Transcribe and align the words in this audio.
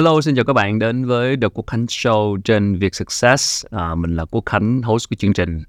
Hello, 0.00 0.20
xin 0.20 0.34
chào 0.34 0.44
các 0.44 0.52
bạn 0.52 0.78
đến 0.78 1.04
với 1.04 1.36
The 1.36 1.48
Quốc 1.54 1.64
Khánh 1.66 1.84
Show 1.84 2.40
trên 2.40 2.78
Việt 2.78 2.94
Success. 2.94 3.66
À, 3.70 3.94
mình 3.94 4.16
là 4.16 4.24
Quốc 4.24 4.42
Khánh, 4.46 4.82
host 4.82 5.10
của 5.10 5.16
chương 5.16 5.32
trình. 5.32 5.62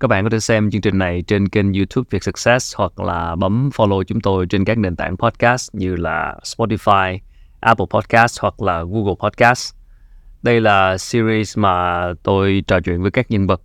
Các 0.00 0.08
bạn 0.08 0.24
có 0.24 0.30
thể 0.30 0.40
xem 0.40 0.70
chương 0.70 0.80
trình 0.80 0.98
này 0.98 1.22
trên 1.26 1.48
kênh 1.48 1.72
YouTube 1.72 2.06
Việt 2.10 2.22
Success 2.22 2.76
hoặc 2.76 3.00
là 3.00 3.36
bấm 3.36 3.70
follow 3.76 4.02
chúng 4.02 4.20
tôi 4.20 4.46
trên 4.46 4.64
các 4.64 4.78
nền 4.78 4.96
tảng 4.96 5.16
podcast 5.16 5.74
như 5.74 5.96
là 5.96 6.36
Spotify, 6.42 7.18
Apple 7.60 7.86
Podcast 7.90 8.40
hoặc 8.40 8.62
là 8.62 8.82
Google 8.82 9.14
Podcast. 9.20 9.74
Đây 10.42 10.60
là 10.60 10.98
series 10.98 11.58
mà 11.58 12.04
tôi 12.22 12.64
trò 12.66 12.80
chuyện 12.80 13.02
với 13.02 13.10
các 13.10 13.30
nhân 13.30 13.46
vật 13.46 13.60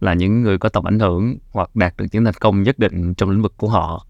là 0.00 0.14
những 0.14 0.42
người 0.42 0.58
có 0.58 0.68
tầm 0.68 0.84
ảnh 0.84 0.98
hưởng 0.98 1.38
hoặc 1.50 1.76
đạt 1.76 1.94
được 1.96 2.06
những 2.12 2.24
thành 2.24 2.34
công 2.40 2.62
nhất 2.62 2.78
định 2.78 3.14
trong 3.14 3.30
lĩnh 3.30 3.42
vực 3.42 3.54
của 3.56 3.68
họ. 3.68 4.06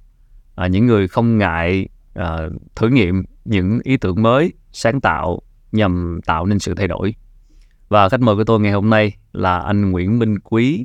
À, 0.55 0.67
những 0.67 0.87
người 0.87 1.09
không 1.09 1.39
ngại 1.39 1.89
à, 2.15 2.39
thử 2.75 2.89
nghiệm 2.89 3.25
những 3.45 3.81
ý 3.85 3.97
tưởng 3.97 4.23
mới, 4.23 4.53
sáng 4.73 5.01
tạo 5.01 5.41
nhằm 5.75 6.21
tạo 6.27 6.47
nên 6.47 6.59
sự 6.59 6.75
thay 6.75 6.89
đổi. 6.89 7.15
Và 7.89 8.09
khách 8.09 8.21
mời 8.21 8.37
của 8.37 8.45
tôi 8.45 8.61
ngày 8.61 8.73
hôm 8.73 8.91
nay 8.91 9.17
là 9.33 9.59
anh 9.59 9.91
Nguyễn 9.91 10.19
Minh 10.19 10.39
Quý, 10.39 10.85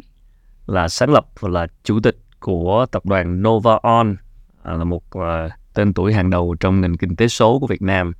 là 0.68 0.88
sáng 0.88 1.10
lập 1.10 1.26
và 1.40 1.50
là 1.50 1.68
chủ 1.84 2.00
tịch 2.00 2.18
của 2.40 2.86
tập 2.92 3.06
đoàn 3.06 3.44
Nova 3.44 3.80
On, 3.82 4.16
à, 4.64 4.74
là 4.74 4.84
một 4.84 5.04
uh, 5.18 5.52
tên 5.74 5.94
tuổi 5.94 6.14
hàng 6.14 6.30
đầu 6.30 6.56
trong 6.60 6.82
nền 6.82 6.98
kinh 6.98 7.16
tế 7.16 7.28
số 7.28 7.60
của 7.60 7.68
Việt 7.68 7.82
Nam, 7.82 8.14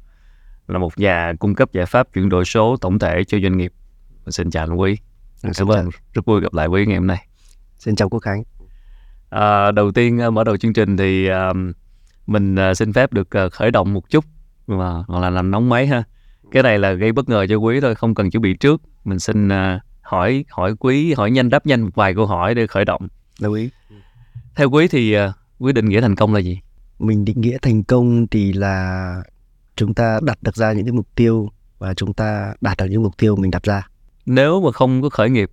là 0.68 0.80
một 0.80 0.98
nhà 0.98 1.34
cung 1.40 1.56
cấp 1.56 1.70
giải 1.74 1.86
pháp 1.86 2.08
chuyển 2.14 2.30
đổi 2.30 2.46
số 2.46 2.78
tổng 2.82 3.00
thể 3.00 3.24
cho 3.24 3.38
doanh 3.44 3.58
nghiệp. 3.58 3.74
Xin 4.28 4.52
chào 4.52 4.64
anh 4.64 4.80
Quý. 4.80 4.98
À, 5.42 5.52
Cảm 5.58 5.68
ơn, 5.68 5.90
rất 6.14 6.26
vui 6.26 6.42
gặp 6.42 6.54
lại 6.54 6.68
Quý 6.68 6.86
ngày 6.86 6.98
hôm 6.98 7.08
nay. 7.08 7.28
Xin 7.78 7.96
chào 7.96 8.10
Quốc 8.10 8.20
Khánh. 8.20 8.44
À, 9.30 9.72
đầu 9.72 9.92
tiên 9.92 10.20
mở 10.34 10.44
đầu 10.44 10.58
chương 10.58 10.74
trình 10.74 10.98
thì 10.98 11.30
uh, 11.30 11.56
mình 12.28 12.56
uh, 12.56 12.78
xin 12.78 12.94
phép 12.94 13.14
được 13.14 13.30
uh, 13.46 13.52
khởi 13.52 13.72
động 13.72 13.94
một 13.94 14.10
chút 14.10 14.26
mà 14.68 15.04
gọi 15.08 15.22
là 15.22 15.30
làm 15.30 15.52
nóng 15.52 15.70
máy 15.70 15.88
ha 15.88 16.04
cái 16.52 16.64
này 16.64 16.80
là 16.80 16.92
gây 16.94 17.12
bất 17.12 17.30
ngờ 17.30 17.46
cho 17.50 17.56
quý 17.56 17.80
thôi 17.82 17.96
không 17.96 18.16
cần 18.16 18.32
chuẩn 18.32 18.42
bị 18.42 18.54
trước. 18.54 18.82
Mình 19.04 19.20
xin 19.20 19.48
uh, 19.48 19.82
hỏi 20.02 20.46
hỏi 20.50 20.76
quý 20.80 21.14
hỏi 21.14 21.32
nhanh 21.32 21.50
đáp 21.50 21.66
nhanh 21.66 21.82
một 21.82 21.90
vài 21.96 22.16
câu 22.16 22.26
hỏi 22.26 22.56
để 22.56 22.68
khởi 22.68 22.86
động. 22.86 23.08
Lưu 23.40 23.54
ý. 23.54 23.70
Theo 24.56 24.70
quý 24.70 24.88
thì 24.88 25.18
uh, 25.18 25.22
quý 25.60 25.74
định 25.74 25.86
nghĩa 25.90 26.02
thành 26.02 26.16
công 26.16 26.34
là 26.34 26.40
gì? 26.40 26.60
Mình 27.00 27.26
định 27.26 27.42
nghĩa 27.42 27.58
thành 27.62 27.84
công 27.84 28.28
thì 28.28 28.54
là 28.54 29.16
chúng 29.76 29.94
ta 29.94 30.20
đặt 30.24 30.44
được 30.44 30.56
ra 30.56 30.74
những 30.74 30.86
cái 30.86 30.92
mục 30.92 31.08
tiêu 31.16 31.50
và 31.80 31.94
chúng 31.94 32.14
ta 32.14 32.54
đạt 32.62 32.78
được 32.78 32.86
những 32.90 33.04
mục 33.04 33.18
tiêu 33.18 33.36
mình 33.36 33.52
đặt 33.52 33.64
ra. 33.64 33.88
Nếu 34.26 34.62
mà 34.62 34.72
không 34.72 35.02
có 35.02 35.10
khởi 35.10 35.30
nghiệp 35.30 35.52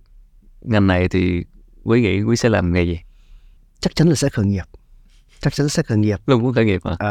ngành 0.61 0.87
này 0.87 1.09
thì 1.09 1.43
quý 1.83 2.01
nghĩ 2.01 2.21
quý 2.21 2.35
sẽ 2.35 2.49
làm 2.49 2.73
nghề 2.73 2.83
gì? 2.83 2.99
Chắc 3.79 3.95
chắn 3.95 4.09
là 4.09 4.15
sẽ 4.15 4.29
khởi 4.29 4.45
nghiệp. 4.45 4.65
Chắc 5.39 5.53
chắn 5.53 5.69
sẽ 5.69 5.83
khởi 5.83 5.97
nghiệp. 5.97 6.19
Luôn 6.27 6.43
muốn 6.43 6.53
khởi 6.53 6.65
nghiệp 6.65 6.81
hả? 6.85 6.95
À, 6.99 7.09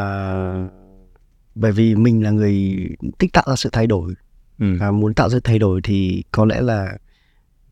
bởi 1.59 1.71
vì 1.71 1.95
mình 1.95 2.23
là 2.23 2.31
người 2.31 2.77
thích 3.19 3.33
tạo 3.33 3.43
ra 3.47 3.55
sự 3.55 3.69
thay 3.71 3.87
đổi. 3.87 4.13
Ừ. 4.59 4.77
và 4.79 4.91
muốn 4.91 5.13
tạo 5.13 5.29
ra 5.29 5.39
thay 5.43 5.59
đổi 5.59 5.81
thì 5.83 6.23
có 6.31 6.45
lẽ 6.45 6.61
là 6.61 6.97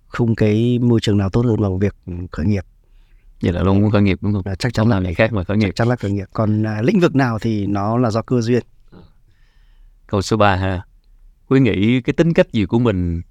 không 0.07 0.35
cái 0.35 0.79
môi 0.79 0.99
trường 1.01 1.17
nào 1.17 1.29
tốt 1.29 1.45
hơn 1.45 1.61
bằng 1.61 1.79
việc 1.79 1.95
khởi 2.31 2.45
nghiệp. 2.45 2.65
Vậy 3.41 3.53
là 3.53 3.63
luôn 3.63 3.81
muốn 3.81 3.91
khởi 3.91 4.01
nghiệp 4.01 4.17
đúng 4.21 4.33
không? 4.33 4.41
À, 4.45 4.55
chắc 4.55 4.73
chắn 4.73 4.83
không 4.83 4.91
làm 4.91 5.05
gì 5.05 5.13
khác 5.13 5.33
mà 5.33 5.43
khởi 5.43 5.57
nghiệp. 5.57 5.65
Chắc 5.65 5.75
chắn 5.75 5.87
là 5.87 5.95
khởi 5.95 6.11
nghiệp. 6.11 6.25
Còn 6.33 6.63
à, 6.63 6.81
lĩnh 6.81 6.99
vực 6.99 7.15
nào 7.15 7.39
thì 7.39 7.65
nó 7.65 7.97
là 7.97 8.11
do 8.11 8.21
cơ 8.21 8.41
duyên. 8.41 8.63
Câu 10.07 10.21
số 10.21 10.37
3 10.37 10.55
ha. 10.55 10.81
Quý 11.47 11.59
nghĩ 11.59 12.01
cái 12.01 12.13
tính 12.13 12.33
cách 12.33 12.51
gì 12.51 12.65
của 12.65 12.79
mình 12.79 13.21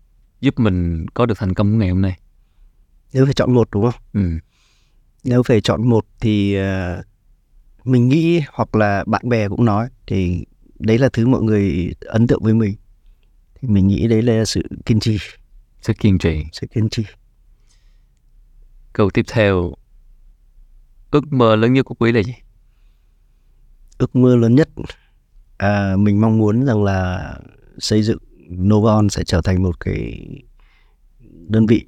giúp 0.40 0.60
mình 0.60 1.06
có 1.14 1.26
được 1.26 1.38
thành 1.38 1.54
công 1.54 1.78
ngày 1.78 1.88
hôm 1.88 2.02
nay? 2.02 2.18
Nếu 3.12 3.24
phải 3.24 3.34
chọn 3.34 3.54
một 3.54 3.68
đúng 3.72 3.82
không? 3.82 4.00
Ừ. 4.12 4.38
nếu 5.24 5.42
phải 5.42 5.60
chọn 5.60 5.88
một 5.88 6.06
thì 6.20 6.58
uh, 6.58 7.04
mình 7.84 8.08
nghĩ 8.08 8.42
hoặc 8.52 8.74
là 8.74 9.04
bạn 9.06 9.28
bè 9.28 9.48
cũng 9.48 9.64
nói 9.64 9.88
thì 10.06 10.44
đấy 10.78 10.98
là 10.98 11.08
thứ 11.12 11.26
mọi 11.26 11.42
người 11.42 11.94
ấn 12.00 12.26
tượng 12.26 12.42
với 12.42 12.54
mình. 12.54 12.74
Thì 13.60 13.68
mình 13.68 13.86
nghĩ 13.86 14.08
đấy 14.08 14.22
là 14.22 14.44
sự 14.44 14.62
kiên 14.86 15.00
trì. 15.00 15.18
Sự 15.80 15.92
kiên 15.98 16.18
trì. 16.18 16.44
Sự 16.52 16.66
kiên 16.66 16.88
trì. 16.88 17.04
Câu 18.92 19.10
tiếp 19.10 19.22
theo. 19.28 19.74
Ước 21.10 21.32
mơ 21.32 21.56
lớn 21.56 21.72
nhất 21.72 21.84
của 21.84 21.94
quý 21.94 22.12
là 22.12 22.22
gì? 22.22 22.34
Ước 23.98 24.16
mơ 24.16 24.36
lớn 24.36 24.54
nhất. 24.54 24.68
À, 25.56 25.96
mình 25.96 26.20
mong 26.20 26.38
muốn 26.38 26.64
rằng 26.64 26.82
là 26.84 27.34
xây 27.78 28.02
dựng 28.02 28.18
Novon 28.50 29.08
sẽ 29.08 29.24
trở 29.24 29.40
thành 29.40 29.62
một 29.62 29.80
cái 29.80 30.28
đơn 31.48 31.66
vị 31.66 31.86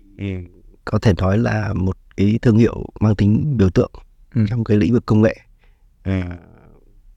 có 0.84 0.98
thể 0.98 1.12
nói 1.18 1.38
là 1.38 1.72
một 1.74 1.96
cái 2.16 2.38
thương 2.42 2.58
hiệu 2.58 2.86
mang 3.00 3.16
tính 3.16 3.56
biểu 3.56 3.70
tượng 3.70 3.90
ừ. 4.34 4.44
trong 4.48 4.64
cái 4.64 4.76
lĩnh 4.76 4.92
vực 4.92 5.06
công 5.06 5.22
nghệ 5.22 5.36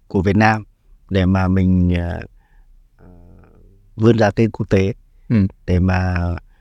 của 0.07 0.21
Việt 0.21 0.35
Nam 0.35 0.63
để 1.09 1.25
mà 1.25 1.47
mình 1.47 1.93
uh, 1.93 2.29
vươn 3.95 4.17
ra 4.17 4.31
kênh 4.31 4.51
quốc 4.51 4.69
tế. 4.69 4.93
Ừ. 5.29 5.47
để 5.65 5.79
mà 5.79 6.15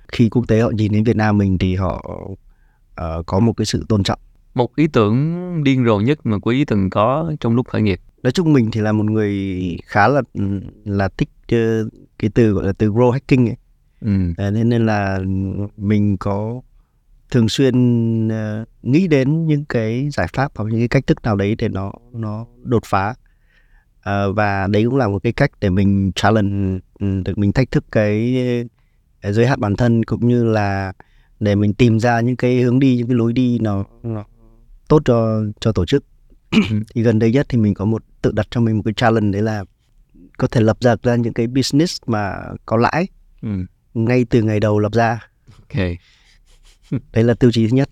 khi 0.09 0.29
quốc 0.29 0.49
tế 0.49 0.61
họ 0.61 0.71
nhìn 0.71 0.93
đến 0.93 1.05
Việt 1.05 1.17
Nam 1.17 1.39
mình 1.39 1.59
thì 1.59 1.75
họ 1.75 2.21
uh, 3.01 3.27
có 3.27 3.41
một 3.41 3.53
cái 3.53 3.65
sự 3.67 3.85
tôn 3.89 4.03
trọng. 4.03 4.19
Một 4.55 4.77
ý 4.77 4.87
tưởng 4.87 5.65
điên 5.65 5.85
rồ 5.87 6.01
nhất 6.01 6.27
mà 6.27 6.39
quý 6.39 6.65
từng 6.65 6.91
có 6.91 7.33
trong 7.41 7.55
lúc 7.55 7.69
khởi 7.69 7.83
nghiệp. 7.83 8.01
Nói 8.23 8.33
chung 8.33 8.53
mình 8.53 8.71
thì 8.71 8.81
là 8.81 8.93
một 8.93 9.05
người 9.05 9.59
khá 9.85 10.09
là 10.09 10.23
là 10.85 11.09
thích 11.09 11.29
uh, 11.55 11.93
cái 12.19 12.31
từ 12.35 12.53
gọi 12.53 12.67
là 12.67 12.73
từ 12.73 12.91
grow 12.91 13.11
hacking 13.11 13.49
ấy. 13.49 13.57
Ừ. 14.01 14.11
nên 14.53 14.69
nên 14.69 14.87
là 14.87 15.21
mình 15.77 16.17
có 16.17 16.61
thường 17.31 17.49
xuyên 17.49 18.29
uh, 18.29 18.69
nghĩ 18.83 19.09
đến 19.09 19.47
những 19.47 19.65
cái 19.65 20.09
giải 20.13 20.27
pháp 20.33 20.53
hoặc 20.55 20.65
những 20.71 20.81
cái 20.81 20.89
cách 20.89 21.07
thức 21.07 21.23
nào 21.23 21.37
đấy 21.37 21.55
để 21.59 21.69
nó 21.69 21.93
nó 22.13 22.47
đột 22.63 22.83
phá. 22.87 23.15
Uh, 23.99 24.37
và 24.37 24.67
đấy 24.67 24.85
cũng 24.85 24.97
là 24.97 25.09
một 25.09 25.19
cái 25.23 25.33
cách 25.33 25.51
để 25.61 25.71
mình 25.71 26.13
challenge 26.15 26.79
ừ, 27.01 27.07
được 27.25 27.39
mình 27.39 27.53
thách 27.53 27.71
thức 27.71 27.85
cái, 27.93 28.37
cái 29.23 29.33
giới 29.33 29.47
hạn 29.47 29.61
bản 29.61 29.77
thân 29.77 30.05
cũng 30.05 30.29
như 30.29 30.45
là 30.45 30.93
để 31.41 31.55
mình 31.55 31.75
tìm 31.75 32.01
ra 32.01 32.21
những 32.21 32.37
cái 32.37 32.61
hướng 32.61 32.79
đi 32.79 32.97
những 32.97 33.07
cái 33.07 33.17
lối 33.17 33.33
đi 33.33 33.59
nó, 33.59 33.85
nó 34.03 34.25
tốt 34.89 35.03
cho 35.05 35.43
cho 35.61 35.73
tổ 35.73 35.87
chức. 35.87 36.05
Thì 36.95 37.03
gần 37.03 37.19
đây 37.19 37.33
nhất 37.33 37.47
thì 37.49 37.59
mình 37.59 37.75
có 37.75 37.85
một 37.85 38.03
tự 38.23 38.33
đặt 38.33 38.47
cho 38.51 38.61
mình 38.61 38.77
một 38.77 38.83
cái 38.85 38.95
challenge 38.95 39.33
đấy 39.33 39.43
là 39.43 39.65
có 40.39 40.49
thể 40.49 40.61
lập 40.61 40.77
ra 40.81 40.97
ra 41.03 41.17
những 41.17 41.33
cái 41.33 41.47
business 41.47 42.03
mà 42.07 42.35
có 42.67 42.77
lãi. 42.77 43.07
Ừ. 43.43 43.49
ngay 43.95 44.25
từ 44.31 44.43
ngày 44.43 44.61
đầu 44.61 44.79
lập 44.79 44.93
ra. 44.93 45.29
Okay 45.69 45.97
đấy 47.13 47.25
là 47.25 47.35
tiêu 47.35 47.51
chí 47.53 47.69
thứ 47.69 47.77
nhất. 47.77 47.89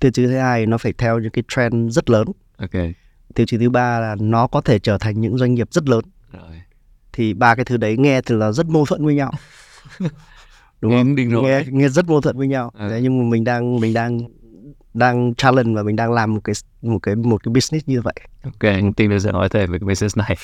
Tiêu 0.00 0.10
chí 0.10 0.26
thứ 0.26 0.36
hai 0.36 0.66
nó 0.66 0.78
phải 0.78 0.92
theo 0.92 1.18
những 1.18 1.30
cái 1.30 1.44
trend 1.48 1.92
rất 1.92 2.10
lớn. 2.10 2.26
Okay. 2.58 2.94
tiêu 3.34 3.46
chí 3.46 3.58
thứ 3.58 3.70
ba 3.70 4.00
là 4.00 4.16
nó 4.20 4.46
có 4.46 4.60
thể 4.60 4.78
trở 4.78 4.98
thành 4.98 5.20
những 5.20 5.38
doanh 5.38 5.54
nghiệp 5.54 5.68
rất 5.70 5.88
lớn. 5.88 6.04
Rồi. 6.32 6.62
thì 7.12 7.34
ba 7.34 7.54
cái 7.54 7.64
thứ 7.64 7.76
đấy 7.76 7.96
nghe 7.96 8.20
thì 8.22 8.34
là 8.34 8.52
rất 8.52 8.66
mâu 8.66 8.86
thuẫn 8.86 9.04
với 9.04 9.14
nhau. 9.14 9.32
Đúng 10.80 10.92
không? 10.92 11.16
Điên 11.16 11.30
rồi. 11.30 11.42
Nghe 11.42 11.64
nghe 11.70 11.88
rất 11.88 12.08
mâu 12.08 12.20
thuẫn 12.20 12.38
với 12.38 12.48
nhau. 12.48 12.70
Ừ. 12.74 12.88
đấy, 12.90 13.00
nhưng 13.02 13.18
mà 13.18 13.24
mình 13.30 13.44
đang 13.44 13.80
mình 13.80 13.94
đang 13.94 14.20
đang 14.94 15.34
challenge 15.34 15.74
và 15.74 15.82
mình 15.82 15.96
đang 15.96 16.12
làm 16.12 16.34
một 16.34 16.40
cái 16.44 16.54
một 16.82 16.98
cái 16.98 17.16
một 17.16 17.44
cái 17.44 17.52
business 17.52 17.88
như 17.88 18.02
vậy. 18.02 18.14
Ok 18.44 18.72
tiên 18.96 19.10
tôi 19.10 19.20
sẽ 19.20 19.32
hỏi 19.32 19.48
thêm 19.48 19.72
về 19.72 19.78
cái 19.78 19.86
business 19.86 20.18
này. 20.18 20.36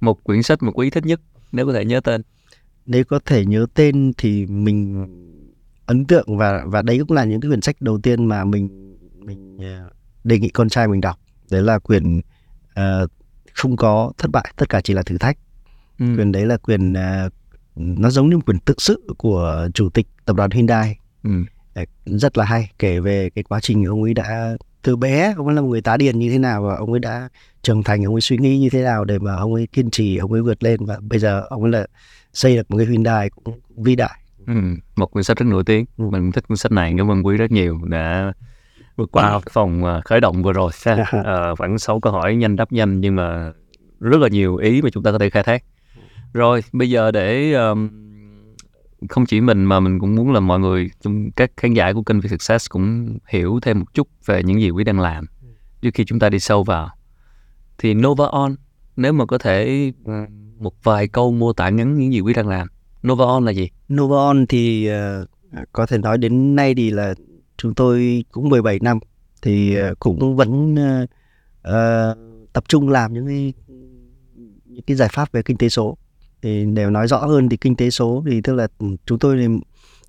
Một 0.00 0.24
quyển 0.24 0.42
sách 0.42 0.62
mà 0.62 0.70
quý 0.74 0.90
thích 0.90 1.06
nhất 1.06 1.20
nếu 1.52 1.66
có 1.66 1.72
thể 1.72 1.84
nhớ 1.84 2.00
tên. 2.00 2.22
Nếu 2.86 3.04
có 3.04 3.20
thể 3.24 3.44
nhớ 3.44 3.66
tên 3.74 4.12
thì 4.18 4.46
mình 4.46 5.06
ấn 5.86 6.04
tượng 6.04 6.36
và 6.36 6.64
và 6.66 6.82
đấy 6.82 6.98
cũng 6.98 7.16
là 7.16 7.24
những 7.24 7.40
cái 7.40 7.48
quyển 7.48 7.60
sách 7.60 7.76
đầu 7.80 7.98
tiên 7.98 8.24
mà 8.24 8.44
mình 8.44 8.96
mình 9.18 9.58
ờ, 9.60 9.90
đề 10.24 10.38
nghị 10.38 10.48
con 10.48 10.68
trai 10.68 10.88
mình 10.88 11.00
đọc. 11.00 11.18
Đấy 11.50 11.62
là 11.62 11.78
quyển 11.78 12.18
uh, 12.18 13.10
không 13.52 13.76
có 13.76 14.12
thất 14.18 14.30
bại 14.30 14.52
tất 14.56 14.68
cả 14.68 14.80
chỉ 14.80 14.94
là 14.94 15.02
thử 15.02 15.18
thách. 15.18 15.38
Ừ. 15.98 16.06
quyển 16.16 16.32
đấy 16.32 16.46
là 16.46 16.56
quyển 16.56 16.92
uh, 16.92 17.32
nó 17.76 18.10
giống 18.10 18.30
như 18.30 18.38
quyển 18.40 18.58
tự 18.58 18.74
sự 18.78 19.02
của 19.18 19.68
chủ 19.74 19.90
tịch 19.90 20.06
tập 20.24 20.36
đoàn 20.36 20.50
Hyundai. 20.50 20.98
Ừ. 21.22 21.30
rất 22.04 22.38
là 22.38 22.44
hay 22.44 22.70
kể 22.78 23.00
về 23.00 23.30
cái 23.30 23.44
quá 23.44 23.60
trình 23.60 23.84
ông 23.84 24.02
ấy 24.02 24.14
đã 24.14 24.56
từ 24.82 24.96
bé 24.96 25.34
ông 25.36 25.46
ấy 25.46 25.54
là 25.54 25.60
một 25.60 25.68
người 25.68 25.82
tá 25.82 25.96
điền 25.96 26.18
như 26.18 26.30
thế 26.30 26.38
nào 26.38 26.62
và 26.62 26.76
ông 26.76 26.90
ấy 26.90 27.00
đã 27.00 27.28
trưởng 27.62 27.82
thành 27.82 28.04
ông 28.04 28.14
ấy 28.14 28.20
suy 28.20 28.38
nghĩ 28.38 28.58
như 28.58 28.68
thế 28.70 28.82
nào 28.82 29.04
để 29.04 29.18
mà 29.18 29.34
ông 29.36 29.54
ấy 29.54 29.66
kiên 29.66 29.90
trì 29.90 30.16
ông 30.16 30.32
ấy 30.32 30.42
vượt 30.42 30.62
lên. 30.62 30.84
Và 30.84 30.98
bây 31.00 31.18
giờ 31.18 31.46
ông 31.48 31.62
ấy 31.62 31.72
là 31.72 31.86
xây 32.32 32.56
được 32.56 32.70
một 32.70 32.76
cái 32.76 32.86
Hyundai 32.86 33.30
cũng 33.30 33.60
vĩ 33.76 33.96
đại 33.96 34.20
Ừ, 34.46 34.54
một 34.96 35.06
quyển 35.06 35.24
sách 35.24 35.36
rất 35.36 35.46
nổi 35.46 35.64
tiếng. 35.64 35.84
Ừ. 35.96 36.04
mình 36.10 36.32
thích 36.32 36.48
cuốn 36.48 36.56
sách 36.56 36.72
này 36.72 36.94
cảm 36.98 37.10
ơn 37.10 37.26
quý 37.26 37.36
rất 37.36 37.50
nhiều 37.50 37.78
đã 37.84 38.32
vượt 38.96 39.08
qua 39.12 39.40
phòng 39.50 39.84
à, 39.84 40.00
khởi 40.04 40.20
động 40.20 40.42
vừa 40.42 40.52
rồi 40.52 40.70
à, 41.24 41.54
khoảng 41.58 41.78
6 41.78 42.00
câu 42.00 42.12
hỏi 42.12 42.36
nhanh 42.36 42.56
đáp 42.56 42.72
nhanh 42.72 43.00
nhưng 43.00 43.16
mà 43.16 43.52
rất 44.00 44.20
là 44.20 44.28
nhiều 44.28 44.56
ý 44.56 44.82
mà 44.82 44.90
chúng 44.92 45.02
ta 45.02 45.12
có 45.12 45.18
thể 45.18 45.30
khai 45.30 45.42
thác. 45.42 45.64
Rồi 46.32 46.60
bây 46.72 46.90
giờ 46.90 47.10
để 47.10 47.52
um, 47.52 47.88
không 49.08 49.26
chỉ 49.26 49.40
mình 49.40 49.64
mà 49.64 49.80
mình 49.80 49.98
cũng 49.98 50.14
muốn 50.14 50.32
là 50.32 50.40
mọi 50.40 50.60
người 50.60 50.90
các 51.36 51.50
khán 51.56 51.74
giả 51.74 51.92
của 51.92 52.02
kênh 52.02 52.20
Việt 52.20 52.28
Success 52.28 52.70
cũng 52.70 53.18
hiểu 53.28 53.58
thêm 53.62 53.78
một 53.78 53.94
chút 53.94 54.08
về 54.26 54.42
những 54.42 54.60
gì 54.60 54.70
quý 54.70 54.84
đang 54.84 55.00
làm. 55.00 55.26
Trước 55.82 55.90
khi 55.94 56.04
chúng 56.04 56.18
ta 56.18 56.28
đi 56.28 56.38
sâu 56.38 56.64
vào 56.64 56.90
thì 57.78 57.94
Nova 57.94 58.24
On 58.30 58.54
nếu 58.96 59.12
mà 59.12 59.26
có 59.26 59.38
thể 59.38 59.92
một 60.58 60.84
vài 60.84 61.08
câu 61.08 61.32
mô 61.32 61.52
tả 61.52 61.68
ngắn 61.68 61.98
những 61.98 62.12
gì 62.12 62.20
quý 62.20 62.34
đang 62.34 62.48
làm 62.48 62.68
Nova 63.08 63.24
On 63.24 63.44
là 63.44 63.52
gì? 63.52 63.68
Nova 63.92 64.16
On 64.16 64.46
thì 64.46 64.90
uh, 64.90 65.28
có 65.72 65.86
thể 65.86 65.98
nói 65.98 66.18
đến 66.18 66.56
nay 66.56 66.74
thì 66.74 66.90
là 66.90 67.14
chúng 67.56 67.74
tôi 67.74 68.24
cũng 68.32 68.48
17 68.48 68.78
năm 68.82 68.98
thì 69.42 69.76
uh, 69.80 69.98
cũng 69.98 70.36
vẫn 70.36 70.74
uh, 70.74 71.10
uh, 71.68 72.18
tập 72.52 72.64
trung 72.68 72.88
làm 72.88 73.12
những 73.12 73.26
cái 73.26 73.52
những 74.64 74.82
cái 74.86 74.96
giải 74.96 75.08
pháp 75.12 75.32
về 75.32 75.42
kinh 75.42 75.56
tế 75.56 75.68
số 75.68 75.96
thì 76.42 76.64
để 76.64 76.90
nói 76.90 77.08
rõ 77.08 77.18
hơn 77.18 77.48
thì 77.48 77.56
kinh 77.56 77.76
tế 77.76 77.90
số 77.90 78.24
thì 78.26 78.40
tức 78.40 78.54
là 78.54 78.68
chúng 79.06 79.18
tôi 79.18 79.36
thì 79.36 79.46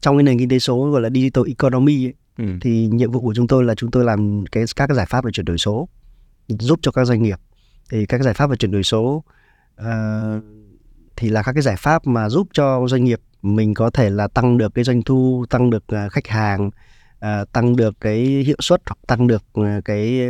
trong 0.01 0.18
cái 0.18 0.24
nền 0.24 0.39
kinh 0.39 0.50
tế 0.50 0.59
số 0.59 0.91
gọi 0.91 1.01
là 1.01 1.09
digital 1.09 1.44
economy 1.48 2.06
ấy, 2.06 2.13
ừ. 2.38 2.45
thì 2.62 2.88
nhiệm 2.88 3.12
vụ 3.12 3.21
của 3.21 3.33
chúng 3.33 3.48
tôi 3.48 3.63
là 3.63 3.75
chúng 3.75 3.91
tôi 3.91 4.03
làm 4.03 4.45
cái 4.51 4.63
các 4.75 4.88
cái 4.88 4.95
giải 4.95 5.06
pháp 5.06 5.25
về 5.25 5.31
chuyển 5.31 5.45
đổi 5.45 5.57
số 5.57 5.89
giúp 6.48 6.80
cho 6.81 6.91
các 6.91 7.06
doanh 7.06 7.24
nghiệp 7.24 7.39
thì 7.89 8.06
các 8.06 8.18
cái 8.18 8.25
giải 8.25 8.33
pháp 8.33 8.50
về 8.50 8.56
chuyển 8.56 8.71
đổi 8.71 8.83
số 8.83 9.24
uh, 9.81 10.44
thì 11.17 11.29
là 11.29 11.44
các 11.44 11.53
cái 11.53 11.62
giải 11.62 11.75
pháp 11.77 12.07
mà 12.07 12.29
giúp 12.29 12.47
cho 12.53 12.88
doanh 12.88 13.03
nghiệp 13.03 13.21
mình 13.41 13.73
có 13.73 13.89
thể 13.89 14.09
là 14.09 14.27
tăng 14.27 14.57
được 14.57 14.73
cái 14.75 14.83
doanh 14.83 15.01
thu 15.01 15.45
tăng 15.50 15.69
được 15.69 15.83
uh, 16.06 16.12
khách 16.12 16.27
hàng 16.27 16.69
uh, 17.25 17.51
tăng 17.51 17.75
được 17.75 17.95
cái 18.01 18.19
hiệu 18.25 18.57
suất 18.59 18.81
hoặc 18.85 18.97
tăng 19.07 19.27
được 19.27 19.44
uh, 19.59 19.85
cái 19.85 20.21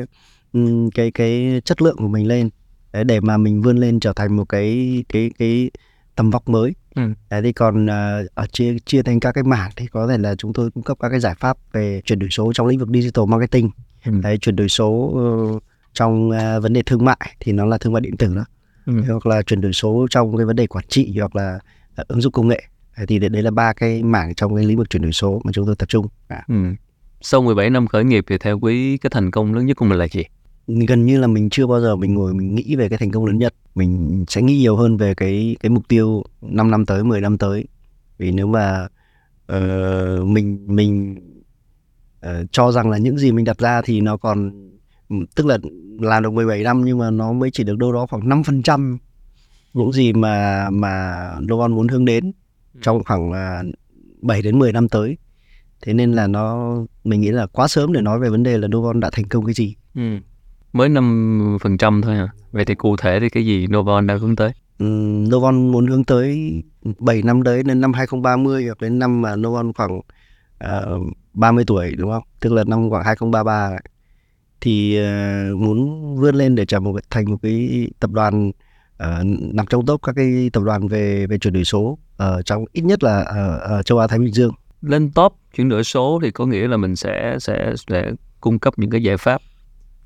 cái 0.96 1.12
cái 1.12 1.62
chất 1.66 1.82
lượng 1.82 1.98
của 1.98 2.08
mình 2.08 2.28
lên 2.28 2.50
để, 2.94 3.04
để 3.04 3.20
mà 3.20 3.38
mình 3.38 3.62
vươn 3.62 3.78
lên 3.78 4.00
trở 4.00 4.14
thành 4.14 4.36
một 4.36 4.50
cái 4.50 5.04
cái 5.10 5.32
cái 5.40 5.72
tầm 6.16 6.30
vóc 6.30 6.50
mới 6.50 6.74
Ừ. 6.96 7.02
Đấy, 7.30 7.42
thì 7.42 7.54
còn 7.54 7.88
ở 8.36 8.48
chia 8.52 8.76
chia 8.86 9.04
thành 9.04 9.20
các 9.20 9.32
cái 9.32 9.44
mảng 9.44 9.72
thì 9.76 9.88
có 9.88 10.08
thể 10.08 10.18
là 10.18 10.36
chúng 10.36 10.54
tôi 10.54 10.72
cung 10.72 10.84
cấp 10.84 10.98
các 11.00 11.10
cái 11.10 11.20
giải 11.20 11.36
pháp 11.40 11.58
về 11.72 12.02
chuyển 12.06 12.20
đổi 12.20 12.30
số 12.30 12.54
trong 12.54 12.68
lĩnh 12.68 12.80
vực 12.80 12.90
digital 12.94 13.26
marketing. 13.26 13.70
Ừ. 14.06 14.12
Đấy, 14.24 14.38
chuyển 14.38 14.56
đổi 14.56 14.70
số 14.70 14.88
uh, 14.88 15.64
trong 15.94 16.30
vấn 16.62 16.74
đề 16.74 16.82
thương 16.86 17.06
mại 17.06 17.36
thì 17.40 17.52
nó 17.52 17.66
là 17.66 17.78
thương 17.78 17.94
mại 17.94 18.02
điện 18.02 18.18
tử 18.18 18.36
đó. 18.36 18.46
Ừ. 18.86 18.94
Hoặc 19.08 19.26
là 19.26 19.42
chuyển 19.42 19.62
đổi 19.62 19.74
số 19.74 20.08
trong 20.10 20.38
cái 20.38 20.46
vấn 20.46 20.56
đề 20.56 20.68
quản 20.68 20.86
trị 20.88 21.18
hoặc 21.20 21.36
là 21.36 21.60
uh, 22.02 22.08
ứng 22.08 22.22
dụng 22.22 22.34
công 22.34 22.48
nghệ. 22.48 22.64
Thì 23.08 23.20
đấy 23.20 23.44
là 23.44 23.52
ba 23.52 23.74
cái 23.74 24.04
mảng 24.04 24.36
trong 24.36 24.56
cái 24.56 24.66
lĩnh 24.66 24.78
vực 24.78 24.90
chuyển 24.90 25.02
đổi 25.02 25.12
số 25.12 25.42
mà 25.44 25.52
chúng 25.52 25.66
tôi 25.66 25.76
tập 25.76 25.90
trung. 25.90 26.08
À. 26.28 26.44
Ừ. 26.48 26.56
Sau 27.22 27.42
17 27.42 27.70
năm 27.70 27.88
khởi 27.88 28.04
nghiệp 28.04 28.26
thì 28.28 28.38
theo 28.38 28.60
quý 28.60 28.98
cái 28.98 29.10
thành 29.10 29.32
công 29.32 29.54
lớn 29.54 29.66
nhất 29.66 29.78
của 29.78 29.86
mình 29.86 29.98
là 29.98 30.08
gì? 30.08 30.24
gần 30.68 31.06
như 31.06 31.20
là 31.20 31.28
mình 31.28 31.50
chưa 31.50 31.68
bao 31.68 31.82
giờ 31.82 31.96
mình 31.96 32.14
ngồi 32.14 32.34
mình 32.34 32.56
nghĩ 32.56 32.76
về 32.76 32.90
cái 32.90 32.98
thành 32.98 33.12
công 33.12 33.26
lớn 33.26 33.38
nhất 33.38 33.54
mình 33.76 34.26
sẽ 34.28 34.42
nghĩ 34.42 34.58
nhiều 34.58 34.76
hơn 34.76 34.98
về 34.98 35.16
cái 35.16 35.56
cái 35.60 35.70
mục 35.70 35.88
tiêu 35.88 36.24
5 36.42 36.72
năm 36.72 36.86
tới 36.86 37.04
10 37.04 37.22
năm 37.22 37.38
tới 37.38 37.66
vì 38.18 38.32
nếu 38.32 38.48
mà 38.48 38.88
uh, 39.54 40.26
mình 40.26 40.66
mình 40.68 41.16
uh, 42.26 42.32
cho 42.52 42.72
rằng 42.72 42.90
là 42.90 42.98
những 42.98 43.18
gì 43.18 43.32
mình 43.32 43.46
đặt 43.46 43.58
ra 43.58 43.82
thì 43.82 44.02
nó 44.02 44.18
còn 44.18 44.52
tức 45.36 45.46
là 45.46 45.58
làm 46.00 46.24
được 46.24 46.34
17 46.34 46.64
năm 46.64 46.82
nhưng 46.86 46.98
mà 46.98 47.12
nó 47.12 47.34
mới 47.34 47.52
chỉ 47.52 47.64
được 47.64 47.78
đâu 47.78 47.92
đó 47.92 48.06
khoảng 48.10 48.30
5% 48.30 48.98
những 49.74 49.92
gì 49.92 50.14
mà 50.14 50.68
mà 50.70 51.16
Logon 51.40 51.76
muốn 51.76 51.88
hướng 51.88 52.06
đến 52.06 52.32
ừ. 52.74 52.80
trong 52.84 53.04
khoảng 53.04 53.30
uh, 53.30 53.76
7 54.22 54.42
đến 54.42 54.60
10 54.60 54.72
năm 54.72 54.90
tới 54.90 55.18
thế 55.82 55.94
nên 55.94 56.12
là 56.12 56.28
nó 56.28 56.76
mình 57.04 57.22
nghĩ 57.22 57.32
là 57.32 57.48
quá 57.48 57.68
sớm 57.68 57.94
để 57.94 58.02
nói 58.02 58.20
về 58.20 58.30
vấn 58.30 58.44
đề 58.44 58.58
là 58.58 58.68
Novon 58.68 59.00
đã 59.00 59.10
thành 59.10 59.28
công 59.28 59.46
cái 59.46 59.54
gì 59.54 59.76
ừ 59.96 60.02
mới 60.76 60.90
5% 60.90 62.02
thôi 62.02 62.16
à. 62.18 62.28
Vậy 62.52 62.66
thì 62.66 62.76
cụ 62.76 62.96
thể 62.98 63.20
thì 63.20 63.30
cái 63.30 63.46
gì 63.46 63.68
Novon 63.68 64.08
đang 64.08 64.20
hướng 64.20 64.36
tới? 64.36 64.52
Ừ, 64.80 64.86
Novon 65.30 65.72
muốn 65.72 65.88
hướng 65.88 66.04
tới 66.04 66.52
7 67.00 67.22
năm 67.22 67.44
tới 67.44 67.64
đến 67.64 67.82
năm 67.82 67.94
2030 67.94 68.66
hoặc 68.66 68.82
đến 68.82 69.00
năm 69.00 69.22
mà 69.22 69.36
Novon 69.36 69.74
khoảng 69.74 69.98
uh, 69.98 70.06
ờ, 70.58 71.00
30 71.34 71.64
tuổi 71.68 71.96
đúng 71.98 72.12
không? 72.12 72.24
Tức 72.40 72.54
là 72.54 72.64
năm 72.64 72.90
khoảng 72.90 73.04
2033 73.06 73.78
thì 74.66 75.00
uh, 75.00 75.58
muốn 75.58 76.16
vươn 76.16 76.36
lên 76.36 76.56
để 76.56 76.66
trở 76.66 76.80
một 76.80 77.00
thành 77.10 77.32
một 77.32 77.38
cái 77.42 77.88
tập 78.00 78.12
đoàn 78.12 78.50
uh, 78.50 79.26
nằm 79.54 79.66
trong 79.70 79.86
top 79.86 80.02
các 80.04 80.16
cái 80.16 80.50
tập 80.54 80.64
đoàn 80.64 80.88
về 80.88 81.28
về 81.28 81.38
chuyển 81.38 81.54
đổi 81.54 81.66
số 81.66 81.98
ở 82.18 82.38
uh, 82.40 82.46
trong 82.46 82.66
ít 82.72 82.82
nhất 82.82 83.04
là 83.04 83.22
ở, 83.22 83.58
ở 83.58 83.84
châu 83.84 83.98
Á 83.98 84.08
Thái 84.08 84.20
Bình 84.20 84.34
Dương. 84.34 84.54
Lên 84.82 85.12
top 85.12 85.34
chuyển 85.56 85.70
đổi 85.70 85.84
số 85.84 86.20
thì 86.24 86.32
có 86.32 86.46
nghĩa 86.46 86.68
là 86.68 86.78
mình 86.78 86.96
sẽ 86.96 87.38
sẽ 87.40 87.74
sẽ 87.88 88.12
cung 88.42 88.60
cấp 88.60 88.74
những 88.78 88.90
cái 88.90 89.04
giải 89.04 89.18
pháp 89.18 89.42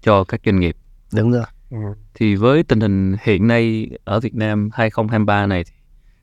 cho 0.02 0.24
các 0.24 0.42
doanh 0.46 0.60
nghiệp. 0.60 0.76
Đúng 1.14 1.32
rồi. 1.32 1.44
Ừ. 1.72 1.78
Thì 2.14 2.36
với 2.36 2.64
tình 2.64 2.80
hình 2.80 3.16
hiện 3.24 3.48
nay 3.48 3.90
ở 4.04 4.20
Việt 4.20 4.36
Nam 4.36 4.70
2023 4.74 5.46
này 5.46 5.64
thì 5.64 5.72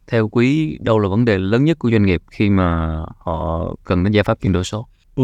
theo 0.07 0.29
quý 0.29 0.79
đâu 0.81 0.99
là 0.99 1.09
vấn 1.09 1.25
đề 1.25 1.39
lớn 1.39 1.65
nhất 1.65 1.79
của 1.79 1.91
doanh 1.91 2.03
nghiệp 2.03 2.23
khi 2.31 2.51
mà 2.51 2.99
họ 3.19 3.75
cần 3.85 4.05
đến 4.05 4.13
giải 4.13 4.25
pháp 4.25 4.41
chuyển 4.41 4.53
đổi 4.53 4.65
số? 4.65 4.87
Ừ, 5.17 5.23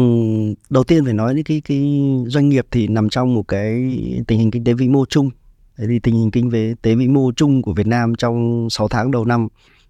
đầu 0.69 0.83
tiên 0.83 1.05
phải 1.05 1.13
nói 1.13 1.33
đến 1.33 1.43
cái 1.43 1.61
cái 1.65 2.01
doanh 2.27 2.49
nghiệp 2.49 2.67
thì 2.71 2.87
nằm 2.87 3.09
trong 3.09 3.33
một 3.33 3.47
cái 3.47 3.71
tình 4.27 4.39
hình 4.39 4.51
kinh 4.51 4.63
tế 4.63 4.73
vĩ 4.73 4.87
mô 4.87 5.05
chung. 5.05 5.29
Thế 5.77 5.85
thì 5.87 5.99
tình 5.99 6.15
hình 6.15 6.31
kinh 6.31 6.75
tế 6.81 6.95
vĩ 6.95 7.07
mô 7.07 7.31
chung 7.35 7.61
của 7.61 7.73
Việt 7.73 7.87
Nam 7.87 8.15
trong 8.15 8.67
6 8.69 8.87
tháng 8.87 9.11
đầu 9.11 9.25
năm 9.25 9.47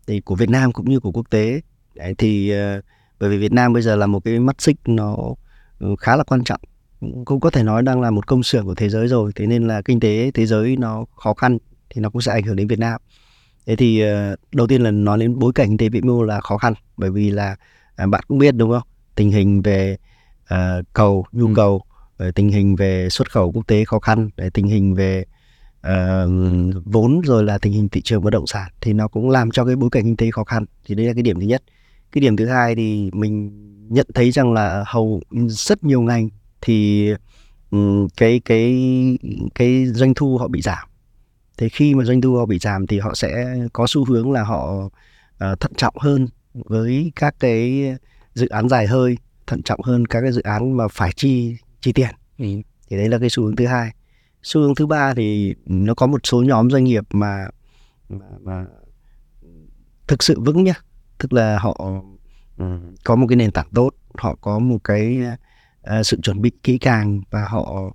thì 0.08 0.20
của 0.22 0.36
Việt 0.36 0.50
Nam 0.50 0.72
cũng 0.72 0.90
như 0.90 1.00
của 1.00 1.12
quốc 1.12 1.30
tế. 1.30 1.62
Đấy, 1.96 2.16
thì 2.18 2.54
uh, 2.54 2.84
bởi 3.20 3.30
vì 3.30 3.38
Việt 3.38 3.52
Nam 3.54 3.74
bây 3.74 3.82
giờ 3.82 3.96
là 3.96 4.08
một 4.08 4.20
cái 4.26 4.40
mắt 4.40 4.62
xích 4.62 4.78
nó 4.86 5.18
ừ, 5.80 5.96
khá 6.00 6.16
là 6.16 6.24
quan 6.24 6.44
trọng. 6.44 6.62
Cũng 7.26 7.40
có 7.40 7.50
thể 7.50 7.64
nói 7.64 7.84
đang 7.84 8.02
là 8.02 8.12
một 8.12 8.28
công 8.28 8.44
xưởng 8.44 8.66
của 8.66 8.76
thế 8.76 8.90
giới 8.90 9.08
rồi 9.08 9.32
thế 9.36 9.48
nên 9.48 9.68
là 9.68 9.82
kinh 9.82 10.00
tế 10.00 10.32
thế 10.32 10.46
giới 10.46 10.78
nó 10.78 11.06
khó 11.16 11.34
khăn 11.34 11.58
thì 11.90 12.02
nó 12.02 12.10
cũng 12.10 12.22
sẽ 12.22 12.32
ảnh 12.32 12.44
hưởng 12.44 12.56
đến 12.56 12.68
Việt 12.68 12.80
Nam. 12.80 13.02
Thế 13.66 13.76
thì 13.76 14.02
ờ, 14.02 14.36
đầu 14.52 14.68
tiên 14.68 14.82
là 14.82 14.92
nói 14.92 15.20
đến 15.20 15.40
bối 15.40 15.52
cảnh 15.56 15.70
kinh 15.70 15.78
tế 15.78 15.90
vĩ 15.90 16.02
mô 16.02 16.24
là 16.24 16.42
khó 16.42 16.58
khăn 16.58 16.74
bởi 16.98 17.12
vì 17.12 17.30
là 17.30 17.56
à, 17.96 18.08
bạn 18.08 18.24
cũng 18.28 18.38
biết 18.38 18.52
đúng 18.52 18.72
không? 18.72 18.93
Tình 19.16 19.32
hình 19.32 19.62
về 19.62 19.98
uh, 20.54 20.86
cầu 20.94 21.26
nhu 21.32 21.48
ừ. 21.48 21.54
cầu 21.56 21.82
tình 22.36 22.50
hình 22.50 22.76
về 22.76 23.10
xuất 23.10 23.32
khẩu 23.32 23.52
quốc 23.52 23.68
tế 23.68 23.86
khó 23.86 24.00
khăn 24.00 24.30
tình 24.54 24.68
hình 24.68 24.94
về 24.94 25.26
uh, 25.88 26.30
vốn 26.86 27.22
rồi 27.22 27.44
là 27.44 27.58
tình 27.58 27.74
hình 27.74 27.90
thị 27.90 28.02
trường 28.02 28.24
bất 28.24 28.30
động 28.30 28.48
sản 28.48 28.72
thì 28.82 28.94
nó 28.94 29.08
cũng 29.08 29.30
làm 29.30 29.52
cho 29.52 29.66
cái 29.66 29.76
bối 29.76 29.90
cảnh 29.92 30.04
kinh 30.04 30.18
tế 30.18 30.32
khó 30.32 30.44
khăn. 30.44 30.66
Thì 30.86 30.96
đây 30.96 31.06
là 31.06 31.14
cái 31.14 31.24
điểm 31.24 31.40
thứ 31.40 31.46
nhất. 31.46 31.64
Cái 32.12 32.22
điểm 32.22 32.38
thứ 32.38 32.46
hai 32.46 32.76
thì 32.76 33.10
mình 33.14 33.52
nhận 33.90 34.08
thấy 34.14 34.32
rằng 34.32 34.54
là 34.54 34.84
hầu 34.88 35.22
rất 35.48 35.84
nhiều 35.84 36.02
ngành 36.02 36.30
thì 36.62 37.10
cái 38.18 38.42
cái 38.46 38.78
cái 39.56 39.86
doanh 39.86 40.14
thu 40.14 40.38
họ 40.38 40.48
bị 40.48 40.62
giảm. 40.62 40.88
Thế 41.58 41.70
khi 41.70 41.96
mà 41.96 42.04
doanh 42.04 42.22
thu 42.22 42.36
họ 42.36 42.46
bị 42.46 42.60
giảm 42.60 42.88
thì 42.88 43.00
họ 43.00 43.14
sẽ 43.16 43.58
có 43.74 43.86
xu 43.88 44.06
hướng 44.06 44.32
là 44.32 44.44
họ 44.44 44.86
uh, 44.86 45.60
thận 45.60 45.72
trọng 45.78 45.96
hơn 45.98 46.28
với 46.54 47.12
các 47.16 47.36
cái 47.40 47.84
dự 48.34 48.48
án 48.48 48.70
dài 48.70 48.88
hơi 48.88 49.18
thận 49.48 49.64
trọng 49.64 49.82
hơn 49.84 50.06
các 50.06 50.22
cái 50.22 50.32
dự 50.32 50.42
án 50.42 50.78
mà 50.78 50.88
phải 50.88 51.12
chi 51.16 51.58
chi 51.82 51.94
tiền. 51.94 52.10
Ừ. 52.38 52.46
thì 52.90 52.98
đấy 52.98 53.10
là 53.10 53.20
cái 53.20 53.30
xu 53.30 53.44
hướng 53.44 53.56
thứ 53.56 53.66
hai. 53.66 53.92
Xu 54.44 54.62
hướng 54.62 54.76
thứ 54.76 54.88
ba 54.88 55.14
thì 55.14 55.56
nó 55.66 55.94
có 55.94 56.08
một 56.08 56.22
số 56.24 56.44
nhóm 56.44 56.70
doanh 56.70 56.84
nghiệp 56.84 57.04
mà 57.14 57.48
mà, 58.10 58.26
mà 58.42 58.66
thực 60.08 60.24
sự 60.24 60.40
vững 60.40 60.64
nhá. 60.64 60.74
Tức 61.18 61.34
là 61.34 61.60
họ 61.60 61.92
um, 62.58 62.96
có 63.04 63.16
một 63.16 63.28
cái 63.30 63.36
nền 63.36 63.52
tảng 63.52 63.70
tốt 63.74 63.90
họ 64.18 64.36
có 64.42 64.60
một 64.60 64.78
cái 64.84 65.20
uh, 66.00 66.06
sự 66.06 66.18
chuẩn 66.22 66.42
bị 66.42 66.52
kỹ 66.64 66.78
càng 66.78 67.22
và 67.30 67.46
họ 67.48 67.94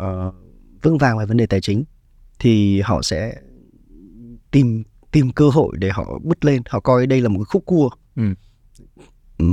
uh, 0.00 0.34
vững 0.82 0.98
vàng 0.98 1.18
về 1.18 1.26
vấn 1.26 1.36
đề 1.36 1.46
tài 1.46 1.60
chính 1.60 1.84
thì 2.38 2.80
họ 2.80 3.02
sẽ 3.02 3.34
tìm 4.50 4.84
tìm 5.10 5.32
cơ 5.32 5.48
hội 5.48 5.76
để 5.78 5.90
họ 5.90 6.18
bứt 6.22 6.44
lên. 6.44 6.62
Họ 6.68 6.80
coi 6.80 7.06
đây 7.06 7.20
là 7.20 7.28
một 7.28 7.38
cái 7.38 7.44
khúc 7.44 7.62
cua. 7.66 7.90
Ừ 8.16 8.22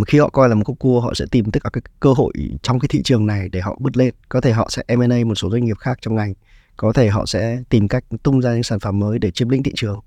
khi 0.07 0.19
họ 0.19 0.29
coi 0.29 0.49
là 0.49 0.55
một 0.55 0.63
khúc 0.65 0.79
cua 0.79 0.99
họ 0.99 1.13
sẽ 1.13 1.25
tìm 1.31 1.51
tất 1.51 1.63
cả 1.63 1.69
các 1.73 1.83
cơ 1.99 2.13
hội 2.13 2.33
trong 2.61 2.79
cái 2.79 2.87
thị 2.87 3.01
trường 3.03 3.25
này 3.25 3.49
để 3.49 3.61
họ 3.61 3.77
bứt 3.79 3.97
lên. 3.97 4.13
Có 4.29 4.41
thể 4.41 4.51
họ 4.51 4.67
sẽ 4.69 4.83
M&A 4.95 5.23
một 5.25 5.35
số 5.35 5.49
doanh 5.51 5.65
nghiệp 5.65 5.77
khác 5.77 5.97
trong 6.01 6.15
ngành. 6.15 6.33
Có 6.77 6.93
thể 6.93 7.09
họ 7.09 7.25
sẽ 7.25 7.57
tìm 7.69 7.87
cách 7.87 8.03
tung 8.23 8.41
ra 8.41 8.53
những 8.53 8.63
sản 8.63 8.79
phẩm 8.79 8.99
mới 8.99 9.19
để 9.19 9.31
chiếm 9.31 9.49
lĩnh 9.49 9.63
thị 9.63 9.71
trường. 9.75 9.99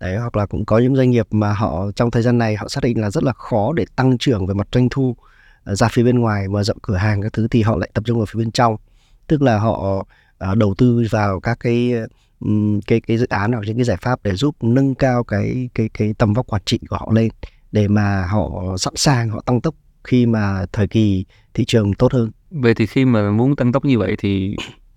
Đấy 0.00 0.16
hoặc 0.16 0.36
là 0.36 0.46
cũng 0.46 0.64
có 0.64 0.78
những 0.78 0.96
doanh 0.96 1.10
nghiệp 1.10 1.26
mà 1.30 1.52
họ 1.52 1.90
trong 1.96 2.10
thời 2.10 2.22
gian 2.22 2.38
này 2.38 2.56
họ 2.56 2.68
xác 2.68 2.84
định 2.84 3.00
là 3.00 3.10
rất 3.10 3.24
là 3.24 3.32
khó 3.32 3.72
để 3.72 3.84
tăng 3.96 4.18
trưởng 4.18 4.46
về 4.46 4.54
mặt 4.54 4.68
doanh 4.72 4.88
thu 4.90 5.16
ờ, 5.64 5.74
ra 5.74 5.88
phía 5.88 6.02
bên 6.02 6.18
ngoài 6.18 6.48
mở 6.48 6.62
rộng 6.62 6.78
cửa 6.82 6.96
hàng 6.96 7.22
các 7.22 7.32
thứ 7.32 7.48
thì 7.48 7.62
họ 7.62 7.76
lại 7.76 7.90
tập 7.94 8.04
trung 8.06 8.18
vào 8.18 8.26
phía 8.26 8.38
bên 8.38 8.50
trong. 8.50 8.76
Tức 9.26 9.42
là 9.42 9.58
họ 9.58 10.06
uh, 10.50 10.56
đầu 10.56 10.74
tư 10.78 11.04
vào 11.10 11.40
các 11.40 11.60
cái 11.60 11.92
um, 12.40 12.80
cái 12.80 13.00
cái 13.00 13.18
dự 13.18 13.26
án 13.26 13.52
hoặc 13.52 13.62
những 13.66 13.76
cái 13.76 13.84
giải 13.84 13.96
pháp 13.96 14.22
để 14.22 14.34
giúp 14.34 14.56
nâng 14.60 14.94
cao 14.94 15.24
cái 15.24 15.68
cái 15.74 15.88
cái 15.94 16.14
tầm 16.18 16.32
vóc 16.32 16.46
quản 16.46 16.62
trị 16.64 16.78
của 16.88 16.96
họ 16.96 17.12
lên 17.14 17.28
để 17.72 17.88
mà 17.88 18.26
họ 18.26 18.76
sẵn 18.78 18.92
sàng 18.96 19.30
họ 19.30 19.42
tăng 19.46 19.60
tốc 19.60 19.74
khi 20.04 20.26
mà 20.26 20.66
thời 20.72 20.88
kỳ 20.88 21.24
thị 21.54 21.64
trường 21.64 21.94
tốt 21.94 22.12
hơn. 22.12 22.30
Vậy 22.50 22.74
thì 22.74 22.86
khi 22.86 23.04
mà 23.04 23.30
muốn 23.30 23.56
tăng 23.56 23.72
tốc 23.72 23.84
như 23.84 23.98
vậy 23.98 24.16
thì 24.18 24.56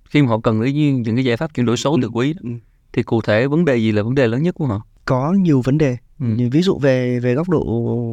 khi 0.09 0.21
mà 0.21 0.27
họ 0.27 0.39
cần 0.39 0.61
đến 0.61 1.01
những 1.01 1.15
cái 1.15 1.25
giải 1.25 1.37
pháp 1.37 1.53
chuyển 1.53 1.65
đổi 1.65 1.77
số 1.77 1.97
từ 2.01 2.07
quý 2.07 2.35
ừ. 2.43 2.49
thì 2.93 3.03
cụ 3.03 3.21
thể 3.21 3.47
vấn 3.47 3.65
đề 3.65 3.77
gì 3.77 3.91
là 3.91 4.03
vấn 4.03 4.15
đề 4.15 4.27
lớn 4.27 4.43
nhất 4.43 4.55
của 4.55 4.65
họ? 4.65 4.81
Có 5.05 5.33
nhiều 5.33 5.61
vấn 5.61 5.77
đề. 5.77 5.97
Ừ. 6.19 6.25
Ví 6.51 6.61
dụ 6.61 6.79
về 6.79 7.19
về 7.19 7.33
góc 7.33 7.49
độ 7.49 7.63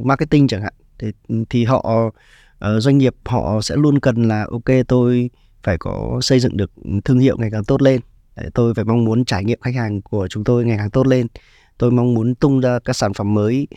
marketing 0.05 0.49
chẳng 0.49 0.63
hạn 0.63 0.73
thì 0.99 1.13
thì 1.51 1.65
họ 1.65 2.07
uh, 2.07 2.83
doanh 2.83 2.99
nghiệp 2.99 3.15
họ 3.25 3.61
sẽ 3.63 3.77
luôn 3.77 4.01
cần 4.01 4.29
là 4.29 4.47
ok 4.51 4.77
tôi 4.89 5.31
phải 5.63 5.79
có 5.79 6.19
xây 6.23 6.41
dựng 6.41 6.57
được 6.57 6.73
thương 7.05 7.19
hiệu 7.19 7.37
ngày 7.39 7.51
càng 7.53 7.65
tốt 7.65 7.83
lên 7.83 8.01
tôi 8.55 8.75
phải 8.75 8.85
mong 8.85 9.05
muốn 9.05 9.25
trải 9.25 9.45
nghiệm 9.45 9.61
khách 9.61 9.75
hàng 9.75 10.03
của 10.03 10.29
chúng 10.29 10.45
tôi 10.45 10.65
ngày 10.65 10.79
càng 10.79 10.91
tốt 10.91 11.07
lên 11.07 11.27
tôi 11.79 11.91
mong 11.91 12.15
muốn 12.15 12.35
tung 12.35 12.61
ra 12.61 12.79
các 12.85 12.97
sản 12.97 13.15
phẩm 13.15 13.35
mới 13.35 13.69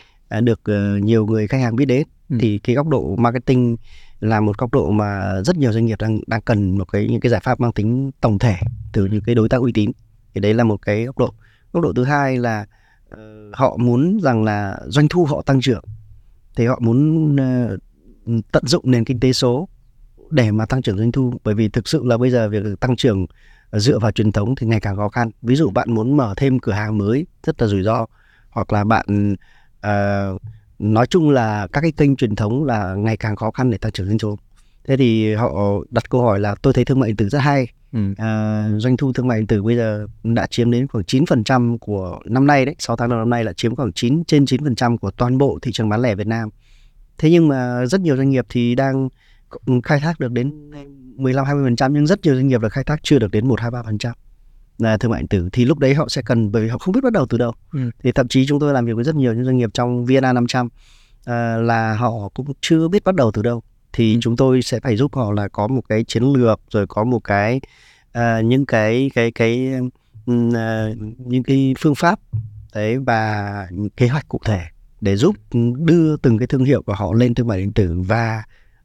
được 0.42 0.60
uh, 0.70 1.02
nhiều 1.02 1.26
người 1.26 1.48
khách 1.48 1.60
hàng 1.60 1.76
biết 1.76 1.84
đến. 1.84 2.06
Ừ. 2.30 2.36
thì 2.40 2.58
cái 2.58 2.76
góc 2.76 2.88
độ 2.88 3.16
marketing 3.16 3.76
là 4.20 4.40
một 4.40 4.58
góc 4.58 4.72
độ 4.72 4.90
mà 4.90 5.40
rất 5.44 5.56
nhiều 5.56 5.72
doanh 5.72 5.86
nghiệp 5.86 6.00
đang 6.00 6.20
đang 6.26 6.40
cần 6.42 6.78
một 6.78 6.84
cái 6.92 7.08
những 7.08 7.20
cái 7.20 7.30
giải 7.30 7.40
pháp 7.44 7.60
mang 7.60 7.72
tính 7.72 8.10
tổng 8.20 8.38
thể 8.38 8.56
từ 8.92 9.06
những 9.06 9.22
cái 9.26 9.34
đối 9.34 9.48
tác 9.48 9.60
uy 9.60 9.72
tín. 9.72 9.90
Thì 10.34 10.40
đấy 10.40 10.54
là 10.54 10.64
một 10.64 10.82
cái 10.82 11.04
góc 11.04 11.18
độ. 11.18 11.34
Góc 11.72 11.82
độ 11.82 11.92
thứ 11.92 12.04
hai 12.04 12.36
là 12.36 12.66
uh, 13.14 13.18
họ 13.52 13.76
muốn 13.76 14.18
rằng 14.22 14.44
là 14.44 14.78
doanh 14.86 15.08
thu 15.08 15.24
họ 15.24 15.42
tăng 15.42 15.60
trưởng. 15.60 15.84
Thì 16.56 16.66
họ 16.66 16.78
muốn 16.82 17.36
uh, 17.36 18.42
tận 18.52 18.66
dụng 18.66 18.90
nền 18.90 19.04
kinh 19.04 19.20
tế 19.20 19.32
số 19.32 19.68
để 20.30 20.50
mà 20.50 20.66
tăng 20.66 20.82
trưởng 20.82 20.98
doanh 20.98 21.12
thu. 21.12 21.34
Bởi 21.44 21.54
vì 21.54 21.68
thực 21.68 21.88
sự 21.88 22.04
là 22.04 22.18
bây 22.18 22.30
giờ 22.30 22.48
việc 22.48 22.80
tăng 22.80 22.96
trưởng 22.96 23.26
dựa 23.72 23.98
vào 23.98 24.12
truyền 24.12 24.32
thống 24.32 24.54
thì 24.54 24.66
ngày 24.66 24.80
càng 24.80 24.96
khó 24.96 25.08
khăn. 25.08 25.30
Ví 25.42 25.56
dụ 25.56 25.70
bạn 25.70 25.92
muốn 25.92 26.16
mở 26.16 26.34
thêm 26.36 26.58
cửa 26.58 26.72
hàng 26.72 26.98
mới 26.98 27.26
rất 27.46 27.62
là 27.62 27.68
rủi 27.68 27.82
ro. 27.82 28.06
Hoặc 28.50 28.72
là 28.72 28.84
bạn 28.84 29.36
uh, 29.84 30.40
nói 30.78 31.06
chung 31.06 31.30
là 31.30 31.66
các 31.72 31.80
cái 31.80 31.92
kênh 31.92 32.16
truyền 32.16 32.36
thống 32.36 32.64
là 32.64 32.94
ngày 32.94 33.16
càng 33.16 33.36
khó 33.36 33.50
khăn 33.50 33.70
để 33.70 33.78
tăng 33.78 33.92
trưởng 33.92 34.06
doanh 34.06 34.18
số. 34.18 34.36
Thế 34.84 34.96
thì 34.96 35.34
họ 35.34 35.52
đặt 35.90 36.10
câu 36.10 36.22
hỏi 36.22 36.40
là 36.40 36.54
tôi 36.62 36.72
thấy 36.72 36.84
thương 36.84 37.00
mại 37.00 37.08
điện 37.08 37.16
tử 37.16 37.28
rất 37.28 37.38
hay. 37.38 37.66
Ừ. 37.92 38.00
à, 38.16 38.68
doanh 38.76 38.96
thu 38.96 39.12
thương 39.12 39.28
mại 39.28 39.38
điện 39.38 39.46
tử 39.46 39.62
bây 39.62 39.76
giờ 39.76 40.06
đã 40.22 40.46
chiếm 40.46 40.70
đến 40.70 40.88
khoảng 40.88 41.04
9% 41.04 41.78
của 41.78 42.20
năm 42.24 42.46
nay 42.46 42.64
đấy. 42.64 42.74
6 42.78 42.96
tháng 42.96 43.08
đầu 43.08 43.18
năm 43.18 43.30
nay 43.30 43.44
là 43.44 43.52
chiếm 43.52 43.76
khoảng 43.76 43.92
9 43.92 44.24
trên 44.24 44.44
9% 44.44 44.96
của 44.98 45.10
toàn 45.10 45.38
bộ 45.38 45.58
thị 45.62 45.72
trường 45.72 45.88
bán 45.88 46.02
lẻ 46.02 46.14
Việt 46.14 46.26
Nam. 46.26 46.48
Thế 47.18 47.30
nhưng 47.30 47.48
mà 47.48 47.86
rất 47.86 48.00
nhiều 48.00 48.16
doanh 48.16 48.30
nghiệp 48.30 48.46
thì 48.48 48.74
đang 48.74 49.08
khai 49.84 50.00
thác 50.00 50.20
được 50.20 50.32
đến 50.32 50.70
15 51.16 51.46
20% 51.46 51.92
nhưng 51.92 52.06
rất 52.06 52.20
nhiều 52.22 52.34
doanh 52.34 52.48
nghiệp 52.48 52.62
là 52.62 52.68
khai 52.68 52.84
thác 52.84 53.00
chưa 53.02 53.18
được 53.18 53.30
đến 53.30 53.48
1 53.48 53.60
2 53.60 53.70
3% 53.70 54.12
là 54.78 54.96
thương 54.96 55.10
mại 55.10 55.20
điện 55.20 55.28
tử 55.28 55.48
thì 55.52 55.64
lúc 55.64 55.78
đấy 55.78 55.94
họ 55.94 56.08
sẽ 56.08 56.22
cần 56.22 56.52
bởi 56.52 56.62
vì 56.62 56.68
họ 56.68 56.78
không 56.78 56.92
biết 56.92 57.00
bắt 57.02 57.12
đầu 57.12 57.26
từ 57.26 57.38
đâu. 57.38 57.52
Ừ. 57.72 57.90
Thì 58.02 58.12
thậm 58.12 58.28
chí 58.28 58.46
chúng 58.46 58.60
tôi 58.60 58.72
làm 58.72 58.86
việc 58.86 58.92
với 58.94 59.04
rất 59.04 59.14
nhiều 59.14 59.34
những 59.34 59.44
doanh 59.44 59.56
nghiệp 59.56 59.70
trong 59.74 60.04
VNA 60.06 60.32
500 60.32 60.66
uh, 60.66 60.70
là 61.62 61.94
họ 61.94 62.28
cũng 62.34 62.52
chưa 62.60 62.88
biết 62.88 63.04
bắt 63.04 63.14
đầu 63.14 63.30
từ 63.32 63.42
đâu 63.42 63.62
thì 63.92 64.14
ừ. 64.14 64.18
chúng 64.22 64.36
tôi 64.36 64.62
sẽ 64.62 64.80
phải 64.80 64.96
giúp 64.96 65.14
họ 65.16 65.32
là 65.32 65.48
có 65.48 65.68
một 65.68 65.82
cái 65.88 66.04
chiến 66.04 66.22
lược 66.22 66.60
rồi 66.70 66.86
có 66.86 67.04
một 67.04 67.24
cái 67.24 67.60
uh, 68.18 68.44
những 68.44 68.66
cái 68.66 69.10
cái 69.14 69.30
cái 69.30 69.72
uh, 70.30 70.34
những 71.18 71.42
cái 71.42 71.74
phương 71.78 71.94
pháp 71.94 72.20
đấy 72.74 72.98
và 72.98 73.68
kế 73.96 74.08
hoạch 74.08 74.28
cụ 74.28 74.40
thể 74.44 74.60
để 75.00 75.16
giúp 75.16 75.36
đưa 75.78 76.16
từng 76.16 76.38
cái 76.38 76.46
thương 76.46 76.64
hiệu 76.64 76.82
của 76.82 76.94
họ 76.94 77.12
lên 77.12 77.34
thương 77.34 77.46
mại 77.46 77.58
điện 77.58 77.72
tử 77.72 78.00
và 78.06 78.42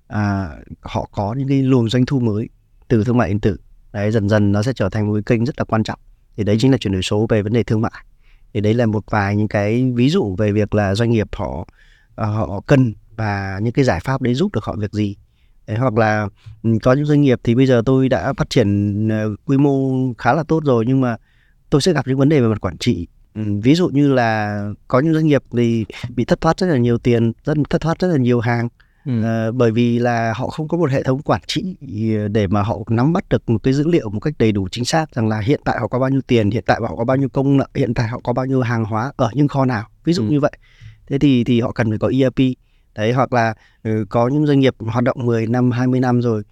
à, 0.07 0.49
họ 0.81 1.09
có 1.11 1.33
những 1.37 1.47
cái 1.47 1.61
luồng 1.61 1.89
doanh 1.89 2.05
thu 2.05 2.19
mới 2.19 2.49
từ 2.87 3.03
thương 3.03 3.17
mại 3.17 3.29
điện 3.29 3.39
tử 3.39 3.57
đấy 3.91 4.11
dần 4.11 4.29
dần 4.29 4.51
nó 4.51 4.63
sẽ 4.63 4.73
trở 4.73 4.89
thành 4.89 5.07
một 5.07 5.13
cái 5.13 5.23
kênh 5.25 5.45
rất 5.45 5.55
là 5.59 5.65
quan 5.65 5.83
trọng. 5.83 5.99
Thì 6.37 6.43
đấy 6.43 6.57
chính 6.59 6.71
là 6.71 6.77
chuyển 6.77 6.93
đổi 6.93 7.01
số 7.01 7.25
về 7.29 7.41
vấn 7.41 7.53
đề 7.53 7.63
thương 7.63 7.81
mại. 7.81 8.05
Thì 8.53 8.61
đấy 8.61 8.73
là 8.73 8.85
một 8.85 9.03
vài 9.09 9.35
những 9.35 9.47
cái 9.47 9.91
ví 9.95 10.09
dụ 10.09 10.35
về 10.37 10.51
việc 10.51 10.75
là 10.75 10.95
doanh 10.95 11.11
nghiệp 11.11 11.27
họ 11.35 11.67
ờ, 12.15 12.25
họ 12.25 12.61
cần 12.67 12.93
và 13.15 13.59
những 13.63 13.73
cái 13.73 13.85
giải 13.85 13.99
pháp 14.03 14.21
đấy 14.21 14.33
giúp 14.33 14.53
được 14.53 14.63
họ 14.63 14.75
việc 14.79 14.93
gì. 14.93 15.15
Đấy, 15.67 15.77
hoặc 15.77 15.97
là 15.97 16.27
ừ, 16.63 16.69
có 16.83 16.93
những 16.93 17.05
doanh 17.05 17.21
nghiệp 17.21 17.39
thì 17.43 17.55
bây 17.55 17.65
giờ 17.65 17.81
tôi 17.85 18.09
đã 18.09 18.33
phát 18.33 18.49
triển 18.49 19.07
ờ, 19.09 19.35
quy 19.45 19.57
mô 19.57 19.91
khá 20.17 20.33
là 20.33 20.43
tốt 20.43 20.63
rồi 20.65 20.85
nhưng 20.87 21.01
mà 21.01 21.15
tôi 21.69 21.81
sẽ 21.81 21.93
gặp 21.93 22.07
những 22.07 22.17
vấn 22.17 22.29
đề 22.29 22.41
về 22.41 22.47
mặt 22.47 22.61
quản 22.61 22.77
trị. 22.77 23.07
Ừ, 23.35 23.41
ví 23.63 23.75
dụ 23.75 23.89
như 23.89 24.13
là 24.13 24.61
có 24.87 24.99
những 24.99 25.13
doanh 25.13 25.27
nghiệp 25.27 25.43
thì 25.51 25.85
bị 26.15 26.25
thất 26.25 26.41
thoát 26.41 26.59
rất 26.59 26.67
là 26.67 26.77
nhiều 26.77 26.97
tiền 26.97 27.31
rất 27.43 27.57
thất 27.69 27.81
thoát 27.81 27.99
rất 27.99 28.07
là 28.07 28.17
nhiều 28.17 28.39
hàng. 28.39 28.67
Ừ. 29.09 29.23
À, 29.23 29.51
bởi 29.51 29.71
vì 29.71 29.99
là 29.99 30.33
họ 30.35 30.47
không 30.47 30.67
có 30.67 30.77
một 30.77 30.91
hệ 30.91 31.03
thống 31.03 31.21
quản 31.21 31.41
trị 31.47 31.75
để 32.31 32.47
mà 32.47 32.61
họ 32.61 32.77
nắm 32.89 33.13
bắt 33.13 33.29
được 33.29 33.49
một 33.49 33.63
cái 33.63 33.73
dữ 33.73 33.87
liệu 33.87 34.09
một 34.09 34.19
cách 34.19 34.33
đầy 34.39 34.51
đủ 34.51 34.67
chính 34.71 34.85
xác 34.85 35.15
rằng 35.15 35.27
là 35.27 35.39
hiện 35.39 35.61
tại 35.65 35.79
họ 35.79 35.87
có 35.87 35.99
bao 35.99 36.09
nhiêu 36.09 36.21
tiền 36.27 36.51
hiện 36.51 36.63
tại 36.67 36.79
họ 36.81 36.95
có 36.95 37.05
bao 37.05 37.17
nhiêu 37.17 37.29
công 37.29 37.57
nợ 37.57 37.67
hiện 37.75 37.93
tại 37.93 38.07
họ 38.07 38.19
có 38.23 38.33
bao 38.33 38.45
nhiêu 38.45 38.61
hàng 38.61 38.85
hóa 38.85 39.11
ở 39.15 39.29
những 39.33 39.47
kho 39.47 39.65
nào 39.65 39.87
ví 40.03 40.13
dụ 40.13 40.23
ừ. 40.23 40.29
như 40.29 40.39
vậy 40.39 40.51
thế 41.07 41.19
thì 41.19 41.43
thì 41.43 41.61
họ 41.61 41.71
cần 41.71 41.89
phải 41.89 41.97
có 41.97 42.11
ERP 42.19 42.39
đấy 42.95 43.13
hoặc 43.13 43.33
là 43.33 43.53
ừ, 43.83 44.05
có 44.09 44.27
những 44.27 44.45
doanh 44.45 44.59
nghiệp 44.59 44.75
hoạt 44.79 45.03
động 45.03 45.17
10 45.25 45.47
năm 45.47 45.71
20 45.71 45.99
năm 45.99 46.21
rồi 46.21 46.43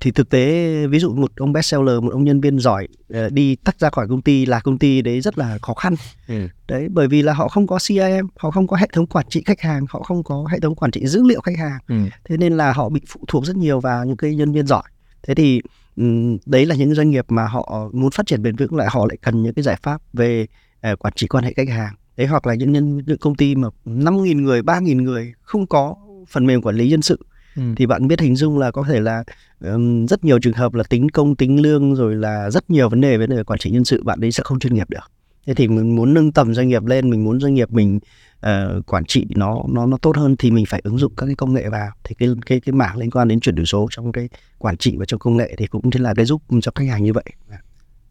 thì 0.00 0.10
thực 0.10 0.30
tế 0.30 0.86
ví 0.86 0.98
dụ 0.98 1.14
một 1.14 1.32
ông 1.36 1.52
bestseller 1.52 2.02
một 2.02 2.12
ông 2.12 2.24
nhân 2.24 2.40
viên 2.40 2.58
giỏi 2.58 2.88
uh, 3.12 3.32
đi 3.32 3.56
tách 3.56 3.80
ra 3.80 3.90
khỏi 3.90 4.08
công 4.08 4.22
ty 4.22 4.46
là 4.46 4.60
công 4.60 4.78
ty 4.78 5.02
đấy 5.02 5.20
rất 5.20 5.38
là 5.38 5.58
khó 5.62 5.74
khăn 5.74 5.94
ừ. 6.28 6.48
đấy 6.68 6.88
bởi 6.90 7.08
vì 7.08 7.22
là 7.22 7.32
họ 7.32 7.48
không 7.48 7.66
có 7.66 7.78
CRM 7.78 8.28
họ 8.38 8.50
không 8.50 8.66
có 8.66 8.76
hệ 8.76 8.88
thống 8.92 9.06
quản 9.06 9.26
trị 9.28 9.42
khách 9.46 9.60
hàng 9.60 9.86
họ 9.88 10.02
không 10.02 10.22
có 10.22 10.46
hệ 10.50 10.60
thống 10.60 10.74
quản 10.74 10.90
trị 10.90 11.06
dữ 11.06 11.22
liệu 11.22 11.40
khách 11.40 11.58
hàng 11.58 11.78
ừ. 11.88 11.94
thế 12.24 12.36
nên 12.36 12.56
là 12.56 12.72
họ 12.72 12.88
bị 12.88 13.00
phụ 13.08 13.20
thuộc 13.28 13.46
rất 13.46 13.56
nhiều 13.56 13.80
vào 13.80 14.04
những 14.04 14.16
cái 14.16 14.34
nhân 14.34 14.52
viên 14.52 14.66
giỏi 14.66 14.82
thế 15.22 15.34
thì 15.34 15.60
um, 15.96 16.36
đấy 16.46 16.66
là 16.66 16.74
những 16.74 16.94
doanh 16.94 17.10
nghiệp 17.10 17.24
mà 17.28 17.46
họ 17.46 17.90
muốn 17.92 18.10
phát 18.10 18.26
triển 18.26 18.42
bền 18.42 18.56
vững 18.56 18.76
lại 18.76 18.88
họ 18.90 19.06
lại 19.06 19.16
cần 19.22 19.42
những 19.42 19.54
cái 19.54 19.62
giải 19.62 19.76
pháp 19.82 20.02
về 20.12 20.46
uh, 20.92 20.98
quản 20.98 21.14
trị 21.16 21.26
quan 21.26 21.44
hệ 21.44 21.52
khách 21.52 21.68
hàng 21.68 21.94
đấy 22.16 22.26
hoặc 22.26 22.46
là 22.46 22.54
những 22.54 22.72
nhân 22.72 23.00
những 23.06 23.18
công 23.18 23.34
ty 23.34 23.54
mà 23.54 23.68
5.000 23.84 24.42
người 24.42 24.62
3.000 24.62 25.02
người 25.02 25.32
không 25.42 25.66
có 25.66 25.94
phần 26.28 26.46
mềm 26.46 26.62
quản 26.62 26.76
lý 26.76 26.88
nhân 26.88 27.02
sự 27.02 27.18
Ừ. 27.58 27.64
thì 27.76 27.86
bạn 27.86 28.08
biết 28.08 28.20
hình 28.20 28.36
dung 28.36 28.58
là 28.58 28.70
có 28.70 28.84
thể 28.88 29.00
là 29.00 29.24
um, 29.60 30.06
rất 30.06 30.24
nhiều 30.24 30.38
trường 30.38 30.52
hợp 30.52 30.74
là 30.74 30.84
tính 30.90 31.08
công 31.08 31.36
tính 31.36 31.62
lương 31.62 31.94
rồi 31.94 32.14
là 32.14 32.50
rất 32.50 32.70
nhiều 32.70 32.88
vấn 32.88 33.00
đề 33.00 33.18
vấn 33.18 33.30
đề 33.30 33.44
quản 33.44 33.58
trị 33.58 33.70
nhân 33.70 33.84
sự 33.84 34.02
bạn 34.02 34.20
đấy 34.20 34.32
sẽ 34.32 34.42
không 34.44 34.58
chuyên 34.58 34.74
nghiệp 34.74 34.90
được. 34.90 35.10
Thế 35.46 35.54
thì 35.54 35.68
mình 35.68 35.96
muốn 35.96 36.14
nâng 36.14 36.32
tầm 36.32 36.54
doanh 36.54 36.68
nghiệp 36.68 36.84
lên 36.84 37.10
mình 37.10 37.24
muốn 37.24 37.40
doanh 37.40 37.54
nghiệp 37.54 37.70
mình 37.70 37.98
uh, 38.46 38.86
quản 38.86 39.04
trị 39.04 39.26
nó 39.36 39.62
nó 39.68 39.86
nó 39.86 39.96
tốt 40.02 40.16
hơn 40.16 40.36
thì 40.36 40.50
mình 40.50 40.66
phải 40.66 40.80
ứng 40.84 40.98
dụng 40.98 41.12
các 41.16 41.26
cái 41.26 41.34
công 41.34 41.54
nghệ 41.54 41.68
vào. 41.68 41.90
Thì 42.04 42.14
cái 42.14 42.28
cái 42.46 42.60
cái 42.60 42.72
mảng 42.72 42.96
liên 42.96 43.10
quan 43.10 43.28
đến 43.28 43.40
chuyển 43.40 43.54
đổi 43.54 43.66
số 43.66 43.88
trong 43.90 44.12
cái 44.12 44.28
quản 44.58 44.76
trị 44.76 44.96
và 44.98 45.04
trong 45.04 45.20
công 45.20 45.36
nghệ 45.36 45.54
thì 45.58 45.66
cũng 45.66 45.90
chính 45.90 46.02
là 46.02 46.14
cái 46.14 46.24
giúp 46.24 46.42
cho 46.62 46.72
khách 46.74 46.88
hàng 46.88 47.04
như 47.04 47.12
vậy. 47.12 47.24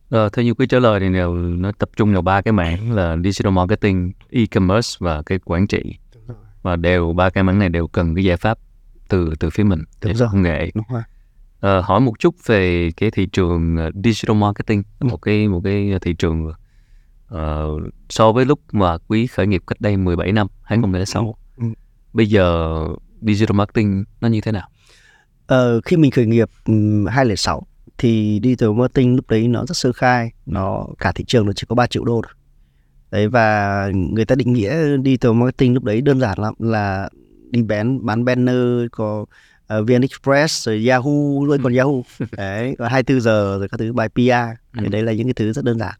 Ờ, 0.10 0.30
theo 0.30 0.46
như 0.46 0.54
cái 0.54 0.68
trả 0.68 0.80
lời 0.80 1.00
thì 1.00 1.14
đều 1.14 1.36
nó 1.36 1.72
tập 1.72 1.90
trung 1.96 2.14
vào 2.14 2.22
ba 2.22 2.42
cái 2.42 2.52
mảng 2.52 2.92
là 2.92 3.18
digital 3.24 3.54
marketing, 3.54 4.12
e-commerce 4.30 4.98
và 5.00 5.22
cái 5.22 5.40
quản 5.46 5.68
trị. 5.68 5.96
Và 6.62 6.76
đều 6.76 7.14
ba 7.14 7.30
cái 7.30 7.44
mảng 7.44 7.60
này 7.60 7.70
đều 7.70 7.88
cần 7.88 8.16
cái 8.16 8.24
giải 8.24 8.38
pháp 8.38 8.58
từ 9.10 9.34
từ 9.40 9.50
phía 9.50 9.64
mình 9.64 9.84
Đúng 10.02 10.16
rồi. 10.16 10.30
công 10.32 10.42
nghệ 10.42 10.72
Đúng 10.74 10.86
rồi. 10.90 11.02
À, 11.60 11.82
hỏi 11.84 12.00
một 12.00 12.20
chút 12.20 12.36
về 12.46 12.92
cái 12.98 13.12
thị 13.12 13.28
trường 13.32 13.78
ờ, 13.78 13.92
digital 14.04 14.38
marketing 14.38 14.84
ừ. 15.00 15.08
một 15.08 15.18
cái 15.18 15.48
một 15.48 15.62
cái 15.64 15.92
thị 16.02 16.14
trường 16.14 16.48
uh, 17.34 17.82
so 18.10 18.32
với 18.32 18.46
lúc 18.46 18.60
mà 18.72 18.98
quý 18.98 19.28
khởi 19.28 19.48
nghiệp 19.48 19.64
cách 19.68 19.82
đây 19.82 19.98
17 19.98 20.32
năm 20.32 20.48
2006 20.64 21.36
ừ. 21.58 21.64
ừ. 21.64 21.74
bây 22.14 22.26
giờ 22.26 22.78
digital 23.22 23.56
marketing 23.56 24.04
nó 24.22 24.28
như 24.28 24.42
thế 24.42 24.52
nào? 24.52 24.70
Ờ, 25.48 25.82
khi 25.82 25.98
mình 25.98 26.12
khởi 26.12 26.26
nghiệp 26.26 26.50
um, 26.66 27.06
2006 27.06 27.68
thì 27.98 28.40
digital 28.44 28.70
marketing 28.70 29.16
lúc 29.16 29.30
đấy 29.30 29.48
nó 29.48 29.66
rất 29.66 29.78
sơ 29.78 29.92
khai 29.92 30.32
nó 30.46 30.88
cả 31.00 31.12
thị 31.12 31.24
trường 31.28 31.46
nó 31.46 31.52
chỉ 31.56 31.66
có 31.70 31.76
3 31.76 31.88
triệu 31.88 32.04
đô 32.04 32.22
thôi 32.24 32.34
đấy 33.12 33.28
và 33.28 33.90
người 33.94 34.26
ta 34.26 34.36
định 34.36 34.54
nghĩa 34.54 34.98
digital 35.06 35.34
marketing 35.34 35.74
lúc 35.74 35.84
đấy 35.84 36.02
đơn 36.02 36.20
giản 36.20 36.40
lắm 36.40 36.54
là 36.60 37.10
đi 37.52 37.62
bán 37.62 38.06
bán 38.06 38.26
banner 38.26 38.88
có 38.92 39.26
uh, 39.74 39.88
VN 39.88 40.02
Express 40.02 40.68
rồi 40.68 40.88
Yahoo 40.88 41.46
luôn 41.46 41.64
còn 41.64 41.74
Yahoo. 41.74 42.02
Đấy 42.38 42.76
có 42.80 42.88
24 42.88 43.22
giờ 43.22 43.58
rồi 43.60 43.68
các 43.70 43.80
thứ 43.80 43.94
bài 43.94 44.10
PR 44.10 44.78
ừ. 44.78 44.88
đấy 44.90 45.04
là 45.04 45.14
những 45.14 45.28
cái 45.28 45.34
thứ 45.34 45.54
rất 45.54 45.66
đơn 45.66 45.80
giản. 45.80 45.94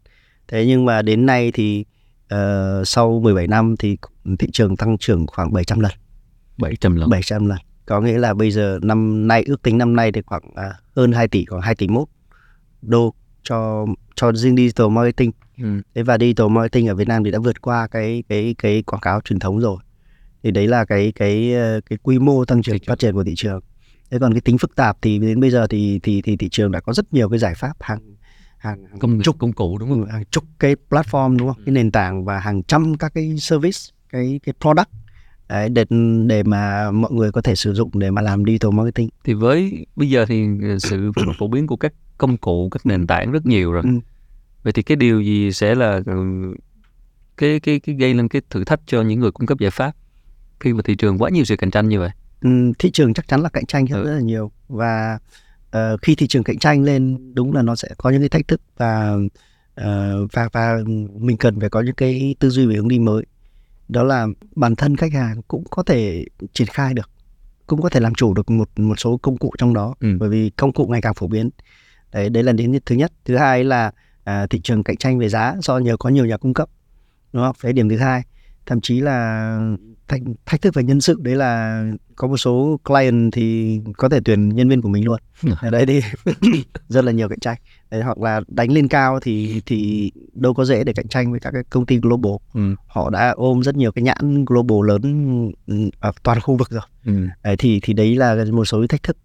Thế 0.48 0.66
nhưng 0.66 0.84
mà 0.84 1.02
đến 1.02 1.26
nay 1.26 1.52
thì 1.54 1.84
uh, 2.34 2.88
sau 2.88 3.20
17 3.20 3.46
năm 3.46 3.76
thì 3.78 3.96
thị 4.38 4.48
trường 4.52 4.76
tăng 4.76 4.98
trưởng 4.98 5.26
khoảng 5.26 5.52
700 5.52 5.80
lần. 5.80 5.92
700 6.58 6.96
lần. 6.96 7.10
700 7.10 7.46
lần. 7.46 7.58
Có 7.86 8.00
nghĩa 8.00 8.18
là 8.18 8.34
bây 8.34 8.50
giờ 8.50 8.78
năm 8.82 9.28
nay 9.28 9.44
ước 9.46 9.62
tính 9.62 9.78
năm 9.78 9.96
nay 9.96 10.12
thì 10.12 10.22
khoảng 10.26 10.42
uh, 10.48 10.74
hơn 10.96 11.12
2 11.12 11.28
tỷ 11.28 11.44
khoảng 11.44 11.62
2 11.62 11.74
tỷ 11.74 11.88
mốt 11.88 12.08
đô 12.82 13.14
cho 13.42 13.86
cho 14.14 14.32
riêng 14.32 14.56
digital 14.56 14.88
marketing. 14.88 15.30
Ừ. 15.62 15.80
thế 15.94 16.02
và 16.02 16.18
digital 16.18 16.48
marketing 16.48 16.88
ở 16.88 16.94
Việt 16.94 17.08
Nam 17.08 17.24
thì 17.24 17.30
đã 17.30 17.38
vượt 17.38 17.62
qua 17.62 17.86
cái 17.86 18.22
cái 18.28 18.54
cái 18.58 18.82
quảng 18.82 19.00
cáo 19.00 19.20
truyền 19.20 19.38
thống 19.38 19.60
rồi 19.60 19.76
thì 20.42 20.50
đấy 20.50 20.66
là 20.66 20.84
cái 20.84 21.12
cái 21.12 21.54
ờ, 21.54 21.80
cái 21.80 21.98
quy 22.02 22.18
mô 22.18 22.44
tăng 22.44 22.62
trưởng 22.62 22.76
phát 22.86 22.98
triển 22.98 23.14
của 23.14 23.24
thị 23.24 23.34
trường. 23.36 23.60
Thế 24.10 24.18
còn 24.18 24.32
cái 24.34 24.40
tính 24.40 24.58
phức 24.58 24.76
tạp 24.76 24.96
thì 25.02 25.18
đến 25.18 25.40
bây 25.40 25.50
giờ 25.50 25.66
thì 25.66 26.00
thì 26.02 26.22
thì 26.22 26.36
thị 26.36 26.48
trường 26.48 26.72
đã 26.72 26.80
có 26.80 26.92
rất 26.92 27.12
nhiều 27.14 27.28
cái 27.28 27.38
giải 27.38 27.54
pháp 27.54 27.72
hàng 27.80 28.16
hàng, 28.58 28.84
hàng 28.90 28.98
công 28.98 29.20
chục 29.22 29.36
công 29.38 29.52
cụ 29.52 29.78
đúng 29.78 29.88
không? 29.88 30.06
hàng 30.06 30.24
chục 30.30 30.44
cái 30.58 30.76
platform 30.90 31.36
đúng 31.36 31.48
không? 31.48 31.56
Ừ. 31.56 31.62
cái 31.66 31.72
nền 31.72 31.90
tảng 31.90 32.24
và 32.24 32.38
hàng 32.38 32.62
trăm 32.62 32.96
các 32.96 33.14
cái 33.14 33.36
service 33.38 33.78
cái 34.10 34.40
cái 34.42 34.54
product. 34.60 34.88
Đấy, 35.48 35.68
để 35.68 35.84
để 36.26 36.42
mà 36.42 36.90
mọi 36.90 37.12
người 37.12 37.32
có 37.32 37.40
thể 37.40 37.54
sử 37.54 37.74
dụng 37.74 37.90
để 37.94 38.10
mà 38.10 38.22
làm 38.22 38.44
digital 38.44 38.72
marketing. 38.72 39.08
Thì 39.24 39.34
với 39.34 39.86
bây 39.96 40.10
giờ 40.10 40.26
thì 40.28 40.46
sự 40.78 41.12
phổ 41.38 41.48
biến 41.48 41.66
của 41.66 41.76
các 41.76 41.92
công 42.18 42.36
cụ 42.36 42.68
các 42.68 42.86
nền 42.86 43.06
tảng 43.06 43.32
rất 43.32 43.46
nhiều 43.46 43.72
rồi. 43.72 43.82
Ừ. 43.82 43.90
vậy 44.62 44.72
thì 44.72 44.82
cái 44.82 44.96
điều 44.96 45.20
gì 45.20 45.52
sẽ 45.52 45.74
là 45.74 46.00
ừ, 46.06 46.14
cái 47.36 47.60
cái 47.60 47.80
cái 47.80 47.94
gây 47.94 48.14
lên 48.14 48.28
cái 48.28 48.42
thử 48.50 48.64
thách 48.64 48.80
cho 48.86 49.02
những 49.02 49.20
người 49.20 49.30
cung 49.30 49.46
cấp 49.46 49.58
giải 49.58 49.70
pháp 49.70 49.96
khi 50.60 50.72
mà 50.72 50.82
thị 50.84 50.94
trường 50.94 51.18
quá 51.18 51.30
nhiều 51.30 51.44
sự 51.44 51.56
cạnh 51.56 51.70
tranh 51.70 51.88
như 51.88 52.00
vậy? 52.00 52.10
Ừ, 52.40 52.72
thị 52.78 52.90
trường 52.90 53.14
chắc 53.14 53.28
chắn 53.28 53.40
là 53.40 53.48
cạnh 53.48 53.66
tranh 53.66 53.86
ừ. 53.86 54.04
rất 54.04 54.14
là 54.14 54.20
nhiều. 54.20 54.50
Và 54.68 55.18
uh, 55.76 56.02
khi 56.02 56.14
thị 56.14 56.26
trường 56.26 56.42
cạnh 56.42 56.58
tranh 56.58 56.84
lên 56.84 57.34
đúng 57.34 57.52
là 57.52 57.62
nó 57.62 57.76
sẽ 57.76 57.88
có 57.98 58.10
những 58.10 58.20
cái 58.20 58.28
thách 58.28 58.48
thức 58.48 58.60
và 58.76 59.16
uh, 59.80 60.32
và 60.32 60.48
và 60.52 60.78
mình 61.14 61.36
cần 61.36 61.60
phải 61.60 61.68
có 61.68 61.80
những 61.80 61.94
cái 61.94 62.34
tư 62.38 62.50
duy 62.50 62.66
về 62.66 62.74
hướng 62.74 62.88
đi 62.88 62.98
mới. 62.98 63.24
Đó 63.88 64.02
là 64.02 64.26
bản 64.54 64.76
thân 64.76 64.96
khách 64.96 65.12
hàng 65.12 65.42
cũng 65.48 65.64
có 65.70 65.82
thể 65.82 66.24
triển 66.52 66.68
khai 66.68 66.94
được 66.94 67.10
cũng 67.66 67.82
có 67.82 67.88
thể 67.88 68.00
làm 68.00 68.14
chủ 68.14 68.34
được 68.34 68.50
một 68.50 68.68
một 68.76 68.98
số 68.98 69.16
công 69.16 69.36
cụ 69.36 69.52
trong 69.58 69.74
đó 69.74 69.94
ừ. 70.00 70.08
bởi 70.20 70.28
vì 70.28 70.50
công 70.50 70.72
cụ 70.72 70.86
ngày 70.86 71.00
càng 71.02 71.14
phổ 71.14 71.26
biến. 71.26 71.50
Đấy 72.12 72.30
đấy 72.30 72.42
là 72.42 72.52
đến 72.52 72.78
thứ 72.86 72.94
nhất. 72.94 73.12
Thứ 73.24 73.36
hai 73.36 73.64
là 73.64 73.90
à, 74.24 74.46
thị 74.46 74.60
trường 74.60 74.82
cạnh 74.82 74.96
tranh 74.96 75.18
về 75.18 75.28
giá 75.28 75.54
do 75.62 75.78
nhờ 75.78 75.96
có 75.96 76.08
nhiều 76.10 76.26
nhà 76.26 76.36
cung 76.36 76.54
cấp 76.54 76.68
đúng 77.32 77.42
không? 77.42 77.56
Cái 77.62 77.72
điểm 77.72 77.88
thứ 77.88 77.96
hai. 77.96 78.22
Thậm 78.66 78.80
chí 78.80 79.00
là 79.00 79.58
thách, 80.08 80.20
thách 80.46 80.62
thức 80.62 80.74
về 80.74 80.82
nhân 80.82 81.00
sự 81.00 81.16
đấy 81.22 81.36
là 81.36 81.82
có 82.16 82.28
một 82.28 82.36
số 82.36 82.80
client 82.84 83.32
thì 83.32 83.78
có 83.96 84.08
thể 84.08 84.20
tuyển 84.24 84.48
nhân 84.48 84.68
viên 84.68 84.82
của 84.82 84.88
mình 84.88 85.04
luôn 85.04 85.20
ừ. 85.42 85.52
ở 85.60 85.70
đấy 85.70 85.86
thì 85.86 86.00
rất 86.88 87.04
là 87.04 87.12
nhiều 87.12 87.28
cạnh 87.28 87.40
tranh 87.40 87.58
đấy, 87.90 88.02
hoặc 88.02 88.18
là 88.18 88.40
đánh 88.48 88.72
lên 88.72 88.88
cao 88.88 89.20
thì 89.20 89.62
thì 89.66 90.10
đâu 90.32 90.54
có 90.54 90.64
dễ 90.64 90.84
để 90.84 90.92
cạnh 90.92 91.08
tranh 91.08 91.30
với 91.30 91.40
các 91.40 91.50
cái 91.50 91.62
công 91.70 91.86
ty 91.86 91.98
global 91.98 92.32
ừ. 92.54 92.74
họ 92.86 93.10
đã 93.10 93.30
ôm 93.36 93.62
rất 93.62 93.76
nhiều 93.76 93.92
cái 93.92 94.02
nhãn 94.02 94.44
global 94.44 94.88
lớn 94.88 95.02
ừ, 95.66 95.74
ở 96.00 96.12
toàn 96.22 96.40
khu 96.40 96.56
vực 96.56 96.70
rồi 96.70 96.82
ừ. 97.04 97.12
đấy, 97.42 97.56
thì 97.58 97.80
thì 97.82 97.92
đấy 97.92 98.16
là 98.16 98.44
một 98.52 98.64
số 98.64 98.86
thách 98.88 99.02
thức 99.02 99.16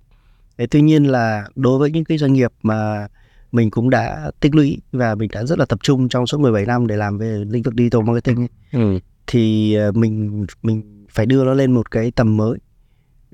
đấy, 0.58 0.68
tuy 0.72 0.82
nhiên 0.82 1.04
là 1.04 1.46
đối 1.56 1.80
với 1.80 1.92
những 1.92 2.06
cái 2.06 2.18
doanh 2.18 2.34
nghiệp 2.34 2.52
mà 2.64 3.08
mình 3.52 3.72
cũng 3.72 3.90
đã 3.90 4.32
tích 4.40 4.56
lũy 4.56 4.82
và 4.92 5.16
mình 5.16 5.30
đã 5.34 5.46
rất 5.46 5.60
là 5.60 5.66
tập 5.66 5.80
trung 5.84 6.10
trong 6.10 6.28
suốt 6.28 6.40
17 6.40 6.66
năm 6.66 6.88
để 6.88 6.98
làm 6.98 7.18
về 7.18 7.44
lĩnh 7.48 7.64
vực 7.64 7.74
digital 7.78 8.02
marketing 8.02 8.38
ấy. 8.38 8.50
Ừ 8.72 9.00
thì 9.28 9.76
uh, 9.90 9.96
mình 9.96 10.46
mình 10.62 11.06
phải 11.10 11.26
đưa 11.26 11.46
nó 11.46 11.54
lên 11.54 11.72
một 11.72 11.92
cái 11.92 12.12
tầm 12.12 12.38
mới 12.38 12.58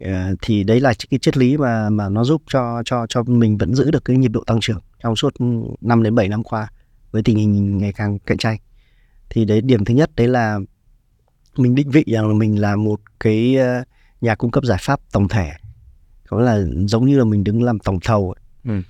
uh, 0.05 0.37
thì 0.41 0.63
đấy 0.63 0.79
là 0.79 0.93
cái 1.09 1.19
triết 1.19 1.37
lý 1.37 1.57
mà 1.57 1.89
mà 1.89 2.09
nó 2.09 2.23
giúp 2.23 2.41
cho 2.47 2.81
cho 2.85 3.05
cho 3.09 3.23
mình 3.23 3.57
vẫn 3.57 3.75
giữ 3.75 3.91
được 3.91 4.05
cái 4.05 4.17
nhịp 4.17 4.27
độ 4.27 4.43
tăng 4.43 4.59
trưởng 4.61 4.81
trong 5.03 5.15
suốt 5.15 5.33
5 5.81 6.03
đến 6.03 6.15
7 6.15 6.27
năm 6.27 6.43
qua 6.43 6.71
với 7.11 7.23
tình 7.23 7.37
hình 7.37 7.77
ngày 7.77 7.93
càng 7.93 8.19
cạnh 8.19 8.37
tranh 8.37 8.57
thì 9.29 9.45
đấy 9.45 9.61
điểm 9.61 9.85
thứ 9.85 9.93
nhất 9.93 10.11
đấy 10.15 10.27
là 10.27 10.59
mình 11.57 11.75
định 11.75 11.89
vị 11.89 12.03
rằng 12.07 12.27
là 12.27 12.33
mình 12.33 12.61
là 12.61 12.75
một 12.75 13.01
cái 13.19 13.57
uh, 13.59 13.87
nhà 14.21 14.35
cung 14.35 14.51
cấp 14.51 14.63
giải 14.65 14.77
pháp 14.81 14.99
tổng 15.11 15.27
thể 15.27 15.51
có 16.27 16.39
là 16.39 16.59
giống 16.87 17.05
như 17.05 17.17
là 17.17 17.23
mình 17.23 17.43
đứng 17.43 17.63
làm 17.63 17.79
tổng 17.79 17.99
thầu 17.99 18.31
ấy. 18.31 18.43
Ừ. 18.75 18.81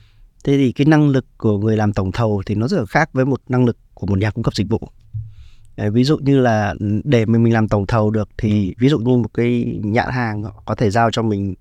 thế 0.44 0.58
thì 0.58 0.72
cái 0.72 0.86
năng 0.86 1.10
lực 1.10 1.25
của 1.38 1.58
người 1.58 1.77
làm 1.77 1.94
tổng 1.94 2.12
thầu 2.12 2.44
thì 2.46 2.56
nó 2.56 2.68
rất 2.68 2.77
là 2.77 2.86
khác 2.86 3.10
với 3.13 3.25
một 3.25 3.41
năng 3.50 3.65
lực 3.65 3.77
của 3.94 4.08
một 4.08 4.20
nhà 4.20 4.32
cung 4.32 4.44
cấp 4.44 4.56
dịch 4.56 4.70
vụ 4.70 4.89
ví 5.88 6.04
dụ 6.04 6.18
như 6.18 6.40
là 6.40 6.76
để 7.04 7.26
mình 7.26 7.44
mình 7.44 7.54
làm 7.54 7.68
tổng 7.68 7.88
thầu 7.88 8.12
được 8.12 8.30
thì 8.38 8.76
ví 8.78 8.90
dụ 8.90 9.00
như 9.00 9.18
một 9.18 9.34
cái 9.34 9.80
nhãn 9.84 10.10
hàng 10.12 10.44
họ 10.44 10.64
có 10.66 10.76
thể 10.76 10.90
giao 10.90 11.12
cho 11.12 11.22
mình 11.22 11.56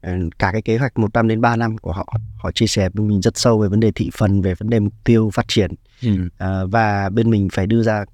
ờ, 0.00 0.12
cả 0.38 0.52
cái 0.52 0.62
kế 0.62 0.78
hoạch 0.78 0.98
một 0.98 1.14
năm 1.14 1.28
đến 1.28 1.40
3 1.40 1.56
năm 1.56 1.78
của 1.78 1.92
họ. 1.92 2.14
Họ 2.36 2.52
chia 2.52 2.66
sẻ 2.66 2.88
với 2.94 3.06
mình 3.06 3.20
rất 3.20 3.36
sâu 3.36 3.58
về 3.58 3.68
vấn 3.68 3.80
đề 3.80 3.92
thị 3.92 4.10
phần 4.16 4.42
về 4.42 4.54
vấn 4.54 4.70
đề 4.70 4.80
mục 4.80 4.92
tiêu 5.04 5.30
phát 5.34 5.44
triển. 5.48 5.70
Ừ. 6.02 6.10
à, 6.38 6.64
và 6.64 7.08
bên 7.08 7.30
mình 7.30 7.48
phải 7.52 7.66
đưa 7.66 7.82
ra 7.82 8.04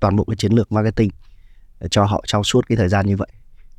toàn 0.00 0.16
bộ 0.16 0.24
cái 0.24 0.36
chiến 0.36 0.52
lược 0.52 0.72
marketing 0.72 1.10
cho 1.90 2.04
họ 2.04 2.24
trong 2.26 2.44
suốt 2.44 2.66
cái 2.68 2.76
thời 2.76 2.88
gian 2.88 3.06
như 3.06 3.16
vậy. 3.16 3.28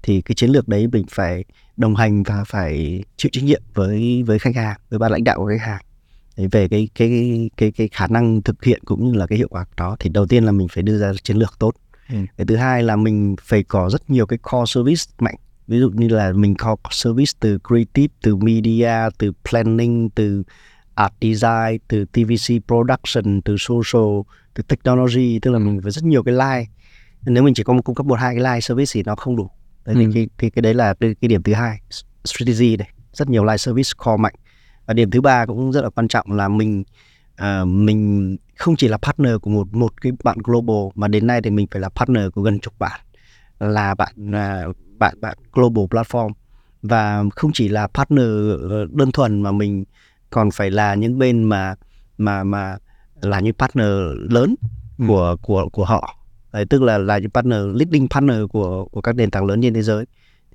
Thì 0.03 0.21
cái 0.21 0.35
chiến 0.35 0.49
lược 0.49 0.67
đấy 0.67 0.87
mình 0.87 1.05
phải 1.09 1.43
đồng 1.77 1.95
hành 1.95 2.23
và 2.23 2.43
phải 2.43 3.03
chịu 3.17 3.29
trách 3.33 3.43
nhiệm 3.43 3.61
với 3.73 4.23
với 4.23 4.39
khách 4.39 4.55
hàng 4.55 4.77
với 4.89 4.99
ban 4.99 5.11
lãnh 5.11 5.23
đạo 5.23 5.37
của 5.37 5.47
khách 5.47 5.65
hàng 5.65 5.81
về 6.47 6.67
cái 6.67 6.89
cái 6.95 7.49
cái 7.57 7.71
cái 7.71 7.89
khả 7.91 8.07
năng 8.07 8.41
thực 8.41 8.63
hiện 8.63 8.81
cũng 8.85 9.05
như 9.05 9.13
là 9.13 9.27
cái 9.27 9.37
hiệu 9.37 9.47
quả 9.49 9.63
của 9.63 9.73
đó 9.77 9.95
thì 9.99 10.09
đầu 10.09 10.25
tiên 10.25 10.43
là 10.43 10.51
mình 10.51 10.67
phải 10.67 10.83
đưa 10.83 10.97
ra 10.97 11.11
chiến 11.23 11.37
lược 11.37 11.59
tốt. 11.59 11.71
Ừ. 12.09 12.15
cái 12.37 12.45
thứ 12.47 12.55
hai 12.55 12.83
là 12.83 12.95
mình 12.95 13.35
phải 13.41 13.63
có 13.63 13.89
rất 13.89 14.09
nhiều 14.09 14.25
cái 14.25 14.39
core 14.51 14.71
service 14.73 15.01
mạnh. 15.19 15.35
Ví 15.67 15.79
dụ 15.79 15.89
như 15.89 16.07
là 16.07 16.31
mình 16.31 16.55
có 16.55 16.75
service 16.91 17.31
từ 17.39 17.57
creative 17.67 18.13
từ 18.21 18.35
media 18.35 19.09
từ 19.17 19.31
planning 19.49 20.09
từ 20.09 20.43
art 20.95 21.13
design 21.21 21.77
từ 21.87 22.05
tvc 22.05 22.67
production 22.67 23.41
từ 23.41 23.55
social 23.59 24.21
từ 24.53 24.63
technology 24.63 25.39
tức 25.39 25.51
là 25.51 25.59
mình 25.59 25.81
phải 25.81 25.91
rất 25.91 26.03
nhiều 26.03 26.23
cái 26.23 26.33
line. 26.33 26.65
Nếu 27.25 27.43
mình 27.43 27.53
chỉ 27.53 27.63
có 27.63 27.73
một 27.73 27.81
cung 27.85 27.95
cấp 27.95 28.05
một 28.05 28.19
hai 28.19 28.35
cái 28.35 28.43
line 28.43 28.61
service 28.61 28.91
thì 28.93 29.03
nó 29.03 29.15
không 29.15 29.35
đủ. 29.35 29.49
Đấy 29.85 29.95
ừ. 29.95 30.01
thì 30.05 30.13
cái, 30.13 30.27
cái 30.37 30.49
cái 30.49 30.61
đấy 30.61 30.73
là 30.73 30.93
cái, 30.93 31.15
cái 31.21 31.27
điểm 31.27 31.43
thứ 31.43 31.53
hai. 31.53 31.79
Strategy 32.25 32.77
này 32.77 32.89
rất 33.13 33.29
nhiều 33.29 33.45
line 33.45 33.57
service 33.57 33.89
core 34.05 34.17
mạnh 34.17 34.33
và 34.91 34.93
điểm 34.93 35.11
thứ 35.11 35.21
ba 35.21 35.45
cũng 35.45 35.71
rất 35.71 35.81
là 35.83 35.89
quan 35.89 36.07
trọng 36.07 36.31
là 36.31 36.47
mình 36.47 36.83
uh, 37.41 37.67
mình 37.67 38.37
không 38.55 38.75
chỉ 38.75 38.87
là 38.87 38.97
partner 38.97 39.33
của 39.41 39.49
một 39.49 39.73
một 39.73 40.01
cái 40.01 40.11
bạn 40.23 40.37
global 40.43 40.91
mà 40.95 41.07
đến 41.07 41.27
nay 41.27 41.41
thì 41.41 41.49
mình 41.49 41.67
phải 41.71 41.81
là 41.81 41.89
partner 41.89 42.23
của 42.33 42.41
gần 42.41 42.59
chục 42.59 42.73
bạn 42.79 42.99
là 43.59 43.95
bạn 43.95 44.13
uh, 44.29 44.75
bạn 44.99 45.15
bạn 45.21 45.37
global 45.53 45.85
platform. 45.85 46.31
Và 46.81 47.23
không 47.35 47.51
chỉ 47.53 47.67
là 47.67 47.87
partner 47.87 48.29
đơn 48.91 49.11
thuần 49.11 49.41
mà 49.41 49.51
mình 49.51 49.83
còn 50.29 50.51
phải 50.51 50.71
là 50.71 50.95
những 50.95 51.17
bên 51.17 51.43
mà 51.43 51.75
mà 52.17 52.43
mà 52.43 52.77
là 53.21 53.39
những 53.39 53.53
partner 53.53 53.91
lớn 54.29 54.55
ừ. 54.97 55.05
của 55.07 55.35
của 55.41 55.69
của 55.69 55.85
họ. 55.85 56.17
Đấy, 56.53 56.65
tức 56.65 56.81
là 56.81 56.97
là 56.97 57.17
những 57.17 57.31
partner 57.31 57.59
leading 57.73 58.07
partner 58.07 58.39
của 58.49 58.85
của 58.85 59.01
các 59.01 59.15
nền 59.15 59.31
tảng 59.31 59.45
lớn 59.45 59.61
trên 59.61 59.73
thế 59.73 59.81
giới. 59.81 60.05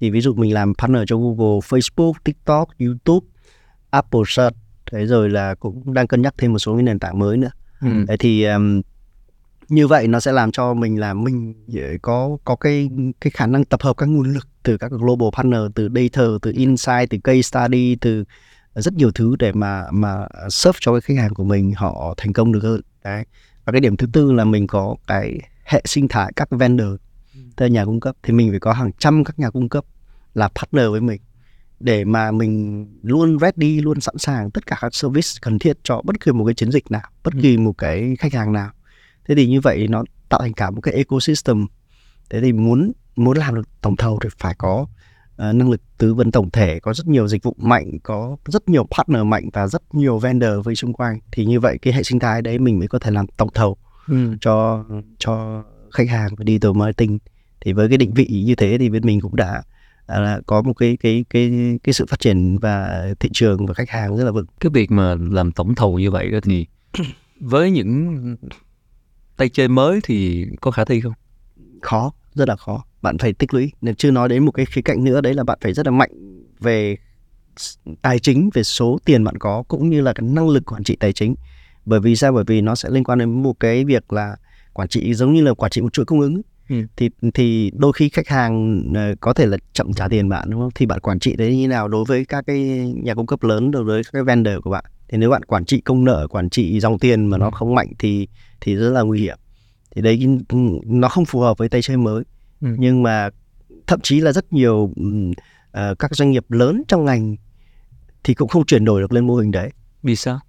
Thì 0.00 0.10
ví 0.10 0.20
dụ 0.20 0.34
mình 0.34 0.54
làm 0.54 0.74
partner 0.74 1.02
cho 1.06 1.16
Google, 1.16 1.60
Facebook, 1.60 2.12
TikTok, 2.24 2.68
YouTube, 2.78 3.26
Apple 3.96 4.20
Search 4.26 4.56
thế 4.92 5.06
rồi 5.06 5.30
là 5.30 5.54
cũng 5.54 5.94
đang 5.94 6.06
cân 6.06 6.22
nhắc 6.22 6.34
thêm 6.38 6.52
một 6.52 6.58
số 6.58 6.74
cái 6.74 6.82
nền 6.82 6.98
tảng 6.98 7.18
mới 7.18 7.36
nữa. 7.36 7.50
Ừ. 7.80 7.88
đấy 8.06 8.16
thì 8.16 8.44
um, 8.44 8.82
như 9.68 9.86
vậy 9.86 10.08
nó 10.08 10.20
sẽ 10.20 10.32
làm 10.32 10.52
cho 10.52 10.74
mình 10.74 11.00
là 11.00 11.14
mình 11.14 11.54
có 12.02 12.36
có 12.44 12.56
cái 12.56 12.88
cái 13.20 13.30
khả 13.30 13.46
năng 13.46 13.64
tập 13.64 13.82
hợp 13.82 13.96
các 13.96 14.06
nguồn 14.06 14.34
lực 14.34 14.48
từ 14.62 14.76
các 14.76 14.90
global 14.90 15.28
partner 15.36 15.60
từ 15.74 15.88
data 15.94 16.24
từ 16.42 16.52
insight 16.56 17.10
từ 17.10 17.18
case 17.24 17.42
study 17.42 17.96
từ 17.96 18.24
rất 18.74 18.94
nhiều 18.94 19.10
thứ 19.14 19.36
để 19.38 19.52
mà 19.52 19.84
mà 19.90 20.26
serve 20.50 20.78
cho 20.80 20.92
cái 20.92 21.00
khách 21.00 21.22
hàng 21.22 21.34
của 21.34 21.44
mình 21.44 21.72
họ 21.76 22.14
thành 22.16 22.32
công 22.32 22.52
được 22.52 22.60
hơn. 22.62 22.80
Đấy. 23.04 23.24
Và 23.64 23.72
cái 23.72 23.80
điểm 23.80 23.96
thứ 23.96 24.06
tư 24.12 24.32
là 24.32 24.44
mình 24.44 24.66
có 24.66 24.96
cái 25.06 25.38
hệ 25.64 25.82
sinh 25.84 26.08
thái 26.08 26.32
các 26.36 26.48
vendor 26.50 26.88
ừ. 27.34 27.40
từ 27.56 27.66
nhà 27.66 27.84
cung 27.84 28.00
cấp. 28.00 28.16
Thì 28.22 28.32
mình 28.32 28.50
phải 28.50 28.60
có 28.60 28.72
hàng 28.72 28.90
trăm 28.98 29.24
các 29.24 29.38
nhà 29.38 29.50
cung 29.50 29.68
cấp 29.68 29.84
là 30.34 30.48
partner 30.48 30.90
với 30.90 31.00
mình 31.00 31.20
để 31.80 32.04
mà 32.04 32.30
mình 32.30 32.86
luôn 33.02 33.38
ready 33.38 33.80
luôn 33.80 34.00
sẵn 34.00 34.18
sàng 34.18 34.50
tất 34.50 34.66
cả 34.66 34.78
các 34.80 34.94
service 34.94 35.28
cần 35.42 35.58
thiết 35.58 35.76
cho 35.82 36.02
bất 36.04 36.20
kỳ 36.20 36.32
một 36.32 36.44
cái 36.44 36.54
chiến 36.54 36.72
dịch 36.72 36.90
nào 36.90 37.02
bất 37.24 37.34
ừ. 37.34 37.40
kỳ 37.42 37.56
một 37.56 37.72
cái 37.78 38.16
khách 38.18 38.34
hàng 38.34 38.52
nào 38.52 38.70
thế 39.28 39.34
thì 39.34 39.46
như 39.46 39.60
vậy 39.60 39.88
nó 39.88 40.04
tạo 40.28 40.40
thành 40.40 40.52
cả 40.52 40.70
một 40.70 40.80
cái 40.80 40.94
ecosystem 40.94 41.66
thế 42.30 42.40
thì 42.40 42.52
muốn 42.52 42.92
muốn 43.16 43.36
làm 43.36 43.54
được 43.54 43.68
tổng 43.80 43.96
thầu 43.96 44.18
thì 44.22 44.28
phải 44.38 44.54
có 44.58 44.80
uh, 44.80 45.54
năng 45.54 45.70
lực 45.70 45.80
tư 45.98 46.14
vấn 46.14 46.30
tổng 46.30 46.50
thể 46.50 46.80
có 46.80 46.94
rất 46.94 47.06
nhiều 47.06 47.28
dịch 47.28 47.42
vụ 47.42 47.54
mạnh 47.58 47.98
có 48.02 48.36
rất 48.46 48.68
nhiều 48.68 48.86
partner 48.96 49.24
mạnh 49.24 49.48
và 49.52 49.66
rất 49.66 49.82
nhiều 49.94 50.18
vendor 50.18 50.64
với 50.64 50.74
xung 50.74 50.92
quanh 50.92 51.18
thì 51.32 51.44
như 51.44 51.60
vậy 51.60 51.78
cái 51.82 51.92
hệ 51.94 52.02
sinh 52.02 52.18
thái 52.18 52.42
đấy 52.42 52.58
mình 52.58 52.78
mới 52.78 52.88
có 52.88 52.98
thể 52.98 53.10
làm 53.10 53.26
tổng 53.36 53.50
thầu 53.54 53.76
ừ. 54.08 54.36
cho 54.40 54.84
cho 55.18 55.64
khách 55.92 56.08
hàng 56.08 56.34
và 56.36 56.44
digital 56.46 56.72
marketing 56.72 57.18
thì 57.60 57.72
với 57.72 57.88
cái 57.88 57.98
định 57.98 58.14
vị 58.14 58.42
như 58.46 58.54
thế 58.54 58.76
thì 58.78 58.90
bên 58.90 59.02
mình 59.06 59.20
cũng 59.20 59.36
đã 59.36 59.62
là 60.06 60.40
có 60.46 60.62
một 60.62 60.72
cái 60.72 60.96
cái 61.00 61.24
cái 61.30 61.78
cái 61.82 61.92
sự 61.92 62.06
phát 62.06 62.20
triển 62.20 62.58
và 62.58 63.06
thị 63.20 63.28
trường 63.32 63.66
và 63.66 63.74
khách 63.74 63.90
hàng 63.90 64.16
rất 64.16 64.24
là 64.24 64.30
vững. 64.30 64.46
Cái 64.60 64.70
việc 64.74 64.90
mà 64.90 65.14
làm 65.30 65.52
tổng 65.52 65.74
thầu 65.74 65.98
như 65.98 66.10
vậy 66.10 66.30
đó 66.30 66.38
thì 66.42 66.66
với 67.40 67.70
những 67.70 68.36
tay 69.36 69.48
chơi 69.48 69.68
mới 69.68 70.00
thì 70.02 70.46
có 70.60 70.70
khả 70.70 70.84
thi 70.84 71.00
không? 71.00 71.12
Khó, 71.82 72.12
rất 72.34 72.48
là 72.48 72.56
khó. 72.56 72.84
Bạn 73.02 73.18
phải 73.18 73.32
tích 73.32 73.54
lũy. 73.54 73.72
Nên 73.80 73.94
chưa 73.94 74.10
nói 74.10 74.28
đến 74.28 74.44
một 74.44 74.52
cái 74.52 74.66
khía 74.66 74.82
cạnh 74.82 75.04
nữa 75.04 75.20
đấy 75.20 75.34
là 75.34 75.44
bạn 75.44 75.58
phải 75.60 75.72
rất 75.72 75.86
là 75.86 75.92
mạnh 75.92 76.10
về 76.60 76.96
tài 78.02 78.18
chính, 78.18 78.50
về 78.54 78.62
số 78.62 78.98
tiền 79.04 79.24
bạn 79.24 79.38
có 79.38 79.62
cũng 79.68 79.90
như 79.90 80.00
là 80.00 80.12
cái 80.12 80.28
năng 80.28 80.48
lực 80.48 80.72
quản 80.72 80.84
trị 80.84 80.96
tài 81.00 81.12
chính. 81.12 81.34
Bởi 81.84 82.00
vì 82.00 82.16
sao? 82.16 82.32
Bởi 82.32 82.44
vì 82.46 82.60
nó 82.60 82.74
sẽ 82.74 82.88
liên 82.90 83.04
quan 83.04 83.18
đến 83.18 83.42
một 83.42 83.60
cái 83.60 83.84
việc 83.84 84.12
là 84.12 84.36
quản 84.72 84.88
trị 84.88 85.14
giống 85.14 85.34
như 85.34 85.42
là 85.42 85.54
quản 85.54 85.70
trị 85.70 85.80
một 85.80 85.92
chuỗi 85.92 86.04
cung 86.04 86.20
ứng 86.20 86.42
Ừ. 86.68 86.76
thì 86.96 87.10
thì 87.34 87.70
đôi 87.74 87.92
khi 87.92 88.08
khách 88.08 88.28
hàng 88.28 88.82
ờ, 88.94 89.14
có 89.20 89.32
thể 89.32 89.46
là 89.46 89.56
chậm 89.72 89.92
trả 89.92 90.08
tiền 90.08 90.28
bạn 90.28 90.50
đúng 90.50 90.60
không? 90.60 90.70
Thì 90.74 90.86
bạn 90.86 91.00
quản 91.00 91.18
trị 91.18 91.36
đấy 91.36 91.56
như 91.56 91.68
nào 91.68 91.88
đối 91.88 92.04
với 92.04 92.24
các 92.24 92.44
cái 92.46 92.58
nhà 93.02 93.14
cung 93.14 93.26
cấp 93.26 93.42
lớn 93.42 93.70
đối 93.70 93.84
với 93.84 94.04
các 94.04 94.10
cái 94.12 94.22
vendor 94.22 94.54
của 94.64 94.70
bạn? 94.70 94.84
Thì 95.08 95.18
nếu 95.18 95.30
bạn 95.30 95.44
quản 95.44 95.64
trị 95.64 95.80
công 95.80 96.04
nợ 96.04 96.26
quản 96.30 96.50
trị 96.50 96.80
dòng 96.80 96.98
tiền 96.98 97.26
mà 97.26 97.38
nó 97.38 97.46
ừ. 97.46 97.50
không 97.54 97.74
mạnh 97.74 97.92
thì 97.98 98.28
thì 98.60 98.76
rất 98.76 98.90
là 98.90 99.02
nguy 99.02 99.20
hiểm. 99.20 99.38
Thì 99.90 100.02
đấy 100.02 100.26
nó 100.86 101.08
không 101.08 101.24
phù 101.24 101.40
hợp 101.40 101.58
với 101.58 101.68
tay 101.68 101.82
chơi 101.82 101.96
mới. 101.96 102.24
Ừ. 102.60 102.68
nhưng 102.78 103.02
mà 103.02 103.28
thậm 103.86 104.00
chí 104.00 104.20
là 104.20 104.32
rất 104.32 104.52
nhiều 104.52 104.74
uh, 104.74 105.98
các 105.98 106.14
doanh 106.14 106.30
nghiệp 106.30 106.44
lớn 106.48 106.82
trong 106.88 107.04
ngành 107.04 107.36
thì 108.24 108.34
cũng 108.34 108.48
không 108.48 108.66
chuyển 108.66 108.84
đổi 108.84 109.00
được 109.00 109.12
lên 109.12 109.26
mô 109.26 109.34
hình 109.34 109.50
đấy. 109.50 109.70
Vì 110.02 110.16
sao? 110.16 110.40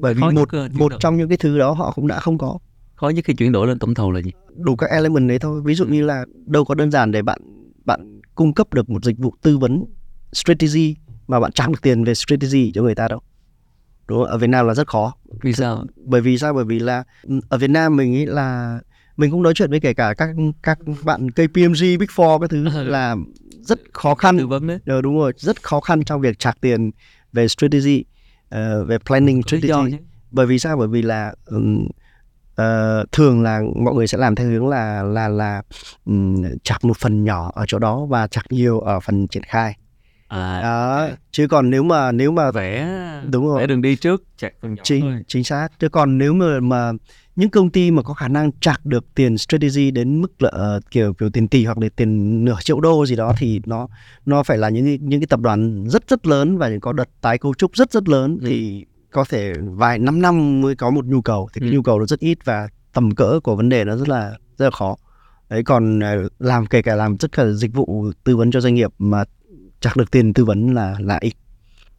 Bởi 0.00 0.14
vì 0.14 0.20
Khó 0.20 0.30
một 0.30 0.48
một 0.72 0.92
trong 1.00 1.16
những 1.16 1.28
cái 1.28 1.38
thứ 1.38 1.58
đó 1.58 1.72
họ 1.72 1.92
cũng 1.94 2.06
đã 2.06 2.20
không 2.20 2.38
có 2.38 2.58
khó 3.02 3.08
nhất 3.08 3.24
khi 3.24 3.34
chuyển 3.34 3.52
đổi 3.52 3.66
lên 3.66 3.78
tổng 3.78 3.94
thầu 3.94 4.12
là 4.12 4.20
gì? 4.22 4.30
Đủ 4.56 4.76
các 4.76 4.90
element 4.90 5.28
đấy 5.28 5.38
thôi. 5.38 5.62
Ví 5.64 5.74
dụ 5.74 5.86
như 5.86 6.04
là 6.04 6.24
đâu 6.46 6.64
có 6.64 6.74
đơn 6.74 6.90
giản 6.90 7.12
để 7.12 7.22
bạn 7.22 7.40
bạn 7.84 8.20
cung 8.34 8.54
cấp 8.54 8.74
được 8.74 8.90
một 8.90 9.04
dịch 9.04 9.18
vụ 9.18 9.34
tư 9.42 9.58
vấn 9.58 9.84
strategy 10.32 10.96
mà 11.26 11.40
bạn 11.40 11.52
trả 11.52 11.66
được 11.66 11.82
tiền 11.82 12.04
về 12.04 12.14
strategy 12.14 12.72
cho 12.74 12.82
người 12.82 12.94
ta 12.94 13.08
đâu. 13.08 13.20
Đúng 14.08 14.18
không? 14.18 14.26
ở 14.26 14.38
Việt 14.38 14.46
Nam 14.46 14.66
là 14.66 14.74
rất 14.74 14.86
khó. 14.86 15.14
Vì 15.42 15.52
sao? 15.52 15.84
Bởi 15.96 16.20
vì 16.20 16.38
sao? 16.38 16.54
Bởi 16.54 16.64
vì 16.64 16.78
là 16.78 17.04
ở 17.48 17.58
Việt 17.58 17.70
Nam 17.70 17.96
mình 17.96 18.12
nghĩ 18.12 18.26
là 18.26 18.80
mình 19.16 19.30
cũng 19.30 19.42
nói 19.42 19.54
chuyện 19.54 19.70
với 19.70 19.80
kể 19.80 19.94
cả 19.94 20.14
các 20.14 20.30
các 20.62 20.78
bạn 21.04 21.30
KPMG 21.30 21.80
Big 21.80 22.08
Four 22.14 22.38
cái 22.38 22.48
thứ 22.48 22.68
là 22.84 23.16
rất 23.60 23.80
khó 23.92 24.14
khăn. 24.14 24.38
Tư 24.38 24.46
vấn 24.46 24.66
đấy. 24.66 24.78
Ờ, 24.86 25.02
đúng 25.02 25.18
rồi. 25.18 25.32
Rất 25.36 25.62
khó 25.62 25.80
khăn 25.80 26.04
trong 26.04 26.20
việc 26.20 26.38
trả 26.38 26.52
tiền 26.60 26.90
về 27.32 27.48
strategy 27.48 28.04
uh, 28.54 28.88
về 28.88 28.98
planning 29.06 29.42
strategy. 29.42 29.96
bởi 30.30 30.46
vì 30.46 30.58
sao? 30.58 30.76
Bởi 30.76 30.88
vì 30.88 31.02
là 31.02 31.34
um, 31.46 31.86
uh, 32.60 33.12
thường 33.12 33.42
là 33.42 33.60
mọi 33.84 33.94
người 33.94 34.06
sẽ 34.06 34.18
làm 34.18 34.34
theo 34.34 34.48
hướng 34.48 34.68
là 34.68 35.02
là 35.02 35.28
là 35.28 35.62
um, 36.04 36.44
chặt 36.64 36.84
một 36.84 36.96
phần 36.96 37.24
nhỏ 37.24 37.52
ở 37.54 37.64
chỗ 37.68 37.78
đó 37.78 38.06
và 38.08 38.26
chặt 38.26 38.42
nhiều 38.50 38.80
ở 38.80 39.00
phần 39.00 39.28
triển 39.28 39.42
khai. 39.42 39.76
À, 40.28 40.62
đó 40.62 41.08
chứ 41.30 41.48
còn 41.48 41.70
nếu 41.70 41.82
mà 41.82 42.12
nếu 42.12 42.30
mà 42.32 42.50
vẽ 42.50 42.88
đúng 43.30 43.46
rồi. 43.46 43.60
vẽ 43.60 43.66
đường 43.66 43.82
đi 43.82 43.96
trước 43.96 44.22
chặt 44.36 44.52
phần 44.62 44.74
nhỏ 44.74 44.82
chính 44.84 45.00
thôi. 45.00 45.22
chính 45.26 45.44
xác. 45.44 45.68
Chứ 45.78 45.88
còn 45.88 46.18
nếu 46.18 46.32
mà 46.34 46.60
mà 46.60 46.92
những 47.36 47.50
công 47.50 47.70
ty 47.70 47.90
mà 47.90 48.02
có 48.02 48.14
khả 48.14 48.28
năng 48.28 48.52
chặt 48.60 48.86
được 48.86 49.14
tiền 49.14 49.38
strategy 49.38 49.90
đến 49.90 50.20
mức 50.20 50.42
là 50.42 50.50
uh, 50.76 50.90
kiểu 50.90 51.14
kiểu 51.14 51.30
tiền 51.30 51.48
tỷ 51.48 51.64
hoặc 51.64 51.78
là 51.78 51.88
tiền 51.96 52.44
nửa 52.44 52.56
triệu 52.60 52.80
đô 52.80 53.06
gì 53.06 53.16
đó 53.16 53.34
thì 53.38 53.60
nó 53.66 53.88
nó 54.26 54.42
phải 54.42 54.58
là 54.58 54.68
những 54.68 54.84
những 55.00 55.20
cái 55.20 55.26
tập 55.26 55.40
đoàn 55.40 55.84
rất 55.88 56.08
rất 56.08 56.26
lớn 56.26 56.58
và 56.58 56.70
có 56.82 56.92
đợt 56.92 57.08
tái 57.20 57.38
cấu 57.38 57.54
trúc 57.54 57.76
rất 57.76 57.92
rất 57.92 58.08
lớn 58.08 58.38
thì 58.46 58.84
có 59.12 59.24
thể 59.28 59.52
vài 59.62 59.98
năm 59.98 60.22
năm 60.22 60.60
mới 60.60 60.74
có 60.76 60.90
một 60.90 61.04
nhu 61.04 61.22
cầu 61.22 61.48
thì 61.52 61.60
cái 61.60 61.70
ừ. 61.70 61.74
nhu 61.74 61.82
cầu 61.82 61.98
nó 61.98 62.06
rất 62.06 62.20
ít 62.20 62.38
và 62.44 62.68
tầm 62.92 63.14
cỡ 63.14 63.40
của 63.44 63.56
vấn 63.56 63.68
đề 63.68 63.84
nó 63.84 63.96
rất 63.96 64.08
là 64.08 64.32
rất 64.58 64.64
là 64.64 64.70
khó. 64.70 64.96
Đấy 65.48 65.62
còn 65.62 66.00
ờ, 66.00 66.28
làm 66.38 66.66
kể 66.66 66.82
cả 66.82 66.94
làm 66.94 67.16
tất 67.16 67.32
cả 67.32 67.46
dịch 67.46 67.74
vụ 67.74 68.10
tư 68.24 68.36
vấn 68.36 68.50
cho 68.50 68.60
doanh 68.60 68.74
nghiệp 68.74 68.90
mà 68.98 69.24
chặt 69.80 69.96
được 69.96 70.10
tiền 70.10 70.34
tư 70.34 70.44
vấn 70.44 70.74
là 70.74 70.96
là 71.00 71.18
ít. 71.20 71.32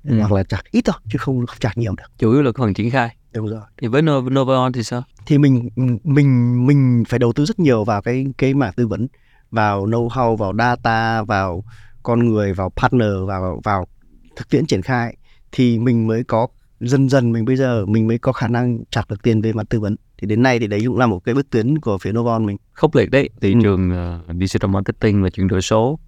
Ừ. 0.03 0.19
hoặc 0.19 0.31
là 0.31 0.43
chặt 0.43 0.61
ít 0.71 0.81
thôi 0.85 0.95
chứ 1.11 1.17
không 1.17 1.45
không 1.45 1.57
chặt 1.59 1.77
nhiều 1.77 1.95
được. 1.97 2.03
Chủ 2.17 2.31
yếu 2.31 2.41
là 2.41 2.51
phần 2.57 2.73
triển 2.73 2.89
khai. 2.89 3.15
Đúng 3.33 3.47
rồi. 3.47 3.61
Thì 3.77 3.87
với 3.87 4.01
Nova, 4.01 4.29
Nova 4.29 4.69
thì 4.73 4.83
sao? 4.83 5.03
Thì 5.25 5.37
mình 5.37 5.69
mình 6.03 6.67
mình 6.67 7.03
phải 7.07 7.19
đầu 7.19 7.33
tư 7.33 7.45
rất 7.45 7.59
nhiều 7.59 7.83
vào 7.83 8.01
cái 8.01 8.25
cái 8.37 8.53
mảng 8.53 8.73
tư 8.73 8.87
vấn. 8.87 9.07
Vào 9.51 9.85
know 9.85 10.07
how 10.07 10.35
vào 10.35 10.53
data 10.57 11.23
vào 11.23 11.63
con 12.03 12.25
người 12.25 12.53
vào 12.53 12.69
partner 12.69 13.11
vào 13.27 13.61
vào 13.63 13.87
thực 14.35 14.49
tiễn 14.49 14.65
triển 14.65 14.81
khai. 14.81 15.17
Thì 15.51 15.79
mình 15.79 16.07
mới 16.07 16.23
có 16.23 16.47
dần 16.87 17.09
dần 17.09 17.31
mình 17.31 17.45
bây 17.45 17.55
giờ 17.55 17.85
mình 17.85 18.07
mới 18.07 18.17
có 18.17 18.31
khả 18.31 18.47
năng 18.47 18.79
trả 18.89 19.01
được 19.09 19.23
tiền 19.23 19.41
về 19.41 19.53
mặt 19.53 19.69
tư 19.69 19.79
vấn. 19.79 19.95
Thì 20.17 20.27
đến 20.27 20.43
nay 20.43 20.59
thì 20.59 20.67
đấy 20.67 20.83
cũng 20.87 20.97
là 20.97 21.07
một 21.07 21.19
cái 21.19 21.35
bước 21.35 21.49
tiến 21.49 21.79
của 21.79 21.97
phía 21.97 22.11
Novon 22.11 22.45
mình. 22.45 22.57
Khốc 22.73 22.95
liệt 22.95 23.11
đấy. 23.11 23.29
Thị 23.41 23.53
ừ. 23.53 23.59
trường 23.63 23.91
uh, 23.91 24.35
digital 24.39 24.71
marketing 24.71 25.23
và 25.23 25.29
chuyển 25.29 25.47
đổi 25.47 25.61
số. 25.61 25.99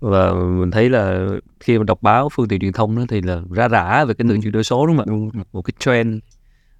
Và 0.00 0.32
mình 0.34 0.70
thấy 0.70 0.90
là 0.90 1.28
khi 1.60 1.78
mà 1.78 1.84
đọc 1.84 2.02
báo 2.02 2.28
phương 2.28 2.48
tiện 2.48 2.60
truyền 2.60 2.72
thông 2.72 2.96
đó 2.96 3.04
thì 3.08 3.22
là 3.22 3.42
ra 3.50 3.68
rã 3.68 4.04
về 4.04 4.14
cái 4.14 4.26
từ 4.28 4.34
ừ. 4.34 4.40
chuyển 4.42 4.52
đổi 4.52 4.64
số 4.64 4.86
đúng 4.86 4.96
không 4.96 5.30
ạ? 5.34 5.44
Một 5.52 5.62
cái 5.62 5.74
trend 5.78 6.18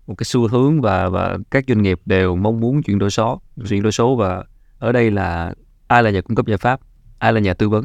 một 0.07 0.15
cái 0.15 0.25
xu 0.25 0.49
hướng 0.49 0.81
và 0.81 1.09
và 1.09 1.39
các 1.51 1.65
doanh 1.69 1.83
nghiệp 1.83 2.01
đều 2.07 2.37
mong 2.37 2.61
muốn 2.61 2.83
chuyển 2.83 2.99
đổi 2.99 3.11
số 3.11 3.41
chuyển 3.69 3.83
đổi 3.83 3.93
số 3.93 4.17
và 4.17 4.45
ở 4.79 4.93
đây 4.93 5.11
là 5.11 5.55
ai 5.87 6.03
là 6.03 6.11
nhà 6.11 6.21
cung 6.21 6.37
cấp 6.37 6.47
giải 6.47 6.59
pháp 6.59 6.81
ai 7.19 7.33
là 7.33 7.41
nhà 7.41 7.55
tư 7.55 7.69
vấn. 7.69 7.85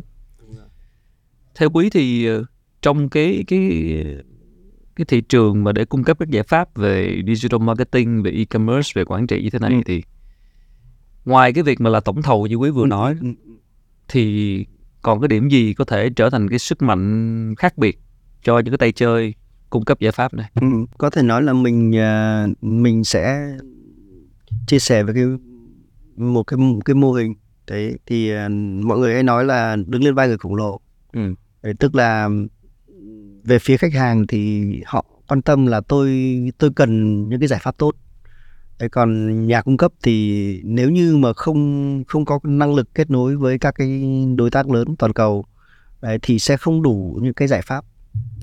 Theo 1.56 1.70
quý 1.70 1.90
thì 1.90 2.26
ờ, 2.26 2.44
trong 2.82 3.10
cái 3.10 3.44
cái 3.48 3.60
cái 5.00 5.06
thị 5.06 5.22
trường 5.22 5.64
mà 5.64 5.72
để 5.72 5.86
cung 5.86 6.04
cấp 6.04 6.20
các 6.20 6.30
giải 6.30 6.44
pháp 6.44 6.76
về 6.76 7.22
digital 7.28 7.62
marketing 7.62 8.24
về 8.24 8.32
e-commerce 8.32 8.92
về 8.96 9.04
quản 9.06 9.28
trị 9.28 9.42
như 9.44 9.50
thế 9.50 9.60
này 9.60 9.72
ừ. 9.72 9.78
thì 9.86 10.04
ngoài 11.26 11.54
cái 11.54 11.64
việc 11.64 11.82
mà 11.82 11.90
là 11.90 12.00
tổng 12.00 12.22
thầu 12.22 12.48
như 12.48 12.56
quý 12.56 12.70
vừa 12.70 12.84
ừ. 12.84 12.88
nói 12.88 13.16
ừ. 13.22 13.28
thì 14.08 14.66
còn 15.02 15.22
cái 15.22 15.28
điểm 15.28 15.50
gì 15.50 15.74
có 15.74 15.86
thể 15.86 16.10
trở 16.10 16.30
thành 16.30 16.50
cái 16.50 16.60
sức 16.60 16.82
mạnh 16.82 17.56
khác 17.58 17.78
biệt 17.78 18.00
cho 18.44 18.60
những 18.60 18.72
cái 18.72 18.78
tay 18.78 18.92
chơi 18.92 19.34
cung 19.70 19.86
cấp 19.86 20.00
giải 20.00 20.12
pháp 20.12 20.34
này 20.34 20.50
ừ, 20.62 20.68
có 20.98 21.10
thể 21.10 21.22
nói 21.22 21.44
là 21.44 21.54
mình 21.54 21.96
à, 21.96 22.48
mình 22.62 23.04
sẽ 23.04 23.52
chia 24.68 24.80
sẻ 24.80 25.04
về 25.04 25.14
cái 25.14 25.24
một 26.18 26.44
cái 26.44 26.58
một 26.58 26.80
cái 26.86 26.96
mô 26.96 27.12
hình 27.12 27.34
đấy 27.68 27.98
thì 28.06 28.34
uh, 28.36 28.52
mọi 28.86 29.00
người 29.00 29.14
hay 29.14 29.24
nói 29.24 29.46
là 29.46 29.76
đứng 29.88 30.04
lên 30.04 30.16
vai 30.16 30.28
người 30.28 30.38
khổng 30.38 30.56
lồ 30.56 30.80
ừ. 31.14 31.34
tức 31.80 31.96
là 31.96 32.30
về 33.50 33.60
phía 33.60 33.78
khách 33.78 33.94
hàng 33.94 34.28
thì 34.28 34.66
họ 34.86 35.06
quan 35.28 35.42
tâm 35.42 35.66
là 35.66 35.82
tôi 35.82 36.40
tôi 36.58 36.70
cần 36.76 37.24
những 37.30 37.40
cái 37.40 37.48
giải 37.48 37.60
pháp 37.64 37.78
tốt. 37.78 37.96
Đấy, 38.80 38.90
còn 38.90 39.48
nhà 39.48 39.62
cung 39.62 39.78
cấp 39.78 39.92
thì 40.04 40.62
nếu 40.64 40.90
như 40.90 41.18
mà 41.18 41.34
không 41.34 42.04
không 42.08 42.26
có 42.26 42.40
năng 42.44 42.76
lực 42.76 42.96
kết 42.96 43.10
nối 43.10 43.36
với 43.36 43.60
các 43.60 43.76
cái 43.78 44.04
đối 44.36 44.52
tác 44.52 44.70
lớn 44.70 44.96
toàn 44.96 45.14
cầu 45.14 45.46
đấy, 46.02 46.20
thì 46.22 46.40
sẽ 46.40 46.58
không 46.58 46.82
đủ 46.82 47.20
những 47.22 47.34
cái 47.34 47.48
giải 47.48 47.62
pháp 47.62 47.86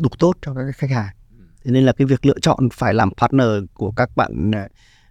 đủ 0.01 0.09
tốt 0.19 0.33
cho 0.43 0.55
các 0.55 0.77
khách 0.77 0.91
hàng. 0.91 1.15
Thế 1.65 1.71
nên 1.71 1.85
là 1.85 1.93
cái 1.93 2.07
việc 2.07 2.27
lựa 2.27 2.39
chọn 2.43 2.69
phải 2.73 2.95
làm 2.95 3.11
partner 3.17 3.49
của 3.75 3.91
các 3.91 4.11
bạn 4.17 4.51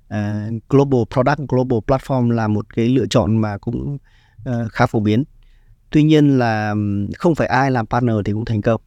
uh, 0.07 0.63
global 0.69 1.01
product 1.13 1.49
global 1.49 1.79
platform 1.87 2.29
là 2.29 2.47
một 2.47 2.75
cái 2.75 2.89
lựa 2.89 3.05
chọn 3.09 3.37
mà 3.37 3.57
cũng 3.57 3.97
uh, 4.49 4.71
khá 4.71 4.85
phổ 4.85 4.99
biến. 4.99 5.23
Tuy 5.89 6.03
nhiên 6.03 6.37
là 6.37 6.75
không 7.17 7.35
phải 7.35 7.47
ai 7.47 7.71
làm 7.71 7.85
partner 7.85 8.15
thì 8.25 8.33
cũng 8.33 8.45
thành 8.45 8.61
công 8.61 8.81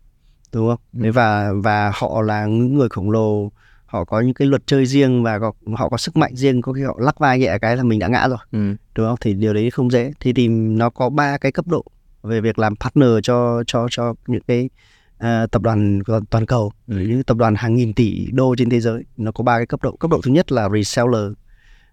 đúng 0.53 0.69
không? 0.69 1.05
Ừ. 1.05 1.13
và 1.13 1.53
và 1.53 1.93
họ 1.95 2.23
là 2.23 2.47
những 2.47 2.75
người 2.75 2.89
khổng 2.89 3.11
lồ. 3.11 3.53
Họ 3.87 4.05
có 4.05 4.21
những 4.21 4.35
cái 4.35 4.49
luật 4.49 4.67
chơi 4.67 4.87
riêng 4.87 5.23
và 5.23 5.39
có, 5.39 5.53
họ 5.77 5.89
có 5.89 5.97
sức 5.97 6.17
mạnh 6.17 6.37
riêng. 6.37 6.63
Có 6.63 6.73
khi 6.73 6.83
họ 6.83 6.97
lắc 7.01 7.19
vai 7.19 7.39
nhẹ 7.39 7.59
cái 7.59 7.77
là 7.77 7.83
mình 7.83 7.99
đã 7.99 8.09
ngã 8.09 8.29
rồi. 8.29 8.39
Ừ. 8.53 8.77
đúng 8.95 9.07
không? 9.07 9.17
Thì 9.21 9.35
điều 9.35 9.55
đấy 9.55 9.71
không 9.71 9.91
dễ. 9.91 10.13
Thì 10.21 10.33
tìm 10.33 10.79
nó 10.79 10.91
có 10.91 11.11
ba 11.11 11.39
cái 11.39 11.53
cấp 11.53 11.67
độ 11.67 11.85
về 12.23 12.41
việc 12.41 12.59
làm 12.59 12.77
partner 12.77 13.09
cho 13.23 13.63
cho 13.67 13.87
cho 13.91 14.15
những 14.27 14.43
cái 14.47 14.69
uh, 15.17 15.51
tập 15.51 15.63
đoàn 15.63 16.01
toàn 16.31 16.47
cầu. 16.47 16.73
Ừ. 16.87 16.99
những 16.99 17.23
tập 17.23 17.37
đoàn 17.37 17.55
hàng 17.55 17.75
nghìn 17.75 17.93
tỷ 17.93 18.29
đô 18.33 18.55
trên 18.59 18.71
thế 18.71 18.81
giới 18.81 19.05
nó 19.17 19.33
có 19.33 19.45
ba 19.45 19.57
cái 19.57 19.67
cấp 19.67 19.83
độ. 19.83 19.97
Cấp 19.97 20.11
độ 20.11 20.21
thứ 20.25 20.31
nhất 20.31 20.53
là 20.53 20.69
reseller. 20.69 21.33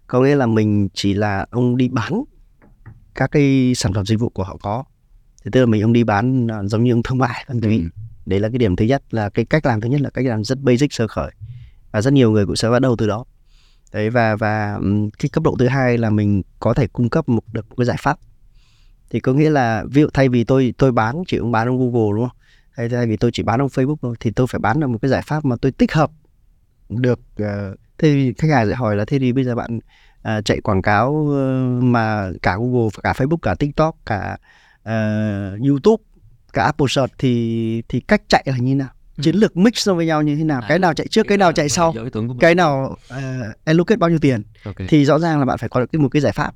Có 0.08 0.22
nghĩa 0.22 0.36
là 0.36 0.46
mình 0.46 0.90
chỉ 0.94 1.14
là 1.14 1.46
ông 1.50 1.78
đi 1.78 1.88
bán 1.88 2.24
các 3.16 3.32
cái 3.32 3.74
sản 3.76 3.94
phẩm 3.94 4.06
dịch 4.06 4.20
vụ 4.20 4.30
của 4.30 4.44
họ 4.44 4.58
có. 4.62 4.84
Thì 5.44 5.52
tức 5.52 5.60
là 5.60 5.66
mình 5.66 5.82
ông 5.82 5.94
đi 5.94 6.04
bán 6.04 6.48
uh, 6.48 6.70
giống 6.70 6.84
như 6.84 6.94
ông 6.94 7.04
thương 7.04 7.18
mại 7.18 7.46
ừ 7.48 7.70
đấy 8.26 8.40
là 8.40 8.50
cái 8.50 8.58
điểm 8.58 8.76
thứ 8.76 8.86
nhất 8.86 9.14
là 9.14 9.30
cái 9.30 9.46
cách 9.46 9.66
làm 9.66 9.82
thứ 9.82 9.90
nhất 9.90 10.02
là 10.02 10.10
cách 10.10 10.26
làm 10.26 10.44
rất 10.44 10.60
basic 10.60 10.94
sơ 10.94 11.08
khởi. 11.08 11.32
Và 11.92 12.02
rất 12.02 12.14
nhiều 12.14 12.32
người 12.32 12.46
cũng 12.46 12.56
sẽ 12.56 12.70
bắt 12.70 12.80
đầu 12.80 12.96
từ 12.96 13.08
đó. 13.08 13.26
Đấy 13.94 14.10
và 14.10 14.36
và 14.36 14.80
cái 15.20 15.30
cấp 15.30 15.44
độ 15.44 15.56
thứ 15.60 15.68
hai 15.68 15.98
là 15.98 16.10
mình 16.10 16.42
có 16.60 16.74
thể 16.74 16.88
cung 16.88 17.10
cấp 17.10 17.30
một 17.30 17.44
được 17.52 17.70
một 17.70 17.76
cái 17.78 17.86
giải 17.86 17.98
pháp. 18.00 18.20
Thì 19.10 19.20
có 19.20 19.34
nghĩa 19.34 19.50
là 19.50 19.84
ví 19.92 20.02
dụ 20.02 20.08
thay 20.14 20.30
vì 20.30 20.44
tôi 20.44 20.74
tôi 20.78 20.92
bán 20.92 21.24
chỉ 21.28 21.38
ông 21.38 21.52
bán 21.52 21.68
ông 21.68 21.78
Google 21.78 22.16
đúng 22.16 22.30
không? 22.30 22.38
Hay 22.72 22.90
thay 22.90 23.08
vì 23.08 23.18
tôi 23.18 23.32
chỉ 23.34 23.44
bán 23.44 23.62
ông 23.62 23.70
Facebook 23.70 23.96
thôi 24.02 24.16
thì 24.20 24.32
tôi 24.32 24.48
phải 24.48 24.60
bán 24.60 24.80
được 24.80 24.88
một 24.88 24.98
cái 25.02 25.10
giải 25.10 25.22
pháp 25.26 25.46
mà 25.46 25.56
tôi 25.62 25.72
tích 25.72 25.94
hợp 25.94 26.12
được 26.90 27.20
uh, 27.42 27.80
thế 27.98 28.14
thì 28.14 28.34
khách 28.38 28.52
hàng 28.52 28.68
sẽ 28.70 28.76
hỏi 28.76 28.96
là 28.96 29.06
thế 29.06 29.20
thì 29.20 29.34
bây 29.34 29.44
giờ 29.44 29.56
bạn 29.56 29.78
uh, 29.78 30.46
chạy 30.46 30.62
quảng 30.62 30.82
cáo 30.82 31.12
uh, 31.12 31.84
mà 31.84 32.32
cả 32.42 32.58
Google 32.58 32.90
cả 33.04 33.14
Facebook 33.14 33.38
cả 33.38 33.56
TikTok 33.56 33.96
cả 34.06 34.38
uh, 34.82 35.68
YouTube 35.68 36.04
cả 36.56 36.64
Apple 36.64 36.88
Search 36.90 37.14
thì 37.18 37.84
thì 37.90 38.00
cách 38.00 38.22
chạy 38.30 38.44
là 38.46 38.58
như 38.58 38.76
nào 38.76 38.90
ừ. 39.18 39.22
chiến 39.22 39.36
lược 39.36 39.58
mix 39.58 39.88
nó 39.88 39.94
với 39.94 40.06
nhau 40.06 40.22
như 40.22 40.36
thế 40.36 40.44
nào 40.44 40.62
à, 40.62 40.66
cái 40.70 40.80
nào 40.80 40.94
chạy 40.94 41.08
trước 41.08 41.28
cái 41.28 41.38
nào 41.38 41.52
chạy 41.52 41.70
sau 41.70 41.94
cái 42.40 42.56
nào 42.56 42.98
uh, 43.14 43.20
allocate 43.66 43.98
bao 43.98 44.10
nhiêu 44.10 44.20
tiền 44.20 44.44
okay. 44.66 44.88
thì 44.90 45.06
rõ 45.06 45.20
ràng 45.20 45.40
là 45.40 45.46
bạn 45.46 45.58
phải 45.58 45.70
có 45.70 45.80
được 45.80 46.00
một 46.00 46.10
cái 46.10 46.22
giải 46.22 46.34
pháp 46.34 46.54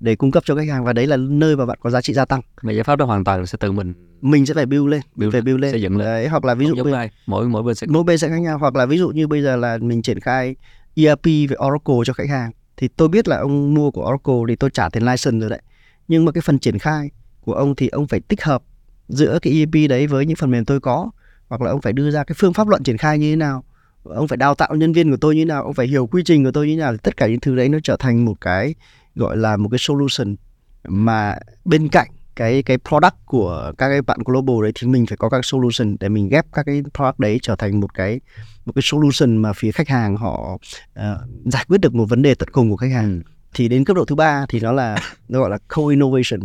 để 0.00 0.16
cung 0.16 0.30
cấp 0.30 0.42
cho 0.46 0.56
khách 0.56 0.68
hàng 0.68 0.84
và 0.84 0.92
đấy 0.92 1.06
là 1.06 1.16
nơi 1.16 1.56
mà 1.56 1.66
bạn 1.66 1.78
có 1.80 1.90
giá 1.90 2.00
trị 2.00 2.12
gia 2.12 2.24
tăng. 2.24 2.40
Mà 2.62 2.72
giải 2.72 2.84
pháp 2.84 2.96
đó 2.96 3.04
hoàn 3.04 3.24
toàn 3.24 3.46
sẽ 3.46 3.58
tự 3.60 3.72
mình 3.72 3.94
mình 4.20 4.46
sẽ 4.46 4.54
phải 4.54 4.66
build 4.66 4.86
lên, 4.88 5.00
build 5.14 5.32
phải 5.32 5.40
build 5.40 5.60
lên, 5.60 5.70
xây 5.70 5.82
dựng 5.82 5.96
lên. 5.96 6.06
Đấy, 6.06 6.28
hoặc 6.28 6.44
là 6.44 6.54
ví 6.54 6.66
dụ 6.66 6.74
giống 6.76 6.92
ai, 6.92 7.10
mỗi 7.26 7.48
mỗi 7.48 7.62
bên 7.62 7.74
sẽ 7.74 7.86
mỗi 7.90 8.04
bên 8.04 8.18
sẽ 8.18 8.28
khác 8.28 8.38
nhau 8.38 8.58
hoặc 8.58 8.76
là 8.76 8.86
ví 8.86 8.98
dụ 8.98 9.08
như 9.08 9.26
bây 9.26 9.42
giờ 9.42 9.56
là 9.56 9.78
mình 9.80 10.02
triển 10.02 10.20
khai 10.20 10.56
ERP 10.94 11.24
về 11.24 11.56
Oracle 11.66 11.96
cho 12.04 12.12
khách 12.12 12.28
hàng 12.28 12.50
thì 12.76 12.88
tôi 12.88 13.08
biết 13.08 13.28
là 13.28 13.36
ông 13.36 13.74
mua 13.74 13.90
của 13.90 14.08
Oracle 14.08 14.34
thì 14.48 14.56
tôi 14.56 14.70
trả 14.70 14.88
tiền 14.88 15.02
license 15.02 15.40
rồi 15.40 15.50
đấy. 15.50 15.62
Nhưng 16.08 16.24
mà 16.24 16.32
cái 16.32 16.42
phần 16.42 16.58
triển 16.58 16.78
khai 16.78 17.10
của 17.40 17.52
ông 17.54 17.74
thì 17.74 17.88
ông 17.88 18.06
phải 18.06 18.20
tích 18.20 18.44
hợp 18.44 18.62
giữa 19.08 19.38
cái 19.42 19.52
ERP 19.52 19.90
đấy 19.90 20.06
với 20.06 20.26
những 20.26 20.36
phần 20.36 20.50
mềm 20.50 20.64
tôi 20.64 20.80
có 20.80 21.10
hoặc 21.48 21.62
là 21.62 21.70
ông 21.70 21.80
phải 21.80 21.92
đưa 21.92 22.10
ra 22.10 22.24
cái 22.24 22.34
phương 22.38 22.52
pháp 22.52 22.68
luận 22.68 22.82
triển 22.82 22.98
khai 22.98 23.18
như 23.18 23.32
thế 23.32 23.36
nào 23.36 23.64
ông 24.04 24.28
phải 24.28 24.36
đào 24.36 24.54
tạo 24.54 24.74
nhân 24.74 24.92
viên 24.92 25.10
của 25.10 25.16
tôi 25.16 25.34
như 25.34 25.40
thế 25.40 25.44
nào 25.44 25.64
ông 25.64 25.74
phải 25.74 25.86
hiểu 25.86 26.06
quy 26.06 26.22
trình 26.24 26.44
của 26.44 26.50
tôi 26.50 26.66
như 26.66 26.72
thế 26.72 26.80
nào 26.80 26.96
tất 26.96 27.16
cả 27.16 27.26
những 27.26 27.40
thứ 27.40 27.56
đấy 27.56 27.68
nó 27.68 27.78
trở 27.82 27.96
thành 27.96 28.24
một 28.24 28.40
cái 28.40 28.74
gọi 29.14 29.36
là 29.36 29.56
một 29.56 29.68
cái 29.68 29.78
solution 29.78 30.36
mà 30.84 31.38
bên 31.64 31.88
cạnh 31.88 32.08
cái 32.36 32.62
cái 32.62 32.78
product 32.78 33.14
của 33.26 33.72
các 33.78 33.88
cái 33.88 34.02
bạn 34.02 34.18
global 34.24 34.62
đấy 34.62 34.72
thì 34.74 34.86
mình 34.88 35.06
phải 35.06 35.16
có 35.16 35.28
các 35.28 35.44
solution 35.44 35.96
để 36.00 36.08
mình 36.08 36.28
ghép 36.28 36.46
các 36.52 36.66
cái 36.66 36.82
product 36.94 37.18
đấy 37.18 37.38
trở 37.42 37.56
thành 37.56 37.80
một 37.80 37.94
cái 37.94 38.20
một 38.64 38.72
cái 38.74 38.82
solution 38.84 39.36
mà 39.36 39.52
phía 39.52 39.72
khách 39.72 39.88
hàng 39.88 40.16
họ 40.16 40.58
uh, 40.98 41.02
giải 41.44 41.64
quyết 41.68 41.80
được 41.80 41.94
một 41.94 42.04
vấn 42.08 42.22
đề 42.22 42.34
tận 42.34 42.48
cùng 42.52 42.70
của 42.70 42.76
khách 42.76 42.92
hàng. 42.92 43.22
Ừ. 43.24 43.30
thì 43.54 43.68
đến 43.68 43.84
cấp 43.84 43.96
độ 43.96 44.04
thứ 44.04 44.14
ba 44.14 44.46
thì 44.48 44.60
nó 44.60 44.72
là 44.72 44.96
nó 45.28 45.40
gọi 45.40 45.50
là 45.50 45.58
co-innovation. 45.68 46.40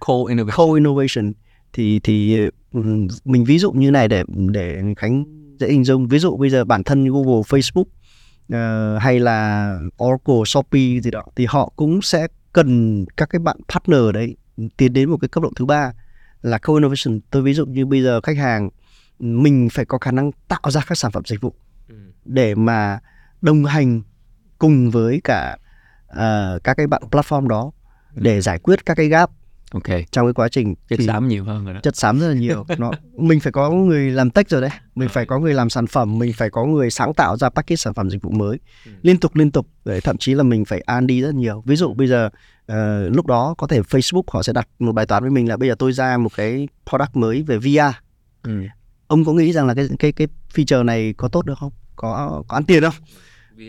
Co-innovation. 0.00 0.56
Co-innovation 0.56 1.32
thì 1.72 2.00
thì 2.02 2.38
ừ, 2.72 2.80
mình 3.24 3.44
ví 3.44 3.58
dụ 3.58 3.72
như 3.72 3.90
này 3.90 4.08
để 4.08 4.24
để 4.50 4.82
khánh 4.96 5.24
dễ 5.58 5.68
hình 5.68 5.84
dung 5.84 6.08
ví 6.08 6.18
dụ 6.18 6.36
bây 6.36 6.50
giờ 6.50 6.64
bản 6.64 6.84
thân 6.84 7.04
Google 7.04 7.42
Facebook 7.42 7.84
uh, 8.52 9.02
hay 9.02 9.20
là 9.20 9.72
Oracle, 10.04 10.44
Shopee 10.46 11.00
gì 11.00 11.10
đó 11.10 11.24
thì 11.36 11.46
họ 11.48 11.72
cũng 11.76 12.02
sẽ 12.02 12.26
cần 12.52 13.04
các 13.16 13.30
cái 13.30 13.40
bạn 13.40 13.56
partner 13.68 14.00
đấy 14.14 14.36
tiến 14.76 14.92
đến 14.92 15.10
một 15.10 15.16
cái 15.20 15.28
cấp 15.28 15.42
độ 15.42 15.50
thứ 15.56 15.64
ba 15.64 15.92
là 16.42 16.58
co-innovation. 16.58 17.20
Tôi 17.30 17.42
ví 17.42 17.54
dụ 17.54 17.66
như 17.66 17.86
bây 17.86 18.02
giờ 18.02 18.20
khách 18.20 18.36
hàng 18.36 18.70
mình 19.18 19.68
phải 19.72 19.84
có 19.84 19.98
khả 19.98 20.10
năng 20.10 20.30
tạo 20.48 20.70
ra 20.70 20.80
các 20.88 20.98
sản 20.98 21.12
phẩm 21.12 21.22
dịch 21.26 21.40
vụ 21.40 21.54
ừ. 21.88 21.94
để 22.24 22.54
mà 22.54 22.98
đồng 23.40 23.64
hành 23.64 24.02
cùng 24.58 24.90
với 24.90 25.20
cả 25.24 25.56
uh, 26.10 26.64
các 26.64 26.76
cái 26.76 26.86
bạn 26.86 27.02
platform 27.10 27.46
đó 27.46 27.70
ừ. 28.14 28.20
để 28.22 28.40
giải 28.40 28.58
quyết 28.58 28.86
các 28.86 28.94
cái 28.94 29.08
gap 29.08 29.30
ok. 29.72 29.84
Trong 30.10 30.26
cái 30.26 30.32
quá 30.32 30.48
trình 30.48 30.74
chất 30.88 30.98
xám 31.06 31.28
nhiều 31.28 31.44
hơn 31.44 31.64
rồi 31.64 31.74
đó. 31.74 31.80
chất 31.82 31.96
xám 31.96 32.20
rất 32.20 32.28
là 32.28 32.34
nhiều. 32.34 32.66
Nó 32.78 32.90
mình 33.16 33.40
phải 33.40 33.52
có 33.52 33.70
người 33.70 34.10
làm 34.10 34.30
tech 34.30 34.48
rồi 34.48 34.60
đấy. 34.60 34.70
Mình 34.94 35.08
phải 35.08 35.26
có 35.26 35.38
người 35.38 35.54
làm 35.54 35.70
sản 35.70 35.86
phẩm 35.86 36.18
mình 36.18 36.32
phải 36.32 36.50
có 36.50 36.64
người 36.64 36.90
sáng 36.90 37.14
tạo 37.14 37.36
ra 37.36 37.48
package 37.48 37.76
sản 37.76 37.94
phẩm 37.94 38.10
dịch 38.10 38.22
vụ 38.22 38.30
mới. 38.30 38.58
Ừ. 38.86 38.92
liên 39.02 39.20
tục 39.20 39.36
liên 39.36 39.50
tục. 39.50 39.66
Để 39.84 40.00
thậm 40.00 40.16
chí 40.16 40.34
là 40.34 40.42
mình 40.42 40.64
phải 40.64 40.80
an 40.80 41.06
đi 41.06 41.20
rất 41.20 41.34
nhiều. 41.34 41.62
Ví 41.66 41.76
dụ 41.76 41.94
bây 41.94 42.08
giờ 42.08 42.30
uh, 42.72 42.76
lúc 43.16 43.26
đó 43.26 43.54
có 43.58 43.66
thể 43.66 43.80
Facebook 43.80 44.22
họ 44.28 44.42
sẽ 44.42 44.52
đặt 44.52 44.68
một 44.78 44.92
bài 44.92 45.06
toán 45.06 45.22
với 45.22 45.30
mình 45.30 45.48
là 45.48 45.56
bây 45.56 45.68
giờ 45.68 45.74
tôi 45.78 45.92
ra 45.92 46.16
một 46.16 46.34
cái 46.36 46.68
product 46.90 47.16
mới 47.16 47.42
về 47.42 47.58
VR 47.58 47.96
ừ. 48.42 48.60
ông 49.06 49.24
có 49.24 49.32
nghĩ 49.32 49.52
rằng 49.52 49.66
là 49.66 49.74
cái 49.74 49.88
cái 49.98 50.12
cái 50.12 50.26
feature 50.54 50.84
này 50.84 51.14
có 51.16 51.28
tốt 51.28 51.46
được 51.46 51.58
không? 51.58 51.72
Có 51.96 52.42
có 52.48 52.56
ăn 52.56 52.64
tiền 52.64 52.82
không. 52.82 52.94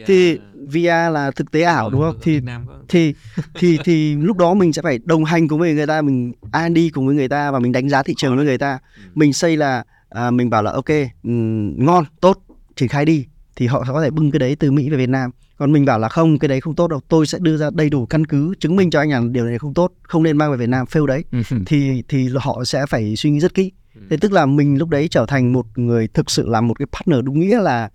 Thì 0.05 0.39
VR 0.67 1.11
là 1.11 1.31
thực 1.35 1.51
tế 1.51 1.61
ảo 1.61 1.89
đúng 1.89 2.01
không? 2.01 2.15
Thì 2.21 2.41
thì 2.89 3.13
thì 3.55 3.77
thì 3.85 4.15
lúc 4.15 4.37
đó 4.37 4.53
mình 4.53 4.73
sẽ 4.73 4.81
phải 4.81 4.99
đồng 5.03 5.25
hành 5.25 5.47
cùng 5.47 5.59
với 5.59 5.73
người 5.73 5.87
ta, 5.87 6.01
mình 6.01 6.31
R&D 6.53 6.77
cùng 6.93 7.07
với 7.07 7.15
người 7.15 7.27
ta 7.27 7.51
và 7.51 7.59
mình 7.59 7.71
đánh 7.71 7.89
giá 7.89 8.03
thị 8.03 8.13
trường 8.17 8.35
với 8.35 8.45
người 8.45 8.57
ta. 8.57 8.79
Ừ. 8.97 9.01
Mình 9.15 9.33
xây 9.33 9.57
là 9.57 9.83
à, 10.09 10.31
mình 10.31 10.49
bảo 10.49 10.63
là 10.63 10.71
ok, 10.71 10.89
um, 11.23 11.85
ngon, 11.85 12.05
tốt, 12.21 12.37
triển 12.75 12.89
khai 12.89 13.05
đi 13.05 13.25
thì 13.55 13.67
họ 13.67 13.83
có 13.87 14.01
thể 14.01 14.09
bưng 14.09 14.31
cái 14.31 14.39
đấy 14.39 14.55
từ 14.55 14.71
Mỹ 14.71 14.89
về 14.89 14.97
Việt 14.97 15.09
Nam. 15.09 15.31
Còn 15.57 15.71
mình 15.71 15.85
bảo 15.85 15.99
là 15.99 16.09
không, 16.09 16.39
cái 16.39 16.47
đấy 16.47 16.61
không 16.61 16.75
tốt 16.75 16.87
đâu, 16.87 16.99
tôi 17.07 17.27
sẽ 17.27 17.37
đưa 17.41 17.57
ra 17.57 17.69
đầy 17.73 17.89
đủ 17.89 18.05
căn 18.05 18.25
cứ 18.25 18.53
chứng 18.59 18.75
minh 18.75 18.89
cho 18.89 18.99
anh 18.99 19.09
rằng 19.09 19.33
điều 19.33 19.45
này 19.45 19.57
không 19.57 19.73
tốt, 19.73 19.93
không 20.01 20.23
nên 20.23 20.37
mang 20.37 20.51
về 20.51 20.57
Việt 20.57 20.69
Nam 20.69 20.85
fail 20.85 21.05
đấy. 21.05 21.23
Ừ. 21.31 21.41
thì 21.65 22.03
thì 22.07 22.29
họ 22.39 22.63
sẽ 22.65 22.85
phải 22.85 23.15
suy 23.15 23.29
nghĩ 23.29 23.39
rất 23.39 23.53
kỹ. 23.53 23.71
Ừ. 23.95 24.01
Thế 24.09 24.17
tức 24.17 24.31
là 24.31 24.45
mình 24.45 24.77
lúc 24.77 24.89
đấy 24.89 25.07
trở 25.07 25.25
thành 25.25 25.53
một 25.53 25.65
người 25.75 26.07
thực 26.07 26.31
sự 26.31 26.47
là 26.47 26.61
một 26.61 26.73
cái 26.79 26.85
partner 26.91 27.25
đúng 27.25 27.39
nghĩa 27.39 27.59
là 27.61 27.89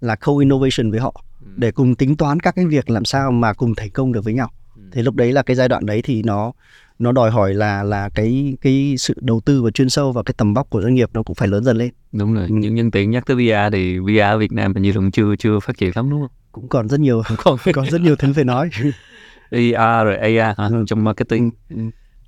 là 0.00 0.14
co-innovation 0.14 0.90
với 0.90 1.00
họ 1.00 1.24
ừ. 1.24 1.29
Để 1.56 1.70
cùng 1.70 1.94
tính 1.94 2.16
toán 2.16 2.40
các 2.40 2.54
cái 2.54 2.66
việc 2.66 2.90
làm 2.90 3.04
sao 3.04 3.30
mà 3.32 3.52
cùng 3.52 3.74
thành 3.74 3.90
công 3.90 4.12
được 4.12 4.24
với 4.24 4.34
nhau 4.34 4.50
ừ. 4.76 4.82
thì 4.92 5.02
lúc 5.02 5.14
đấy 5.14 5.32
là 5.32 5.42
cái 5.42 5.56
giai 5.56 5.68
đoạn 5.68 5.86
đấy 5.86 6.00
thì 6.04 6.22
nó 6.22 6.52
nó 6.98 7.12
đòi 7.12 7.30
hỏi 7.30 7.54
là 7.54 7.82
là 7.82 8.08
cái 8.08 8.56
cái 8.60 8.94
sự 8.98 9.14
đầu 9.20 9.40
tư 9.44 9.62
và 9.62 9.70
chuyên 9.70 9.88
sâu 9.88 10.12
và 10.12 10.22
cái 10.22 10.34
tầm 10.36 10.54
vóc 10.54 10.70
của 10.70 10.82
doanh 10.82 10.94
nghiệp 10.94 11.10
nó 11.12 11.22
cũng 11.22 11.34
phải 11.34 11.48
lớn 11.48 11.64
dần 11.64 11.76
lên 11.76 11.90
đúng 12.12 12.34
rồi 12.34 12.46
ừ. 12.48 12.54
những 12.54 12.74
nhân 12.74 12.90
tiện 12.90 13.10
nhắc 13.10 13.26
tới 13.26 13.36
VR 13.36 13.72
thì 13.72 13.98
VR 13.98 14.20
ở 14.20 14.38
Việt 14.38 14.52
Nam 14.52 14.74
hình 14.74 14.82
như 14.82 14.92
cũng 14.92 15.10
chưa 15.10 15.36
chưa 15.36 15.60
phát 15.60 15.78
triển 15.78 15.90
lắm 15.94 16.10
đúng 16.10 16.20
không 16.20 16.30
cũng 16.52 16.68
còn 16.68 16.88
rất 16.88 17.00
nhiều 17.00 17.22
còn 17.36 17.58
còn 17.72 17.90
rất 17.90 18.00
nhiều 18.00 18.16
thứ 18.16 18.32
phải 18.32 18.44
nói 18.44 18.70
AR 19.50 20.04
rồi 20.04 20.16
AR 20.16 20.58
hả? 20.58 20.68
Ừ. 20.70 20.84
trong 20.86 21.04
marketing 21.04 21.50
ừ. 21.70 21.76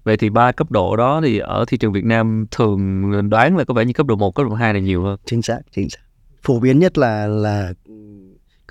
vậy 0.05 0.17
thì 0.17 0.31
ba 0.31 0.53
cấp 0.53 0.71
độ 0.71 0.97
đó 0.97 1.21
thì 1.25 1.39
ở 1.39 1.65
thị 1.69 1.77
trường 1.77 1.93
Việt 1.93 2.05
Nam 2.05 2.47
thường 2.51 3.31
đoán 3.31 3.57
là 3.57 3.65
có 3.65 3.75
vẻ 3.75 3.85
như 3.85 3.93
cấp 3.93 4.07
độ 4.07 4.17
1, 4.17 4.35
cấp 4.35 4.47
độ 4.49 4.55
2 4.55 4.75
là 4.75 4.81
nhiều 4.81 5.03
hơn 5.03 5.19
chính 5.25 5.43
xác 5.43 5.59
chính 5.75 5.91
xác 5.91 6.01
phổ 6.43 6.61
biến 6.61 6.79
nhất 6.79 6.99
là 6.99 7.27
là 7.27 7.73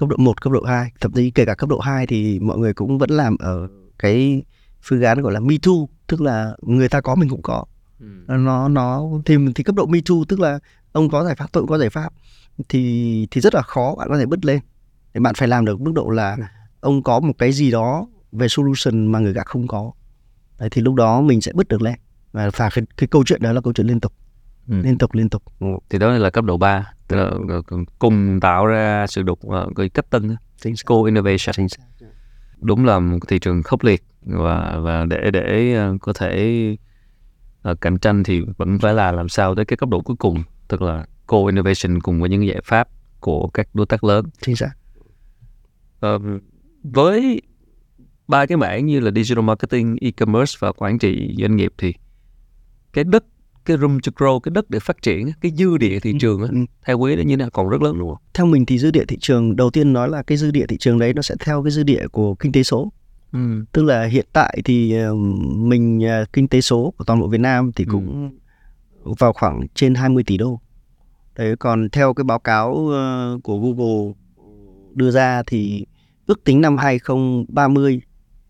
cấp 0.01 0.09
độ 0.09 0.15
1, 0.19 0.41
cấp 0.41 0.53
độ 0.53 0.63
2 0.63 0.91
thậm 0.99 1.11
chí 1.11 1.31
kể 1.31 1.45
cả 1.45 1.55
cấp 1.55 1.69
độ 1.69 1.79
2 1.79 2.07
thì 2.07 2.39
mọi 2.39 2.57
người 2.57 2.73
cũng 2.73 2.97
vẫn 2.97 3.09
làm 3.09 3.37
ở 3.37 3.67
cái 3.99 4.43
phương 4.81 5.01
án 5.01 5.21
gọi 5.21 5.33
là 5.33 5.39
me 5.39 5.55
too 5.63 5.71
tức 6.07 6.21
là 6.21 6.55
người 6.61 6.89
ta 6.89 7.01
có 7.01 7.15
mình 7.15 7.29
cũng 7.29 7.41
có. 7.41 7.65
Ừ. 7.99 8.05
nó 8.27 8.69
nó 8.69 9.03
thì 9.25 9.37
thì 9.55 9.63
cấp 9.63 9.75
độ 9.75 9.85
me 9.85 9.99
too 10.05 10.15
tức 10.27 10.39
là 10.39 10.59
ông 10.91 11.09
có 11.09 11.23
giải 11.23 11.35
pháp 11.35 11.51
tôi 11.51 11.63
cũng 11.63 11.69
có 11.69 11.77
giải 11.77 11.89
pháp 11.89 12.13
thì 12.69 13.27
thì 13.31 13.41
rất 13.41 13.55
là 13.55 13.61
khó 13.61 13.95
bạn 13.97 14.07
có 14.09 14.17
thể 14.17 14.25
bứt 14.25 14.45
lên. 14.45 14.59
Thì 15.13 15.19
bạn 15.19 15.35
phải 15.35 15.47
làm 15.47 15.65
được 15.65 15.81
mức 15.81 15.91
độ 15.95 16.09
là 16.09 16.35
ừ. 16.35 16.43
ông 16.79 17.03
có 17.03 17.19
một 17.19 17.33
cái 17.37 17.51
gì 17.51 17.71
đó 17.71 18.07
về 18.31 18.47
solution 18.47 19.05
mà 19.05 19.19
người 19.19 19.33
khác 19.33 19.45
không 19.45 19.67
có. 19.67 19.91
Đấy, 20.59 20.69
thì 20.71 20.81
lúc 20.81 20.95
đó 20.95 21.21
mình 21.21 21.41
sẽ 21.41 21.51
bứt 21.55 21.67
được 21.67 21.81
lên. 21.81 21.95
Và 22.31 22.49
và 22.55 22.69
cái, 22.69 22.85
cái 22.97 23.07
câu 23.07 23.23
chuyện 23.25 23.41
đó 23.41 23.53
là 23.53 23.61
câu 23.61 23.73
chuyện 23.73 23.87
liên 23.87 23.99
tục 23.99 24.13
ừ. 24.67 24.81
liên 24.83 24.97
tục 24.97 25.13
liên 25.13 25.29
tục. 25.29 25.43
Ừ. 25.59 25.67
thì 25.89 25.99
đó 25.99 26.11
là 26.11 26.29
cấp 26.29 26.45
độ 26.45 26.57
3 26.57 26.93
tức 27.07 27.17
là 27.17 27.31
cùng 27.99 28.39
tạo 28.39 28.65
ra 28.65 29.07
sự 29.07 29.21
đột 29.21 29.39
cái 29.75 29.89
cách 29.89 30.09
tân 30.09 30.35
co 30.85 31.03
innovation. 31.05 31.67
Đúng 32.61 32.85
là 32.85 32.99
một 32.99 33.17
thị 33.27 33.39
trường 33.39 33.63
khốc 33.63 33.83
liệt 33.83 34.03
và 34.21 34.79
và 34.79 35.05
để 35.05 35.31
để 35.31 35.73
ờ, 35.73 35.97
có 36.01 36.13
thể 36.13 36.75
uh, 37.71 37.81
cạnh 37.81 37.97
tranh 37.97 38.23
thì 38.23 38.41
vẫn 38.57 38.79
phải 38.79 38.93
là 38.93 39.11
làm 39.11 39.29
sao 39.29 39.55
tới 39.55 39.65
cái 39.65 39.77
cấp 39.77 39.89
độ 39.89 40.01
cuối 40.01 40.15
cùng 40.19 40.43
tức 40.67 40.81
là 40.81 41.05
co-innovation 41.27 41.99
cùng 41.99 42.19
với 42.19 42.29
những 42.29 42.47
giải 42.47 42.61
pháp 42.63 42.87
của 43.19 43.47
các 43.47 43.67
đối 43.73 43.85
tác 43.85 44.03
lớn. 44.03 44.25
Chính 44.41 44.55
xác. 44.55 44.71
Uh, 46.05 46.21
với 46.83 47.41
ba 48.27 48.45
cái 48.45 48.57
mảng 48.57 48.85
như 48.85 48.99
là 48.99 49.11
digital 49.11 49.43
marketing 49.43 49.95
e-commerce 50.01 50.57
và 50.59 50.71
quản 50.71 50.99
trị 50.99 51.35
doanh 51.39 51.55
nghiệp 51.55 51.73
thì 51.77 51.93
cái 52.93 53.03
đất 53.03 53.23
cái 53.65 53.77
room 53.77 53.99
to 53.99 54.11
grow 54.15 54.39
cái 54.39 54.51
đất 54.51 54.69
để 54.69 54.79
phát 54.79 55.01
triển 55.01 55.31
cái 55.41 55.51
dư 55.51 55.77
địa 55.77 55.99
thị 55.99 56.11
ừ, 56.11 56.17
trường 56.19 56.41
ừ. 56.41 56.55
theo 56.85 56.97
quý 56.97 57.15
đó 57.15 57.21
như 57.21 57.37
nào 57.37 57.49
còn 57.53 57.69
rất 57.69 57.81
lớn 57.81 57.97
luôn 57.97 58.15
theo 58.33 58.45
mình 58.45 58.65
thì 58.65 58.77
dư 58.77 58.91
địa 58.91 59.05
thị 59.05 59.17
trường 59.21 59.55
đầu 59.55 59.69
tiên 59.69 59.93
nói 59.93 60.09
là 60.09 60.23
cái 60.23 60.37
dư 60.37 60.51
địa 60.51 60.65
thị 60.67 60.77
trường 60.77 60.99
đấy 60.99 61.13
nó 61.13 61.21
sẽ 61.21 61.35
theo 61.39 61.63
cái 61.63 61.71
dư 61.71 61.83
địa 61.83 62.07
của 62.07 62.35
kinh 62.35 62.51
tế 62.51 62.63
số 62.63 62.91
ừ. 63.31 63.65
tức 63.71 63.83
là 63.83 64.03
hiện 64.03 64.25
tại 64.33 64.61
thì 64.65 64.93
ờ, 64.93 65.15
mình 65.55 66.01
ờ, 66.07 66.25
kinh 66.33 66.47
tế 66.47 66.61
số 66.61 66.93
của 66.97 67.03
toàn 67.03 67.19
bộ 67.19 67.27
Việt 67.27 67.41
Nam 67.41 67.71
thì 67.75 67.85
ừ. 67.85 67.91
cũng 67.91 68.31
ừ. 69.03 69.13
vào 69.19 69.33
khoảng 69.33 69.61
trên 69.75 69.95
20 69.95 70.23
tỷ 70.23 70.37
đô 70.37 70.59
đấy 71.35 71.55
còn 71.59 71.89
theo 71.89 72.13
cái 72.13 72.23
báo 72.23 72.39
cáo 72.39 72.87
ờ, 72.87 73.37
của 73.43 73.57
Google 73.59 74.13
đưa 74.93 75.11
ra 75.11 75.43
thì 75.47 75.85
ước 76.25 76.43
tính 76.43 76.61
năm 76.61 76.77
2030 76.77 78.01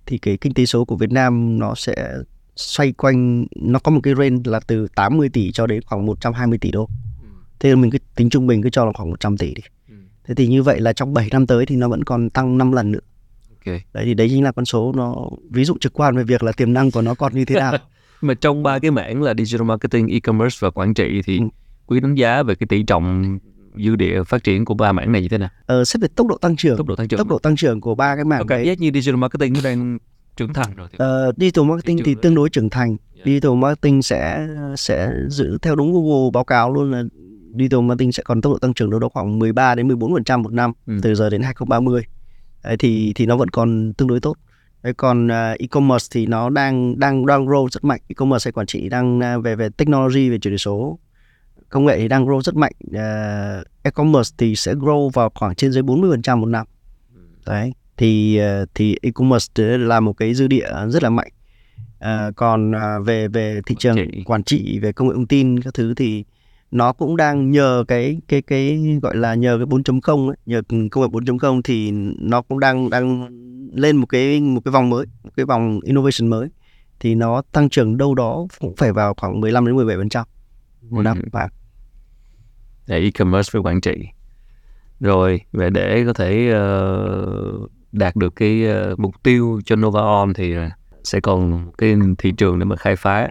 thì 0.05 0.17
cái 0.17 0.37
kinh 0.37 0.53
tế 0.53 0.65
số 0.65 0.85
của 0.85 0.95
Việt 0.95 1.11
Nam 1.11 1.59
nó 1.59 1.75
sẽ 1.75 2.13
xoay 2.61 2.91
quanh 2.91 3.45
nó 3.55 3.79
có 3.79 3.91
một 3.91 3.99
cái 4.03 4.13
range 4.17 4.41
là 4.45 4.59
từ 4.59 4.87
80 4.95 5.29
tỷ 5.29 5.51
cho 5.51 5.67
đến 5.67 5.81
khoảng 5.85 6.05
120 6.05 6.57
tỷ 6.57 6.71
đô. 6.71 6.89
Thế 7.59 7.75
mình 7.75 7.91
cứ 7.91 7.97
tính 8.15 8.29
trung 8.29 8.47
bình 8.47 8.61
cứ 8.61 8.69
cho 8.69 8.85
là 8.85 8.91
khoảng 8.93 9.09
100 9.09 9.37
tỷ 9.37 9.53
đi. 9.53 9.61
Ừ. 9.89 9.95
Thế 10.27 10.35
thì 10.35 10.47
như 10.47 10.63
vậy 10.63 10.79
là 10.79 10.93
trong 10.93 11.13
7 11.13 11.27
năm 11.31 11.47
tới 11.47 11.65
thì 11.65 11.75
nó 11.75 11.89
vẫn 11.89 12.03
còn 12.03 12.29
tăng 12.29 12.57
5 12.57 12.71
lần 12.71 12.91
nữa. 12.91 12.99
Okay. 13.65 13.83
Đấy 13.93 14.05
thì 14.05 14.13
đấy 14.13 14.29
chính 14.29 14.43
là 14.43 14.51
con 14.51 14.65
số 14.65 14.93
nó 14.95 15.29
ví 15.49 15.65
dụ 15.65 15.77
trực 15.79 15.93
quan 15.93 16.17
về 16.17 16.23
việc 16.23 16.43
là 16.43 16.51
tiềm 16.51 16.73
năng 16.73 16.91
của 16.91 17.01
nó 17.01 17.15
còn 17.15 17.33
như 17.33 17.45
thế 17.45 17.55
nào. 17.55 17.73
Mà 18.21 18.33
trong 18.33 18.63
ba 18.63 18.79
cái 18.79 18.91
mảng 18.91 19.21
là 19.21 19.33
digital 19.37 19.67
marketing, 19.67 20.07
e-commerce 20.07 20.57
và 20.59 20.69
quản 20.69 20.93
trị 20.93 21.21
thì 21.25 21.37
ừ. 21.37 21.45
quý 21.85 21.99
đánh 21.99 22.15
giá 22.15 22.43
về 22.43 22.55
cái 22.55 22.67
tỷ 22.67 22.83
trọng 22.83 23.39
dư 23.77 23.95
địa 23.95 24.23
phát 24.23 24.43
triển 24.43 24.65
của 24.65 24.73
ba 24.73 24.91
mảng 24.91 25.11
này 25.11 25.21
như 25.21 25.27
thế 25.27 25.37
nào? 25.37 25.49
Ờ, 25.65 25.85
xét 25.85 26.01
về 26.01 26.07
tốc 26.15 26.27
độ 26.27 26.37
tăng 26.37 26.55
trưởng. 26.55 26.77
Tốc 26.77 26.87
độ 26.87 26.95
tăng 26.95 27.07
trưởng. 27.07 27.17
Tốc 27.17 27.27
độ 27.27 27.39
tăng 27.39 27.55
trưởng 27.55 27.81
của 27.81 27.95
ba 27.95 28.15
cái 28.15 28.25
mảng. 28.25 28.39
Okay, 28.39 28.65
đấy. 28.65 28.75
như 28.79 28.91
digital 28.93 29.17
marketing 29.17 29.53
đang 29.63 29.97
trưởng 30.37 30.53
thành 30.53 30.75
rồi. 30.75 30.87
Thì... 30.91 30.97
Uh, 31.29 31.37
digital 31.37 31.65
marketing 31.65 31.99
thì 32.05 32.15
tương 32.21 32.35
đối 32.35 32.49
trưởng 32.49 32.69
thành. 32.69 32.97
Yeah. 33.15 33.25
Digital 33.25 33.53
marketing 33.53 34.01
sẽ 34.01 34.47
sẽ 34.77 35.11
giữ 35.27 35.57
theo 35.61 35.75
đúng 35.75 35.93
Google 35.93 36.29
báo 36.33 36.43
cáo 36.43 36.73
luôn 36.73 36.91
là 36.91 37.03
digital 37.59 37.81
marketing 37.81 38.11
sẽ 38.11 38.23
còn 38.23 38.41
tốc 38.41 38.53
độ 38.53 38.59
tăng 38.59 38.73
trưởng 38.73 38.89
đâu 38.89 38.99
đó 38.99 39.09
khoảng 39.09 39.39
13 39.39 39.75
đến 39.75 39.87
14% 39.87 40.41
một 40.41 40.53
năm 40.53 40.71
ừ. 40.87 40.99
từ 41.01 41.15
giờ 41.15 41.29
đến 41.29 41.41
2030. 41.41 42.03
Đấy, 42.63 42.77
thì 42.77 43.11
thì 43.15 43.25
nó 43.25 43.37
vẫn 43.37 43.49
còn 43.49 43.93
tương 43.93 44.07
đối 44.07 44.19
tốt. 44.19 44.37
Đấy, 44.83 44.93
còn 44.93 45.27
uh, 45.27 45.59
e-commerce 45.59 46.07
thì 46.11 46.25
nó 46.25 46.49
đang 46.49 46.99
đang 46.99 47.25
đang 47.25 47.45
grow 47.45 47.67
rất 47.67 47.83
mạnh. 47.83 47.99
E-commerce 48.07 48.45
hay 48.45 48.51
quản 48.51 48.67
trị 48.67 48.89
đang 48.89 49.19
uh, 49.19 49.43
về 49.43 49.55
về 49.55 49.69
technology 49.69 50.29
về 50.29 50.37
chuyển 50.37 50.51
đổi 50.51 50.57
số 50.57 50.99
công 51.69 51.85
nghệ 51.85 51.97
thì 51.97 52.07
đang 52.07 52.25
grow 52.25 52.41
rất 52.41 52.55
mạnh. 52.55 52.73
Uh, 52.87 53.67
e-commerce 53.83 54.35
thì 54.37 54.55
sẽ 54.55 54.73
grow 54.73 55.09
vào 55.09 55.31
khoảng 55.35 55.55
trên 55.55 55.71
dưới 55.71 55.83
40% 55.83 56.37
một 56.37 56.45
năm. 56.45 56.67
Ừ. 57.15 57.21
Đấy 57.45 57.73
thì 57.97 58.37
ờ, 58.37 58.65
thì 58.75 58.97
e-commerce 59.01 59.77
là 59.77 59.99
một 59.99 60.13
cái 60.13 60.33
dư 60.33 60.47
địa 60.47 60.69
rất 60.87 61.03
là 61.03 61.09
mạnh. 61.09 61.31
À, 61.99 62.31
còn 62.35 62.73
về 63.05 63.27
về 63.27 63.61
thị 63.65 63.75
trường 63.79 63.97
quản 63.97 64.09
trị. 64.11 64.23
quản 64.25 64.43
trị 64.43 64.79
về 64.79 64.91
công 64.91 65.07
nghệ 65.07 65.13
thông 65.15 65.27
tin 65.27 65.61
các 65.61 65.73
thứ 65.73 65.93
thì 65.93 66.23
nó 66.71 66.93
cũng 66.93 67.17
đang 67.17 67.51
nhờ 67.51 67.83
cái 67.87 68.19
cái 68.27 68.41
cái 68.41 68.79
gọi 69.01 69.15
là 69.15 69.35
nhờ 69.35 69.57
cái 69.57 69.65
4.0 69.65 70.27
ấy, 70.27 70.37
nhờ 70.45 70.61
công 70.69 71.03
nghệ 71.03 71.07
4.0 71.07 71.61
thì 71.63 71.91
nó 72.19 72.41
cũng 72.41 72.59
đang 72.59 72.89
đang 72.89 73.27
lên 73.73 73.97
một 73.97 74.05
cái 74.05 74.41
một 74.41 74.61
cái 74.65 74.71
vòng 74.71 74.89
mới 74.89 75.05
một 75.23 75.29
cái 75.37 75.45
vòng 75.45 75.79
innovation 75.83 76.29
mới. 76.29 76.49
Thì 76.99 77.15
nó 77.15 77.41
tăng 77.51 77.69
trưởng 77.69 77.97
đâu 77.97 78.15
đó 78.15 78.45
cũng 78.59 78.75
phải 78.75 78.93
vào 78.93 79.13
khoảng 79.17 79.41
15 79.41 79.65
đến 79.65 79.75
17 79.75 79.97
phần 79.97 80.09
trăm 80.09 80.25
một 80.89 81.01
năm 81.01 81.21
và 81.31 81.49
e-commerce 82.87 83.49
với 83.53 83.61
quản 83.61 83.81
trị. 83.81 83.95
Rồi 84.99 85.41
về 85.51 85.69
để 85.69 86.03
có 86.05 86.13
thể 86.13 86.53
uh, 86.53 87.71
đạt 87.91 88.15
được 88.15 88.35
cái 88.35 88.63
uh, 88.91 88.99
mục 88.99 89.23
tiêu 89.23 89.61
cho 89.65 89.75
Nova 89.75 90.01
On 90.01 90.33
thì 90.33 90.55
ờ, 90.55 90.69
sẽ 91.03 91.19
còn 91.19 91.71
cái 91.77 91.95
thị 92.17 92.31
trường 92.31 92.59
để 92.59 92.65
mà 92.65 92.75
khai 92.75 92.95
phá. 92.95 93.29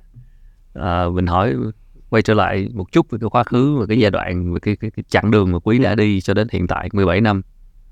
À, 0.74 1.08
mình 1.08 1.26
hỏi 1.26 1.54
quay 2.10 2.22
trở 2.22 2.34
lại 2.34 2.68
một 2.74 2.92
chút 2.92 3.10
về 3.10 3.18
cái 3.20 3.30
quá 3.30 3.44
khứ 3.44 3.76
và 3.80 3.86
cái 3.86 3.98
giai 3.98 4.10
đoạn 4.10 4.54
về 4.54 4.60
cái, 4.62 4.76
cái, 4.76 4.90
cái 4.90 5.04
chặng 5.08 5.30
đường 5.30 5.52
mà 5.52 5.58
quý 5.58 5.78
đã 5.78 5.94
đi 5.94 6.20
cho 6.20 6.34
đến 6.34 6.48
hiện 6.52 6.66
tại 6.66 6.88
17 6.92 7.20
năm. 7.20 7.42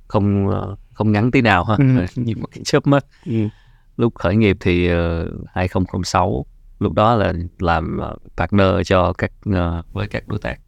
Không 0.09 0.51
không 0.93 1.13
ngắn 1.13 1.31
tí 1.31 1.41
nào 1.41 1.65
ha. 1.65 1.77
Ừ. 1.79 1.85
như 2.23 2.35
một 2.37 2.49
cái 2.55 2.65
chớp 2.65 2.87
mắt. 2.87 3.05
Ừ. 3.27 3.49
lúc 3.97 4.15
khởi 4.15 4.37
nghiệp 4.37 4.57
thì 4.61 4.93
uh, 4.93 4.99
2006 5.53 6.47
lúc 6.79 6.93
đó 6.93 7.15
là 7.15 7.33
làm 7.59 8.01
partner 8.37 8.69
cho 8.85 9.13
các 9.13 9.33
uh, 9.49 9.93
với 9.93 10.07
các 10.07 10.29
đối 10.29 10.39
tác 10.39 10.59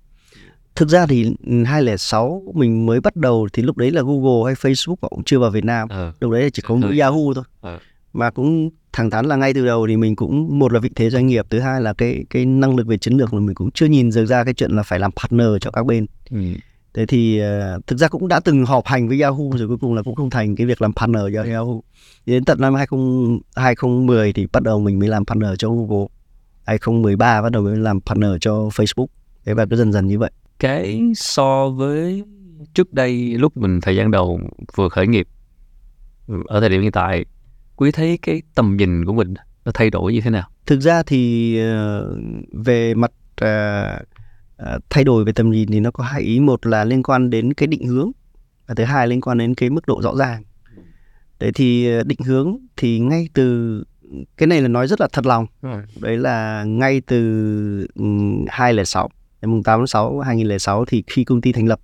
thực 0.76 0.88
ra 0.88 1.06
thì 1.06 1.34
2006 1.66 2.42
mình 2.54 2.86
mới 2.86 3.00
bắt 3.00 3.16
đầu 3.16 3.48
thì 3.52 3.62
lúc 3.62 3.76
đấy 3.76 3.90
là 3.90 4.02
Google 4.02 4.44
hay 4.46 4.54
Facebook 4.54 4.96
cũng 5.00 5.24
chưa 5.24 5.38
vào 5.38 5.50
Việt 5.50 5.64
Nam. 5.64 5.88
Ừ. 5.88 6.12
lúc 6.20 6.32
đấy 6.32 6.50
chỉ 6.50 6.62
có 6.66 6.74
mỗi 6.74 6.98
Yahoo 6.98 7.34
thôi. 7.34 7.44
Ừ. 7.62 7.78
mà 8.12 8.30
cũng 8.30 8.70
thẳng 8.92 9.10
thắn 9.10 9.26
là 9.26 9.36
ngay 9.36 9.54
từ 9.54 9.66
đầu 9.66 9.86
thì 9.86 9.96
mình 9.96 10.16
cũng 10.16 10.58
một 10.58 10.72
là 10.72 10.80
vị 10.80 10.90
thế 10.96 11.10
doanh 11.10 11.26
nghiệp 11.26 11.46
thứ 11.50 11.60
hai 11.60 11.80
là 11.80 11.92
cái 11.92 12.24
cái 12.30 12.46
năng 12.46 12.76
lực 12.76 12.86
về 12.86 12.98
chiến 12.98 13.14
lược 13.14 13.32
mà 13.32 13.40
mình 13.40 13.54
cũng 13.54 13.70
chưa 13.70 13.86
nhìn 13.86 14.10
được 14.10 14.26
ra 14.26 14.44
cái 14.44 14.54
chuyện 14.54 14.70
là 14.70 14.82
phải 14.82 14.98
làm 14.98 15.10
partner 15.12 15.48
cho 15.60 15.70
các 15.70 15.86
bên. 15.86 16.06
Ừ. 16.30 16.38
thế 16.94 17.06
thì 17.06 17.42
uh, 17.42 17.86
thực 17.86 17.98
ra 17.98 18.08
cũng 18.08 18.28
đã 18.28 18.40
từng 18.40 18.66
họp 18.66 18.86
hành 18.86 19.08
với 19.08 19.20
Yahoo 19.20 19.56
rồi 19.56 19.68
cuối 19.68 19.78
cùng 19.80 19.94
là 19.94 20.02
cũng 20.02 20.14
không 20.14 20.30
thành 20.30 20.56
cái 20.56 20.66
việc 20.66 20.82
làm 20.82 20.92
partner 20.92 21.22
cho 21.34 21.42
Yahoo. 21.42 21.80
Đến 22.26 22.44
tận 22.44 22.60
năm 22.60 22.74
20, 22.74 23.00
2010 23.56 24.32
thì 24.32 24.46
bắt 24.52 24.62
đầu 24.62 24.80
mình 24.80 24.98
mới 24.98 25.08
làm 25.08 25.24
partner 25.24 25.50
cho 25.58 25.70
Google. 25.70 26.06
2013 26.64 27.42
bắt 27.42 27.52
đầu 27.52 27.62
mới 27.62 27.76
làm 27.76 28.00
partner 28.00 28.30
cho 28.40 28.52
Facebook. 28.52 29.06
Thế 29.44 29.54
và 29.54 29.66
cứ 29.70 29.76
dần 29.76 29.92
dần 29.92 30.06
như 30.06 30.18
vậy 30.18 30.30
cái 30.60 31.02
so 31.14 31.68
với 31.68 32.24
trước 32.74 32.92
đây 32.92 33.34
lúc 33.38 33.56
mình 33.56 33.80
thời 33.80 33.96
gian 33.96 34.10
đầu 34.10 34.40
vừa 34.76 34.88
khởi 34.88 35.06
nghiệp 35.06 35.28
ở 36.46 36.60
thời 36.60 36.68
điểm 36.68 36.82
hiện 36.82 36.92
tại 36.92 37.24
quý 37.76 37.90
thấy 37.92 38.18
cái 38.22 38.42
tầm 38.54 38.76
nhìn 38.76 39.04
của 39.04 39.12
mình 39.12 39.34
nó 39.64 39.72
thay 39.74 39.90
đổi 39.90 40.12
như 40.12 40.20
thế 40.20 40.30
nào? 40.30 40.48
Thực 40.66 40.80
ra 40.80 41.02
thì 41.02 41.56
uh, 41.60 42.18
về 42.52 42.94
mặt 42.94 43.10
uh, 43.44 44.02
uh, 44.62 44.82
thay 44.90 45.04
đổi 45.04 45.24
về 45.24 45.32
tầm 45.32 45.50
nhìn 45.50 45.68
thì 45.68 45.80
nó 45.80 45.90
có 45.90 46.04
hai 46.04 46.22
ý. 46.22 46.40
Một 46.40 46.66
là 46.66 46.84
liên 46.84 47.02
quan 47.02 47.30
đến 47.30 47.54
cái 47.54 47.66
định 47.66 47.86
hướng 47.86 48.10
và 48.66 48.74
thứ 48.74 48.84
hai 48.84 49.08
liên 49.08 49.20
quan 49.20 49.38
đến 49.38 49.54
cái 49.54 49.70
mức 49.70 49.86
độ 49.86 50.02
rõ 50.02 50.16
ràng. 50.16 50.42
Đấy 51.38 51.52
thì 51.54 51.88
định 52.06 52.18
hướng 52.26 52.56
thì 52.76 52.98
ngay 52.98 53.28
từ 53.34 53.84
cái 54.36 54.46
này 54.46 54.60
là 54.62 54.68
nói 54.68 54.86
rất 54.86 55.00
là 55.00 55.08
thật 55.12 55.26
lòng. 55.26 55.46
Đấy 56.00 56.16
là 56.16 56.64
ngay 56.64 57.00
từ 57.00 57.86
um, 57.94 58.44
2006 58.48 59.10
ngày 59.42 59.60
8 59.64 59.80
tháng 59.80 59.86
6 59.86 60.20
2006 60.20 60.84
thì 60.84 61.04
khi 61.06 61.24
công 61.24 61.40
ty 61.40 61.52
thành 61.52 61.66
lập 61.66 61.80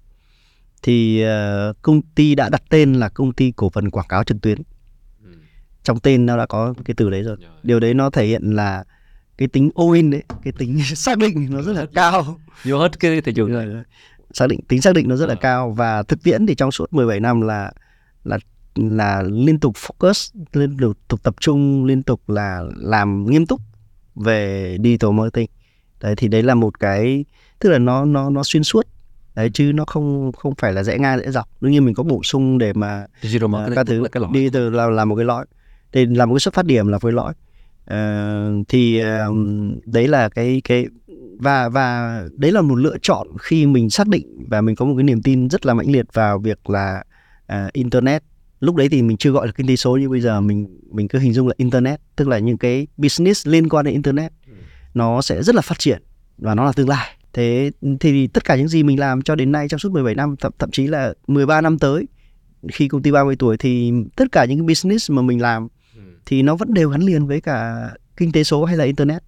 thì 0.82 1.24
uh, 1.24 1.82
công 1.82 2.02
ty 2.02 2.34
đã 2.34 2.48
đặt 2.48 2.62
tên 2.68 2.94
là 2.94 3.08
công 3.08 3.32
ty 3.32 3.52
cổ 3.56 3.70
phần 3.70 3.90
quảng 3.90 4.06
cáo 4.08 4.24
trực 4.24 4.40
tuyến. 4.40 4.58
Ừ. 5.24 5.30
Trong 5.82 6.00
tên 6.00 6.26
nó 6.26 6.36
đã 6.36 6.46
có 6.46 6.74
cái 6.84 6.94
từ 6.96 7.10
đấy 7.10 7.22
rồi. 7.22 7.36
Điều 7.62 7.80
đấy 7.80 7.94
nó 7.94 8.10
thể 8.10 8.26
hiện 8.26 8.42
là 8.42 8.84
cái 9.38 9.48
tính 9.48 9.70
all 9.76 9.96
in 9.96 10.10
đấy, 10.10 10.22
cái 10.44 10.52
tính 10.58 10.78
xác 10.96 11.18
định 11.18 11.48
nó 11.50 11.62
rất 11.62 11.72
là 11.72 11.86
cao. 11.94 12.38
Vô 12.64 12.78
hết 12.78 13.00
cái 13.00 13.20
thị 13.20 13.32
trường 13.32 13.52
rồi. 13.52 13.82
xác 14.32 14.46
định 14.46 14.60
tính 14.68 14.82
xác 14.82 14.94
định 14.94 15.08
nó 15.08 15.16
rất 15.16 15.26
là 15.26 15.34
à. 15.34 15.40
cao 15.40 15.70
và 15.70 16.02
thực 16.02 16.22
tiễn 16.22 16.46
thì 16.46 16.54
trong 16.54 16.70
suốt 16.70 16.92
17 16.92 17.20
năm 17.20 17.40
là 17.40 17.72
là 18.24 18.38
là 18.74 19.22
liên 19.22 19.60
tục 19.60 19.74
focus 19.74 20.44
liên 20.52 20.76
tục 21.08 21.22
tập 21.22 21.34
trung 21.40 21.84
liên 21.84 22.02
tục 22.02 22.28
là 22.28 22.62
làm 22.76 23.26
nghiêm 23.30 23.46
túc 23.46 23.60
về 24.14 24.76
digital 24.84 25.10
marketing 25.10 25.50
đấy 26.00 26.14
thì 26.16 26.28
đấy 26.28 26.42
là 26.42 26.54
một 26.54 26.80
cái 26.80 27.24
tức 27.58 27.70
là 27.70 27.78
nó 27.78 28.04
nó 28.04 28.30
nó 28.30 28.42
xuyên 28.44 28.64
suốt. 28.64 28.86
Đấy 29.34 29.50
chứ 29.54 29.72
nó 29.74 29.84
không 29.84 30.32
không 30.32 30.54
phải 30.58 30.72
là 30.72 30.82
rẽ 30.82 30.98
ngang 30.98 31.18
rẽ 31.18 31.30
dọc. 31.30 31.48
Đương 31.60 31.72
nhiên 31.72 31.84
mình 31.84 31.94
có 31.94 32.02
bổ 32.02 32.22
sung 32.22 32.58
để 32.58 32.72
mà 32.72 33.06
digital 33.22 33.48
marketing 33.48 33.72
uh, 33.72 33.76
các 33.76 33.86
thứ. 33.86 34.02
là 34.02 34.08
cái 34.08 34.20
lõi. 34.20 34.30
đi 34.32 34.50
từ 34.50 34.70
là 34.70 34.86
là 34.86 35.04
một 35.04 35.16
cái 35.16 35.24
lõi. 35.24 35.46
Thì 35.92 36.06
là 36.06 36.26
một 36.26 36.34
cái 36.34 36.40
xuất 36.40 36.54
phát 36.54 36.66
điểm 36.66 36.88
là 36.88 36.98
với 36.98 37.12
lõi. 37.12 37.34
Uh, 37.90 38.66
thì 38.68 39.02
uh, 39.02 39.36
đấy 39.86 40.08
là 40.08 40.28
cái 40.28 40.60
cái 40.64 40.86
và 41.38 41.68
và 41.68 42.20
đấy 42.36 42.52
là 42.52 42.60
một 42.60 42.74
lựa 42.74 42.96
chọn 43.02 43.28
khi 43.40 43.66
mình 43.66 43.90
xác 43.90 44.08
định 44.08 44.44
và 44.48 44.60
mình 44.60 44.76
có 44.76 44.84
một 44.84 44.94
cái 44.96 45.04
niềm 45.04 45.22
tin 45.22 45.48
rất 45.48 45.66
là 45.66 45.74
mãnh 45.74 45.90
liệt 45.90 46.06
vào 46.12 46.38
việc 46.38 46.70
là 46.70 47.04
uh, 47.52 47.72
internet. 47.72 48.22
Lúc 48.60 48.76
đấy 48.76 48.88
thì 48.88 49.02
mình 49.02 49.16
chưa 49.16 49.30
gọi 49.30 49.46
là 49.46 49.52
kinh 49.52 49.66
tế 49.66 49.76
số 49.76 49.96
như 49.96 50.08
bây 50.08 50.20
giờ 50.20 50.40
mình 50.40 50.78
mình 50.90 51.08
cứ 51.08 51.18
hình 51.18 51.32
dung 51.32 51.48
là 51.48 51.54
internet 51.56 52.00
tức 52.16 52.28
là 52.28 52.38
những 52.38 52.58
cái 52.58 52.86
business 52.96 53.46
liên 53.46 53.68
quan 53.68 53.84
đến 53.84 53.94
internet 53.94 54.32
ừ. 54.46 54.52
nó 54.94 55.22
sẽ 55.22 55.42
rất 55.42 55.54
là 55.54 55.62
phát 55.62 55.78
triển 55.78 56.02
và 56.38 56.54
nó 56.54 56.64
là 56.64 56.72
tương 56.72 56.88
lai 56.88 57.15
thế 57.36 57.70
thì 58.00 58.26
tất 58.26 58.44
cả 58.44 58.56
những 58.56 58.68
gì 58.68 58.82
mình 58.82 59.00
làm 59.00 59.22
cho 59.22 59.34
đến 59.34 59.52
nay 59.52 59.68
trong 59.68 59.78
suốt 59.78 59.92
17 59.92 60.14
năm 60.14 60.36
thậm, 60.40 60.52
thậm 60.58 60.70
chí 60.70 60.86
là 60.86 61.14
13 61.26 61.60
năm 61.60 61.78
tới 61.78 62.06
khi 62.72 62.88
công 62.88 63.02
ty 63.02 63.10
30 63.10 63.36
tuổi 63.38 63.56
thì 63.56 63.92
tất 64.16 64.24
cả 64.32 64.44
những 64.44 64.58
cái 64.58 64.66
business 64.66 65.10
mà 65.10 65.22
mình 65.22 65.42
làm 65.42 65.68
ừ. 65.96 66.00
thì 66.26 66.42
nó 66.42 66.56
vẫn 66.56 66.74
đều 66.74 66.90
gắn 66.90 67.00
liền 67.00 67.26
với 67.26 67.40
cả 67.40 67.88
kinh 68.16 68.32
tế 68.32 68.44
số 68.44 68.64
hay 68.64 68.76
là 68.76 68.84
internet. 68.84 69.22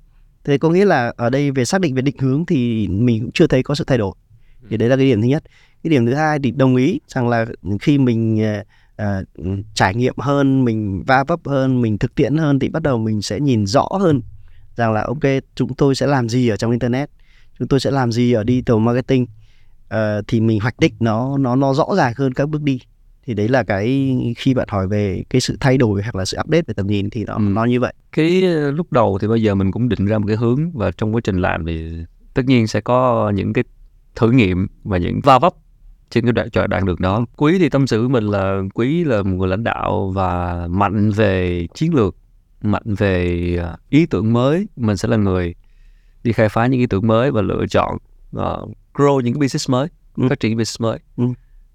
Thế 0.45 0.59
có 0.59 0.71
nghĩa 0.71 0.85
là 0.85 1.13
ở 1.17 1.31
đây 1.31 1.51
về 1.51 1.65
xác 1.65 1.81
định 1.81 1.95
về 1.95 2.03
định 2.03 2.19
hướng 2.19 2.47
thì 2.47 2.89
mình 2.89 3.23
cũng 3.23 3.33
chưa 3.33 3.47
thấy 3.47 3.63
có 3.63 3.75
sự 3.75 3.85
thay 3.85 3.99
đổi. 3.99 4.15
Thì 4.71 4.77
đấy 4.77 4.89
là 4.89 4.97
cái 4.97 5.07
điểm 5.07 5.23
thứ 5.23 5.29
nhất. 5.29 5.43
Cái 5.83 5.91
điểm 5.91 6.07
thứ 6.07 6.15
hai 6.15 6.39
thì 6.43 6.51
đồng 6.51 6.77
ý 6.77 7.01
rằng 7.09 7.29
là 7.29 7.47
khi 7.81 7.99
mình 7.99 8.45
uh, 9.03 9.07
trải 9.75 9.95
nghiệm 9.95 10.15
hơn 10.19 10.65
mình 10.65 11.03
va 11.07 11.25
vấp 11.25 11.41
hơn 11.45 11.83
mình 11.83 11.99
thực 11.99 12.15
tiễn 12.15 12.37
hơn 12.37 12.59
thì 12.59 12.69
bắt 12.69 12.83
đầu 12.83 12.99
mình 12.99 13.23
sẽ 13.23 13.41
nhìn 13.41 13.67
rõ 13.67 13.89
hơn 14.01 14.23
rằng 14.77 14.93
là 14.93 15.03
ok 15.03 15.43
chúng 15.55 15.75
tôi 15.75 15.95
sẽ 15.95 16.07
làm 16.07 16.29
gì 16.29 16.49
ở 16.49 16.57
trong 16.57 16.71
internet 16.71 17.11
chúng 17.59 17.69
tôi 17.69 17.81
sẽ 17.81 17.91
làm 17.91 18.13
gì 18.13 18.33
ở 18.33 18.45
digital 18.49 18.77
marketing? 18.79 19.27
Uh, 19.95 20.25
thì 20.29 20.41
mình 20.41 20.61
hoạch 20.61 20.79
định 20.79 20.95
nó 21.01 21.39
nó 21.39 21.57
nó 21.57 21.75
rõ 21.75 21.87
ràng 21.97 22.13
hơn 22.17 22.35
các 22.35 22.49
bước 22.49 22.63
đi. 22.63 22.81
Thì 23.27 23.35
đấy 23.35 23.49
là 23.49 23.63
cái 23.63 24.17
khi 24.37 24.55
bạn 24.55 24.69
hỏi 24.71 24.89
về 24.89 25.23
cái 25.31 25.41
sự 25.41 25.57
thay 25.61 25.79
đổi 25.79 26.03
hoặc 26.03 26.15
là 26.15 26.25
sự 26.25 26.37
update 26.41 26.63
về 26.67 26.75
tầm 26.75 26.87
nhìn 26.87 27.11
thì 27.11 27.25
nó 27.25 27.35
ừ. 27.35 27.41
nó 27.41 27.65
như 27.65 27.81
vậy. 27.81 27.93
Cái 28.13 28.43
ờ, 28.43 28.71
lúc 28.71 28.93
đầu 28.93 29.19
thì 29.21 29.29
bây 29.29 29.43
giờ 29.43 29.55
mình 29.55 29.71
cũng 29.71 29.89
định 29.89 30.07
ra 30.07 30.19
một 30.19 30.25
cái 30.27 30.37
hướng 30.37 30.71
và 30.75 30.91
trong 30.91 31.15
quá 31.15 31.21
trình 31.25 31.37
làm 31.37 31.67
thì 31.67 31.93
tất 32.35 32.43
nhiên 32.47 32.67
sẽ 32.67 32.81
có 32.81 33.31
những 33.35 33.53
cái 33.53 33.65
thử 34.17 34.31
nghiệm 34.31 34.67
và 34.85 34.99
những 34.99 35.21
va 35.25 35.39
vấp 35.39 35.53
trên 36.11 36.25
cái 36.25 36.33
đoạn, 36.33 36.69
đoạn 36.69 36.87
đường 36.87 37.01
đó. 37.01 37.27
Quý 37.37 37.59
thì 37.59 37.69
tâm 37.69 37.87
sự 37.87 38.01
với 38.01 38.09
mình 38.09 38.25
là 38.25 38.63
quý 38.75 39.05
là 39.05 39.23
một 39.23 39.37
người 39.37 39.49
lãnh 39.49 39.65
đạo 39.65 40.13
và 40.15 40.67
mạnh 40.71 41.11
về 41.11 41.67
chiến 41.75 41.95
lược 41.95 42.17
mạnh 42.63 42.95
về 42.99 43.57
ờ, 43.61 43.77
ý 43.91 44.07
tưởng 44.07 44.33
mới. 44.33 44.67
Mình 44.77 44.97
sẽ 44.97 45.09
là 45.09 45.17
người 45.17 45.55
đi 46.23 46.33
khai 46.33 46.49
phá 46.49 46.67
những 46.67 46.81
ý 46.81 46.87
tưởng 46.87 47.07
mới 47.07 47.31
và 47.31 47.43
lựa 47.43 47.67
chọn 47.71 47.97
uh, 48.37 48.71
grow 48.95 49.21
những 49.21 49.35
cái 49.35 49.41
business 49.41 49.71
mới 49.71 49.89
ừ. 50.17 50.27
phát 50.29 50.41
triển 50.41 50.57
business 50.57 50.81
mới 50.81 50.99
ừ 51.17 51.25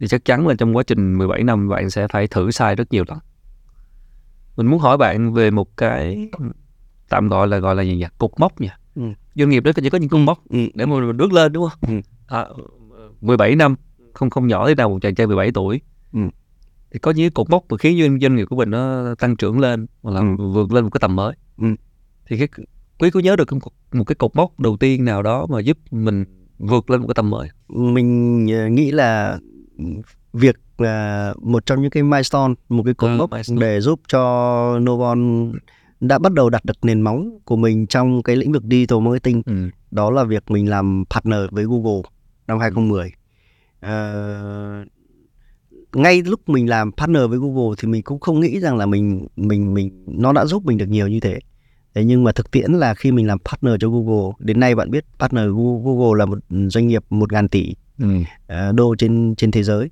thì 0.04 0.08
chắc 0.08 0.26
chắn 0.26 0.48
là 0.48 0.56
trong 0.58 0.76
quá 0.76 0.84
trình 0.84 1.18
17 1.18 1.44
năm 1.44 1.70
bạn 1.70 1.90
sẽ 1.90 2.08
phải 2.08 2.28
thử 2.28 2.52
sai 2.52 2.76
rất 2.76 2.92
nhiều 2.92 3.04
lần 3.08 3.18
mình 4.58 4.68
muốn 4.68 4.80
hỏi 4.80 4.98
bạn 4.98 5.34
về 5.34 5.52
một 5.52 5.78
cái 5.78 6.30
tạm 7.10 7.28
gọi 7.28 7.48
là 7.48 7.58
gọi 7.58 7.76
là 7.76 7.84
gì 7.84 7.96
nhỉ 7.96 8.06
cục 8.18 8.40
mốc 8.40 8.62
nha 8.62 8.78
ừ. 8.96 9.04
doanh 9.36 9.50
nghiệp 9.50 9.64
đó 9.64 9.72
chỉ 9.76 9.90
có 9.90 9.98
những 9.98 10.10
cục 10.10 10.20
mốc 10.20 10.40
ừ. 10.50 10.60
để 10.74 10.86
mà 10.86 11.00
mình 11.00 11.18
bước 11.18 11.34
lên 11.34 11.54
đúng 11.54 11.70
không 11.70 11.80
ừ. 11.96 12.02
à, 12.28 12.46
17 13.22 13.56
năm 13.56 13.76
không 14.14 14.30
không 14.30 14.48
nhỏ 14.48 14.68
thế 14.68 14.76
nào 14.76 14.90
một 14.90 15.00
chàng 15.02 15.16
trai 15.16 15.28
17 15.28 15.52
tuổi 15.52 15.82
ừ. 16.14 16.20
thì 16.92 17.00
có 17.00 17.12
những 17.12 17.32
cục 17.32 17.50
mốc 17.50 17.64
mà 17.70 17.78
khiến 17.78 18.00
doanh, 18.02 18.20
doanh 18.20 18.36
nghiệp 18.36 18.46
của 18.46 18.56
mình 18.56 18.70
nó 18.72 19.16
tăng 19.20 19.36
trưởng 19.36 19.60
lên 19.60 19.86
hoặc 20.02 20.12
là 20.12 20.20
ừ. 20.20 20.48
vượt 20.52 20.74
lên 20.74 20.84
một 20.84 20.90
cái 20.90 21.00
tầm 21.00 21.16
mới 21.16 21.36
ừ. 21.58 21.68
thì 22.26 22.38
cái 22.38 22.48
quý 23.04 23.12
có 23.12 23.20
nhớ 23.20 23.36
được 23.36 23.54
một, 23.54 23.74
một 23.92 24.04
cái 24.04 24.16
cột 24.16 24.36
mốc 24.36 24.60
đầu 24.60 24.78
tiên 24.78 25.06
nào 25.06 25.24
đó 25.24 25.46
mà 25.50 25.60
giúp 25.60 25.78
mình 25.92 26.26
vượt 26.60 26.90
lên 26.90 27.02
một 27.02 27.08
cái 27.08 27.14
tầm 27.16 27.30
mới 27.30 27.50
mình 27.68 28.48
ờ, 28.52 28.68
nghĩ 28.68 28.92
là 28.92 29.40
việc 30.34 30.56
là 30.78 31.34
một 31.42 31.66
trong 31.66 31.82
những 31.82 31.92
cái 31.92 32.04
milestone 32.04 32.54
một 32.70 32.84
cái 32.86 32.94
cột 32.94 33.10
ừ, 33.10 33.18
mốc 33.18 33.30
để 33.60 33.82
giúp 33.82 34.00
cho 34.08 34.80
Novon 34.80 35.52
đã 36.00 36.20
bắt 36.20 36.34
đầu 36.34 36.50
đặt 36.50 36.66
được 36.66 36.78
nền 36.82 37.02
móng 37.02 37.40
của 37.46 37.56
mình 37.56 37.88
trong 37.88 38.24
cái 38.24 38.36
lĩnh 38.36 38.52
vực 38.52 38.64
digital 38.72 39.00
marketing. 39.00 39.42
Ừ. 39.46 39.70
đó 39.92 40.12
là 40.12 40.24
việc 40.24 40.52
mình 40.52 40.70
làm 40.70 41.04
partner 41.10 41.40
với 41.52 41.66
Google 41.66 42.02
năm 42.48 42.60
2010 42.60 43.12
à, 43.80 44.86
ngay 45.94 46.22
lúc 46.22 46.50
mình 46.50 46.70
làm 46.70 46.92
partner 46.92 47.30
với 47.30 47.40
Google 47.40 47.76
thì 47.78 47.88
mình 47.88 48.02
cũng 48.04 48.20
không 48.20 48.40
nghĩ 48.40 48.60
rằng 48.60 48.78
là 48.78 48.86
mình 48.86 49.28
mình 49.36 49.74
mình 49.74 50.06
nó 50.08 50.34
đã 50.34 50.46
giúp 50.46 50.66
mình 50.66 50.78
được 50.78 50.90
nhiều 50.90 51.08
như 51.08 51.20
thế 51.20 51.40
Thế 51.96 52.04
nhưng 52.04 52.24
mà 52.24 52.32
thực 52.32 52.52
tiễn 52.52 52.72
là 52.72 52.94
khi 52.94 53.12
mình 53.12 53.28
làm 53.28 53.40
partner 53.40 53.74
cho 53.80 53.90
Google 53.90 54.32
đến 54.40 54.60
nay 54.60 54.76
bạn 54.76 54.92
biết 54.92 55.06
partner 55.20 55.46
Google 55.84 56.20
là 56.20 56.26
một 56.26 56.40
doanh 56.50 56.88
nghiệp 56.88 57.04
một 57.10 57.32
ngàn 57.32 57.48
tỷ 57.48 57.76
ừ. 58.00 58.08
Ờ, 58.48 58.72
đô 58.72 58.96
trên 58.96 59.36
trên 59.36 59.52
thế 59.52 59.64
giới. 59.64 59.90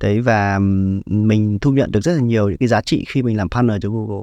Đấy 0.00 0.20
và 0.20 0.58
mình 1.06 1.58
thu 1.58 1.70
nhận 1.72 1.90
được 1.90 2.00
rất 2.00 2.12
là 2.12 2.20
nhiều 2.20 2.48
những 2.48 2.58
cái 2.58 2.68
giá 2.68 2.80
trị 2.80 3.04
khi 3.08 3.22
mình 3.22 3.36
làm 3.36 3.48
partner 3.48 3.76
cho 3.80 3.90
Google. 3.90 4.22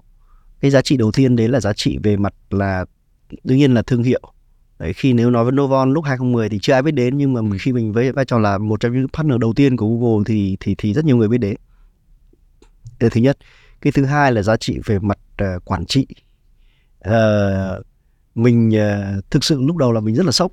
Cái 0.61 0.71
giá 0.71 0.81
trị 0.81 0.97
đầu 0.97 1.11
tiên 1.11 1.35
đấy 1.35 1.47
là 1.47 1.59
giá 1.59 1.73
trị 1.73 1.97
về 2.03 2.17
mặt 2.17 2.33
là 2.49 2.85
đương 3.43 3.57
nhiên 3.57 3.73
là 3.73 3.81
thương 3.81 4.03
hiệu. 4.03 4.21
Đấy 4.79 4.93
khi 4.93 5.13
nếu 5.13 5.29
nói 5.29 5.43
với 5.43 5.51
Novon 5.51 5.93
lúc 5.93 6.05
2010 6.05 6.49
thì 6.49 6.59
chưa 6.61 6.73
ai 6.73 6.81
biết 6.81 6.91
đến 6.91 7.17
nhưng 7.17 7.33
mà 7.33 7.41
khi 7.59 7.73
mình 7.73 7.93
với 7.93 8.11
vai 8.11 8.25
trò 8.25 8.39
là 8.39 8.57
một 8.57 8.79
trong 8.79 8.93
những 8.93 9.07
partner 9.13 9.39
đầu 9.39 9.53
tiên 9.53 9.77
của 9.77 9.87
Google 9.87 10.23
thì 10.25 10.57
thì 10.59 10.75
thì 10.77 10.93
rất 10.93 11.05
nhiều 11.05 11.17
người 11.17 11.27
biết 11.27 11.37
đến. 11.37 11.55
Thứ 12.99 13.21
nhất. 13.21 13.37
Cái 13.81 13.91
thứ 13.91 14.05
hai 14.05 14.31
là 14.31 14.41
giá 14.41 14.57
trị 14.57 14.79
về 14.85 14.99
mặt 14.99 15.17
uh, 15.43 15.65
quản 15.65 15.85
trị 15.85 16.07
uh, 17.07 17.85
mình 18.35 18.69
uh, 18.69 19.31
thực 19.31 19.43
sự 19.43 19.61
lúc 19.61 19.77
đầu 19.77 19.91
là 19.91 19.99
mình 19.99 20.15
rất 20.15 20.25
là 20.25 20.31
sốc 20.31 20.51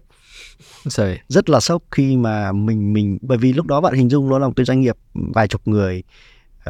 Sorry. 0.86 1.18
rất 1.28 1.50
là 1.50 1.60
sốc 1.60 1.82
khi 1.90 2.16
mà 2.16 2.52
mình 2.52 2.92
mình 2.92 3.18
bởi 3.22 3.38
vì 3.38 3.52
lúc 3.52 3.66
đó 3.66 3.80
bạn 3.80 3.94
hình 3.94 4.08
dung 4.08 4.28
nó 4.28 4.38
là 4.38 4.46
một 4.46 4.52
cái 4.56 4.66
doanh 4.66 4.80
nghiệp 4.80 4.96
vài 5.12 5.48
chục 5.48 5.68
người 5.68 6.02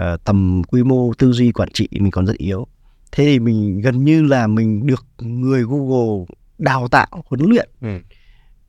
uh, 0.01 0.25
tầm 0.25 0.63
quy 0.69 0.83
mô 0.83 1.13
tư 1.19 1.33
duy 1.33 1.53
quản 1.53 1.69
trị 1.73 1.89
mình 1.93 2.11
còn 2.11 2.27
rất 2.27 2.37
yếu 2.37 2.67
thế 3.13 3.25
thì 3.25 3.39
mình 3.39 3.81
gần 3.81 4.05
như 4.05 4.23
là 4.23 4.47
mình 4.47 4.87
được 4.87 5.07
người 5.19 5.63
Google 5.63 6.25
đào 6.59 6.89
tạo 6.89 7.07
huấn 7.27 7.41
luyện 7.51 7.69
ừ. 7.81 7.89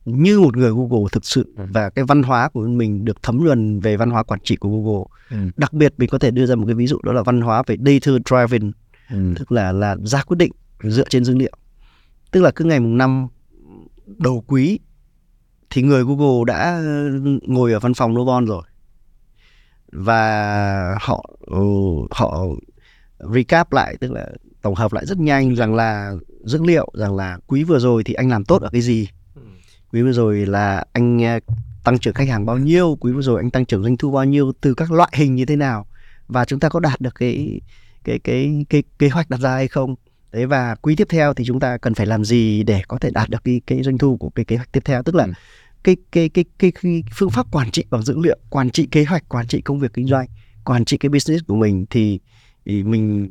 như 0.04 0.40
một 0.40 0.56
người 0.56 0.70
Google 0.70 1.08
thực 1.12 1.24
sự 1.24 1.54
ừ. 1.56 1.64
và 1.72 1.90
cái 1.90 2.04
văn 2.04 2.22
hóa 2.22 2.48
của 2.48 2.60
mình 2.60 3.04
được 3.04 3.22
thấm 3.22 3.44
nhuần 3.44 3.80
về 3.80 3.96
văn 3.96 4.10
hóa 4.10 4.22
quản 4.22 4.40
trị 4.44 4.56
của 4.56 4.68
Google 4.68 5.04
ừ. 5.30 5.50
đặc 5.56 5.72
biệt 5.72 5.94
mình 5.98 6.08
có 6.08 6.18
thể 6.18 6.30
đưa 6.30 6.46
ra 6.46 6.54
một 6.54 6.64
cái 6.66 6.74
ví 6.74 6.86
dụ 6.86 6.98
đó 7.02 7.12
là 7.12 7.22
văn 7.22 7.40
hóa 7.40 7.62
về 7.66 7.76
data 7.76 8.12
driving 8.30 8.72
ừ. 9.10 9.34
tức 9.36 9.52
là 9.52 9.72
là 9.72 9.96
ra 10.04 10.22
quyết 10.22 10.36
định 10.36 10.52
dựa 10.82 11.08
trên 11.10 11.24
dữ 11.24 11.34
liệu. 11.34 11.52
Tức 12.30 12.40
là 12.40 12.50
cứ 12.50 12.64
ngày 12.64 12.80
mùng 12.80 12.98
năm 12.98 13.28
đầu 14.06 14.44
quý 14.46 14.78
thì 15.70 15.82
người 15.82 16.04
Google 16.04 16.44
đã 16.46 16.82
ngồi 17.42 17.72
ở 17.72 17.80
văn 17.80 17.94
phòng 17.94 18.14
Novon 18.14 18.46
rồi. 18.46 18.62
Và 19.92 20.98
họ 21.00 21.30
ừ, 21.40 21.64
họ 22.10 22.46
recap 23.34 23.72
lại 23.72 23.96
tức 24.00 24.12
là 24.12 24.28
tổng 24.62 24.74
hợp 24.74 24.92
lại 24.92 25.06
rất 25.06 25.18
nhanh 25.18 25.54
rằng 25.54 25.74
là 25.74 26.12
dữ 26.44 26.62
liệu 26.62 26.88
rằng 26.94 27.16
là 27.16 27.38
quý 27.46 27.64
vừa 27.64 27.78
rồi 27.78 28.04
thì 28.04 28.14
anh 28.14 28.28
làm 28.28 28.44
tốt 28.44 28.62
ở 28.62 28.68
cái 28.72 28.80
gì? 28.80 29.08
Quý 29.92 30.02
vừa 30.02 30.12
rồi 30.12 30.46
là 30.46 30.84
anh 30.92 31.24
à, 31.24 31.40
tăng 31.84 31.98
trưởng 31.98 32.14
khách 32.14 32.28
hàng 32.28 32.46
bao 32.46 32.58
nhiêu? 32.58 32.96
Quý 33.00 33.12
vừa 33.12 33.22
rồi 33.22 33.40
anh 33.40 33.50
tăng 33.50 33.66
trưởng 33.66 33.82
doanh 33.82 33.96
thu 33.96 34.10
bao 34.10 34.24
nhiêu? 34.24 34.52
Từ 34.60 34.74
các 34.74 34.92
loại 34.92 35.10
hình 35.14 35.34
như 35.34 35.44
thế 35.44 35.56
nào? 35.56 35.86
Và 36.26 36.44
chúng 36.44 36.60
ta 36.60 36.68
có 36.68 36.80
đạt 36.80 37.00
được 37.00 37.14
cái 37.14 37.60
cái 38.04 38.18
cái 38.18 38.64
cái 38.70 38.82
kế 38.98 39.08
hoạch 39.08 39.30
đặt 39.30 39.40
ra 39.40 39.54
hay 39.54 39.68
không 39.68 39.94
đấy 40.32 40.46
và 40.46 40.74
quý 40.74 40.96
tiếp 40.96 41.06
theo 41.10 41.34
thì 41.34 41.44
chúng 41.46 41.60
ta 41.60 41.76
cần 41.76 41.94
phải 41.94 42.06
làm 42.06 42.24
gì 42.24 42.62
để 42.62 42.82
có 42.88 42.98
thể 42.98 43.10
đạt 43.10 43.30
được 43.30 43.44
cái 43.44 43.60
cái 43.66 43.82
doanh 43.82 43.98
thu 43.98 44.16
của 44.16 44.30
cái 44.30 44.44
kế 44.44 44.56
hoạch 44.56 44.72
tiếp 44.72 44.82
theo 44.84 45.02
tức 45.02 45.14
là 45.14 45.24
ừ. 45.24 45.32
cái, 45.84 45.96
cái 46.12 46.28
cái 46.28 46.44
cái 46.58 46.72
cái 46.82 47.02
phương 47.14 47.30
pháp 47.30 47.46
quản 47.52 47.70
trị 47.70 47.84
bằng 47.90 48.02
dữ 48.02 48.18
liệu 48.18 48.38
quản 48.50 48.70
trị 48.70 48.88
kế 48.90 49.04
hoạch 49.04 49.28
quản 49.28 49.46
trị 49.46 49.60
công 49.60 49.80
việc 49.80 49.92
kinh 49.92 50.06
doanh 50.06 50.26
quản 50.64 50.84
trị 50.84 50.96
cái 50.96 51.08
business 51.08 51.44
của 51.46 51.56
mình 51.56 51.86
thì, 51.90 52.20
thì 52.66 52.82
mình 52.82 53.28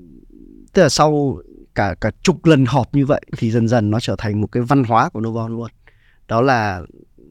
tức 0.74 0.82
là 0.82 0.90
sau 0.90 1.42
cả 1.76 1.96
cả 2.02 2.12
chục 2.24 2.46
lần 2.46 2.66
họp 2.66 2.96
như 2.96 3.06
vậy 3.06 3.22
thì 3.38 3.52
dần 3.52 3.68
dần 3.68 3.90
nó 3.90 4.00
trở 4.00 4.16
thành 4.18 4.42
một 4.42 4.48
cái 4.52 4.64
văn 4.64 4.84
hóa 4.84 5.10
của 5.10 5.20
Novon 5.20 5.52
luôn 5.52 5.72
đó 6.28 6.42
là 6.42 6.82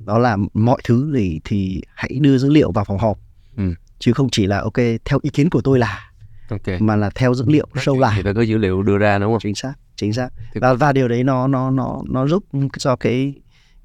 đó 0.04 0.18
là 0.18 0.36
mọi 0.54 0.80
thứ 0.84 1.12
thì 1.16 1.40
thì 1.44 1.82
hãy 1.94 2.10
đưa 2.20 2.38
dữ 2.38 2.50
liệu 2.50 2.72
vào 2.72 2.84
phòng 2.84 2.98
họp 2.98 3.18
ừ. 3.56 3.74
chứ 3.98 4.12
không 4.12 4.28
chỉ 4.32 4.46
là 4.46 4.60
ok 4.60 4.76
theo 5.04 5.18
ý 5.22 5.30
kiến 5.30 5.50
của 5.50 5.60
tôi 5.60 5.78
là 5.78 6.05
okay. 6.50 6.80
mà 6.80 6.96
là 6.96 7.10
theo 7.14 7.34
dữ 7.34 7.44
liệu 7.48 7.66
sâu 7.76 7.98
lại 7.98 8.12
thì 8.16 8.22
phải 8.22 8.34
có 8.34 8.42
dữ 8.42 8.58
liệu 8.58 8.82
đưa 8.82 8.98
ra 8.98 9.18
đúng 9.18 9.32
không? 9.32 9.40
Chính 9.40 9.54
xác 9.54 9.74
chính 9.96 10.12
xác. 10.12 10.28
Và 10.54 10.74
và 10.74 10.92
điều 10.92 11.08
đấy 11.08 11.24
nó 11.24 11.46
nó 11.46 11.70
nó 11.70 12.02
nó 12.10 12.26
giúp 12.26 12.44
cho 12.78 12.96
cái 12.96 13.34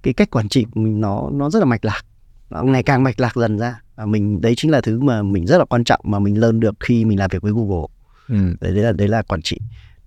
cái 0.03 0.13
cách 0.13 0.31
quản 0.31 0.49
trị 0.49 0.65
của 0.71 0.81
mình 0.81 1.01
nó 1.01 1.29
nó 1.33 1.49
rất 1.49 1.59
là 1.59 1.65
mạch 1.65 1.85
lạc. 1.85 2.01
Nó 2.49 2.63
ngày 2.63 2.83
càng 2.83 3.03
mạch 3.03 3.19
lạc 3.19 3.35
dần 3.35 3.57
ra. 3.57 3.81
Và 3.95 4.05
mình 4.05 4.41
đấy 4.41 4.53
chính 4.57 4.71
là 4.71 4.81
thứ 4.81 4.99
mà 4.99 5.21
mình 5.21 5.45
rất 5.45 5.57
là 5.57 5.65
quan 5.65 5.83
trọng 5.83 5.99
mà 6.03 6.19
mình 6.19 6.39
lớn 6.39 6.59
được 6.59 6.75
khi 6.79 7.05
mình 7.05 7.19
làm 7.19 7.29
việc 7.33 7.41
với 7.41 7.51
Google. 7.51 7.87
Ừ. 8.27 8.35
đấy, 8.61 8.71
đấy 8.73 8.83
là 8.83 8.91
đấy 8.91 9.07
là 9.07 9.21
quản 9.21 9.41
trị. 9.41 9.57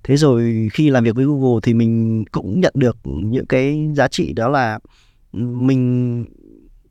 Thế 0.03 0.17
rồi 0.17 0.69
khi 0.73 0.91
làm 0.91 1.05
việc 1.05 1.17
với 1.17 1.25
Google 1.25 1.61
thì 1.63 1.75
mình 1.75 2.25
cũng 2.33 2.61
nhận 2.61 2.73
được 2.77 2.97
những 3.05 3.47
cái 3.47 3.89
giá 3.95 4.09
trị 4.09 4.33
đó 4.33 4.49
là 4.49 4.79
mình 5.33 6.25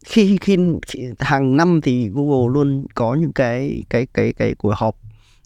khi, 0.05 0.37
khi 0.41 0.57
khi 0.87 1.05
hàng 1.19 1.57
năm 1.57 1.81
thì 1.83 2.09
Google 2.09 2.53
luôn 2.53 2.85
có 2.95 3.15
những 3.15 3.33
cái 3.33 3.83
cái 3.89 4.07
cái 4.13 4.33
cái 4.33 4.55
cuộc 4.55 4.73
họp 4.75 4.95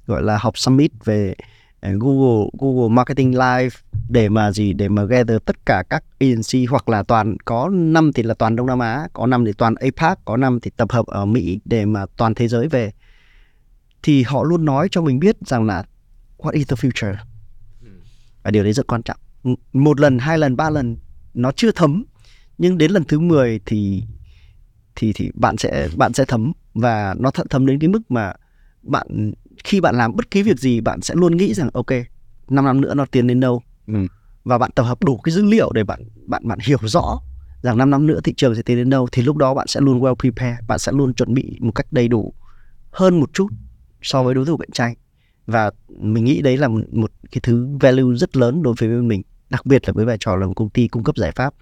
gọi 0.07 0.23
là 0.23 0.37
họp 0.37 0.57
summit 0.57 0.91
về 1.05 1.35
ờ, 1.79 1.89
Google 1.99 2.49
Google 2.59 2.95
Marketing 2.95 3.31
Live 3.31 3.75
để 4.09 4.29
mà 4.29 4.51
gì 4.51 4.73
để 4.73 4.89
mà 4.89 5.03
gather 5.03 5.37
tất 5.45 5.65
cả 5.65 5.83
các 5.89 6.03
agency 6.19 6.65
hoặc 6.65 6.89
là 6.89 7.03
toàn 7.03 7.37
có 7.45 7.69
năm 7.69 8.13
thì 8.13 8.23
là 8.23 8.33
toàn 8.33 8.55
Đông 8.55 8.67
Nam 8.67 8.79
Á, 8.79 9.07
có 9.13 9.25
năm 9.25 9.45
thì 9.45 9.53
toàn 9.53 9.75
APAC, 9.75 10.25
có 10.25 10.37
năm 10.37 10.59
thì 10.59 10.71
tập 10.77 10.91
hợp 10.91 11.05
ở 11.05 11.25
Mỹ 11.25 11.59
để 11.65 11.85
mà 11.85 12.05
toàn 12.17 12.35
thế 12.35 12.47
giới 12.47 12.67
về. 12.67 12.91
Thì 14.03 14.23
họ 14.23 14.43
luôn 14.43 14.65
nói 14.65 14.87
cho 14.91 15.01
mình 15.01 15.19
biết 15.19 15.35
rằng 15.45 15.65
là 15.65 15.83
what 16.37 16.51
is 16.51 16.67
the 16.67 16.75
future. 16.75 17.15
Và 18.43 18.51
điều 18.51 18.63
đấy 18.63 18.73
rất 18.73 18.87
quan 18.87 19.03
trọng. 19.03 19.17
Một 19.73 19.99
lần, 19.99 20.19
hai 20.19 20.37
lần, 20.37 20.55
ba 20.55 20.69
lần 20.69 20.97
nó 21.33 21.51
chưa 21.51 21.71
thấm 21.71 22.03
nhưng 22.57 22.77
đến 22.77 22.91
lần 22.91 23.03
thứ 23.03 23.19
10 23.19 23.59
thì 23.65 24.03
thì 24.95 25.13
thì 25.13 25.31
bạn 25.33 25.57
sẽ 25.57 25.89
bạn 25.95 26.13
sẽ 26.13 26.25
thấm 26.27 26.51
và 26.73 27.15
nó 27.19 27.31
thấm 27.31 27.65
đến 27.65 27.79
cái 27.79 27.87
mức 27.87 28.11
mà 28.11 28.33
bạn 28.81 29.31
khi 29.63 29.81
bạn 29.81 29.95
làm 29.95 30.15
bất 30.15 30.31
kỳ 30.31 30.43
việc 30.43 30.59
gì 30.59 30.81
bạn 30.81 31.01
sẽ 31.01 31.15
luôn 31.15 31.37
nghĩ 31.37 31.53
rằng 31.53 31.69
ok 31.73 31.91
5 32.49 32.65
năm 32.65 32.81
nữa 32.81 32.93
nó 32.93 33.05
tiến 33.05 33.27
đến 33.27 33.39
đâu 33.39 33.61
ừ. 33.87 33.93
và 34.43 34.57
bạn 34.57 34.71
tập 34.75 34.83
hợp 34.83 35.03
đủ 35.03 35.17
cái 35.17 35.33
dữ 35.33 35.43
liệu 35.43 35.71
để 35.73 35.83
bạn 35.83 35.99
bạn 36.25 36.47
bạn 36.47 36.59
hiểu 36.61 36.77
rõ 36.81 37.19
rằng 37.61 37.77
5 37.77 37.89
năm 37.89 38.07
nữa 38.07 38.19
thị 38.23 38.33
trường 38.37 38.55
sẽ 38.55 38.61
tiến 38.61 38.77
đến 38.77 38.89
đâu 38.89 39.07
thì 39.11 39.21
lúc 39.21 39.37
đó 39.37 39.53
bạn 39.53 39.67
sẽ 39.67 39.81
luôn 39.81 39.99
well 39.99 40.15
prepared 40.15 40.59
bạn 40.67 40.79
sẽ 40.79 40.91
luôn 40.91 41.13
chuẩn 41.13 41.33
bị 41.33 41.57
một 41.59 41.71
cách 41.75 41.87
đầy 41.91 42.07
đủ 42.07 42.33
hơn 42.91 43.19
một 43.19 43.33
chút 43.33 43.47
so 44.01 44.23
với 44.23 44.33
đối 44.33 44.45
thủ 44.45 44.57
cạnh 44.57 44.71
tranh 44.71 44.93
và 45.47 45.71
mình 45.87 46.23
nghĩ 46.23 46.41
đấy 46.41 46.57
là 46.57 46.67
một, 46.67 46.81
một 46.91 47.11
cái 47.31 47.41
thứ 47.43 47.67
value 47.79 48.15
rất 48.15 48.37
lớn 48.37 48.63
đối 48.63 48.73
với 48.79 48.89
mình 48.89 49.21
đặc 49.49 49.65
biệt 49.65 49.87
là 49.87 49.93
với 49.93 50.05
vai 50.05 50.17
trò 50.19 50.35
là 50.35 50.47
một 50.47 50.53
công 50.55 50.69
ty 50.69 50.87
cung 50.87 51.03
cấp 51.03 51.17
giải 51.17 51.31
pháp 51.31 51.53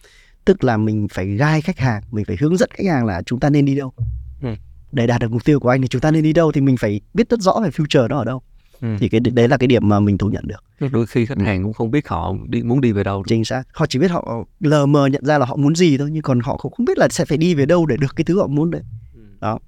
tức 0.46 0.64
là 0.64 0.78
mình 0.78 1.08
phải 1.12 1.28
gai 1.28 1.62
khách 1.62 1.80
hàng 1.80 2.04
mình 2.12 2.26
phải 2.26 2.38
hướng 2.40 2.58
dẫn 2.58 2.70
khách 2.74 2.88
hàng 2.88 3.06
là 3.06 3.22
chúng 3.26 3.40
ta 3.40 3.50
nên 3.50 3.66
đi 3.66 3.76
đâu 3.76 3.94
ừ. 4.42 4.50
Để 4.96 5.08
đạt 5.08 5.22
được 5.22 5.32
mục 5.32 5.46
tiêu 5.46 5.60
của 5.60 5.70
anh 5.70 5.82
thì 5.82 5.88
chúng 5.88 6.02
ta 6.02 6.12
nên 6.12 6.24
đi 6.24 6.34
đâu 6.34 6.52
thì 6.52 6.62
mình 6.62 6.78
phải 6.78 7.02
biết 7.14 7.30
rất 7.30 7.42
rõ 7.42 7.60
về 7.64 7.70
future 7.70 8.08
đó 8.08 8.18
ở 8.18 8.26
đâu. 8.26 8.42
Ừ. 8.82 8.88
thì 9.00 9.10
cái 9.10 9.20
đấy 9.20 9.48
là 9.48 9.58
cái 9.58 9.68
điểm 9.68 9.90
mà 9.90 10.00
mình 10.00 10.18
thú 10.18 10.30
nhận 10.30 10.48
được. 10.48 10.90
Đôi 10.92 11.06
khi 11.06 11.26
khách 11.26 11.40
hàng 11.40 11.64
cũng 11.64 11.74
không 11.74 11.92
biết 11.92 12.08
họ 12.08 12.34
đi 12.48 12.64
muốn 12.64 12.82
đi 12.82 12.92
về 12.92 13.04
đâu 13.04 13.24
chính 13.28 13.46
xác. 13.46 13.64
Họ 13.74 13.86
chỉ 13.86 14.00
biết 14.00 14.12
họ 14.12 14.46
lờ 14.60 14.86
mờ 14.86 15.06
nhận 15.08 15.26
ra 15.26 15.38
là 15.38 15.46
họ 15.46 15.56
muốn 15.56 15.76
gì 15.76 15.98
thôi 15.98 16.10
nhưng 16.12 16.24
còn 16.24 16.40
họ 16.40 16.58
cũng 16.58 16.74
không 16.78 16.86
biết 16.86 16.98
là 16.98 17.08
sẽ 17.10 17.26
phải 17.26 17.38
đi 17.38 17.56
về 17.56 17.66
đâu 17.66 17.86
để 17.86 17.98
được 17.98 18.16
cái 18.16 18.26
thứ 18.26 18.40
họ 18.40 18.48
muốn 18.48 18.72
đấy. 18.72 18.82
Ừ. 19.16 19.22
đó. 19.42 19.60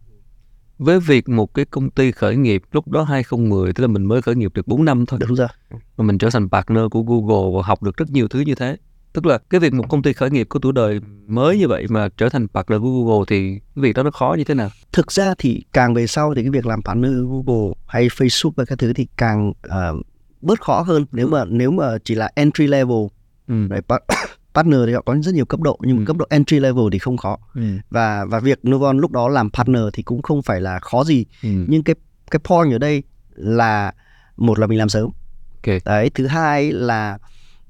Với 0.80 1.00
việc 1.00 1.30
một 1.30 1.54
cái 1.54 1.66
công 1.66 1.90
ty 1.90 2.12
khởi 2.12 2.36
nghiệp 2.36 2.64
lúc 2.72 2.88
đó 2.88 3.04
2010 3.04 3.74
tức 3.74 3.82
là 3.82 3.88
mình 3.88 4.06
mới 4.06 4.22
khởi 4.22 4.36
nghiệp 4.36 4.52
được 4.54 4.68
4 4.68 4.86
năm 4.86 5.06
thôi. 5.06 5.20
Đúng 5.28 5.36
rồi. 5.36 5.48
Mà 5.98 6.04
mình 6.04 6.18
trở 6.18 6.30
thành 6.30 6.50
partner 6.50 6.84
của 6.92 7.02
Google 7.02 7.58
và 7.58 7.68
học 7.68 7.84
được 7.84 7.98
rất 7.98 8.12
nhiều 8.12 8.28
thứ 8.28 8.40
như 8.40 8.56
thế 8.56 8.78
tức 9.18 9.26
là 9.26 9.38
cái 9.50 9.60
việc 9.60 9.74
một 9.74 9.90
công 9.90 10.02
ty 10.02 10.14
khởi 10.14 10.30
nghiệp 10.30 10.48
có 10.50 10.60
tuổi 10.60 10.74
đời 10.74 11.00
mới 11.28 11.58
như 11.58 11.68
vậy 11.68 11.86
mà 11.90 12.10
trở 12.18 12.30
thành 12.30 12.48
partner 12.48 12.82
của 12.82 12.90
Google 12.90 13.26
thì 13.28 13.60
cái 13.76 13.82
việc 13.84 13.94
đó 13.94 14.04
nó 14.04 14.12
khó 14.12 14.36
như 14.38 14.44
thế 14.44 14.54
nào? 14.54 14.70
Thực 14.92 15.12
ra 15.12 15.34
thì 15.38 15.64
càng 15.74 15.94
về 15.94 16.08
sau 16.08 16.36
thì 16.36 16.42
cái 16.42 16.50
việc 16.50 16.66
làm 16.66 16.82
partner 16.84 17.12
Google 17.12 17.74
hay 17.88 18.08
Facebook 18.08 18.52
và 18.56 18.66
các 18.66 18.80
thứ 18.80 18.94
thì 18.94 19.08
càng 19.18 19.50
uh, 19.50 20.06
bớt 20.42 20.62
khó 20.62 20.82
hơn 20.82 21.06
nếu 21.12 21.28
mà 21.28 21.46
nếu 21.46 21.72
mà 21.72 21.98
chỉ 22.04 22.16
là 22.16 22.30
entry 22.36 22.68
level 22.68 22.98
ừ. 23.48 23.68
Đấy, 23.70 23.82
partner 24.54 24.80
thì 24.86 24.94
họ 24.94 25.02
có 25.02 25.16
rất 25.22 25.36
nhiều 25.36 25.46
cấp 25.46 25.60
độ 25.60 25.80
nhưng 25.82 25.96
mà 25.96 26.02
ừ. 26.02 26.06
cấp 26.06 26.18
độ 26.18 26.26
entry 26.30 26.60
level 26.60 26.86
thì 26.92 27.00
không 27.00 27.18
khó 27.18 27.38
ừ. 27.56 27.62
và 27.90 28.26
và 28.26 28.40
việc 28.40 28.60
Novon 28.70 28.98
lúc 28.98 29.12
đó 29.12 29.30
làm 29.30 29.52
partner 29.52 29.84
thì 29.94 30.04
cũng 30.04 30.22
không 30.22 30.42
phải 30.42 30.62
là 30.62 30.80
khó 30.80 31.04
gì 31.04 31.26
ừ. 31.44 31.50
nhưng 31.68 31.84
cái 31.84 31.96
cái 32.32 32.40
point 32.44 32.72
ở 32.72 32.78
đây 32.78 33.04
là 33.36 33.92
một 34.38 34.60
là 34.60 34.68
mình 34.68 34.80
làm 34.80 34.90
sớm 34.90 35.10
okay. 35.56 35.80
đấy 35.86 36.10
thứ 36.10 36.28
hai 36.28 36.72
là 36.72 37.18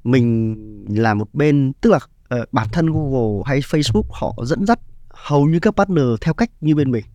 mình 0.08 0.56
là 0.90 1.14
một 1.14 1.34
bên 1.34 1.74
tức 1.82 1.90
là 1.90 2.00
uh, 2.42 2.54
bản 2.54 2.68
thân 2.72 2.86
Google 2.88 3.44
hay 3.46 3.60
Facebook 3.60 4.04
họ 4.10 4.34
dẫn 4.44 4.66
dắt 4.66 4.80
hầu 5.10 5.46
như 5.46 5.60
các 5.60 5.76
partner 5.76 6.06
theo 6.22 6.34
cách 6.34 6.50
như 6.62 6.76
bên 6.76 6.92
mình 6.92 7.06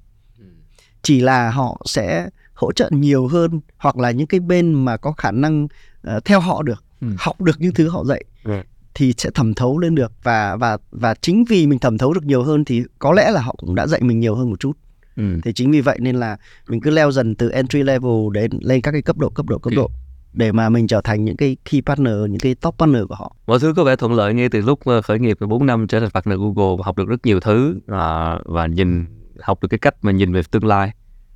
chỉ 1.03 1.21
là 1.21 1.51
họ 1.51 1.83
sẽ 1.85 2.29
hỗ 2.55 2.73
trợ 2.73 2.91
nhiều 2.93 3.27
hơn 3.27 3.61
hoặc 3.79 3.97
là 3.97 4.11
những 4.11 4.27
cái 4.27 4.41
bên 4.41 4.85
mà 4.85 4.97
có 4.97 5.13
khả 5.13 5.31
năng 5.31 5.65
uh, 5.65 6.25
theo 6.25 6.41
họ 6.41 6.63
được 6.63 6.85
ừ. 7.01 7.07
học 7.19 7.41
được 7.41 7.61
những 7.61 7.75
thứ 7.75 7.89
họ 7.89 8.05
dạy 8.05 8.25
ừ. 8.45 8.53
thì 8.95 9.15
sẽ 9.19 9.31
thẩm 9.35 9.55
thấu 9.55 9.79
lên 9.79 9.95
được 9.95 10.13
và 10.23 10.57
và 10.57 10.79
và 10.91 11.15
chính 11.15 11.45
vì 11.45 11.67
mình 11.67 11.79
thẩm 11.79 11.99
thấu 11.99 12.13
được 12.13 12.25
nhiều 12.25 12.43
hơn 12.43 12.65
thì 12.65 12.83
có 12.99 13.13
lẽ 13.13 13.31
là 13.31 13.41
họ 13.41 13.55
cũng 13.59 13.75
đã 13.75 13.87
dạy 13.87 14.01
mình 14.01 14.21
nhiều 14.21 14.35
hơn 14.35 14.51
một 14.51 14.61
chút 14.61 14.77
ừ. 15.17 15.41
thì 15.45 15.53
chính 15.53 15.71
vì 15.71 15.81
vậy 15.81 15.99
nên 16.01 16.17
là 16.17 16.37
mình 16.69 16.81
cứ 16.81 16.91
leo 16.91 17.13
dần 17.13 17.35
từ 17.35 17.51
entry 17.51 17.83
level 17.83 18.33
đến 18.33 18.51
lên 18.61 18.81
các 18.81 18.93
cái 18.93 19.03
cấp 19.03 19.19
độ 19.19 19.31
cấp 19.31 19.47
độ 19.47 19.59
cấp 19.59 19.73
độ 19.77 19.91
để 20.33 20.53
mà 20.53 20.69
mình 20.69 20.87
trở 20.87 21.01
thành 21.01 21.25
những 21.25 21.37
cái 21.37 21.57
key 21.71 21.81
partner, 21.81 22.15
những 22.29 22.41
cái 22.41 22.55
top 22.55 22.75
partner 22.79 23.03
của 23.09 23.15
họ. 23.15 23.37
Mọi 23.47 23.59
thứ 23.59 23.73
có 23.77 23.85
vẻ 23.85 23.97
thuận 23.97 24.13
lợi 24.13 24.35
ngay 24.35 24.49
từ 24.49 24.61
lúc 24.61 24.81
ờ, 24.85 25.03
khởi 25.03 25.19
nghiệp 25.19 25.39
4 25.41 25.67
năm 25.67 25.87
trở 25.87 26.01
thành 26.01 26.11
partner 26.11 26.39
Google 26.39 26.77
và 26.79 26.83
học 26.85 26.99
được 26.99 27.09
rất 27.09 27.27
nhiều 27.27 27.41
thứ 27.41 27.81
à, 27.87 28.39
và 28.45 28.67
nhìn 28.67 29.05
học 29.41 29.63
được 29.63 29.69
cái 29.69 29.79
cách 29.79 29.95
mà 30.03 30.13
nhìn 30.13 30.33
về 30.33 30.43
tương 30.51 30.65
lai 30.65 30.93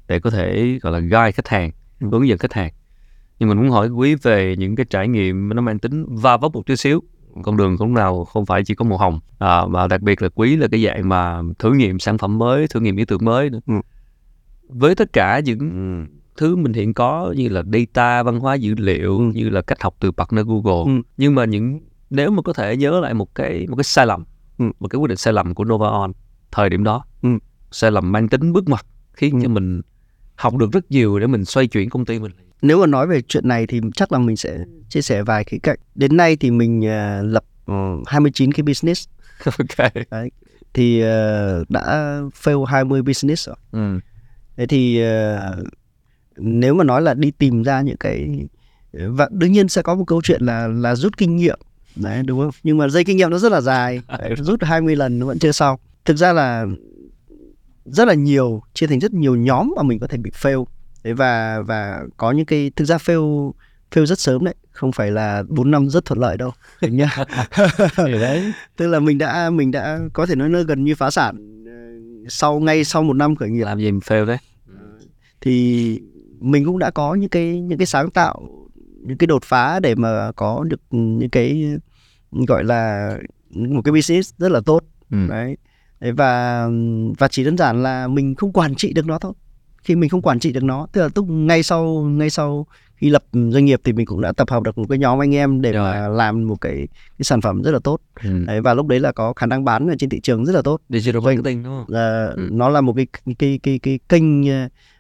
để 0.07 0.19
có 0.19 0.31
thể 0.31 0.79
gọi 0.83 0.93
là 0.93 0.99
guide 0.99 1.33
khách 1.33 1.49
hàng, 1.49 1.71
ừ. 2.01 2.09
hướng 2.13 2.29
dẫn 2.29 2.39
khách 2.39 2.53
hàng. 2.53 2.73
Nhưng 3.39 3.49
mình 3.49 3.59
muốn 3.59 3.71
hỏi 3.71 3.89
quý 3.89 4.15
về 4.15 4.57
những 4.59 4.77
cái 4.77 4.87
trải 4.91 5.09
nghiệm 5.09 5.49
nó 5.55 5.63
mang 5.63 5.79
tính 5.79 6.07
va 6.09 6.37
vấp 6.37 6.53
một 6.53 6.67
chút 6.67 6.77
xíu 6.77 7.03
con 7.43 7.57
đường 7.57 7.79
cũng 7.79 7.95
nào 7.95 8.25
không 8.25 8.47
phải 8.47 8.65
chỉ 8.65 8.75
có 8.75 8.85
màu 8.85 8.99
hồng 8.99 9.21
à, 9.39 9.67
và 9.67 9.87
đặc 9.87 10.03
biệt 10.03 10.23
là 10.23 10.29
quý 10.35 10.57
là 10.57 10.69
cái 10.71 10.85
dạng 10.85 11.09
mà 11.09 11.43
thử 11.59 11.73
nghiệm 11.73 11.99
sản 11.99 12.19
phẩm 12.19 12.39
mới 12.39 12.69
thử 12.69 12.81
nghiệm 12.81 12.97
ý 12.97 13.05
tưởng 13.05 13.25
mới 13.25 13.51
nữa. 13.51 13.61
Ừ. 13.67 13.75
với 14.69 14.95
tất 14.95 15.13
cả 15.13 15.41
những 15.41 16.07
thứ 16.37 16.57
mình 16.57 16.73
hiện 16.73 16.95
có 16.95 17.35
như 17.37 17.49
là 17.49 17.63
data 17.73 18.23
văn 18.23 18.41
hóa 18.41 18.55
dữ 18.55 18.75
liệu 18.79 19.21
như 19.21 19.49
là 19.49 19.63
cách 19.63 19.83
học 19.83 19.97
từ 20.01 20.11
partner 20.13 20.47
Google 20.47 20.93
ừ. 20.93 21.03
nhưng 21.17 21.35
mà 21.35 21.45
những 21.45 21.81
nếu 22.11 22.31
mà 22.31 22.43
có 22.43 22.53
thể 22.53 22.77
nhớ 22.77 23.01
lại 23.01 23.15
một 23.15 23.35
cái 23.35 23.67
một 23.69 23.77
cái 23.77 23.85
sai 23.85 24.07
lầm 24.07 24.25
ừ. 24.59 24.65
một 24.81 24.89
cái 24.89 24.99
quyết 24.99 25.09
định 25.09 25.17
sai 25.17 25.33
lầm 25.33 25.55
của 25.55 25.65
Nova 25.65 25.89
On 25.89 26.13
thời 26.53 26.71
điểm 26.71 26.85
đó 26.85 27.05
ừ. 27.23 27.29
sai 27.71 27.91
lầm 27.91 28.13
mang 28.13 28.29
tính 28.29 28.53
bước 28.53 28.69
ngoặt 28.69 28.87
khiến 29.13 29.35
ừ. 29.35 29.41
cho 29.43 29.49
mình 29.49 29.83
học 30.35 30.57
được 30.57 30.73
rất 30.73 30.91
nhiều 30.91 31.19
để 31.19 31.27
mình 31.27 31.45
xoay 31.45 31.67
chuyển 31.67 31.91
công 31.91 32.05
ty 32.05 32.19
mình 32.19 32.33
nếu 32.63 32.81
mà 32.81 32.87
nói 32.87 33.07
về 33.07 33.23
chuyện 33.23 33.49
này 33.49 33.67
thì 33.67 33.81
chắc 33.95 34.13
là 34.13 34.19
mình 34.19 34.37
sẽ 34.37 34.59
chia 34.89 35.03
sẻ 35.03 35.23
vài 35.23 35.45
khía 35.45 35.59
cạnh 35.63 35.79
đến 35.95 36.17
nay 36.17 36.37
thì 36.37 36.51
mình 36.51 36.81
uh, 36.81 37.33
lập 37.33 37.45
uh, 37.73 38.09
29 38.09 38.53
cái 38.53 38.63
business 38.63 39.09
ok 39.45 39.95
Đấy. 40.11 40.31
thì 40.75 41.03
uh, 41.03 41.71
đã 41.71 42.21
fail 42.43 42.65
20 42.65 43.03
business 43.03 43.49
rồi 43.49 43.57
ừ. 43.73 44.01
thế 44.57 44.67
thì 44.67 45.03
uh, 45.03 45.67
nếu 46.37 46.75
mà 46.75 46.85
nói 46.85 47.03
là 47.03 47.15
đi 47.15 47.31
tìm 47.31 47.63
ra 47.63 47.81
những 47.81 47.97
cái 47.97 48.47
và 48.93 49.29
đương 49.31 49.53
nhiên 49.53 49.69
sẽ 49.69 49.83
có 49.83 49.95
một 49.95 50.05
câu 50.07 50.23
chuyện 50.23 50.43
là 50.43 50.67
là 50.69 50.95
rút 50.95 51.17
kinh 51.17 51.37
nghiệm. 51.37 51.59
Đấy 51.97 52.23
đúng 52.23 52.41
không? 52.41 52.51
Nhưng 52.63 52.79
mà 52.79 52.89
dây 52.89 53.05
kinh 53.05 53.17
nghiệm 53.17 53.31
nó 53.31 53.39
rất 53.39 53.53
là 53.53 53.61
dài. 53.61 54.01
Đấy, 54.19 54.35
rút 54.37 54.63
20 54.63 54.97
lần 54.97 55.19
nó 55.19 55.27
vẫn 55.27 55.39
chưa 55.39 55.53
xong. 55.53 55.79
Thực 56.05 56.17
ra 56.17 56.33
là 56.33 56.67
rất 57.85 58.09
là 58.09 58.15
nhiều 58.15 58.63
chia 58.75 58.87
thành 58.87 59.01
rất 59.01 59.15
nhiều 59.15 59.37
nhóm 59.37 59.73
mà 59.77 59.83
mình 59.83 59.99
có 59.99 60.07
thể 60.07 60.19
bị 60.19 60.31
fail. 60.31 60.65
Đấy 61.05 61.15
và 61.15 61.61
và 61.61 62.03
có 62.17 62.33
những 62.33 62.47
cái 62.47 62.71
thực 62.77 62.85
ra 62.85 62.97
fail 62.97 63.53
fail 63.95 64.07
rất 64.07 64.19
sớm 64.19 64.45
đấy. 64.45 64.55
Không 64.71 64.93
phải 64.93 65.11
là 65.11 65.43
4 65.49 65.71
năm 65.71 65.89
rất 65.89 66.05
thuận 66.05 66.19
lợi 66.19 66.37
đâu 66.37 66.51
nhá. 66.81 67.17
Đấy. 67.97 68.53
Tức 68.77 68.87
là 68.87 69.01
mình 69.01 69.19
đã 69.19 69.51
mình 69.51 69.71
đã 69.71 69.99
có 70.13 70.27
thể 70.27 70.35
nói 70.35 70.49
nó 70.49 70.63
gần 70.63 70.85
như 70.85 70.95
phá 70.95 71.11
sản. 71.11 71.65
Ờ, 71.67 71.73
sau 72.29 72.61
ngay 72.61 72.85
sau 72.85 73.03
một 73.03 73.13
năm 73.13 73.37
khởi 73.37 73.51
nghiệp. 73.51 73.65
Làm 73.65 73.79
gì 73.79 73.85
mình 73.85 74.01
fail 74.01 74.27
đấy? 74.27 74.39
Thì 75.41 76.01
mình 76.41 76.65
cũng 76.65 76.79
đã 76.79 76.91
có 76.91 77.15
những 77.15 77.29
cái 77.29 77.61
những 77.61 77.79
cái 77.79 77.87
sáng 77.87 78.11
tạo 78.11 78.49
những 79.01 79.19
cái 79.19 79.27
đột 79.27 79.45
phá 79.45 79.81
để 79.81 79.95
mà 79.95 80.33
có 80.33 80.65
được 80.65 80.81
những 80.91 81.31
cái 81.31 81.77
gọi 82.31 82.65
là 82.65 83.11
một 83.51 83.83
cái 83.85 83.93
business 83.93 84.35
rất 84.39 84.53
là 84.53 84.61
tốt 84.67 84.81
ừ. 85.11 85.19
đấy 85.29 85.57
và 86.01 86.69
và 87.19 87.29
chỉ 87.29 87.45
đơn 87.45 87.59
giản 87.59 87.83
là 87.83 88.09
mình 88.09 88.35
không 88.35 88.53
quản 88.53 88.75
trị 88.75 88.93
được 88.93 89.07
nó 89.07 89.19
thôi 89.19 89.33
khi 89.83 89.97
mình 89.97 90.11
không 90.11 90.23
quản 90.23 90.39
trị 90.39 90.53
được 90.53 90.63
nó 90.63 90.87
tức 90.93 91.01
là 91.01 91.09
lúc 91.15 91.31
ngay 91.31 91.63
sau 91.63 91.85
ngay 92.03 92.31
sau 92.31 92.67
khi 92.97 93.11
lập 93.11 93.25
doanh 93.33 93.65
nghiệp 93.65 93.81
thì 93.85 93.93
mình 93.93 94.07
cũng 94.07 94.21
đã 94.21 94.33
tập 94.33 94.51
hợp 94.51 94.63
được 94.63 94.79
một 94.79 94.85
cái 94.89 94.99
nhóm 94.99 95.23
anh 95.23 95.35
em 95.35 95.61
để 95.61 95.73
Rồi. 95.73 95.93
mà 95.93 96.09
làm 96.09 96.47
một 96.47 96.61
cái 96.61 96.77
cái 97.19 97.25
sản 97.25 97.41
phẩm 97.41 97.63
rất 97.63 97.71
là 97.71 97.79
tốt 97.85 98.01
ừ. 98.23 98.45
đấy, 98.47 98.61
và 98.61 98.75
lúc 98.75 98.87
đấy 98.87 99.01
là 99.01 99.13
có 99.13 99.33
khả 99.33 99.47
năng 99.47 99.65
bán 99.65 99.89
ở 99.89 99.95
trên 99.99 100.11
thị 100.11 100.21
trường 100.21 100.47
rất 100.47 100.55
là 100.55 100.63
tốt 100.63 100.81
digital 100.89 101.23
marketing 101.23 101.63
đúng 101.63 101.85
không? 101.87 101.97
À, 101.97 102.27
ừ. 102.27 102.49
nó 102.53 102.69
là 102.69 102.81
một 102.81 102.93
cái 102.97 103.07
cái 103.25 103.35
cái 103.39 103.59
cái, 103.63 103.79
cái 103.79 103.99
kênh 104.09 104.43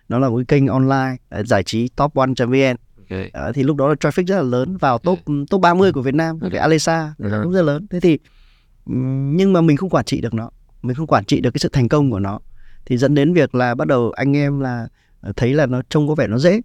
nó 0.08 0.18
là 0.18 0.28
một 0.28 0.36
cái 0.36 0.44
kênh 0.44 0.66
online 0.66 1.16
uh, 1.40 1.46
giải 1.46 1.62
trí 1.62 1.88
top1.vn 1.96 2.76
okay. 2.98 3.30
uh, 3.48 3.54
thì 3.54 3.62
lúc 3.62 3.76
đó 3.76 3.88
là 3.88 3.94
traffic 3.94 4.26
rất 4.26 4.36
là 4.36 4.42
lớn 4.42 4.76
vào 4.76 4.98
top 4.98 5.18
okay. 5.26 5.44
top 5.50 5.60
30 5.60 5.92
của 5.92 6.02
Việt 6.02 6.14
Nam 6.14 6.38
okay. 6.40 6.50
cái 6.50 6.60
Alesa 6.60 7.14
uh-huh. 7.18 7.42
cũng 7.42 7.52
rất 7.52 7.62
lớn 7.62 7.86
thế 7.90 8.00
thì 8.00 8.18
nhưng 9.36 9.52
mà 9.52 9.60
mình 9.60 9.76
không 9.76 9.90
quản 9.90 10.04
trị 10.04 10.20
được 10.20 10.34
nó 10.34 10.50
mình 10.82 10.96
không 10.96 11.06
quản 11.06 11.24
trị 11.24 11.40
được 11.40 11.50
cái 11.50 11.58
sự 11.58 11.68
thành 11.72 11.88
công 11.88 12.10
của 12.10 12.18
nó 12.18 12.38
thì 12.86 12.96
dẫn 12.96 13.14
đến 13.14 13.34
việc 13.34 13.54
là 13.54 13.74
bắt 13.74 13.88
đầu 13.88 14.10
anh 14.10 14.36
em 14.36 14.60
là 14.60 14.88
ờ, 15.20 15.32
thấy 15.36 15.54
là 15.54 15.66
nó 15.66 15.82
trông 15.88 16.08
có 16.08 16.14
vẻ 16.14 16.26
nó 16.26 16.38
dễ 16.38 16.60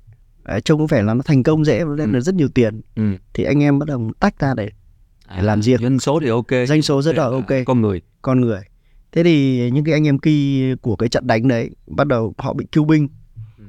Đấy, 0.46 0.62
trông 0.62 0.80
có 0.80 0.86
vẻ 0.89 1.02
là 1.02 1.14
nó 1.14 1.22
thành 1.26 1.44
công 1.44 1.66
dễ 1.66 1.84
và 1.84 1.96
đem 1.96 2.10
ừ. 2.10 2.14
được 2.14 2.22
rất 2.22 2.36
nhiều 2.36 2.48
tiền 2.48 2.82
ừ. 2.96 3.04
thì 3.34 3.44
anh 3.44 3.64
em 3.64 3.80
bắt 3.80 3.86
đầu 3.88 4.12
tách 4.20 4.39
ra 4.39 4.54
để, 4.58 4.66
để 4.66 4.72
à, 5.28 5.42
làm 5.42 5.62
riêng 5.62 5.82
doanh 5.82 6.00
số 6.00 6.20
thì 6.20 6.30
ok 6.30 6.48
doanh 6.68 6.82
số 6.82 7.02
rất 7.02 7.16
là 7.16 7.24
ok 7.24 7.52
con 7.66 7.82
người 7.82 8.02
con 8.22 8.42
người 8.42 8.62
thế 9.12 9.24
thì 9.24 9.70
những 9.72 9.84
cái 9.86 9.94
anh 9.94 10.08
em 10.08 10.20
key 10.20 10.62
của 10.82 10.96
cái 10.96 11.10
trận 11.10 11.28
đánh 11.28 11.48
đấy 11.48 11.70
bắt 11.88 12.08
đầu 12.08 12.34
họ 12.38 12.54
bị 12.54 12.66
cứu 12.72 12.86
binh 12.86 13.08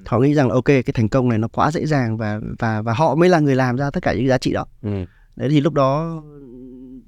họ 0.07 0.19
nghĩ 0.19 0.35
rằng 0.35 0.49
là 0.49 0.55
ok 0.55 0.65
cái 0.65 0.93
thành 0.95 1.09
công 1.09 1.29
này 1.29 1.39
nó 1.39 1.49
quá 1.49 1.71
dễ 1.71 1.87
dàng 1.87 2.17
và 2.17 2.41
và 2.59 2.83
và 2.83 2.93
họ 2.93 3.15
mới 3.15 3.29
là 3.29 3.39
người 3.41 3.55
làm 3.55 3.77
ra 3.77 3.91
tất 3.91 4.03
cả 4.03 4.15
những 4.15 4.29
giá 4.29 4.39
trị 4.39 4.53
đó. 4.53 4.67
Ừ. 4.83 5.05
đấy 5.37 5.49
thì 5.49 5.61
lúc 5.61 5.73
đó 5.73 6.23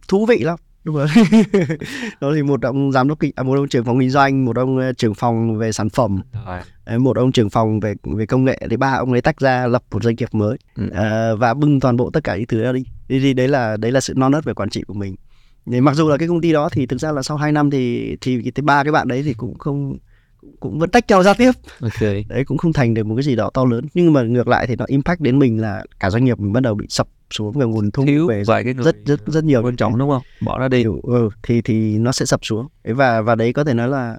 thú 0.09 0.27
vị 0.27 0.39
lắm. 0.39 0.59
Đúng 0.85 0.97
rồi. 0.97 1.07
Đó 2.21 2.33
thì 2.35 2.43
một 2.43 2.63
ông 2.63 2.93
giám 2.93 3.09
đốc 3.09 3.21
kinh 3.21 3.33
à, 3.37 3.43
một 3.43 3.55
ông 3.55 3.69
trưởng 3.69 3.85
phòng 3.85 4.01
kinh 4.01 4.11
doanh 4.11 4.45
một 4.45 4.57
ông 4.57 4.79
ờ, 4.79 4.93
trưởng 4.93 5.15
phòng 5.15 5.59
về 5.59 5.73
sản 5.73 5.89
phẩm. 5.89 6.23
Rồi. 6.47 6.99
một 6.99 7.17
ông 7.17 7.33
trưởng 7.33 7.51
phòng 7.51 7.81
về 7.81 7.95
về 8.03 8.27
công 8.27 8.45
nghệ 8.45 8.61
thì 8.71 8.77
ba 8.77 8.93
ông 8.93 9.13
ấy 9.13 9.21
tách 9.21 9.41
ra 9.41 9.67
lập 9.67 9.83
một 9.91 10.03
doanh 10.03 10.17
nghiệp 10.17 10.29
mới. 10.33 10.57
Ừ. 10.77 10.91
à, 10.95 11.35
và 11.35 11.55
bưng 11.55 11.81
toàn 11.81 11.97
bộ 11.97 12.11
tất 12.11 12.25
cả 12.25 12.37
những 12.37 12.47
thứ 12.47 12.65
đó 12.65 12.73
đi. 12.73 12.85
Thì 13.09 13.35
đấy 13.35 13.49
là 13.49 13.77
đấy 13.77 13.93
là 13.93 14.01
sự 14.01 14.15
non 14.17 14.33
nớt 14.33 14.45
về 14.45 14.55
quản 14.55 14.71
trị 14.71 14.83
của 14.87 14.95
mình. 14.95 15.17
Thì 15.67 15.81
mặc 15.81 15.95
dù 15.95 16.09
là 16.09 16.17
cái 16.17 16.29
công 16.29 16.41
ty 16.41 16.53
đó 16.53 16.69
thì 16.69 16.87
thực 16.87 17.01
ra 17.01 17.13
là 17.13 17.23
sau 17.23 17.37
2 17.37 17.53
năm 17.53 17.71
thì 17.71 18.17
thì 18.21 18.51
ba 18.63 18.85
cái 18.85 18.93
bạn 18.93 19.09
đấy 19.09 19.23
thì 19.23 19.35
cũng 19.35 19.59
không 19.59 19.99
cũng 20.61 20.79
vẫn 20.79 20.91
tách 20.91 21.05
nhau 21.09 21.23
ra 21.23 21.35
tiếp. 21.35 21.53
Okay. 21.81 22.25
đấy 22.29 22.45
cũng 22.45 22.59
không 22.59 22.73
thành 22.73 22.95
được 22.95 23.07
một 23.07 23.15
cái 23.15 23.23
gì 23.23 23.37
đó 23.37 23.51
to 23.55 23.65
lớn. 23.65 23.87
Nhưng 23.95 24.13
mà 24.13 24.23
ngược 24.23 24.49
lại 24.49 24.67
thì 24.67 24.77
nó 24.77 24.85
impact 24.89 25.21
đến 25.21 25.39
mình 25.39 25.61
là 25.61 25.85
cả 26.01 26.11
doanh 26.11 26.25
nghiệp 26.25 26.39
mình 26.39 26.53
bắt 26.53 26.61
đầu 26.61 26.75
bị 26.75 26.87
sập 26.89 27.09
xuống 27.31 27.53
về 27.53 27.67
nguồn 27.67 27.91
thu 27.91 28.05
Thiếu 28.07 28.27
về 28.27 28.43
vài 28.47 28.65
cái 28.65 28.75
rất 28.75 28.97
rất 29.05 29.21
rất 29.27 29.45
nhiều 29.45 29.63
quan 29.63 29.77
trọng 29.77 29.99
đúng 29.99 30.11
không? 30.11 30.23
Bỏ 30.41 30.59
ra 30.59 30.69
đi. 30.69 30.85
Ừ, 31.03 31.29
thì 31.43 31.63
thì 31.63 31.99
nó 31.99 32.13
sẽ 32.13 32.27
sập 32.27 32.41
xuống. 32.45 32.67
Và 32.85 33.21
và 33.21 33.35
đấy 33.35 33.53
có 33.53 33.65
thể 33.65 33.75
nói 33.75 33.89
là 33.89 34.19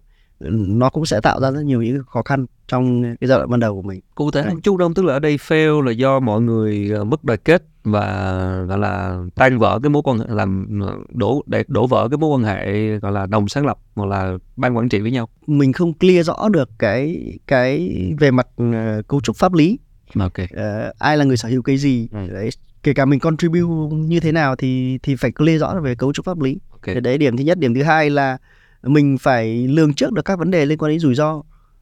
nó 0.49 0.89
cũng 0.89 1.05
sẽ 1.05 1.21
tạo 1.21 1.39
ra 1.39 1.51
rất 1.51 1.61
nhiều 1.61 1.81
những 1.81 2.03
khó 2.07 2.21
khăn 2.21 2.45
trong 2.67 3.03
cái 3.03 3.27
giai 3.27 3.37
đoạn 3.37 3.49
ban 3.49 3.59
đầu 3.59 3.75
của 3.75 3.81
mình. 3.81 4.01
Cụ 4.15 4.31
thể 4.31 4.43
một 4.43 4.59
chút 4.63 4.77
đông 4.77 4.93
tức 4.93 5.05
là 5.05 5.13
ở 5.13 5.19
đây 5.19 5.37
fail 5.37 5.81
là 5.81 5.91
do 5.91 6.19
mọi 6.19 6.41
người 6.41 6.91
ờ, 6.93 7.03
mất 7.03 7.23
đoàn 7.23 7.39
kết 7.45 7.63
và 7.85 8.65
gọi 8.67 8.77
là 8.77 9.17
tan 9.35 9.57
vỡ 9.57 9.79
cái 9.83 9.89
mối 9.89 10.01
quan 10.05 10.19
hệ 10.19 10.25
làm 10.29 10.79
đổ 11.09 11.43
để 11.45 11.63
đổ 11.67 11.87
vỡ 11.87 12.07
cái 12.11 12.17
mối 12.17 12.29
quan 12.29 12.43
hệ 12.43 12.87
gọi 12.97 13.11
là 13.11 13.25
đồng 13.25 13.47
sáng 13.47 13.65
lập 13.65 13.77
hoặc 13.95 14.05
là 14.05 14.37
ban 14.55 14.77
quản 14.77 14.89
trị 14.89 14.99
với 14.99 15.11
nhau. 15.11 15.29
Mình 15.47 15.73
không 15.73 15.93
clear 15.93 16.27
rõ 16.27 16.49
được 16.49 16.69
cái 16.79 17.33
cái 17.47 17.89
về 18.19 18.31
mặt 18.31 18.47
uh, 18.63 19.07
cấu 19.07 19.21
trúc 19.21 19.35
pháp 19.35 19.53
lý. 19.53 19.79
Okay. 20.19 20.47
uh, 20.53 20.97
ai 20.99 21.17
là 21.17 21.25
người 21.25 21.37
sở 21.37 21.49
hữu 21.49 21.61
cái 21.61 21.77
gì 21.77 22.07
ừ. 22.11 22.27
đấy 22.33 22.49
kể 22.83 22.93
cả 22.93 23.05
mình 23.05 23.19
contribute 23.19 23.95
như 23.95 24.19
thế 24.19 24.31
nào 24.31 24.55
thì 24.55 24.99
thì 25.03 25.15
phải 25.15 25.31
clear 25.31 25.61
rõ 25.61 25.79
về 25.83 25.95
cấu 25.95 26.13
trúc 26.13 26.25
pháp 26.25 26.41
lý. 26.41 26.57
Okay. 26.71 27.01
đấy 27.01 27.17
điểm 27.17 27.37
thứ 27.37 27.43
nhất. 27.43 27.57
Điểm 27.59 27.73
thứ 27.73 27.83
hai 27.83 28.09
là 28.09 28.37
mình 28.83 29.17
phải 29.17 29.67
lường 29.67 29.93
trước 29.93 30.13
được 30.13 30.25
các 30.25 30.39
vấn 30.39 30.51
đề 30.51 30.65
liên 30.65 30.77
quan 30.77 30.91
đến 30.91 30.99
rủi 30.99 31.15
ro. 31.15 31.41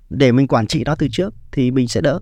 Để 0.10 0.32
mình 0.32 0.48
quản 0.48 0.68
trị 0.68 0.84
nó 0.86 0.96
từ 0.96 1.08
trước 1.12 1.34
thì 1.52 1.72
mình 1.72 1.88
sẽ 1.88 2.02
đỡ. 2.02 2.20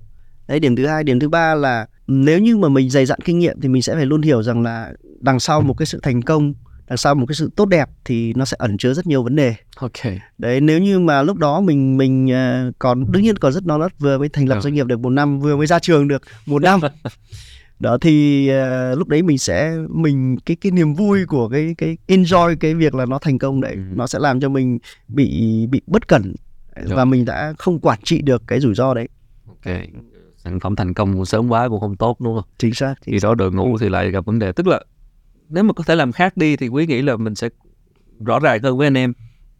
Đấy 0.47 0.59
điểm 0.59 0.75
thứ 0.75 0.87
hai. 0.87 1.03
Điểm 1.03 1.19
thứ 1.19 1.29
ba 1.29 1.55
là 1.55 1.87
nếu 2.07 2.39
như 2.39 2.57
mà 2.57 2.69
mình 2.69 2.89
dày 2.89 3.05
dặn 3.05 3.19
kinh 3.25 3.39
nghiệm 3.39 3.61
thì 3.61 3.69
mình 3.69 3.81
sẽ 3.81 3.95
phải 3.95 4.05
luôn 4.05 4.21
hiểu 4.21 4.43
rằng 4.43 4.61
là 4.61 4.93
đằng 5.19 5.39
sau 5.39 5.61
một 5.61 5.73
cái 5.73 5.85
sự 5.85 5.99
thành 6.03 6.21
công 6.21 6.53
đằng 6.91 6.97
sau 6.97 7.15
một 7.15 7.25
cái 7.25 7.35
sự 7.35 7.51
tốt 7.55 7.65
đẹp 7.65 7.89
thì 8.05 8.33
nó 8.33 8.45
sẽ 8.45 8.57
ẩn 8.59 8.77
chứa 8.77 8.93
rất 8.93 9.07
nhiều 9.07 9.23
vấn 9.23 9.35
đề 9.35 9.55
ok 9.75 9.91
đấy 10.37 10.61
nếu 10.61 10.79
như 10.79 10.99
mà 10.99 11.23
lúc 11.23 11.37
đó 11.37 11.61
mình 11.61 11.97
mình 11.97 12.25
uh, 12.25 12.75
còn 12.79 13.11
đương 13.11 13.23
nhiên 13.23 13.37
còn 13.37 13.53
rất 13.53 13.65
non 13.65 13.79
nớt 13.79 13.99
vừa 13.99 14.17
mới 14.17 14.29
thành 14.29 14.49
lập 14.49 14.55
ừ. 14.55 14.61
doanh 14.61 14.73
nghiệp 14.73 14.85
được 14.85 14.99
một 14.99 15.09
năm 15.09 15.39
vừa 15.39 15.57
mới 15.57 15.67
ra 15.67 15.79
trường 15.79 16.07
được 16.07 16.21
một 16.45 16.61
năm 16.61 16.79
đó 17.79 17.97
thì 18.01 18.49
uh, 18.51 18.97
lúc 18.97 19.07
đấy 19.07 19.21
mình 19.21 19.37
sẽ 19.37 19.75
mình 19.89 20.37
cái 20.45 20.57
cái 20.61 20.71
niềm 20.71 20.93
vui 20.93 21.25
của 21.25 21.49
cái 21.49 21.75
cái 21.77 21.97
enjoy 22.07 22.55
cái 22.59 22.73
việc 22.73 22.95
là 22.95 23.05
nó 23.05 23.19
thành 23.19 23.39
công 23.39 23.61
đấy 23.61 23.73
ừ. 23.73 23.81
nó 23.95 24.07
sẽ 24.07 24.19
làm 24.19 24.39
cho 24.39 24.49
mình 24.49 24.79
bị 25.07 25.67
bị 25.67 25.81
bất 25.87 26.07
cẩn 26.07 26.35
Được. 26.75 26.95
và 26.95 27.05
mình 27.05 27.25
đã 27.25 27.53
không 27.57 27.79
quản 27.79 27.99
trị 28.03 28.21
được 28.21 28.43
cái 28.47 28.59
rủi 28.59 28.75
ro 28.75 28.93
đấy 28.93 29.07
ok 29.47 29.75
sản 30.43 30.59
phẩm 30.59 30.75
thành 30.75 30.93
công 30.93 31.25
sớm 31.25 31.49
quá 31.49 31.69
cũng 31.69 31.79
không 31.79 31.95
tốt 31.95 32.21
đúng 32.21 32.35
không? 32.35 32.45
Chính 32.57 32.73
xác 32.73 32.95
chính 33.05 33.13
thì 33.13 33.19
đó 33.23 33.35
đội 33.35 33.51
ngũ 33.51 33.77
thì 33.77 33.89
lại 33.89 34.11
gặp 34.11 34.25
vấn 34.25 34.39
đề. 34.39 34.51
Tức 34.51 34.67
là 34.67 34.81
nếu 35.49 35.63
mà 35.63 35.73
có 35.73 35.83
thể 35.83 35.95
làm 35.95 36.11
khác 36.11 36.37
đi 36.37 36.55
thì 36.55 36.67
quý 36.67 36.87
nghĩ 36.87 37.01
là 37.01 37.17
mình 37.17 37.35
sẽ 37.35 37.49
rõ 38.25 38.39
ràng 38.39 38.63
hơn 38.63 38.77
với 38.77 38.87
anh 38.87 38.97
em 38.97 39.13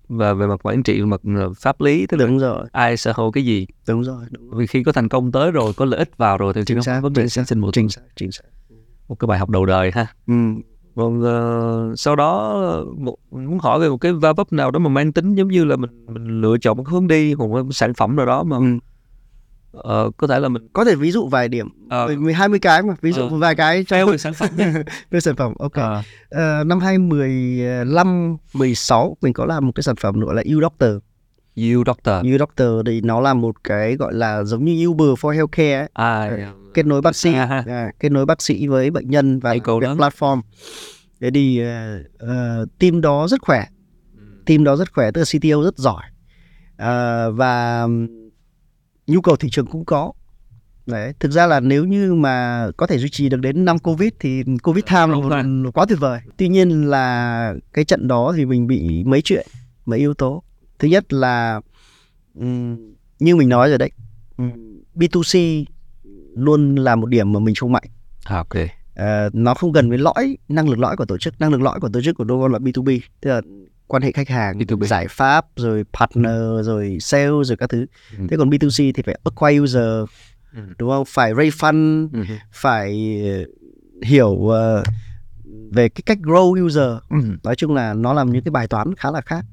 và 0.10 0.34
về 0.34 0.48
mặt 0.48 0.60
quản 0.64 0.84
trị 0.84 1.02
mặt 1.02 1.22
ờ, 1.36 1.54
pháp 1.54 1.82
lý 1.82 2.06
tức 2.08 2.18
là 2.18 2.26
đúng 2.26 2.40
rồi. 2.40 2.66
ai 2.72 2.98
sở 2.98 3.14
hữu 3.16 3.32
cái 3.32 3.46
gì. 3.46 3.68
Đúng 3.88 4.04
rồi, 4.04 4.26
đúng 4.32 4.50
rồi. 4.50 4.60
Vì 4.60 4.68
khi 4.68 4.84
có 4.84 4.92
thành 4.92 5.10
công 5.10 5.32
tới 5.32 5.52
rồi 5.52 5.74
có 5.74 5.86
lợi 5.86 5.98
ích 5.98 6.18
vào 6.18 6.38
rồi 6.38 6.54
thì 6.54 6.62
chính 6.66 6.82
xác 6.82 7.00
vấn 7.04 7.14
đề 7.14 7.28
sinh 7.28 7.60
một 7.60 7.70
chính 7.74 7.90
xác 7.90 8.02
chính 8.16 8.32
xác. 8.32 8.44
một 9.08 9.16
cái 9.20 9.28
bài 9.28 9.40
học 9.40 9.50
đầu 9.50 9.66
đời 9.66 9.92
ha. 9.92 10.08
Ừ. 10.28 10.34
còn 10.96 11.20
uh, 11.22 12.00
sau 12.00 12.16
đó 12.16 12.64
một, 12.98 13.16
muốn 13.32 13.60
hỏi 13.60 13.80
về 13.80 13.90
một 13.90 13.98
cái 13.98 14.14
va 14.14 14.34
vấp 14.34 14.54
nào 14.54 14.72
đó 14.72 14.80
mà 14.80 14.90
mang 14.90 15.12
tính 15.12 15.36
giống 15.36 15.48
như 15.48 15.64
là 15.64 15.76
mình 15.76 16.06
mình 16.08 16.42
lựa 16.42 16.58
chọn 16.58 16.78
một 16.78 16.88
hướng 16.88 17.08
đi 17.08 17.36
một 17.36 17.54
cái 17.54 17.64
sản 17.72 17.94
phẩm 17.94 18.16
nào 18.16 18.26
đó 18.26 18.44
mà 18.44 18.58
ừ 18.58 18.64
Ờ, 19.72 20.12
có 20.18 20.28
thể 20.28 20.40
là 20.40 20.50
mình 20.50 20.68
có 20.74 20.86
thể 20.86 20.96
ví 20.96 21.12
dụ 21.12 21.28
vài 21.28 21.48
điểm 21.48 21.68
ờ. 21.90 22.08
mình 22.08 22.36
hai 22.36 22.50
mươi 22.50 22.60
cái 22.60 22.84
mà 22.84 22.96
ví 23.02 23.12
dụ 23.12 23.22
ờ. 23.22 23.38
vài 23.38 23.56
cái 23.56 23.86
theo 23.90 24.08
về 24.08 24.18
sản 24.18 24.34
phẩm 24.34 24.50
về 25.12 25.20
sản 25.20 25.36
phẩm 25.36 25.54
ok 25.60 25.74
ờ. 25.74 26.04
uh, 26.36 26.68
năm 26.68 26.80
2015 26.80 28.38
16 28.54 29.18
mình 29.22 29.34
có 29.34 29.46
làm 29.46 29.66
một 29.66 29.72
cái 29.76 29.84
sản 29.84 29.96
phẩm 29.96 30.20
gọi 30.20 30.36
là 30.36 30.44
U 30.46 30.62
Doctor 30.62 30.92
U 31.56 31.84
Doctor 31.86 32.26
U 32.26 32.38
Doctor 32.40 32.88
thì 32.88 33.02
nó 33.02 33.22
là 33.22 33.34
một 33.34 33.64
cái 33.64 33.96
gọi 33.96 34.14
là 34.14 34.44
giống 34.44 34.66
như 34.66 34.88
Uber 34.88 35.08
for 35.08 35.30
healthcare 35.30 35.80
ấy. 35.80 35.90
à, 35.94 36.22
yeah. 36.22 36.40
Dạ. 36.40 36.54
kết 36.74 36.86
nối 36.86 37.02
bác 37.02 37.16
sĩ 37.16 37.34
à, 37.34 37.64
à, 37.68 37.92
kết 38.00 38.12
nối 38.12 38.26
bác 38.26 38.42
sĩ 38.42 38.68
với 38.68 38.92
bệnh 38.92 39.10
nhân 39.10 39.40
và 39.40 39.50
cái 39.50 39.60
platform 39.80 40.42
thế 41.22 41.32
thì 41.34 41.64
uh, 41.64 42.24
uh, 42.24 42.80
team 42.80 43.02
đó 43.02 43.28
rất 43.28 43.42
khỏe 43.42 43.66
ừ. 44.18 44.24
team 44.46 44.64
đó 44.64 44.76
rất 44.76 44.94
khỏe 44.94 45.12
tức 45.12 45.22
là 45.22 45.40
CTO 45.40 45.64
rất 45.64 45.78
giỏi 45.78 46.04
uh, 46.74 47.38
và 47.38 47.88
nhu 49.12 49.22
cầu 49.22 49.36
thị 49.36 49.50
trường 49.52 49.66
cũng 49.66 49.86
có 49.86 50.12
Đấy, 50.86 51.14
thực 51.20 51.32
ra 51.32 51.48
là 51.48 51.60
nếu 51.60 51.86
như 51.86 52.14
mà 52.14 52.68
có 52.78 52.88
thể 52.88 52.98
duy 52.98 53.10
trì 53.10 53.30
được 53.30 53.42
đến 53.42 53.66
năm 53.66 53.80
Covid 53.80 54.10
thì 54.20 54.44
Covid 54.64 54.86
time 54.86 55.08
là, 55.30 55.44
quá 55.74 55.86
tuyệt 55.90 56.00
vời. 56.00 56.20
Tuy 56.38 56.48
nhiên 56.48 56.90
là 56.90 57.54
cái 57.74 57.86
trận 57.86 58.08
đó 58.08 58.34
thì 58.38 58.46
mình 58.46 58.68
bị 58.68 59.04
mấy 59.06 59.22
chuyện, 59.22 59.48
mấy 59.86 60.00
yếu 60.00 60.14
tố. 60.14 60.44
Thứ 60.80 60.88
nhất 60.88 61.14
là 61.14 61.62
như 63.20 63.36
mình 63.36 63.50
nói 63.50 63.70
rồi 63.70 63.78
đấy, 63.78 63.92
um, 64.38 64.52
B2C 64.96 65.66
luôn 66.36 66.76
là 66.76 66.96
một 66.96 67.06
điểm 67.06 67.34
mà 67.34 67.40
mình 67.40 67.56
không 67.56 67.72
mạnh. 67.72 67.84
À, 68.24 68.38
ok. 68.38 68.56
Uh, 68.56 69.36
nó 69.36 69.54
không 69.54 69.72
gần 69.72 69.90
với 69.90 69.98
lõi 69.98 70.38
năng 70.50 70.70
lực 70.70 70.80
lõi 70.80 70.98
của 70.98 71.06
tổ 71.06 71.18
chức, 71.18 71.42
năng 71.42 71.52
lực 71.52 71.62
lõi 71.62 71.80
của 71.80 71.90
tổ 71.90 72.02
chức 72.02 72.16
của 72.18 72.26
Dogon 72.30 72.52
là 72.52 72.60
B2B, 72.60 73.00
tức 73.22 73.30
là 73.30 73.42
quan 73.92 74.04
hệ 74.04 74.12
khách 74.12 74.30
hàng 74.30 74.58
B2B. 74.58 74.86
giải 74.86 75.08
pháp 75.10 75.46
rồi 75.56 75.84
partner 76.00 76.66
rồi 76.66 76.98
sale 77.00 77.44
rồi 77.44 77.58
các 77.58 77.70
thứ 77.70 77.86
ừ. 78.18 78.24
thế 78.30 78.38
còn 78.38 78.50
B2C 78.50 78.92
thì 78.96 79.04
phải 79.06 79.20
acquire 79.24 79.60
user 79.60 80.10
ừ. 80.56 80.62
đúng 80.78 80.90
không 80.90 81.06
phải 81.08 81.34
raise 81.38 81.58
fund 81.58 82.10
ừ. 82.14 82.24
phải 82.52 83.22
ờ, 83.26 83.46
hiểu 84.04 84.28
uh, 84.28 84.54
về 85.72 85.90
cái 85.90 86.02
cách 86.06 86.18
grow 86.22 86.66
user 86.66 86.98
ừ. 87.10 87.18
nói 87.44 87.56
chung 87.56 87.74
là 87.74 87.94
nó 87.94 88.14
làm 88.14 88.32
những 88.32 88.44
cái 88.44 88.52
bài 88.52 88.68
toán 88.68 88.96
khá 88.96 89.12
là 89.12 89.22
khác 89.22 89.46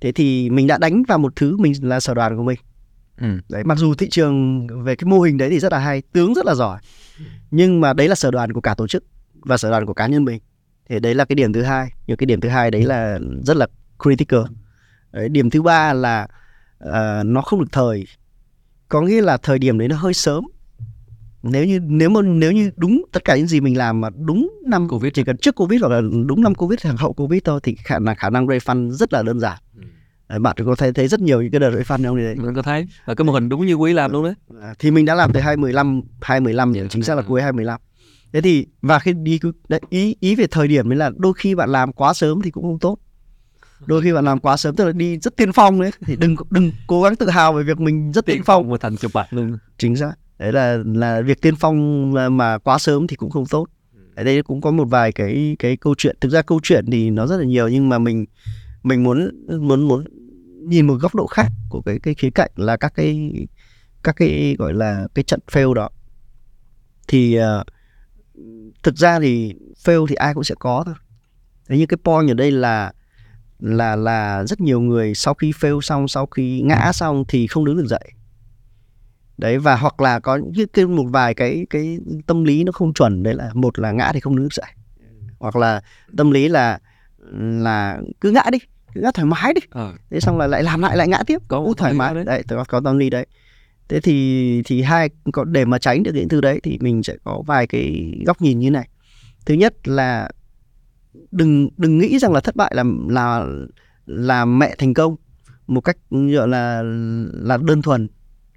thế 0.00 0.12
thì 0.12 0.50
mình 0.50 0.66
đã 0.66 0.78
đánh 0.78 1.02
vào 1.08 1.18
một 1.18 1.36
thứ 1.36 1.56
mình 1.56 1.72
là 1.82 2.00
sở 2.00 2.14
đoàn 2.14 2.36
của 2.36 2.42
mình 2.42 2.58
ừ. 3.20 3.26
đấy 3.48 3.64
mặc 3.64 3.78
dù 3.78 3.94
thị 3.94 4.08
trường 4.10 4.66
về 4.84 4.96
cái 4.96 5.06
mô 5.06 5.20
hình 5.20 5.38
đấy 5.38 5.50
thì 5.50 5.60
rất 5.60 5.72
là 5.72 5.78
hay 5.78 6.02
tướng 6.12 6.34
rất 6.34 6.46
là 6.46 6.54
giỏi 6.54 6.80
nhưng 7.50 7.80
mà 7.80 7.92
đấy 7.92 8.08
là 8.08 8.14
sở 8.14 8.30
đoàn 8.30 8.52
của 8.52 8.60
cả 8.60 8.74
tổ 8.74 8.86
chức 8.86 9.04
và 9.40 9.56
sở 9.56 9.70
đoàn 9.70 9.86
của 9.86 9.94
cá 9.94 10.06
nhân 10.06 10.24
mình 10.24 10.40
thì 10.88 11.00
đấy 11.00 11.14
là 11.14 11.24
cái 11.24 11.36
điểm 11.36 11.52
thứ 11.52 11.62
hai 11.62 11.92
nhưng 12.06 12.16
cái 12.16 12.26
điểm 12.26 12.40
thứ 12.40 12.48
hai 12.48 12.70
đấy 12.70 12.82
là 12.82 13.18
rất 13.46 13.56
là 13.56 13.66
critical. 14.02 14.40
Đấy, 15.12 15.28
điểm 15.28 15.50
thứ 15.50 15.62
ba 15.62 15.92
là 15.92 16.26
uh, 16.84 17.26
nó 17.26 17.40
không 17.40 17.60
được 17.60 17.72
thời. 17.72 18.06
Có 18.88 19.00
nghĩa 19.00 19.20
là 19.20 19.36
thời 19.36 19.58
điểm 19.58 19.78
đấy 19.78 19.88
nó 19.88 19.96
hơi 19.96 20.14
sớm. 20.14 20.44
Nếu 21.42 21.64
như 21.64 21.80
nếu 21.82 22.10
mà 22.10 22.22
nếu 22.22 22.52
như 22.52 22.70
đúng 22.76 23.04
tất 23.12 23.24
cả 23.24 23.36
những 23.36 23.46
gì 23.46 23.60
mình 23.60 23.78
làm 23.78 24.00
mà 24.00 24.08
đúng 24.10 24.52
năm 24.66 24.88
covid. 24.88 25.12
chỉ 25.14 25.24
cần 25.24 25.36
trước 25.36 25.54
covid 25.54 25.80
hoặc 25.80 25.88
là 25.88 26.00
đúng 26.26 26.42
năm 26.42 26.54
covid 26.54 26.78
hoặc 26.82 26.94
hậu 26.98 27.12
covid 27.12 27.40
thôi 27.44 27.60
thì 27.62 27.76
khả 27.84 27.98
năng 27.98 28.16
khả 28.16 28.30
năng 28.30 28.46
refund 28.46 28.90
rất 28.90 29.12
là 29.12 29.22
đơn 29.22 29.40
giản. 29.40 29.58
Ừ. 29.76 29.82
Đấy, 30.28 30.38
bạn 30.38 30.56
có 30.66 30.74
thấy 30.74 30.92
thấy 30.92 31.08
rất 31.08 31.20
nhiều 31.20 31.42
những 31.42 31.50
cái 31.50 31.60
đợt 31.60 31.70
refund 31.70 32.06
không 32.06 32.16
đấy? 32.16 32.34
Mình 32.34 32.54
có 32.54 32.62
thấy? 32.62 32.86
Và 33.04 33.14
cái 33.14 33.24
mô 33.24 33.32
hình 33.32 33.48
đúng 33.48 33.66
như 33.66 33.74
quý 33.74 33.92
làm 33.92 34.12
luôn 34.12 34.24
đấy. 34.24 34.34
À, 34.62 34.74
thì 34.78 34.90
mình 34.90 35.04
đã 35.04 35.14
làm 35.14 35.32
từ 35.32 35.40
2015 35.40 36.02
2015 36.20 36.72
yeah, 36.72 36.90
chính 36.90 37.02
xác 37.02 37.14
là 37.14 37.22
cuối 37.22 37.42
2015 37.42 37.80
thế 38.32 38.40
thì 38.40 38.66
và 38.82 38.98
khi 38.98 39.12
đi 39.12 39.40
đấy, 39.68 39.80
ý 39.90 40.16
ý 40.20 40.34
về 40.34 40.46
thời 40.46 40.68
điểm 40.68 40.92
ấy 40.92 40.96
là 40.96 41.10
đôi 41.16 41.32
khi 41.36 41.54
bạn 41.54 41.70
làm 41.70 41.92
quá 41.92 42.14
sớm 42.14 42.42
thì 42.42 42.50
cũng 42.50 42.64
không 42.64 42.78
tốt 42.78 42.98
đôi 43.86 44.02
khi 44.02 44.12
bạn 44.12 44.24
làm 44.24 44.38
quá 44.38 44.56
sớm 44.56 44.76
tức 44.76 44.84
là 44.84 44.92
đi 44.92 45.18
rất 45.18 45.36
tiên 45.36 45.52
phong 45.52 45.80
đấy 45.80 45.90
thì 46.00 46.16
đừng 46.16 46.36
đừng 46.50 46.72
cố 46.86 47.02
gắng 47.02 47.16
tự 47.16 47.28
hào 47.28 47.52
về 47.52 47.62
việc 47.62 47.80
mình 47.80 48.12
rất 48.12 48.26
tiên, 48.26 48.36
tiên 48.36 48.42
phong. 48.46 48.68
một 48.68 48.80
thành 48.80 48.96
chụp 48.96 49.12
luôn. 49.30 49.58
Chính 49.78 49.96
xác. 49.96 50.12
Đấy 50.38 50.52
là 50.52 50.78
là 50.84 51.20
việc 51.20 51.40
tiên 51.42 51.54
phong 51.56 52.10
mà, 52.12 52.28
mà 52.28 52.58
quá 52.58 52.78
sớm 52.78 53.06
thì 53.06 53.16
cũng 53.16 53.30
không 53.30 53.46
tốt. 53.46 53.66
Ở 54.14 54.24
đây 54.24 54.42
cũng 54.42 54.60
có 54.60 54.70
một 54.70 54.84
vài 54.84 55.12
cái 55.12 55.56
cái 55.58 55.76
câu 55.76 55.94
chuyện 55.98 56.16
thực 56.20 56.28
ra 56.28 56.42
câu 56.42 56.60
chuyện 56.62 56.90
thì 56.90 57.10
nó 57.10 57.26
rất 57.26 57.36
là 57.36 57.44
nhiều 57.44 57.68
nhưng 57.68 57.88
mà 57.88 57.98
mình 57.98 58.26
mình 58.82 59.04
muốn 59.04 59.30
muốn 59.60 59.88
muốn 59.88 60.04
nhìn 60.68 60.86
một 60.86 60.94
góc 60.94 61.14
độ 61.14 61.26
khác 61.26 61.46
của 61.68 61.82
cái 61.82 61.98
cái 62.02 62.14
khía 62.14 62.30
cạnh 62.30 62.50
là 62.56 62.76
các 62.76 62.92
cái 62.94 63.32
các 64.02 64.16
cái 64.16 64.56
gọi 64.58 64.74
là 64.74 65.08
cái 65.14 65.22
trận 65.22 65.40
fail 65.50 65.74
đó. 65.74 65.88
Thì 67.08 67.38
uh, 67.38 67.66
thực 68.82 68.96
ra 68.96 69.20
thì 69.20 69.54
fail 69.84 70.06
thì 70.06 70.14
ai 70.14 70.34
cũng 70.34 70.44
sẽ 70.44 70.54
có 70.58 70.82
thôi. 70.86 70.94
Thế 71.68 71.78
nhưng 71.78 71.86
cái 71.86 71.98
point 72.04 72.28
ở 72.28 72.34
đây 72.34 72.50
là 72.50 72.92
là 73.60 73.96
là 73.96 74.44
rất 74.44 74.60
nhiều 74.60 74.80
người 74.80 75.14
sau 75.14 75.34
khi 75.34 75.50
fail 75.52 75.80
xong 75.80 76.08
sau 76.08 76.26
khi 76.26 76.60
ngã 76.60 76.90
xong 76.94 77.24
thì 77.28 77.46
không 77.46 77.64
đứng 77.64 77.76
được 77.76 77.86
dậy. 77.86 78.12
Đấy 79.38 79.58
và 79.58 79.76
hoặc 79.76 80.00
là 80.00 80.20
có 80.20 80.36
những 80.36 80.68
cái 80.68 80.86
một 80.86 81.04
vài 81.10 81.34
cái 81.34 81.66
cái 81.70 81.98
tâm 82.26 82.44
lý 82.44 82.64
nó 82.64 82.72
không 82.72 82.94
chuẩn 82.94 83.22
đấy 83.22 83.34
là 83.34 83.50
một 83.54 83.78
là 83.78 83.92
ngã 83.92 84.10
thì 84.14 84.20
không 84.20 84.36
đứng 84.36 84.44
được 84.44 84.54
dậy. 84.54 84.70
Hoặc 85.38 85.56
là 85.56 85.82
tâm 86.16 86.30
lý 86.30 86.48
là 86.48 86.78
là 87.32 88.00
cứ 88.20 88.30
ngã 88.30 88.42
đi 88.52 88.58
cứ 88.94 89.00
ngã 89.00 89.10
thoải 89.14 89.26
mái 89.26 89.54
đi. 89.54 89.60
Ờ. 89.70 89.92
thế 90.10 90.20
xong 90.20 90.38
là 90.38 90.46
lại 90.46 90.62
làm 90.62 90.80
lại 90.80 90.96
lại 90.96 91.08
ngã 91.08 91.22
tiếp 91.26 91.42
có 91.48 91.58
Ú, 91.58 91.74
thoải 91.74 91.92
mái. 91.92 92.14
đấy, 92.14 92.24
đấy 92.24 92.42
có, 92.48 92.64
có 92.68 92.80
tâm 92.84 92.98
lý 92.98 93.10
đấy. 93.10 93.26
Thế 93.88 94.00
thì 94.00 94.62
thì 94.64 94.82
hai 94.82 95.10
có 95.32 95.44
để 95.44 95.64
mà 95.64 95.78
tránh 95.78 96.02
được 96.02 96.12
những 96.14 96.28
thứ 96.28 96.40
đấy 96.40 96.60
thì 96.62 96.78
mình 96.80 97.02
sẽ 97.02 97.16
có 97.24 97.42
vài 97.46 97.66
cái 97.66 98.14
góc 98.26 98.42
nhìn 98.42 98.58
như 98.58 98.70
này. 98.70 98.88
Thứ 99.46 99.54
nhất 99.54 99.88
là 99.88 100.30
đừng 101.30 101.68
đừng 101.76 101.98
nghĩ 101.98 102.18
rằng 102.18 102.32
là 102.32 102.40
thất 102.40 102.56
bại 102.56 102.72
là 102.74 102.84
là 103.08 103.46
là 104.06 104.44
mẹ 104.44 104.74
thành 104.78 104.94
công 104.94 105.16
một 105.66 105.80
cách 105.80 105.96
gọi 106.10 106.48
là 106.48 106.82
là 107.32 107.56
đơn 107.56 107.82
thuần. 107.82 108.08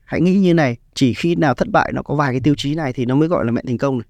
Hãy 0.06 0.22
nghĩ 0.22 0.40
như 0.40 0.54
này 0.54 0.78
chỉ 0.94 1.14
khi 1.14 1.36
nào 1.36 1.54
thất 1.54 1.68
bại 1.72 1.92
nó 1.96 2.02
có 2.02 2.16
vài 2.16 2.32
cái 2.32 2.42
tiêu 2.42 2.56
chí 2.58 2.76
này 2.76 2.94
thì 2.94 3.06
nó 3.06 3.16
mới 3.16 3.28
gọi 3.28 3.46
là 3.46 3.52
mẹ 3.52 3.62
thành 3.68 3.78
công 3.78 3.98
này. 3.98 4.08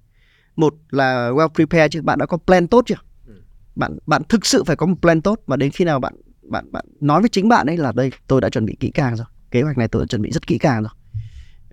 Một 0.56 0.74
là 0.90 1.30
well 1.30 1.48
prepared 1.48 1.92
chứ 1.92 2.02
bạn 2.02 2.18
đã 2.18 2.26
có 2.26 2.36
plan 2.36 2.66
tốt 2.66 2.84
chưa? 2.86 2.94
Ừ. 3.26 3.34
bạn 3.76 3.98
bạn 4.06 4.22
thực 4.28 4.46
sự 4.46 4.64
phải 4.64 4.76
có 4.76 4.86
một 4.86 4.96
plan 5.02 5.22
tốt 5.22 5.40
và 5.46 5.56
đến 5.56 5.70
khi 5.70 5.84
nào 5.84 6.00
bạn 6.00 6.14
bạn 6.42 6.72
bạn 6.72 6.84
nói 7.00 7.20
với 7.20 7.28
chính 7.28 7.48
bạn 7.48 7.66
ấy 7.66 7.76
là 7.76 7.92
đây 7.92 8.10
tôi 8.26 8.40
đã 8.40 8.48
chuẩn 8.48 8.66
bị 8.66 8.76
kỹ 8.80 8.90
càng 8.94 9.16
rồi 9.16 9.26
kế 9.50 9.62
hoạch 9.62 9.78
này 9.78 9.88
tôi 9.88 10.02
đã 10.02 10.06
chuẩn 10.06 10.22
bị 10.22 10.30
rất 10.30 10.46
kỹ 10.46 10.58
càng 10.58 10.82
rồi. 10.82 10.92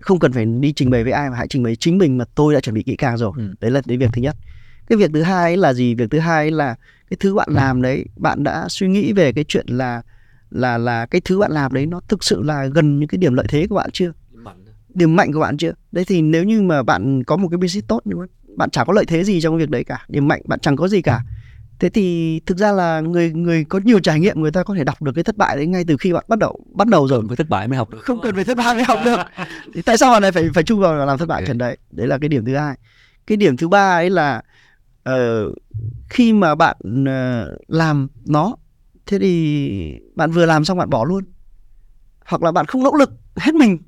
Không 0.00 0.18
cần 0.18 0.32
phải 0.32 0.46
đi 0.46 0.72
trình 0.72 0.90
bày 0.90 1.04
với 1.04 1.12
ai 1.12 1.30
mà 1.30 1.36
hãy 1.36 1.48
trình 1.48 1.62
bày 1.62 1.76
chính 1.76 1.98
mình 1.98 2.18
mà 2.18 2.24
tôi 2.34 2.54
đã 2.54 2.60
chuẩn 2.60 2.74
bị 2.74 2.82
kỹ 2.82 2.96
càng 2.96 3.16
rồi. 3.16 3.32
Ừ. 3.36 3.54
đấy 3.60 3.70
là 3.70 3.80
cái 3.88 3.96
việc 3.96 4.10
thứ 4.12 4.22
nhất 4.22 4.36
cái 4.86 4.96
việc 4.96 5.10
thứ 5.14 5.22
hai 5.22 5.56
là 5.56 5.72
gì? 5.72 5.94
Việc 5.94 6.10
thứ 6.10 6.18
hai 6.18 6.50
là 6.50 6.74
cái 7.10 7.16
thứ 7.20 7.34
bạn 7.34 7.48
làm 7.50 7.82
đấy 7.82 8.04
bạn 8.16 8.44
đã 8.44 8.66
suy 8.68 8.88
nghĩ 8.88 9.12
về 9.12 9.32
cái 9.32 9.44
chuyện 9.48 9.66
là 9.68 10.02
là 10.50 10.78
là 10.78 11.06
cái 11.06 11.20
thứ 11.24 11.38
bạn 11.38 11.52
làm 11.52 11.72
đấy 11.72 11.86
nó 11.86 12.00
thực 12.08 12.24
sự 12.24 12.42
là 12.42 12.66
gần 12.66 12.98
những 12.98 13.08
cái 13.08 13.18
điểm 13.18 13.34
lợi 13.34 13.46
thế 13.48 13.66
của 13.66 13.76
bạn 13.76 13.90
chưa? 13.92 14.12
Điểm 14.94 15.16
mạnh 15.16 15.32
của 15.32 15.40
bạn 15.40 15.56
chưa? 15.56 15.72
Đấy 15.92 16.04
thì 16.04 16.22
nếu 16.22 16.44
như 16.44 16.62
mà 16.62 16.82
bạn 16.82 17.24
có 17.24 17.36
một 17.36 17.48
cái 17.48 17.58
business 17.58 17.88
tốt 17.88 18.00
nhưng 18.04 18.18
mà 18.18 18.24
bạn 18.56 18.70
chẳng 18.70 18.86
có 18.86 18.92
lợi 18.92 19.04
thế 19.04 19.24
gì 19.24 19.40
trong 19.40 19.58
việc 19.58 19.70
đấy 19.70 19.84
cả. 19.84 20.04
Điểm 20.08 20.28
mạnh 20.28 20.42
bạn 20.44 20.60
chẳng 20.60 20.76
có 20.76 20.88
gì 20.88 21.02
cả. 21.02 21.20
Thế 21.78 21.88
thì 21.88 22.40
thực 22.46 22.58
ra 22.58 22.72
là 22.72 23.00
người 23.00 23.32
người 23.32 23.64
có 23.64 23.80
nhiều 23.84 23.98
trải 23.98 24.20
nghiệm 24.20 24.40
người 24.40 24.50
ta 24.50 24.62
có 24.62 24.74
thể 24.74 24.84
đọc 24.84 25.02
được 25.02 25.12
cái 25.14 25.24
thất 25.24 25.36
bại 25.36 25.56
đấy 25.56 25.66
ngay 25.66 25.84
từ 25.84 25.96
khi 25.96 26.12
bạn 26.12 26.24
bắt 26.28 26.38
đầu 26.38 26.64
bắt 26.74 26.88
đầu 26.88 27.08
rồi. 27.08 27.22
Với 27.22 27.36
thất 27.36 27.48
bại 27.48 27.68
mới 27.68 27.78
học 27.78 27.90
được. 27.90 27.98
Không 28.02 28.20
cần 28.22 28.34
phải 28.34 28.44
thất 28.44 28.56
bại 28.56 28.74
mới 28.74 28.84
học 28.84 28.98
được. 29.04 29.20
Thì 29.74 29.82
tại 29.82 29.98
sao 29.98 30.12
bạn 30.12 30.22
lại 30.22 30.32
phải 30.32 30.50
phải 30.54 30.64
chung 30.64 30.80
vào 30.80 31.06
làm 31.06 31.18
thất 31.18 31.26
bại 31.26 31.42
okay. 31.42 31.54
đấy? 31.54 31.76
Đấy 31.90 32.06
là 32.06 32.18
cái 32.18 32.28
điểm 32.28 32.44
thứ 32.44 32.56
hai. 32.56 32.76
Cái 33.26 33.36
điểm 33.36 33.56
thứ 33.56 33.68
ba 33.68 33.96
ấy 33.96 34.10
là 34.10 34.42
uh, 35.10 35.54
khi 36.08 36.32
mà 36.32 36.54
bạn 36.54 36.76
uh, 37.02 37.60
làm 37.68 38.08
nó 38.26 38.56
thế 39.06 39.18
thì 39.18 40.00
bạn 40.14 40.30
vừa 40.30 40.46
làm 40.46 40.64
xong 40.64 40.78
bạn 40.78 40.90
bỏ 40.90 41.04
luôn. 41.04 41.24
Hoặc 42.26 42.42
là 42.42 42.52
bạn 42.52 42.66
không 42.66 42.82
nỗ 42.82 42.94
lực 42.94 43.10
hết 43.36 43.54
mình 43.54 43.78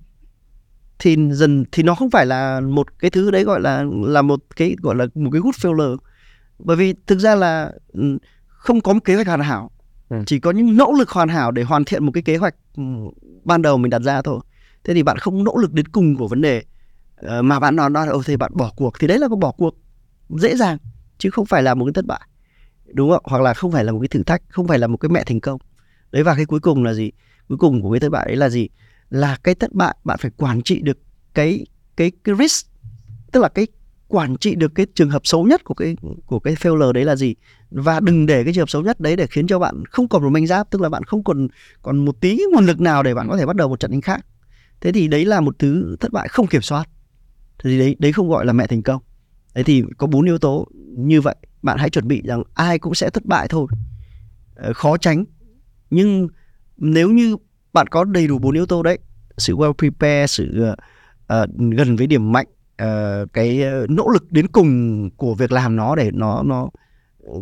thì 0.98 1.16
dần 1.30 1.64
thì 1.72 1.82
nó 1.82 1.94
không 1.94 2.10
phải 2.10 2.26
là 2.26 2.60
một 2.60 2.98
cái 2.98 3.10
thứ 3.10 3.30
đấy 3.30 3.44
gọi 3.44 3.60
là 3.60 3.84
là 4.06 4.22
một 4.22 4.40
cái 4.56 4.76
gọi 4.82 4.94
là 4.94 5.06
một 5.14 5.30
cái 5.32 5.40
good 5.40 5.54
failure. 5.54 5.96
Bởi 6.58 6.76
vì 6.76 6.94
thực 7.06 7.18
ra 7.18 7.34
là 7.34 7.72
ừ, 7.92 8.18
không 8.46 8.80
có 8.80 8.92
một 8.92 9.04
kế 9.04 9.14
hoạch 9.14 9.26
hoàn 9.26 9.40
hảo. 9.40 9.70
Ừ. 10.08 10.16
chỉ 10.26 10.38
có 10.38 10.50
những 10.50 10.76
nỗ 10.76 10.92
lực 10.92 11.10
hoàn 11.10 11.28
hảo 11.28 11.50
để 11.50 11.62
hoàn 11.62 11.84
thiện 11.84 12.06
một 12.06 12.12
cái 12.14 12.22
kế 12.22 12.36
hoạch 12.36 12.54
ừ, 12.76 12.82
ban 13.44 13.62
đầu 13.62 13.78
mình 13.78 13.90
đặt 13.90 14.02
ra 14.02 14.22
thôi. 14.22 14.40
Thế 14.84 14.94
thì 14.94 15.02
bạn 15.02 15.18
không 15.18 15.44
nỗ 15.44 15.56
lực 15.56 15.72
đến 15.72 15.88
cùng 15.88 16.16
của 16.16 16.28
vấn 16.28 16.40
đề 16.40 16.62
ờ, 17.16 17.42
mà 17.42 17.60
bạn 17.60 17.76
nói 17.76 17.90
nói 17.90 18.08
ô 18.08 18.22
thì 18.26 18.36
bạn 18.36 18.50
bỏ 18.54 18.72
cuộc. 18.76 18.98
Thì 18.98 19.06
đấy 19.06 19.18
là 19.18 19.28
một 19.28 19.36
bỏ 19.36 19.50
cuộc 19.50 19.74
dễ 20.28 20.56
dàng 20.56 20.78
chứ 21.18 21.30
không 21.30 21.46
phải 21.46 21.62
là 21.62 21.74
một 21.74 21.84
cái 21.84 21.92
thất 21.92 22.06
bại, 22.06 22.20
đúng 22.92 23.10
không? 23.10 23.22
Hoặc 23.24 23.42
là 23.42 23.54
không 23.54 23.72
phải 23.72 23.84
là 23.84 23.92
một 23.92 23.98
cái 24.00 24.08
thử 24.08 24.22
thách, 24.22 24.42
không 24.48 24.68
phải 24.68 24.78
là 24.78 24.86
một 24.86 24.96
cái 24.96 25.08
mẹ 25.08 25.24
thành 25.24 25.40
công. 25.40 25.60
Đấy, 26.12 26.22
và 26.22 26.34
cái 26.34 26.46
cuối 26.46 26.60
cùng 26.60 26.84
là 26.84 26.94
gì? 26.94 27.10
Cuối 27.48 27.58
cùng 27.58 27.82
của 27.82 27.90
cái 27.90 28.00
thất 28.00 28.08
bại 28.08 28.24
đấy 28.26 28.36
là 28.36 28.48
gì? 28.48 28.68
Là 29.10 29.38
cái 29.42 29.54
thất 29.54 29.72
bại 29.72 29.96
bạn 30.04 30.18
phải 30.20 30.30
quản 30.36 30.62
trị 30.62 30.80
được 30.82 30.98
cái 31.34 31.66
cái 31.96 32.12
cái 32.24 32.34
risk, 32.38 32.66
tức 33.32 33.40
là 33.40 33.48
cái 33.48 33.66
quản 34.08 34.36
trị 34.36 34.54
được 34.54 34.74
cái 34.74 34.86
trường 34.94 35.10
hợp 35.10 35.26
xấu 35.26 35.44
nhất 35.44 35.64
của 35.64 35.74
cái 35.74 35.96
của 36.26 36.38
cái 36.38 36.54
failure 36.54 36.92
đấy 36.92 37.04
là 37.04 37.16
gì? 37.16 37.34
Và 37.70 38.00
đừng 38.00 38.26
để 38.26 38.44
cái 38.44 38.52
trường 38.52 38.62
hợp 38.62 38.70
xấu 38.70 38.82
nhất 38.82 39.00
đấy 39.00 39.16
để 39.16 39.26
khiến 39.26 39.46
cho 39.46 39.58
bạn 39.58 39.84
không 39.86 40.08
còn 40.08 40.22
một 40.22 40.30
manh 40.30 40.46
giáp, 40.46 40.70
tức 40.70 40.80
là 40.80 40.88
bạn 40.88 41.02
không 41.04 41.24
còn 41.24 41.48
còn 41.82 42.04
một 42.04 42.20
tí 42.20 42.40
nguồn 42.52 42.66
lực 42.66 42.80
nào 42.80 43.02
để 43.02 43.14
bạn 43.14 43.28
có 43.28 43.36
thể 43.36 43.46
bắt 43.46 43.56
đầu 43.56 43.68
một 43.68 43.80
trận 43.80 43.90
đánh 43.90 44.00
khác. 44.00 44.26
Thế 44.80 44.92
thì 44.92 45.08
đấy 45.08 45.24
là 45.24 45.40
một 45.40 45.58
thứ 45.58 45.96
thất 46.00 46.12
bại 46.12 46.28
không 46.28 46.46
kiểm 46.46 46.62
soát. 46.62 46.88
Thì 47.58 47.78
đấy 47.78 47.96
đấy 47.98 48.12
không 48.12 48.28
gọi 48.28 48.46
là 48.46 48.52
mẹ 48.52 48.66
thành 48.66 48.82
công 48.82 49.02
đấy 49.54 49.64
thì 49.64 49.82
có 49.98 50.06
bốn 50.06 50.24
yếu 50.24 50.38
tố 50.38 50.66
như 50.96 51.20
vậy. 51.20 51.36
Bạn 51.62 51.78
hãy 51.78 51.90
chuẩn 51.90 52.08
bị 52.08 52.22
rằng 52.24 52.42
ai 52.54 52.78
cũng 52.78 52.94
sẽ 52.94 53.10
thất 53.10 53.24
bại 53.24 53.48
thôi. 53.48 53.66
Ờ, 54.54 54.72
khó 54.72 54.96
tránh. 54.96 55.24
Nhưng 55.90 56.28
nếu 56.76 57.10
như 57.10 57.36
bạn 57.72 57.86
có 57.86 58.04
đầy 58.04 58.26
đủ 58.26 58.38
bốn 58.38 58.54
yếu 58.54 58.66
tố 58.66 58.82
đấy 58.82 58.98
sự 59.38 59.56
well 59.56 59.72
prepare 59.72 60.26
sự 60.26 60.64
uh, 60.72 61.48
gần 61.76 61.96
với 61.96 62.06
điểm 62.06 62.32
mạnh 62.32 62.46
uh, 62.82 63.32
cái 63.32 63.62
nỗ 63.88 64.08
lực 64.08 64.32
đến 64.32 64.48
cùng 64.48 65.10
của 65.16 65.34
việc 65.34 65.52
làm 65.52 65.76
nó 65.76 65.94
để 65.94 66.10
nó 66.14 66.42
nó 66.42 66.68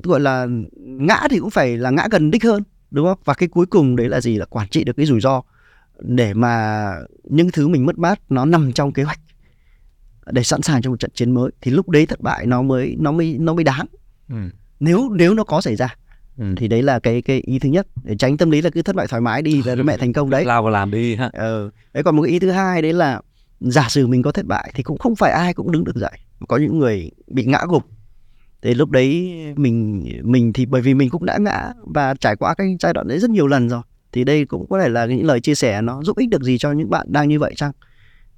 gọi 0.03 0.21
là 0.21 0.47
ngã 0.77 1.21
thì 1.31 1.39
cũng 1.39 1.51
phải 1.51 1.77
là 1.77 1.91
ngã 1.91 2.09
gần 2.11 2.31
đích 2.31 2.45
hơn 2.45 2.63
đúng 2.91 3.07
không? 3.07 3.19
Và 3.25 3.35
cái 3.35 3.49
cuối 3.49 3.67
cùng 3.67 3.97
đấy 3.97 4.09
là 4.09 4.21
gì? 4.21 4.37
Là 4.37 4.45
quản 4.45 4.69
trị 4.69 4.85
được 4.85 4.97
cái 4.97 5.07
rủi 5.07 5.21
ro 5.21 5.43
để 5.99 6.35
mà 6.35 6.87
những 7.25 7.51
thứ 7.53 7.69
mình 7.69 7.87
mất 7.87 7.99
mát 7.99 8.21
nó 8.29 8.45
nằm 8.45 8.73
trong 8.73 8.93
kế 8.93 9.03
hoạch 9.03 9.21
để 10.27 10.43
sẵn 10.43 10.63
sàng 10.63 10.83
cho 10.83 10.91
một 10.91 11.01
trận 11.01 11.11
chiến 11.15 11.31
mới 11.31 11.51
thì 11.61 11.71
lúc 11.71 11.89
đấy 11.89 12.07
thất 12.07 12.21
bại 12.21 12.47
nó 12.47 12.63
mới 12.63 12.97
nó 12.99 13.13
mới 13.13 13.37
nó 13.41 13.55
mới 13.55 13.65
đáng. 13.65 13.87
Ừ. 14.29 14.37
nếu 14.81 15.09
nếu 15.13 15.35
nó 15.35 15.45
có 15.45 15.61
xảy 15.61 15.77
ra 15.77 15.97
ừ. 16.39 16.45
thì 16.57 16.69
đấy 16.69 16.83
là 16.83 16.99
cái 16.99 17.23
cái 17.23 17.41
ý 17.41 17.59
thứ 17.59 17.69
nhất 17.69 17.87
để 18.03 18.17
tránh 18.17 18.37
tâm 18.37 18.51
lý 18.51 18.63
là 18.63 18.71
cứ 18.71 18.83
thất 18.83 18.97
bại 18.97 19.07
thoải 19.07 19.21
mái 19.23 19.43
đi 19.43 19.61
và 19.61 19.75
mẹ 19.75 19.97
thành 19.97 20.13
công 20.13 20.31
đấy. 20.31 20.45
Lao 20.47 20.63
vào 20.63 20.73
làm 20.73 20.91
đi 20.91 21.17
ha. 21.17 21.31
Ờ 21.33 21.71
đấy 21.93 22.03
còn 22.03 22.17
một 22.17 22.23
cái 22.23 22.33
ý 22.33 22.39
thứ 22.39 22.51
hai 22.51 22.83
đấy 22.83 22.93
là 22.93 23.21
giả 23.61 23.87
sử 23.89 24.07
mình 24.07 24.23
có 24.23 24.33
thất 24.33 24.47
bại 24.47 24.71
thì 24.75 24.83
cũng 24.83 24.99
không 24.99 25.17
phải 25.17 25.33
ai 25.33 25.55
cũng 25.55 25.73
đứng 25.73 25.85
được 25.85 25.97
dậy. 25.97 26.19
Có 26.49 26.57
những 26.57 26.79
người 26.79 27.11
bị 27.27 27.45
ngã 27.45 27.61
gục 27.69 27.85
thì 28.63 28.75
lúc 28.75 28.91
đấy 28.91 29.35
mình 29.57 30.05
mình 30.23 30.53
thì 30.53 30.67
bởi 30.67 30.83
vì 30.83 30.95
mình 30.95 31.11
cũng 31.11 31.25
đã 31.25 31.39
ngã 31.39 31.73
và 31.95 32.15
trải 32.15 32.37
qua 32.37 32.55
cái 32.55 32.77
giai 32.81 32.93
đoạn 32.93 33.09
đấy 33.09 33.19
rất 33.19 33.31
nhiều 33.31 33.47
lần 33.47 33.69
rồi 33.69 33.83
thì 34.13 34.25
đây 34.25 34.45
cũng 34.45 34.67
có 34.71 34.81
thể 34.81 34.89
là 34.89 35.07
những 35.07 35.27
lời 35.27 35.41
chia 35.41 35.55
sẻ 35.55 35.83
nó 35.83 36.03
giúp 36.03 36.19
ích 36.19 36.29
được 36.29 36.43
gì 36.43 36.59
cho 36.59 36.73
những 36.73 36.91
bạn 36.91 37.07
đang 37.11 37.29
như 37.29 37.39
vậy 37.39 37.53
chăng 37.57 37.73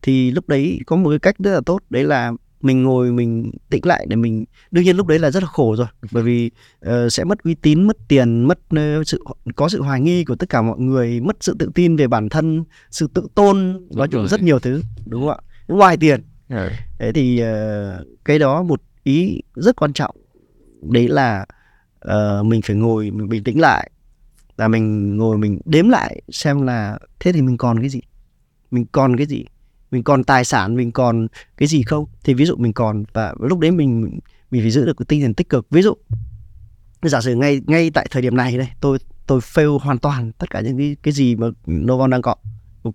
thì 0.05 0.31
lúc 0.31 0.49
đấy 0.49 0.81
có 0.87 0.97
một 0.97 1.11
cái 1.11 1.19
cách 1.19 1.35
rất 1.39 1.55
là 1.55 1.61
tốt 1.67 1.83
đấy 1.91 2.05
là 2.05 2.33
mình 2.61 2.83
ngồi 2.83 3.13
mình 3.13 3.51
tĩnh 3.71 3.87
lại 3.87 4.07
để 4.09 4.17
mình 4.17 4.45
đương 4.71 4.85
nhiên 4.85 4.97
lúc 4.97 5.07
đấy 5.07 5.19
là 5.19 5.31
rất 5.31 5.43
là 5.43 5.49
khổ 5.49 5.77
rồi 5.77 5.87
bởi 6.13 6.23
vì 6.23 6.51
uh, 6.87 7.13
sẽ 7.13 7.25
mất 7.25 7.43
uy 7.43 7.55
tín 7.55 7.83
mất 7.83 7.97
tiền 8.09 8.45
mất 8.45 8.59
uh, 8.75 9.07
sự 9.07 9.25
có 9.57 9.69
sự 9.69 9.83
hoài 9.83 10.01
nghi 10.01 10.25
của 10.25 10.37
tất 10.37 10.49
cả 10.49 10.63
mọi 10.63 10.79
người 10.79 11.21
mất 11.21 11.37
sự 11.41 11.57
tự 11.59 11.71
tin 11.75 11.97
về 11.97 12.07
bản 12.07 12.29
thân 12.29 12.65
sự 12.91 13.09
tự 13.15 13.27
tôn 13.35 13.87
nói 13.97 14.09
chung 14.09 14.29
rất 14.29 14.43
nhiều 14.43 14.59
thứ 14.59 14.83
đúng 15.07 15.21
không 15.21 15.31
ạ? 15.31 15.39
Ngoài 15.69 15.97
tiền. 15.97 16.21
Ừ. 16.49 16.69
thế 16.99 17.13
thì 17.13 17.43
uh, 17.43 18.07
cái 18.25 18.39
đó 18.39 18.63
một 18.63 18.83
ý 19.03 19.41
rất 19.55 19.77
quan 19.77 19.93
trọng 19.93 20.17
đấy 20.83 21.09
là 21.09 21.45
uh, 22.09 22.47
mình 22.47 22.63
phải 22.63 22.77
ngồi 22.77 23.11
mình 23.11 23.29
bình 23.29 23.45
tĩnh 23.45 23.61
lại 23.61 23.91
là 24.57 24.69
mình 24.69 25.17
ngồi 25.17 25.39
mình 25.39 25.59
đếm 25.65 25.89
lại 25.89 26.23
xem 26.29 26.63
là 26.63 26.99
thế 27.21 27.33
thì 27.33 27.43
mình 27.43 27.57
còn 27.57 27.81
cái 27.81 27.89
gì? 27.89 28.01
Mình 28.71 28.87
còn 28.93 29.17
cái 29.17 29.27
gì 29.27 29.45
mình 29.95 30.03
còn 30.05 30.25
tài 30.25 30.45
sản, 30.45 30.77
mình 30.77 30.93
còn 30.93 31.27
cái 31.57 31.69
gì 31.69 31.83
không? 31.83 32.07
Thì 32.25 32.35
ví 32.35 32.45
dụ 32.45 32.57
mình 32.57 32.73
còn, 32.73 33.05
và 33.13 33.35
lúc 33.41 33.59
đấy 33.59 33.71
mình 33.71 34.19
mình 34.51 34.63
phải 34.63 34.71
giữ 34.71 34.87
được 34.87 34.97
cái 34.99 35.07
tinh 35.09 35.21
thần 35.23 35.35
tích 35.35 35.49
cực. 35.49 35.67
Ví 35.71 35.83
dụ, 35.83 35.95
giả 37.03 37.21
sử 37.21 37.35
ngay 37.35 37.61
ngay 37.67 37.91
tại 37.91 38.07
thời 38.11 38.23
điểm 38.23 38.37
này 38.37 38.59
đây, 38.59 38.69
tôi 38.81 38.99
tôi 39.27 39.41
fail 39.41 39.79
hoàn 39.79 39.99
toàn 39.99 40.33
tất 40.33 40.51
cả 40.51 40.61
những 40.61 40.79
cái 40.79 40.97
cái 41.03 41.13
gì 41.13 41.37
mà 41.37 41.47
Novon 41.67 42.11
đang 42.11 42.23
có. 42.23 42.35
Ok, 42.83 42.95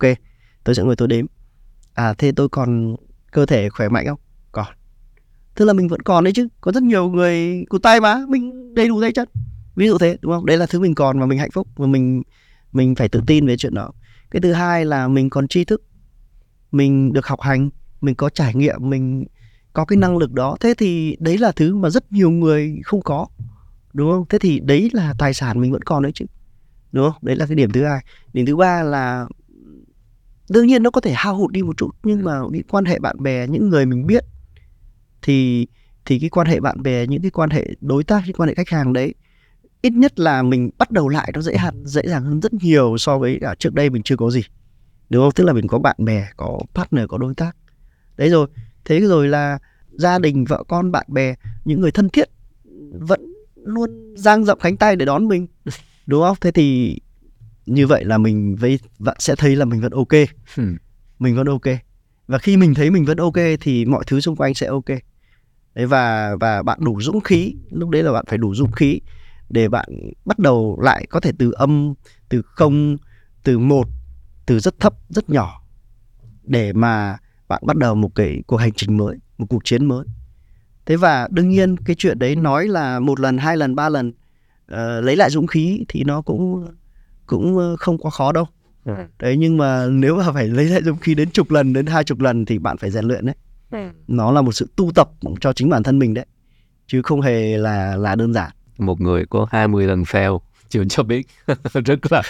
tôi 0.63 0.75
sẽ 0.75 0.83
ngồi 0.83 0.95
tôi 0.95 1.07
đếm. 1.07 1.25
À 1.93 2.13
thế 2.13 2.31
tôi 2.31 2.49
còn 2.49 2.95
cơ 3.31 3.45
thể 3.45 3.69
khỏe 3.69 3.89
mạnh 3.89 4.05
không? 4.07 4.19
Còn. 4.51 4.67
Tức 5.55 5.65
là 5.65 5.73
mình 5.73 5.87
vẫn 5.87 6.01
còn 6.01 6.23
đấy 6.23 6.33
chứ, 6.33 6.47
có 6.61 6.71
rất 6.71 6.83
nhiều 6.83 7.09
người 7.09 7.65
cụt 7.69 7.83
tay 7.83 8.01
mà, 8.01 8.25
mình 8.27 8.73
đầy 8.73 8.87
đủ 8.87 9.01
tay 9.01 9.11
chân. 9.11 9.27
Ví 9.75 9.87
dụ 9.87 9.97
thế, 9.97 10.17
đúng 10.21 10.31
không? 10.31 10.45
Đấy 10.45 10.57
là 10.57 10.65
thứ 10.65 10.79
mình 10.79 10.95
còn 10.95 11.19
và 11.19 11.25
mình 11.25 11.39
hạnh 11.39 11.51
phúc 11.51 11.67
và 11.75 11.87
mình 11.87 12.21
mình 12.71 12.95
phải 12.95 13.09
tự 13.09 13.21
tin 13.27 13.47
về 13.47 13.57
chuyện 13.57 13.73
đó. 13.73 13.91
Cái 14.31 14.41
thứ 14.41 14.53
hai 14.53 14.85
là 14.85 15.07
mình 15.07 15.29
còn 15.29 15.47
tri 15.47 15.65
thức 15.65 15.81
mình 16.71 17.13
được 17.13 17.27
học 17.27 17.41
hành, 17.41 17.69
mình 18.01 18.15
có 18.15 18.29
trải 18.29 18.55
nghiệm, 18.55 18.89
mình 18.89 19.25
có 19.73 19.85
cái 19.85 19.97
năng 19.97 20.17
lực 20.17 20.31
đó. 20.31 20.57
Thế 20.59 20.73
thì 20.77 21.17
đấy 21.19 21.37
là 21.37 21.51
thứ 21.51 21.75
mà 21.75 21.89
rất 21.89 22.11
nhiều 22.11 22.29
người 22.29 22.79
không 22.83 23.01
có, 23.01 23.27
đúng 23.93 24.11
không? 24.11 24.25
Thế 24.29 24.39
thì 24.39 24.59
đấy 24.59 24.89
là 24.93 25.13
tài 25.17 25.33
sản 25.33 25.61
mình 25.61 25.71
vẫn 25.71 25.81
còn 25.81 26.03
đấy 26.03 26.11
chứ, 26.15 26.25
đúng 26.91 27.11
không? 27.11 27.19
Đấy 27.21 27.35
là 27.35 27.45
cái 27.45 27.55
điểm 27.55 27.71
thứ 27.71 27.85
hai. 27.85 28.05
Điểm 28.33 28.45
thứ 28.45 28.55
ba 28.55 28.83
là 28.83 29.27
đương 30.49 30.67
nhiên 30.67 30.83
nó 30.83 30.91
có 30.91 31.01
thể 31.01 31.13
hao 31.15 31.35
hụt 31.35 31.51
đi 31.51 31.61
một 31.61 31.77
chút, 31.77 31.91
nhưng 32.03 32.23
mà 32.23 32.39
cái 32.51 32.63
quan 32.69 32.85
hệ 32.85 32.99
bạn 32.99 33.23
bè, 33.23 33.47
những 33.47 33.69
người 33.69 33.85
mình 33.85 34.07
biết 34.07 34.23
thì 35.21 35.67
thì 36.05 36.19
cái 36.19 36.29
quan 36.29 36.47
hệ 36.47 36.59
bạn 36.59 36.83
bè, 36.83 37.07
những 37.07 37.21
cái 37.21 37.31
quan 37.31 37.49
hệ 37.49 37.67
đối 37.81 38.03
tác, 38.03 38.23
những 38.25 38.35
quan 38.35 38.49
hệ 38.49 38.55
khách 38.55 38.69
hàng 38.69 38.93
đấy, 38.93 39.13
ít 39.81 39.93
nhất 39.93 40.19
là 40.19 40.43
mình 40.43 40.69
bắt 40.77 40.91
đầu 40.91 41.09
lại 41.09 41.31
nó 41.33 41.41
dễ 41.41 41.57
hạn 41.57 41.83
dễ 41.85 42.01
dàng 42.05 42.23
hơn 42.23 42.39
rất 42.39 42.53
nhiều 42.53 42.97
so 42.97 43.19
với 43.19 43.37
cả 43.41 43.55
trước 43.59 43.73
đây 43.73 43.89
mình 43.89 44.03
chưa 44.03 44.15
có 44.15 44.31
gì 44.31 44.41
đúng 45.09 45.23
không? 45.23 45.31
Tức 45.31 45.43
là 45.43 45.53
mình 45.53 45.67
có 45.67 45.79
bạn 45.79 45.95
bè 45.99 46.27
có 46.37 46.59
partner 46.73 47.05
có 47.09 47.17
đối 47.17 47.35
tác. 47.35 47.55
Đấy 48.17 48.29
rồi. 48.29 48.47
Thế 48.85 48.99
rồi 48.99 49.27
là 49.27 49.59
gia 49.91 50.19
đình 50.19 50.45
vợ 50.45 50.63
con 50.67 50.91
bạn 50.91 51.05
bè 51.07 51.35
những 51.65 51.81
người 51.81 51.91
thân 51.91 52.09
thiết 52.09 52.29
vẫn 52.91 53.33
luôn 53.55 54.15
dang 54.15 54.45
rộng 54.45 54.59
cánh 54.61 54.77
tay 54.77 54.95
để 54.95 55.05
đón 55.05 55.27
mình. 55.27 55.47
Đúng 56.05 56.21
không? 56.21 56.37
Thế 56.41 56.51
thì 56.51 56.97
như 57.65 57.87
vậy 57.87 58.05
là 58.05 58.17
mình 58.17 58.55
với 58.55 58.79
vẫn 58.99 59.17
sẽ 59.19 59.35
thấy 59.35 59.55
là 59.55 59.65
mình 59.65 59.81
vẫn 59.81 59.91
ok. 59.91 60.13
Ừ. 60.57 60.63
mình 61.19 61.35
vẫn 61.35 61.47
ok. 61.47 61.75
Và 62.27 62.37
khi 62.37 62.57
mình 62.57 62.73
thấy 62.73 62.89
mình 62.91 63.05
vẫn 63.05 63.17
ok 63.17 63.37
thì 63.61 63.85
mọi 63.85 64.03
thứ 64.07 64.19
xung 64.19 64.35
quanh 64.35 64.53
sẽ 64.53 64.67
ok. 64.67 64.89
Đấy 65.75 65.85
và 65.85 66.35
và 66.39 66.63
bạn 66.63 66.79
đủ 66.81 67.01
dũng 67.01 67.21
khí. 67.21 67.55
Lúc 67.71 67.89
đấy 67.89 68.03
là 68.03 68.11
bạn 68.11 68.25
phải 68.27 68.37
đủ 68.37 68.55
dũng 68.55 68.71
khí 68.71 68.99
để 69.49 69.69
bạn 69.69 69.89
bắt 70.25 70.39
đầu 70.39 70.79
lại 70.81 71.05
có 71.09 71.19
thể 71.19 71.31
từ 71.39 71.51
âm 71.51 71.93
từ 72.29 72.41
không 72.41 72.97
từ 73.43 73.59
một 73.59 73.87
từ 74.49 74.59
rất 74.59 74.79
thấp 74.79 74.93
rất 75.09 75.29
nhỏ 75.29 75.61
để 76.43 76.73
mà 76.73 77.17
bạn 77.47 77.61
bắt 77.65 77.77
đầu 77.77 77.95
một 77.95 78.15
cái 78.15 78.43
cuộc 78.47 78.57
hành 78.57 78.71
trình 78.75 78.97
mới 78.97 79.17
một 79.37 79.45
cuộc 79.49 79.65
chiến 79.65 79.85
mới. 79.85 80.05
Thế 80.85 80.95
và 80.95 81.27
đương 81.31 81.49
nhiên 81.49 81.77
cái 81.77 81.95
chuyện 81.95 82.19
đấy 82.19 82.35
nói 82.35 82.67
là 82.67 82.99
một 82.99 83.19
lần 83.19 83.37
hai 83.37 83.57
lần 83.57 83.75
ba 83.75 83.89
lần 83.89 84.09
uh, 84.09 84.77
lấy 85.03 85.15
lại 85.15 85.29
dũng 85.29 85.47
khí 85.47 85.85
thì 85.87 86.03
nó 86.03 86.21
cũng 86.21 86.67
cũng 87.25 87.57
ờ, 87.57 87.75
không 87.75 87.97
quá 87.97 88.11
khó 88.11 88.31
đâu. 88.31 88.45
Ừ. 88.85 88.93
đấy 89.19 89.37
nhưng 89.37 89.57
mà 89.57 89.87
nếu 89.87 90.15
mà 90.15 90.31
phải 90.31 90.47
lấy 90.47 90.65
lại 90.65 90.83
dũng 90.83 90.97
khí 90.97 91.15
đến 91.15 91.31
chục 91.31 91.51
lần 91.51 91.73
đến 91.73 91.85
hai 91.85 92.03
chục 92.03 92.19
lần 92.19 92.45
thì 92.45 92.59
bạn 92.59 92.77
phải 92.77 92.91
rèn 92.91 93.05
luyện 93.05 93.25
đấy. 93.25 93.35
Ừ. 93.71 93.89
nó 94.07 94.31
là 94.31 94.41
một 94.41 94.51
sự 94.51 94.69
tu 94.75 94.91
tập 94.95 95.09
cho 95.41 95.53
chính 95.53 95.69
bản 95.69 95.83
thân 95.83 95.99
mình 95.99 96.13
đấy 96.13 96.25
chứ 96.87 97.01
không 97.01 97.21
hề 97.21 97.57
là 97.57 97.95
là 97.95 98.15
đơn 98.15 98.33
giản. 98.33 98.51
Một 98.77 99.01
người 99.01 99.25
có 99.25 99.47
20 99.51 99.87
lần 99.87 100.03
fail 100.03 100.39
chưa 100.69 100.83
cho 100.89 101.03
biết. 101.03 101.27
Rất 101.73 102.11
là 102.11 102.21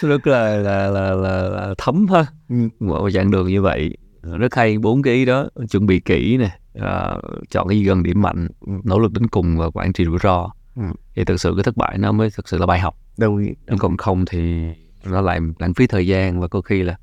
rất 0.00 0.26
là 0.26 0.56
là 0.56 0.90
là, 0.90 1.14
là, 1.14 1.42
là 1.42 1.74
thấm 1.78 2.06
ha. 2.08 2.26
Ừ. 2.48 2.56
một 2.80 3.10
chặng 3.10 3.30
đường 3.30 3.48
như 3.48 3.62
vậy. 3.62 3.96
Rất 4.22 4.54
hay 4.54 4.78
bốn 4.78 5.02
cái 5.02 5.14
ý 5.14 5.24
đó 5.24 5.48
chuẩn 5.70 5.86
bị 5.86 6.00
kỹ 6.00 6.36
nè 6.36 6.58
uh, 6.78 7.22
chọn 7.50 7.68
cái 7.68 7.78
gì 7.78 7.84
gần 7.84 8.02
điểm 8.02 8.22
mạnh 8.22 8.48
nỗ 8.84 8.98
lực 8.98 9.12
đến 9.12 9.28
cùng 9.28 9.56
và 9.58 9.70
quản 9.70 9.92
trị 9.92 10.04
rủi 10.04 10.18
ro. 10.22 10.50
Ừ. 10.76 10.82
thì 11.14 11.24
thực 11.24 11.40
sự 11.40 11.52
cái 11.56 11.62
thất 11.62 11.76
bại 11.76 11.98
nó 11.98 12.12
mới 12.12 12.30
thực 12.30 12.48
sự 12.48 12.58
là 12.58 12.66
bài 12.66 12.80
học. 12.80 12.96
Đồng 13.18 13.36
ý. 13.36 13.48
Còn 13.78 13.96
không 13.96 14.24
thì 14.26 14.64
nó 15.04 15.20
lại 15.20 15.40
lãng 15.58 15.74
phí 15.74 15.86
thời 15.86 16.06
gian 16.06 16.40
và 16.40 16.48
có 16.48 16.60
khi 16.60 16.82
là 16.82 16.96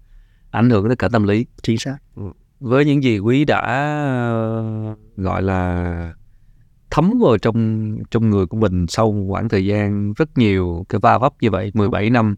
ảnh 0.51 0.69
hưởng 0.69 0.87
đến 0.87 0.97
cả 0.97 1.09
tâm 1.11 1.23
lý. 1.23 1.45
Chính 1.61 1.77
xác. 1.77 1.97
Ừ. 2.15 2.23
với 2.59 2.85
những 2.85 3.03
gì 3.03 3.19
quý 3.19 3.45
đã 3.45 3.61
uh, 4.91 4.97
gọi 5.17 5.41
là 5.41 6.13
thấm 6.89 7.19
vào 7.19 7.37
trong 7.37 7.97
trong 8.11 8.29
người 8.29 8.45
của 8.45 8.57
mình 8.57 8.85
sau 8.87 9.11
một 9.11 9.25
khoảng 9.29 9.49
thời 9.49 9.65
gian 9.65 10.13
rất 10.13 10.37
nhiều 10.37 10.85
cái 10.89 10.99
va 10.99 11.17
vấp 11.17 11.33
như 11.41 11.51
vậy 11.51 11.71
17 11.73 12.09
năm 12.09 12.35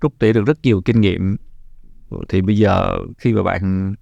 rút 0.00 0.12
tỉa 0.18 0.32
được 0.32 0.44
rất 0.46 0.58
nhiều 0.62 0.82
kinh 0.84 1.00
nghiệm 1.00 1.36
thì 2.28 2.40
bây 2.40 2.58
giờ 2.58 2.96
khi 3.18 3.32
mà 3.32 3.42
bạn 3.42 3.94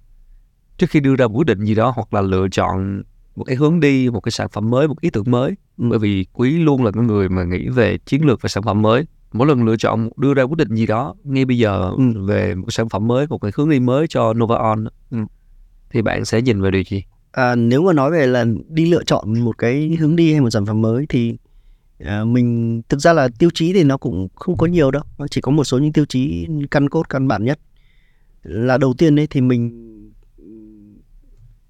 trước 0.77 0.89
khi 0.89 0.99
đưa 0.99 1.15
ra 1.15 1.25
quyết 1.25 1.47
định 1.47 1.65
gì 1.65 1.75
đó 1.75 1.93
hoặc 1.95 2.13
là 2.13 2.21
lựa 2.21 2.47
chọn 2.51 3.03
một 3.35 3.43
cái 3.43 3.55
hướng 3.55 3.79
đi 3.79 4.09
một 4.09 4.19
cái 4.19 4.31
sản 4.31 4.49
phẩm 4.49 4.69
mới 4.69 4.87
một 4.87 5.01
ý 5.01 5.09
tưởng 5.09 5.31
mới 5.31 5.55
ừ. 5.77 5.87
bởi 5.89 5.99
vì 5.99 6.25
quý 6.33 6.57
luôn 6.57 6.83
là 6.83 6.91
cái 6.91 7.03
người 7.03 7.29
mà 7.29 7.43
nghĩ 7.43 7.69
về 7.69 7.97
chiến 7.97 8.25
lược 8.25 8.41
và 8.41 8.49
sản 8.49 8.63
phẩm 8.63 8.81
mới 8.81 9.05
mỗi 9.33 9.47
lần 9.47 9.63
lựa 9.63 9.77
chọn 9.77 10.09
đưa 10.17 10.33
ra 10.33 10.43
quyết 10.43 10.57
định 10.57 10.75
gì 10.75 10.85
đó 10.85 11.15
ngay 11.23 11.45
bây 11.45 11.57
giờ 11.57 11.91
ừ. 11.97 12.25
về 12.25 12.55
một 12.55 12.67
sản 12.69 12.89
phẩm 12.89 13.07
mới 13.07 13.27
một 13.27 13.37
cái 13.37 13.51
hướng 13.55 13.69
đi 13.69 13.79
mới 13.79 14.07
cho 14.07 14.33
Nova 14.33 14.55
On 14.55 14.85
ừ. 15.11 15.17
thì 15.89 16.01
bạn 16.01 16.25
sẽ 16.25 16.41
nhìn 16.41 16.61
về 16.61 16.71
điều 16.71 16.83
gì 16.83 17.03
à, 17.37 17.55
nếu 17.55 17.83
mà 17.83 17.93
nói 17.93 18.11
về 18.11 18.27
là 18.27 18.45
đi 18.67 18.85
lựa 18.85 19.03
chọn 19.03 19.39
một 19.39 19.57
cái 19.57 19.97
hướng 19.99 20.15
đi 20.15 20.31
hay 20.31 20.41
một 20.41 20.49
sản 20.49 20.65
phẩm 20.65 20.81
mới 20.81 21.05
thì 21.09 21.37
à, 21.99 22.23
mình 22.23 22.81
thực 22.89 22.99
ra 22.99 23.13
là 23.13 23.29
tiêu 23.39 23.49
chí 23.53 23.73
thì 23.73 23.83
nó 23.83 23.97
cũng 23.97 24.27
không 24.35 24.57
có 24.57 24.67
nhiều 24.67 24.91
đâu. 24.91 25.03
Nó 25.17 25.27
chỉ 25.27 25.41
có 25.41 25.51
một 25.51 25.63
số 25.63 25.77
những 25.79 25.93
tiêu 25.93 26.05
chí 26.05 26.47
căn 26.71 26.89
cốt 26.89 27.09
căn 27.09 27.27
bản 27.27 27.45
nhất. 27.45 27.59
Là 28.43 28.77
đầu 28.77 28.93
tiên 28.93 29.15
đấy 29.15 29.27
thì 29.29 29.41
mình 29.41 29.83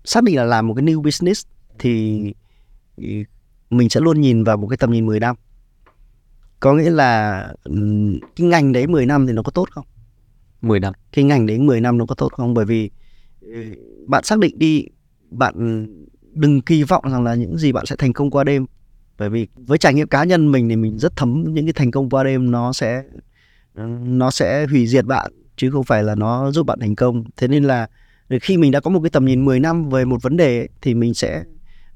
xác 0.05 0.23
định 0.23 0.35
là 0.35 0.43
làm 0.43 0.67
một 0.67 0.73
cái 0.73 0.85
new 0.85 1.01
business 1.01 1.45
thì 1.79 2.21
mình 3.69 3.89
sẽ 3.89 3.99
luôn 3.99 4.21
nhìn 4.21 4.43
vào 4.43 4.57
một 4.57 4.67
cái 4.67 4.77
tầm 4.77 4.91
nhìn 4.91 5.05
10 5.05 5.19
năm. 5.19 5.35
Có 6.59 6.73
nghĩa 6.73 6.89
là 6.89 7.43
cái 8.35 8.47
ngành 8.47 8.73
đấy 8.73 8.87
10 8.87 9.05
năm 9.05 9.27
thì 9.27 9.33
nó 9.33 9.41
có 9.43 9.51
tốt 9.51 9.67
không? 9.71 9.85
10 10.61 10.79
năm. 10.79 10.93
Cái 11.11 11.25
ngành 11.25 11.45
đấy 11.45 11.59
10 11.59 11.81
năm 11.81 11.97
nó 11.97 12.05
có 12.05 12.15
tốt 12.15 12.33
không? 12.33 12.53
Bởi 12.53 12.65
vì 12.65 12.89
ừ, 13.41 13.63
bạn 14.07 14.23
xác 14.23 14.39
định 14.39 14.59
đi 14.59 14.85
bạn 15.29 15.87
đừng 16.33 16.61
kỳ 16.61 16.83
vọng 16.83 17.03
rằng 17.11 17.23
là 17.23 17.35
những 17.35 17.57
gì 17.57 17.71
bạn 17.71 17.85
sẽ 17.85 17.95
thành 17.95 18.13
công 18.13 18.31
qua 18.31 18.43
đêm. 18.43 18.65
Bởi 19.17 19.29
vì 19.29 19.47
với 19.55 19.77
trải 19.77 19.93
nghiệm 19.93 20.07
cá 20.07 20.23
nhân 20.23 20.51
mình 20.51 20.69
thì 20.69 20.75
mình 20.75 20.97
rất 20.97 21.15
thấm 21.15 21.43
những 21.47 21.65
cái 21.65 21.73
thành 21.73 21.91
công 21.91 22.09
qua 22.09 22.23
đêm 22.23 22.51
nó 22.51 22.73
sẽ 22.73 23.03
nó 24.03 24.31
sẽ 24.31 24.65
hủy 24.65 24.87
diệt 24.87 25.05
bạn 25.05 25.31
chứ 25.57 25.71
không 25.71 25.83
phải 25.83 26.03
là 26.03 26.15
nó 26.15 26.51
giúp 26.51 26.65
bạn 26.65 26.79
thành 26.79 26.95
công. 26.95 27.23
Thế 27.37 27.47
nên 27.47 27.63
là 27.63 27.87
khi 28.41 28.57
mình 28.57 28.71
đã 28.71 28.79
có 28.79 28.89
một 28.89 28.99
cái 29.03 29.09
tầm 29.09 29.25
nhìn 29.25 29.45
10 29.45 29.59
năm 29.59 29.89
về 29.89 30.05
một 30.05 30.21
vấn 30.21 30.37
đề 30.37 30.67
thì 30.81 30.93
mình 30.93 31.13
sẽ 31.13 31.43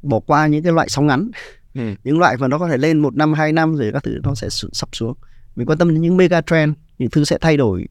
bỏ 0.02 0.20
qua 0.20 0.48
những 0.48 0.64
cái 0.64 0.74
loại 0.74 0.90
sóng 0.90 1.08
ngắn. 1.08 1.32
Ừ. 1.74 1.82
những 2.04 2.20
loại 2.20 2.38
mà 2.38 2.48
nó 2.48 2.58
có 2.58 2.68
thể 2.70 2.78
lên 2.78 3.00
một 3.00 3.16
năm 3.16 3.34
hai 3.34 3.54
năm 3.54 3.76
rồi 3.76 3.92
các 3.94 4.04
thứ 4.04 4.20
nó 4.24 4.36
sẽ 4.36 4.50
sập 4.50 4.90
xuống. 4.96 5.14
Mình 5.56 5.68
quan 5.68 5.78
tâm 5.78 5.90
đến 5.90 6.02
những 6.02 6.18
mega 6.18 6.42
trend 6.42 6.74
những 6.98 7.10
thứ 7.10 7.24
sẽ 7.24 7.38
thay 7.42 7.58
đổi 7.58 7.88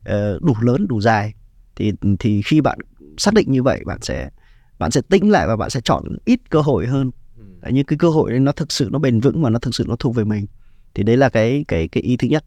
uh, 0.00 0.42
đủ 0.42 0.54
lớn 0.60 0.86
đủ 0.88 1.00
dài. 1.00 1.34
Thì 1.76 1.92
thì 2.18 2.42
khi 2.42 2.60
bạn 2.60 2.78
xác 3.18 3.34
định 3.34 3.52
như 3.52 3.62
vậy 3.62 3.82
bạn 3.86 3.98
sẽ 4.02 4.30
bạn 4.80 4.90
sẽ 4.90 5.00
tĩnh 5.08 5.30
lại 5.30 5.46
và 5.46 5.56
bạn 5.56 5.70
sẽ 5.70 5.80
chọn 5.84 6.04
ít 6.24 6.40
cơ 6.50 6.60
hội 6.60 6.86
hơn. 6.86 7.10
Ừ. 7.62 7.70
những 7.72 7.86
cái 7.86 7.98
cơ 7.98 8.08
hội 8.08 8.30
đấy 8.30 8.40
nó 8.40 8.52
thực 8.52 8.72
sự 8.72 8.88
nó 8.92 8.98
bền 8.98 9.20
vững 9.20 9.42
và 9.42 9.50
nó 9.50 9.58
thực 9.58 9.74
sự 9.74 9.84
nó 9.88 9.96
thuộc 9.96 10.14
về 10.14 10.24
mình. 10.24 10.46
Thì 10.94 11.02
đấy 11.02 11.16
là 11.16 11.28
cái 11.28 11.64
cái 11.68 11.88
cái 11.88 12.02
ý 12.02 12.16
thứ 12.16 12.28
nhất. 12.28 12.44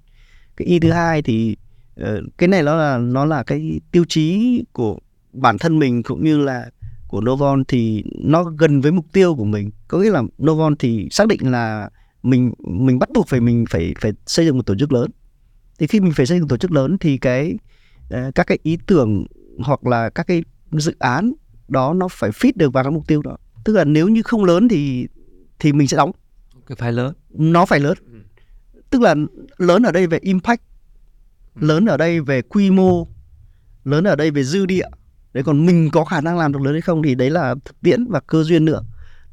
Cái 0.58 0.68
ý 0.68 0.80
thứ 0.80 0.92
hai 0.92 1.22
thì 1.22 1.56
uh, 2.02 2.08
cái 2.38 2.48
này 2.48 2.64
nó 2.64 2.76
là 2.76 2.98
nó 2.98 3.26
là 3.26 3.44
cái 3.44 3.80
tiêu 3.92 4.04
chí 4.10 4.64
của 4.72 5.00
bản 5.34 5.58
thân 5.58 5.80
mình 5.80 6.04
cũng 6.04 6.24
như 6.24 6.38
là 6.38 6.70
của 7.08 7.22
Novon 7.22 7.64
thì 7.68 8.04
nó 8.16 8.44
gần 8.44 8.82
với 8.82 8.92
mục 8.92 9.06
tiêu 9.14 9.36
của 9.36 9.46
mình. 9.46 9.72
Có 9.88 10.00
nghĩa 10.00 10.12
là 10.12 10.22
Novon 10.44 10.76
thì 10.76 11.08
xác 11.12 11.28
định 11.28 11.52
là 11.52 11.90
mình 12.24 12.54
mình 12.60 13.00
bắt 13.00 13.10
buộc 13.14 13.28
phải 13.28 13.40
mình 13.40 13.66
phải 13.70 13.94
phải 14.02 14.12
xây 14.26 14.46
dựng 14.46 14.58
một 14.58 14.66
tổ 14.66 14.76
chức 14.80 14.92
lớn. 14.92 15.12
Thì 15.80 15.88
khi 15.88 16.00
mình 16.00 16.14
phải 16.16 16.26
xây 16.26 16.40
dựng 16.40 16.48
tổ 16.48 16.58
chức 16.58 16.72
lớn 16.72 16.98
thì 16.98 17.18
cái 17.18 17.54
uh, 18.14 18.36
các 18.36 18.48
cái 18.48 18.58
ý 18.64 18.78
tưởng 18.88 19.26
hoặc 19.60 19.86
là 19.88 20.10
các 20.10 20.28
cái 20.28 20.44
dự 20.72 20.96
án 21.00 21.34
đó 21.74 21.94
nó 21.94 22.08
phải 22.08 22.32
fit 22.32 22.52
được 22.56 22.74
vào 22.74 22.84
cái 22.84 22.92
mục 22.92 23.08
tiêu 23.08 23.22
đó. 23.22 23.38
Tức 23.64 23.74
là 23.74 23.84
nếu 23.84 24.08
như 24.08 24.22
không 24.22 24.44
lớn 24.44 24.68
thì 24.68 25.08
thì 25.60 25.74
mình 25.74 25.88
sẽ 25.88 25.98
đóng. 25.98 26.12
Cái 26.68 26.76
phải 26.76 26.94
lớn. 26.94 27.14
Nó 27.30 27.66
phải 27.66 27.80
lớn. 27.80 27.98
Ừ. 28.12 28.20
tức 28.90 29.02
là 29.02 29.16
lớn 29.58 29.84
ở 29.84 29.92
đây 29.92 30.08
về 30.08 30.20
impact 30.22 30.62
ừ. 31.56 31.68
lớn 31.68 31.86
ở 31.86 31.98
đây 31.98 32.22
về 32.22 32.42
quy 32.42 32.72
mô 32.72 33.08
lớn 33.84 34.04
ở 34.04 34.16
đây 34.16 34.32
về 34.32 34.44
dư 34.44 34.66
địa. 34.66 34.88
Đấy 35.34 35.44
còn 35.44 35.66
mình 35.66 35.90
có 35.92 36.06
khả 36.06 36.22
năng 36.22 36.38
làm 36.38 36.52
được 36.52 36.62
lớn 36.62 36.74
hay 36.74 36.82
không 36.82 37.04
thì 37.04 37.16
đấy 37.16 37.30
là 37.30 37.56
thực 37.66 37.82
tiễn 37.82 38.06
và 38.10 38.20
cơ 38.20 38.44
duyên 38.44 38.66
nữa. 38.66 38.82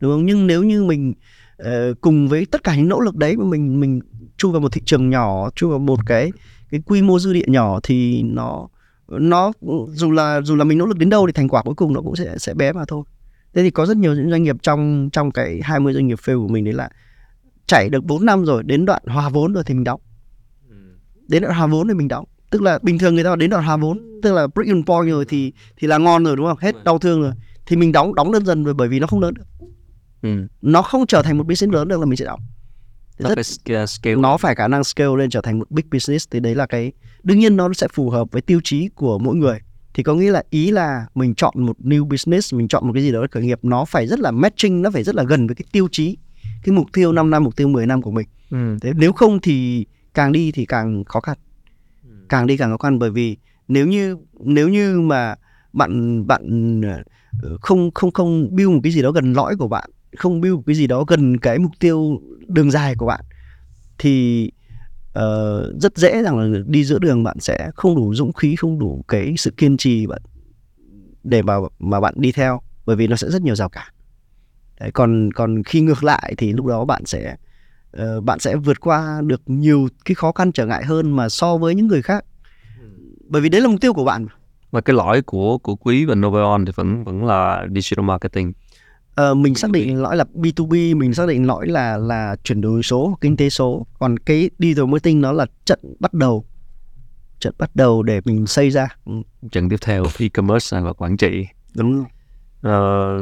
Đúng 0.01 0.12
không? 0.12 0.26
Nhưng 0.26 0.47
nếu 0.47 0.62
như 0.62 0.84
mình 0.84 1.14
uh, 1.62 2.01
cùng 2.01 2.28
với 2.28 2.47
tất 2.47 2.64
cả 2.64 2.76
những 2.76 2.88
nỗ 2.88 3.01
lực 3.01 3.16
đấy 3.16 3.36
mà 3.36 3.45
mình 3.45 3.80
mình 3.80 4.01
chui 4.36 4.53
vào 4.53 4.61
một 4.61 4.72
thị 4.72 4.82
trường 4.84 5.11
nhỏ 5.11 5.51
chui 5.55 5.70
vào 5.70 5.78
một 5.78 5.99
cái 6.07 6.32
cái 6.70 6.80
quy 6.86 7.03
mô 7.03 7.18
dư 7.18 7.32
địa 7.32 7.47
nhỏ 7.47 7.80
thì 7.82 8.22
nó 8.22 8.68
nó 9.19 9.53
dù 9.89 10.11
là 10.11 10.41
dù 10.41 10.57
là 10.57 10.65
mình 10.65 10.79
nỗ 10.79 10.87
lực 10.87 10.99
đến 10.99 11.11
đâu 11.11 11.27
thì 11.27 11.33
thành 11.33 11.49
quả 11.49 11.63
cuối 11.63 11.75
cùng 11.75 11.93
nó 11.93 12.01
cũng 12.01 12.17
sẽ 12.17 12.39
sẽ 12.39 12.55
bé 12.55 12.73
mà 12.73 12.85
thôi. 12.89 13.05
Thế 13.55 13.63
thì 13.63 13.71
có 13.71 13.87
rất 13.87 13.97
nhiều 13.97 14.15
những 14.15 14.31
doanh 14.31 14.43
nghiệp 14.43 14.57
trong 14.63 15.11
trong 15.13 15.31
cái 15.31 15.61
20 15.63 15.93
doanh 15.93 16.07
nghiệp 16.07 16.19
fail 16.25 16.43
của 16.43 16.49
mình 16.49 16.65
đấy 16.65 16.75
là 16.75 16.91
chảy 17.67 17.89
được 17.89 18.05
4 18.05 18.27
năm 18.27 18.45
rồi 18.45 18.63
đến 18.63 18.85
đoạn 18.85 19.03
hòa 19.07 19.29
vốn 19.29 19.53
rồi 19.53 19.65
thì 19.67 19.75
mình 19.75 19.85
đóng. 19.85 20.01
Ừ. 20.69 20.77
đến 21.29 21.43
đoạn 21.43 21.55
hòa 21.55 21.67
vốn 21.67 21.89
thì 21.89 21.95
mình 21.95 22.09
đóng. 22.09 22.25
Tức 22.51 22.63
là 22.63 22.79
bình 22.83 22.99
thường 22.99 23.15
người 23.15 23.25
ta 23.25 23.37
đến 23.37 23.51
đoạn 23.51 23.65
hòa 23.65 23.77
vốn 23.77 24.21
tức 24.23 24.33
là 24.33 24.47
break 24.47 24.67
even 24.67 24.85
point 24.85 25.09
rồi 25.11 25.25
thì 25.25 25.53
thì 25.77 25.87
là 25.87 25.99
ngon 25.99 26.25
rồi 26.25 26.37
đúng 26.37 26.47
không? 26.47 26.59
Hết 26.61 26.85
đau 26.85 26.99
thương 26.99 27.23
rồi. 27.23 27.33
Thì 27.67 27.77
mình 27.77 27.93
đóng 27.93 28.15
đóng 28.15 28.33
dần 28.33 28.47
dần 28.47 28.65
rồi 28.65 28.75
bởi 28.75 28.89
vì 28.89 29.01
nó 29.01 29.07
không 29.07 29.21
lớn 29.21 29.35
được. 29.35 29.45
Ừ. 30.23 30.47
nó 30.63 30.83
không 30.83 31.07
trở 31.07 31.23
thành 31.23 31.39
một 31.39 31.47
business 31.47 31.75
lớn 31.75 31.89
được 31.89 32.01
là 32.01 32.07
mình 32.07 32.17
sẽ 32.17 32.25
đóng. 32.25 32.41
Nó 33.19 33.29
rất, 33.29 33.35
phải 33.35 33.87
scale. 33.87 34.17
nó 34.17 34.37
phải 34.37 34.55
khả 34.55 34.69
năng 34.69 34.85
scale 34.85 35.17
lên 35.19 35.31
trở 35.31 35.41
thành 35.41 35.59
một 35.59 35.71
big 35.71 35.85
business. 35.93 36.29
Thì 36.31 36.41
đấy 36.41 36.55
là 36.55 36.67
cái 36.67 36.93
đương 37.23 37.39
nhiên 37.39 37.57
nó 37.57 37.73
sẽ 37.73 37.89
phù 37.93 38.11
hợp 38.11 38.29
với 38.33 38.43
tiêu 38.43 38.61
chí 38.64 38.89
của 38.89 39.18
mỗi 39.18 39.37
người 39.37 39.59
thì 39.95 40.03
có 40.03 40.14
nghĩa 40.14 40.31
là 40.31 40.43
ý 40.51 40.71
là 40.71 41.07
mình 41.14 41.35
chọn 41.35 41.55
một 41.57 41.77
new 41.81 42.05
business 42.05 42.55
mình 42.55 42.68
chọn 42.68 42.87
một 42.87 42.93
cái 42.93 43.03
gì 43.03 43.12
đó 43.12 43.27
khởi 43.31 43.43
nghiệp 43.43 43.59
nó 43.62 43.85
phải 43.85 44.07
rất 44.07 44.21
là 44.21 44.31
matching 44.31 44.83
nó 44.83 44.91
phải 44.91 45.03
rất 45.03 45.14
là 45.14 45.23
gần 45.23 45.47
với 45.47 45.55
cái 45.57 45.64
tiêu 45.73 45.89
chí 45.93 46.16
cái 46.64 46.75
mục 46.75 46.87
tiêu 46.93 47.12
5 47.12 47.31
năm 47.31 47.45
mục 47.45 47.57
tiêu 47.57 47.68
10 47.68 47.87
năm 47.87 48.03
của 48.03 48.11
mình 48.11 48.29
ừ. 48.51 48.77
thế 48.81 48.93
nếu 48.97 49.12
không 49.12 49.41
thì 49.41 49.87
càng 50.14 50.33
đi 50.33 50.53
thì 50.53 50.66
càng 50.66 51.05
khó 51.05 51.21
khăn 51.21 51.39
ừ. 52.05 52.11
càng 52.29 52.47
đi 52.47 52.57
càng 52.57 52.71
khó 52.71 52.77
khăn 52.77 52.99
bởi 52.99 53.11
vì 53.11 53.37
nếu 53.68 53.87
như 53.87 54.16
nếu 54.41 54.68
như 54.68 55.01
mà 55.01 55.35
bạn 55.73 56.27
bạn 56.27 56.81
ờ, 57.43 57.57
không 57.61 57.91
không 57.95 58.11
không 58.11 58.57
build 58.57 58.71
một 58.71 58.81
cái 58.83 58.93
gì 58.93 59.03
đó 59.03 59.12
gần 59.12 59.33
lõi 59.33 59.57
của 59.57 59.68
bạn 59.68 59.91
không 60.16 60.41
build 60.41 60.57
một 60.57 60.62
cái 60.66 60.77
gì 60.77 60.87
đó 60.87 61.05
gần 61.09 61.39
cái 61.39 61.59
mục 61.59 61.73
tiêu 61.79 62.21
đường 62.47 62.71
dài 62.71 62.95
của 62.95 63.07
bạn 63.07 63.21
thì 63.99 64.51
uh, 65.19 65.81
rất 65.81 65.97
dễ 65.97 66.23
rằng 66.23 66.39
là 66.39 66.59
đi 66.67 66.85
giữa 66.85 66.99
đường 66.99 67.25
bạn 67.25 67.41
sẽ 67.41 67.71
không 67.75 67.97
đủ 67.97 68.15
dũng 68.15 68.33
khí 68.33 68.57
không 68.57 68.79
đủ 68.79 69.05
cái 69.09 69.35
sự 69.39 69.51
kiên 69.51 69.77
trì 69.77 70.07
bạn 70.07 70.23
để 71.25 71.43
mà 71.43 71.55
mà 71.79 72.01
bạn 72.01 72.15
đi 72.17 72.33
theo 72.33 72.61
bởi 72.87 72.97
vì 72.97 73.07
nó 73.07 73.17
sẽ 73.17 73.31
rất 73.31 73.43
nhiều 73.43 73.55
rào 73.55 73.69
cản. 73.69 73.93
Đấy, 74.81 74.91
còn 74.91 75.33
còn 75.33 75.63
khi 75.63 75.81
ngược 75.81 76.05
lại 76.05 76.35
thì 76.39 76.53
lúc 76.53 76.67
đó 76.67 76.85
bạn 76.85 77.07
sẽ 77.07 77.37
uh, 77.97 78.25
bạn 78.25 78.39
sẽ 78.39 78.57
vượt 78.57 78.81
qua 78.81 79.21
được 79.27 79.43
nhiều 79.47 79.89
cái 80.05 80.15
khó 80.15 80.33
khăn 80.33 80.53
trở 80.53 80.67
ngại 80.67 80.85
hơn 80.85 81.17
mà 81.17 81.29
so 81.29 81.57
với 81.57 81.75
những 81.75 81.87
người 81.87 82.03
khác. 82.03 82.25
Bởi 83.29 83.43
vì 83.43 83.49
đấy 83.49 83.61
là 83.61 83.69
mục 83.69 83.81
tiêu 83.81 83.93
của 83.93 84.05
bạn 84.05 84.27
và 84.71 84.81
cái 84.81 84.97
lõi 84.97 85.23
của 85.23 85.59
của 85.59 85.77
quý 85.77 86.05
và 86.05 86.15
Noveon 86.15 86.65
thì 86.67 86.73
vẫn 86.77 87.05
vẫn 87.05 87.25
là 87.25 87.67
digital 87.75 88.05
marketing 88.05 88.53
uh, 89.31 89.37
mình 89.37 89.55
xác 89.55 89.71
định 89.71 90.03
lõi 90.03 90.17
là 90.17 90.25
B2B 90.35 90.97
mình 90.97 91.15
xác 91.15 91.29
định 91.29 91.47
lõi 91.47 91.67
là 91.67 91.97
là 91.97 92.37
chuyển 92.45 92.61
đổi 92.61 92.83
số 92.83 93.19
kinh 93.21 93.37
tế 93.37 93.51
số 93.51 93.87
còn 93.99 94.19
cái 94.19 94.51
digital 94.59 94.87
marketing 94.87 95.21
nó 95.21 95.33
là 95.33 95.47
trận 95.65 95.79
bắt 96.01 96.15
đầu 96.15 96.45
trận 97.41 97.55
bắt 97.59 97.71
đầu 97.75 98.03
để 98.03 98.21
mình 98.25 98.47
xây 98.47 98.71
ra 98.71 98.89
ừ. 99.07 99.13
trận 99.53 99.69
tiếp 99.69 99.77
theo 99.81 100.05
e-commerce 100.19 100.81
và 100.81 100.93
quản 100.93 101.17
trị 101.17 101.47
đúng 101.75 101.93
rồi 101.93 102.07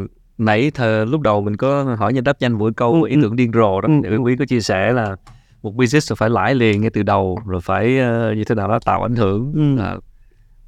uh, 0.04 0.10
nãy 0.38 0.70
thờ, 0.74 1.06
lúc 1.08 1.20
đầu 1.20 1.40
mình 1.40 1.56
có 1.56 1.96
hỏi 1.98 2.12
nhanh 2.12 2.24
đáp 2.24 2.36
nhanh 2.40 2.52
mỗi 2.52 2.72
câu 2.72 3.02
ừ, 3.02 3.08
ý 3.08 3.14
ừ. 3.14 3.20
tưởng 3.22 3.36
điên 3.36 3.52
rồ 3.52 3.80
đó 3.80 3.88
ừ. 4.04 4.16
quý 4.18 4.36
có 4.36 4.44
chia 4.44 4.60
sẻ 4.60 4.92
là 4.92 5.16
một 5.62 5.74
business 5.74 6.12
phải 6.16 6.30
lãi 6.30 6.54
liền 6.54 6.80
ngay 6.80 6.90
từ 6.90 7.02
đầu 7.02 7.38
rồi 7.46 7.60
phải 7.60 7.84
uh, 7.84 8.36
như 8.36 8.44
thế 8.44 8.54
nào 8.54 8.68
đó 8.68 8.78
tạo 8.84 9.02
ảnh 9.02 9.16
hưởng 9.16 9.52
ừ. 9.54 9.96
uh, 9.96 10.04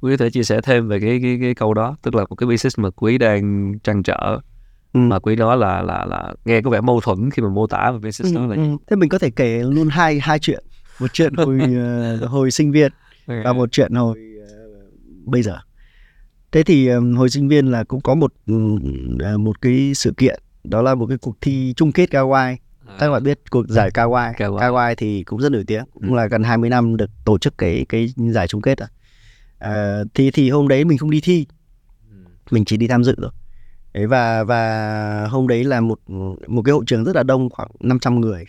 quý 0.01 0.11
có 0.11 0.17
thể 0.17 0.29
chia 0.29 0.43
sẻ 0.43 0.61
thêm 0.61 0.87
về 0.87 0.99
cái 0.99 1.19
cái 1.23 1.37
cái 1.41 1.55
câu 1.55 1.73
đó 1.73 1.95
tức 2.01 2.15
là 2.15 2.25
một 2.29 2.35
cái 2.35 2.47
business 2.47 2.79
mà 2.79 2.89
quý 2.89 3.17
đang 3.17 3.73
trăn 3.79 4.03
trở 4.03 4.39
ừ. 4.93 4.99
mà 4.99 5.19
quý 5.19 5.35
đó 5.35 5.55
là 5.55 5.81
là 5.81 6.05
là 6.05 6.33
nghe 6.45 6.61
có 6.61 6.69
vẻ 6.69 6.81
mâu 6.81 7.01
thuẫn 7.01 7.29
khi 7.31 7.41
mà 7.41 7.49
mô 7.49 7.67
tả 7.67 7.91
về 7.91 7.99
business 7.99 8.35
ừ, 8.35 8.39
đó 8.39 8.45
là 8.47 8.55
ừ. 8.55 8.61
thế 8.89 8.95
mình 8.95 9.09
có 9.09 9.19
thể 9.19 9.29
kể 9.29 9.63
luôn 9.63 9.87
hai 9.87 10.19
hai 10.19 10.39
chuyện 10.39 10.63
một 10.99 11.13
chuyện 11.13 11.33
hồi 11.33 11.59
uh, 12.23 12.29
hồi 12.29 12.51
sinh 12.51 12.71
viên 12.71 12.91
và 13.27 13.53
một 13.53 13.71
chuyện 13.71 13.93
hồi 13.93 14.19
uh, 14.39 15.25
bây 15.25 15.41
giờ 15.41 15.57
thế 16.51 16.63
thì 16.63 16.87
um, 16.87 17.15
hồi 17.15 17.29
sinh 17.29 17.47
viên 17.47 17.67
là 17.67 17.83
cũng 17.83 18.01
có 18.01 18.15
một 18.15 18.33
uh, 18.51 19.39
một 19.39 19.61
cái 19.61 19.93
sự 19.95 20.13
kiện 20.17 20.39
đó 20.63 20.81
là 20.81 20.95
một 20.95 21.05
cái 21.05 21.17
cuộc 21.17 21.35
thi 21.41 21.73
chung 21.75 21.91
kết 21.91 22.09
Kawaii 22.09 22.55
à. 22.87 22.95
các 22.99 23.11
bạn 23.11 23.23
biết 23.23 23.39
cuộc 23.51 23.67
giải 23.67 23.89
Kawaii 23.93 24.33
Kawaii, 24.33 24.59
Kawaii 24.59 24.95
thì 24.97 25.23
cũng 25.23 25.41
rất 25.41 25.51
nổi 25.51 25.63
tiếng 25.67 25.83
cũng 25.93 26.09
ừ. 26.09 26.15
là 26.15 26.25
gần 26.25 26.43
20 26.43 26.69
năm 26.69 26.97
được 26.97 27.09
tổ 27.25 27.37
chức 27.37 27.57
cái 27.57 27.85
cái 27.89 28.13
giải 28.17 28.47
chung 28.47 28.61
kết 28.61 28.77
à. 28.77 28.87
à 29.59 30.03
thì 30.13 30.31
thì 30.31 30.49
hôm 30.49 30.67
đấy 30.67 30.85
mình 30.85 30.97
không 30.97 31.11
đi 31.11 31.21
thi 31.21 31.45
ừ. 32.09 32.15
mình 32.51 32.65
chỉ 32.65 32.77
đi 32.77 32.87
tham 32.87 33.03
dự 33.03 33.15
thôi 33.21 33.31
đấy 33.93 34.07
và 34.07 34.43
và 34.43 35.27
hôm 35.27 35.47
đấy 35.47 35.63
là 35.63 35.81
một 35.81 35.99
một 36.47 36.61
cái 36.61 36.73
hội 36.73 36.83
trường 36.87 37.03
rất 37.03 37.15
là 37.15 37.23
đông 37.23 37.49
khoảng 37.49 37.71
500 37.79 38.21
người. 38.21 38.45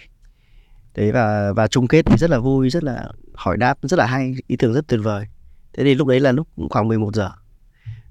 Đấy 0.95 1.12
và 1.12 1.53
và 1.53 1.68
chung 1.68 1.88
kết 1.88 2.07
thì 2.07 2.16
rất 2.16 2.30
là 2.30 2.38
vui 2.38 2.70
rất 2.70 2.84
là 2.84 3.09
hỏi 3.34 3.57
đáp 3.57 3.78
rất 3.82 3.99
là 3.99 4.07
hay 4.07 4.34
ý 4.47 4.57
tưởng 4.57 4.72
rất 4.72 4.86
tuyệt 4.88 5.01
vời. 5.03 5.26
Thế 5.72 5.84
thì 5.84 5.95
lúc 5.95 6.09
đấy 6.09 6.20
là 6.20 6.32
lúc 6.32 6.49
khoảng 6.70 6.88
11 6.88 7.14
giờ. 7.14 7.30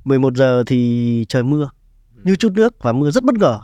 11 0.04 0.36
giờ 0.36 0.64
thì 0.68 1.26
trời 1.30 1.44
mưa 1.44 1.70
như 2.24 2.36
chút 2.36 2.54
nước 2.54 2.84
và 2.84 2.92
mưa 2.92 3.12
rất 3.12 3.24
bất 3.24 3.36
ngờ. 3.36 3.60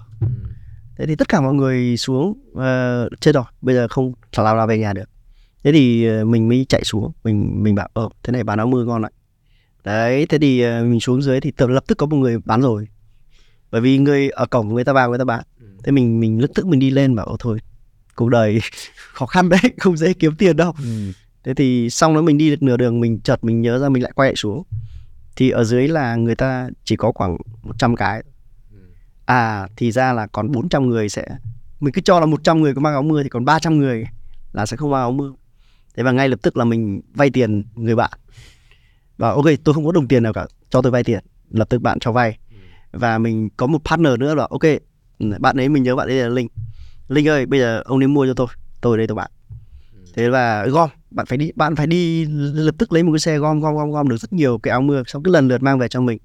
Thế 0.98 1.06
thì 1.06 1.16
tất 1.16 1.30
cả 1.30 1.42
mọi 1.42 1.54
người 1.54 1.98
xuống 1.98 2.30
uh, 2.52 3.20
chết 3.22 3.36
rồi 3.36 3.44
bây 3.62 3.76
giờ 3.76 3.88
không 3.88 4.14
thả 4.32 4.44
nào 4.44 4.56
ra 4.56 4.66
về 4.66 4.78
nhà 4.78 4.94
được. 4.94 5.10
Thế 5.64 5.72
thì 5.72 6.06
ờ, 6.08 6.26
mình 6.26 6.48
mới 6.48 6.66
chạy 6.70 6.84
xuống 6.84 7.12
mình 7.24 7.64
mình 7.64 7.76
bảo 7.76 7.90
ờ 7.94 8.10
thế 8.24 8.32
này 8.32 8.44
bán 8.44 8.58
áo 8.58 8.68
mưa 8.68 8.84
ngon 8.84 9.02
lại 9.02 9.12
đấy 9.84 10.26
thế 10.30 10.38
thì 10.38 10.62
ờ, 10.62 10.84
mình 10.84 11.00
xuống 11.00 11.22
dưới 11.22 11.40
thì 11.40 11.52
lập 11.58 11.84
tức 11.88 11.98
có 11.98 12.06
một 12.06 12.18
người 12.18 12.38
bán 12.46 12.62
rồi 12.62 12.88
bởi 13.72 13.82
vì 13.82 13.98
người 13.98 14.30
ở 14.30 14.46
cổng 14.46 14.74
người 14.74 14.84
ta 14.84 14.94
vào 14.94 15.10
người 15.10 15.18
ta 15.18 15.24
bán 15.26 15.44
ừ. 15.60 15.66
thế 15.84 15.92
mình 15.92 16.20
mình 16.20 16.42
lập 16.42 16.48
tức 16.56 16.68
mình 16.68 16.80
đi 16.80 16.90
lên 16.90 17.16
bảo 17.16 17.36
thôi 17.40 17.60
cuộc 18.16 18.30
đời 18.30 18.60
khó 19.14 19.26
khăn 19.26 19.50
đấy 19.50 19.60
không 19.78 19.98
dễ 19.98 20.14
kiếm 20.14 20.36
tiền 20.36 20.58
đâu 20.58 20.74
ừ. 20.84 21.12
thế 21.44 21.54
thì 21.54 21.90
xong 21.90 22.16
đó 22.16 22.22
mình 22.22 22.38
đi 22.38 22.50
được 22.50 22.64
nửa 22.64 22.78
đường 22.78 23.00
mình 23.00 23.20
chợt 23.20 23.44
mình 23.44 23.62
nhớ 23.62 23.80
ra 23.80 23.90
mình 23.90 24.04
lại 24.04 24.12
quay 24.16 24.30
lại 24.30 24.36
xuống 24.36 24.64
thì 25.36 25.50
ở 25.50 25.64
dưới 25.64 25.88
là 25.88 26.16
người 26.16 26.36
ta 26.36 26.70
chỉ 26.84 26.96
có 26.96 27.12
khoảng 27.16 27.38
100 27.64 27.96
cái 27.96 28.24
ừ. 28.72 28.78
à 29.26 29.68
thì 29.76 29.92
ra 29.92 30.14
là 30.14 30.28
còn 30.28 30.52
400 30.52 30.90
người 30.90 31.10
sẽ 31.10 31.26
mình 31.80 31.94
cứ 31.94 32.02
cho 32.02 32.20
là 32.20 32.26
100 32.26 32.62
người 32.62 32.74
có 32.74 32.82
mang 32.82 32.94
áo 32.94 33.04
mưa 33.04 33.24
thì 33.24 33.30
còn 33.30 33.46
300 33.46 33.78
người 33.78 34.06
là 34.54 34.66
sẽ 34.66 34.78
không 34.78 34.92
mang 34.92 35.02
áo 35.02 35.12
mưa 35.12 35.32
thế 35.96 36.04
và 36.04 36.12
ngay 36.12 36.30
lập 36.30 36.40
tức 36.42 36.58
là 36.58 36.66
mình 36.66 37.02
vay 37.14 37.30
tiền 37.30 37.64
người 37.76 37.96
bạn 37.96 38.12
và 39.18 39.30
ok 39.30 39.46
tôi 39.64 39.76
không 39.76 39.86
có 39.86 39.92
đồng 39.92 40.08
tiền 40.08 40.24
nào 40.24 40.34
cả 40.34 40.46
cho 40.70 40.82
tôi 40.82 40.92
vay 40.92 41.04
tiền 41.04 41.24
lập 41.50 41.70
tức 41.70 41.82
bạn 41.82 42.00
cho 42.00 42.12
vay. 42.12 42.38
Và 42.98 43.18
mình 43.18 43.50
có 43.58 43.68
một 43.68 43.86
partner 43.86 44.20
nữa 44.20 44.36
là 44.36 44.48
ok 44.50 44.64
bạn 45.40 45.58
ấy 45.58 45.70
mình 45.70 45.84
nhớ 45.84 45.96
bạn 45.96 46.08
ấy 46.08 46.16
là 46.16 46.30
linh 46.30 46.48
linh 47.08 47.28
ơi 47.28 47.46
bây 47.46 47.60
giờ 47.60 47.82
ông 47.86 48.00
nên 48.00 48.14
mua 48.14 48.26
cho 48.26 48.34
tôi 48.34 48.48
tôi 48.82 48.98
đây 48.98 49.08
tôi 49.08 49.16
bạn 49.16 49.32
ừ. 49.94 50.00
thế 50.16 50.30
là 50.30 50.66
gom 50.66 50.90
bạn 51.12 51.26
phải 51.26 51.38
đi 51.38 51.52
bạn 51.56 51.76
phải 51.76 51.88
đi 51.88 52.26
lập 52.54 52.76
tức 52.78 52.94
lấy 52.94 53.04
một 53.04 53.12
cái 53.12 53.20
xe 53.20 53.38
gom 53.38 53.60
gom 53.60 53.76
gom 53.76 53.92
gom 53.92 54.10
được 54.10 54.18
rất 54.18 54.34
nhiều 54.34 54.58
cái 54.58 54.72
áo 54.72 54.82
mưa 54.82 55.04
xong 55.08 55.24
cứ 55.24 55.32
lần 55.32 55.48
lượt 55.48 55.62
mang 55.62 55.80
về 55.80 55.88
cho 55.88 56.02
mình 56.02 56.18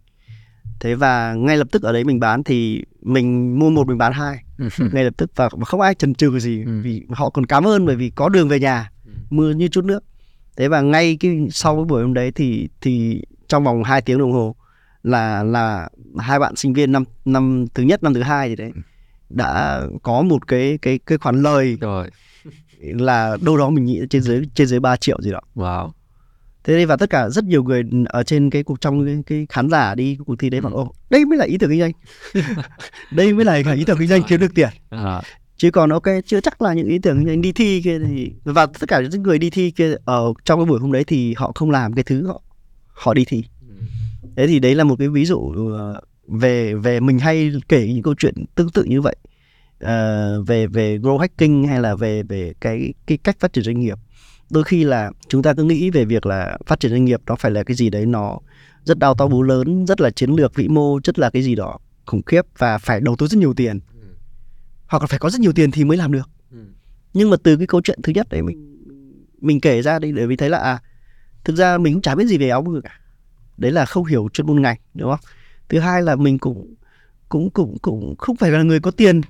thế 0.81 0.95
và 0.95 1.35
ngay 1.35 1.57
lập 1.57 1.69
tức 1.73 1.83
ở 1.83 1.93
đấy 1.93 2.05
mình 2.05 2.21
bán 2.21 2.45
thì 2.45 2.85
mình 3.03 3.59
mua 3.59 3.71
một 3.71 3.87
mình 3.87 3.99
bán 3.99 4.13
hai 4.13 4.45
ừ. 4.59 4.69
ngay 4.93 5.05
lập 5.05 5.15
tức 5.17 5.31
và 5.37 5.49
không 5.49 5.81
ai 5.81 5.95
chần 5.95 6.15
chừ 6.15 6.39
gì 6.39 6.65
ừ. 6.65 6.81
vì 6.83 7.03
họ 7.11 7.31
còn 7.31 7.47
cảm 7.47 7.67
ơn 7.67 7.87
bởi 7.87 7.97
vì 7.97 8.11
có 8.11 8.29
đường 8.29 8.49
về 8.49 8.61
nhà 8.61 8.91
mưa 9.31 9.51
như 9.51 9.69
chút 9.69 9.85
nước 9.85 10.05
thế 10.57 10.69
và 10.69 10.81
ngay 10.81 11.17
cái 11.21 11.47
sau 11.51 11.77
cái 11.77 11.85
buổi 11.85 12.03
hôm 12.03 12.15
đấy 12.15 12.33
thì 12.33 12.69
thì 12.81 13.23
trong 13.49 13.65
vòng 13.65 13.85
2 13.85 14.03
tiếng 14.03 14.19
đồng 14.19 14.33
hồ 14.33 14.57
là 15.03 15.43
là 15.43 15.89
hai 16.19 16.39
bạn 16.39 16.57
sinh 16.57 16.73
viên 16.73 16.93
năm 16.93 17.05
năm 17.25 17.67
thứ 17.75 17.83
nhất 17.83 18.03
năm 18.03 18.15
thứ 18.15 18.23
hai 18.23 18.49
gì 18.49 18.57
đấy 18.57 18.71
đã 19.31 19.83
có 20.03 20.23
một 20.23 20.47
cái 20.47 20.79
cái 20.83 20.99
cái 21.07 21.19
khoản 21.19 21.43
lời 21.43 21.77
rồi 21.81 22.11
là 22.83 23.37
đâu 23.41 23.57
đó 23.57 23.71
mình 23.71 23.85
nghĩ 23.85 24.01
trên 24.11 24.23
dưới 24.23 24.43
trên 24.55 24.67
dưới 24.67 24.81
3 24.81 24.97
triệu 24.97 25.23
gì 25.23 25.31
đó. 25.31 25.41
Wow. 25.55 25.91
Thế 26.65 26.75
đây 26.75 26.87
và 26.87 26.97
tất 26.97 27.11
cả 27.11 27.29
rất 27.29 27.45
nhiều 27.45 27.63
người 27.63 27.83
ở 28.07 28.23
trên 28.23 28.51
cái 28.51 28.63
cuộc 28.63 28.81
trong 28.81 29.07
cái, 29.07 29.17
cái 29.27 29.47
khán 29.49 29.71
giả 29.71 29.95
đi 29.95 30.19
cuộc 30.27 30.35
thi 30.39 30.51
đấy 30.51 30.61
bảo 30.61 30.73
ô 30.73 30.93
đây 31.11 31.25
mới 31.25 31.39
là 31.39 31.45
ý 31.45 31.59
tưởng 31.59 31.71
kinh 31.71 31.81
doanh. 31.81 31.93
đây 33.13 33.33
mới 33.33 33.45
là 33.45 33.55
ý 33.55 33.85
tưởng 33.85 33.99
kinh 33.99 34.09
doanh 34.09 34.23
kiếm 34.23 34.41
được 34.41 34.55
tiền. 34.55 34.69
À. 34.91 35.23
Chứ 35.57 35.71
còn 35.71 35.91
ok 35.91 36.03
chưa 36.27 36.41
chắc 36.41 36.63
là 36.63 36.73
những 36.75 36.89
ý 36.89 36.99
tưởng 36.99 37.19
kinh 37.19 37.27
doanh 37.27 37.43
đi 37.43 37.53
thi 37.53 37.83
kia 37.85 37.99
thì 37.99 38.33
và 38.45 38.67
tất 38.67 38.89
cả 38.89 39.01
những 39.01 39.23
người 39.23 39.39
đi 39.39 39.51
thi 39.51 39.71
kia 39.71 39.95
ở 40.05 40.33
trong 40.45 40.59
cái 40.59 40.67
buổi 40.67 40.81
hôm 40.81 40.93
đấy 40.93 41.05
thì 41.05 41.35
họ 41.37 41.53
không 41.55 41.71
làm 41.71 41.93
cái 41.93 42.05
thứ 42.05 42.27
họ 42.27 42.43
họ 42.87 43.15
đi 43.15 43.25
thi. 43.25 43.45
Thế 44.37 44.47
thì 44.47 44.59
đấy 44.59 44.75
là 44.75 44.85
một 44.85 44.97
cái 44.99 45.09
ví 45.09 45.25
dụ 45.25 45.53
ờ, 45.77 46.01
về 46.29 46.75
về 46.75 47.01
mình 47.01 47.19
hay 47.19 47.53
kể 47.69 47.87
những 47.87 48.03
câu 48.03 48.15
chuyện 48.19 48.35
tương 48.55 48.71
tự 48.71 48.85
như 48.85 49.01
vậy. 49.01 49.17
Uh, 49.85 50.49
về 50.49 50.67
về 50.67 50.99
grow 50.99 51.19
hacking 51.19 51.65
hay 51.65 51.81
là 51.81 51.95
về 51.95 52.23
về 52.23 52.53
cái 52.61 52.95
cái 53.07 53.19
cách 53.19 53.37
phát 53.41 53.53
triển 53.53 53.65
doanh 53.65 53.81
nghiệp. 53.81 53.99
Đôi 54.51 54.65
khi 54.65 54.85
là 54.85 55.11
chúng 55.29 55.43
ta 55.43 55.55
cứ 55.55 55.65
nghĩ 55.65 55.91
về 55.91 56.05
việc 56.05 56.27
là 56.27 56.59
phát 56.67 56.81
triển 56.81 56.91
doanh 56.91 57.05
nghiệp 57.05 57.21
nó 57.27 57.37
phải 57.37 57.51
là 57.51 57.63
cái 57.63 57.75
gì 57.75 57.91
đấy 57.91 58.07
nó 58.07 58.39
rất 58.85 58.99
đau 58.99 59.15
to 59.15 59.27
bú 59.27 59.43
lớn 59.43 59.87
rất 59.87 60.01
là 60.01 60.11
chiến 60.11 60.31
lược 60.31 60.55
vĩ 60.55 60.69
mô 60.69 60.99
rất 61.05 61.19
là 61.19 61.31
cái 61.31 61.43
gì 61.43 61.55
đó 61.55 61.79
khủng 62.07 62.23
khiếp 62.23 62.43
và 62.59 62.79
phải 62.79 63.01
đầu 63.01 63.17
tư 63.17 63.27
rất 63.27 63.39
nhiều 63.39 63.55
tiền. 63.55 63.81
Ừ. 64.01 64.09
hoặc 64.87 65.03
là 65.03 65.07
phải 65.07 65.19
có 65.19 65.31
rất 65.31 65.41
nhiều 65.41 65.53
tiền 65.53 65.71
thì 65.71 65.85
mới 65.85 65.97
làm 65.97 66.13
được. 66.13 66.31
Ừ. 66.51 66.59
nhưng 67.15 67.31
mà 67.31 67.37
từ 67.43 67.57
cái 67.57 67.67
câu 67.67 67.81
chuyện 67.85 68.03
thứ 68.03 68.13
nhất 68.13 68.27
đấy 68.31 68.43
mình 68.43 68.73
mình 69.41 69.61
kể 69.61 69.83
ra 69.83 69.99
đây 69.99 70.13
để 70.13 70.27
vì 70.27 70.37
thấy 70.37 70.51
là 70.51 70.59
à 70.59 70.79
thực 71.45 71.57
ra 71.57 71.79
mình 71.79 71.95
cũng 71.95 72.03
chả 72.03 72.15
biết 72.15 72.27
gì 72.27 72.39
về 72.39 72.49
áo 72.49 72.63
mưa 72.63 72.81
cả 72.81 72.99
đấy 73.57 73.73
là 73.73 73.85
không 73.85 74.05
hiểu 74.05 74.29
chuyên 74.33 74.47
môn 74.47 74.63
ngành, 74.63 74.79
đúng 74.95 75.11
không? 75.11 75.21
Thứ 75.69 75.79
hai 75.79 76.03
là 76.03 76.17
mình 76.17 76.39
cũng 76.39 76.75
cũng 77.29 77.51
cũng 77.51 77.79
cũng 77.83 78.15
không 78.19 78.37
phải 78.37 78.51
là 78.51 78.63
người 78.63 78.81
có 78.81 78.91
tiền. 78.91 79.21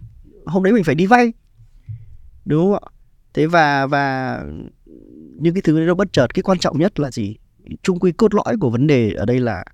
Hôm 0.46 0.62
đấy 0.62 0.72
mình 0.72 0.84
phải 0.84 0.94
đi 0.94 1.06
vay. 1.06 1.32
Đúng 2.44 2.62
không 2.64 2.82
ạ? 2.84 2.90
Thế 3.34 3.46
và 3.46 3.86
và 3.86 4.38
những 5.38 5.54
cái 5.54 5.62
thứ 5.62 5.78
đấy 5.78 5.86
nó 5.86 5.94
bất 5.94 6.12
chợt. 6.12 6.34
Cái 6.34 6.42
quan 6.42 6.58
trọng 6.58 6.78
nhất 6.78 7.00
là 7.00 7.10
gì? 7.10 7.36
Trung 7.82 7.98
quy 7.98 8.12
cốt 8.12 8.34
lõi 8.34 8.56
của 8.60 8.70
vấn 8.70 8.86
đề 8.86 9.12
ở 9.12 9.24
đây 9.24 9.40
là 9.40 9.64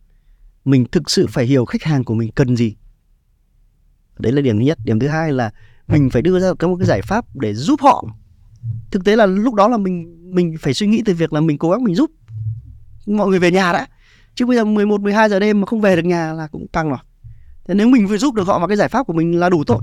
mình 0.64 0.84
thực 0.92 1.10
sự 1.10 1.26
phải 1.28 1.46
hiểu 1.46 1.64
khách 1.64 1.82
hàng 1.82 2.04
của 2.04 2.14
mình 2.14 2.30
cần 2.34 2.56
gì. 2.56 2.76
Đấy 4.18 4.32
là 4.32 4.40
điểm 4.40 4.58
thứ 4.58 4.64
nhất. 4.64 4.78
Điểm 4.84 4.98
thứ 4.98 5.08
hai 5.08 5.32
là 5.32 5.50
mình 5.88 6.10
phải 6.10 6.22
đưa 6.22 6.40
ra 6.40 6.52
một 6.60 6.76
cái 6.78 6.86
giải 6.86 7.02
pháp 7.02 7.36
để 7.36 7.54
giúp 7.54 7.80
họ. 7.80 8.04
Thực 8.90 9.04
tế 9.04 9.16
là 9.16 9.26
lúc 9.26 9.54
đó 9.54 9.68
là 9.68 9.76
mình 9.76 10.14
mình 10.34 10.54
phải 10.60 10.74
suy 10.74 10.86
nghĩ 10.86 11.02
từ 11.04 11.14
việc 11.14 11.32
là 11.32 11.40
mình 11.40 11.58
cố 11.58 11.70
gắng 11.70 11.84
mình 11.84 11.94
giúp 11.94 12.10
mọi 13.06 13.28
người 13.28 13.38
về 13.38 13.50
nhà 13.50 13.72
đã 13.72 13.86
chứ 14.38 14.46
bây 14.46 14.56
giờ 14.56 14.64
11 14.64 15.00
12 15.00 15.28
giờ 15.28 15.38
đêm 15.38 15.60
mà 15.60 15.66
không 15.66 15.80
về 15.80 15.96
được 15.96 16.04
nhà 16.04 16.32
là 16.32 16.46
cũng 16.46 16.66
căng 16.68 16.88
rồi. 16.88 16.98
Thế 17.68 17.74
nếu 17.74 17.88
mình 17.88 18.08
phải 18.08 18.18
giúp 18.18 18.34
được 18.34 18.46
họ 18.46 18.58
vào 18.58 18.68
cái 18.68 18.76
giải 18.76 18.88
pháp 18.88 19.06
của 19.06 19.12
mình 19.12 19.38
là 19.38 19.48
đủ 19.48 19.64
tội. 19.64 19.78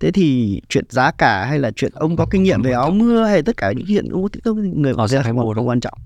Thế 0.00 0.10
thì 0.10 0.60
chuyện 0.68 0.84
giá 0.88 1.10
cả 1.10 1.46
hay 1.46 1.58
là 1.58 1.70
chuyện 1.70 1.92
ông 1.94 2.16
có 2.16 2.26
kinh 2.30 2.42
nghiệm 2.42 2.62
về 2.62 2.72
áo 2.72 2.90
mưa 2.90 3.24
hay 3.24 3.42
tất 3.42 3.56
cả 3.56 3.72
những 3.72 3.86
chuyện 3.88 4.08
người 4.82 4.92
họ 4.96 5.08
sẽ 5.08 5.22
phải 5.22 5.32
một 5.32 5.54
không? 5.56 5.68
quan 5.68 5.80
trọng. 5.80 5.98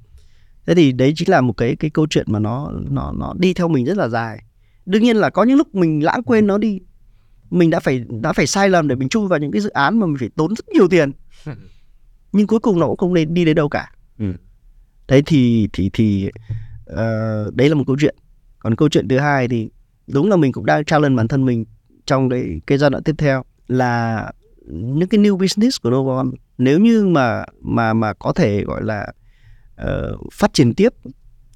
Thế 0.66 0.74
thì 0.74 0.92
đấy 0.92 1.12
chính 1.16 1.30
là 1.30 1.40
một 1.40 1.52
cái 1.52 1.76
cái 1.76 1.90
câu 1.90 2.06
chuyện 2.10 2.26
mà 2.28 2.38
nó 2.38 2.70
nó 2.90 3.12
nó 3.12 3.34
đi 3.38 3.54
theo 3.54 3.68
mình 3.68 3.84
rất 3.84 3.96
là 3.96 4.08
dài. 4.08 4.44
Đương 4.86 5.02
nhiên 5.02 5.16
là 5.16 5.30
có 5.30 5.42
những 5.42 5.56
lúc 5.56 5.74
mình 5.74 6.04
lãng 6.04 6.22
quên 6.22 6.46
nó 6.46 6.58
đi. 6.58 6.80
Mình 7.50 7.70
đã 7.70 7.80
phải 7.80 8.04
đã 8.22 8.32
phải 8.32 8.46
sai 8.46 8.68
lầm 8.68 8.88
để 8.88 8.94
mình 8.94 9.08
chui 9.08 9.28
vào 9.28 9.38
những 9.38 9.52
cái 9.52 9.60
dự 9.60 9.70
án 9.70 9.98
mà 9.98 10.06
mình 10.06 10.16
phải 10.18 10.30
tốn 10.36 10.54
rất 10.56 10.68
nhiều 10.68 10.88
tiền. 10.88 11.12
Nhưng 12.32 12.46
cuối 12.46 12.58
cùng 12.58 12.80
nó 12.80 12.86
cũng 12.86 12.96
không 12.96 13.14
nên 13.14 13.34
đi 13.34 13.44
đến 13.44 13.56
đâu 13.56 13.68
cả. 13.68 13.90
Ừ. 14.18 14.32
đấy 15.08 15.22
thì 15.26 15.68
thì 15.72 15.90
thì 15.92 16.30
uh, 16.92 17.54
đấy 17.54 17.68
là 17.68 17.74
một 17.74 17.84
câu 17.86 17.96
chuyện. 18.00 18.16
Còn 18.58 18.76
câu 18.76 18.88
chuyện 18.88 19.08
thứ 19.08 19.18
hai 19.18 19.48
thì 19.48 19.68
đúng 20.06 20.30
là 20.30 20.36
mình 20.36 20.52
cũng 20.52 20.66
đang 20.66 20.84
challenge 20.84 21.16
bản 21.16 21.28
thân 21.28 21.44
mình 21.44 21.64
trong 22.06 22.28
cái 22.30 22.60
cái 22.66 22.78
giai 22.78 22.90
đoạn 22.90 23.02
tiếp 23.02 23.14
theo 23.18 23.44
là 23.68 24.32
những 24.66 25.08
cái 25.08 25.20
new 25.20 25.36
business 25.36 25.80
của 25.82 25.90
Novon 25.90 26.30
nếu 26.58 26.78
như 26.78 27.06
mà 27.06 27.44
mà 27.60 27.92
mà 27.92 28.12
có 28.12 28.32
thể 28.32 28.64
gọi 28.64 28.82
là 28.82 29.06
uh, 29.82 30.32
phát 30.32 30.52
triển 30.52 30.74
tiếp 30.74 30.92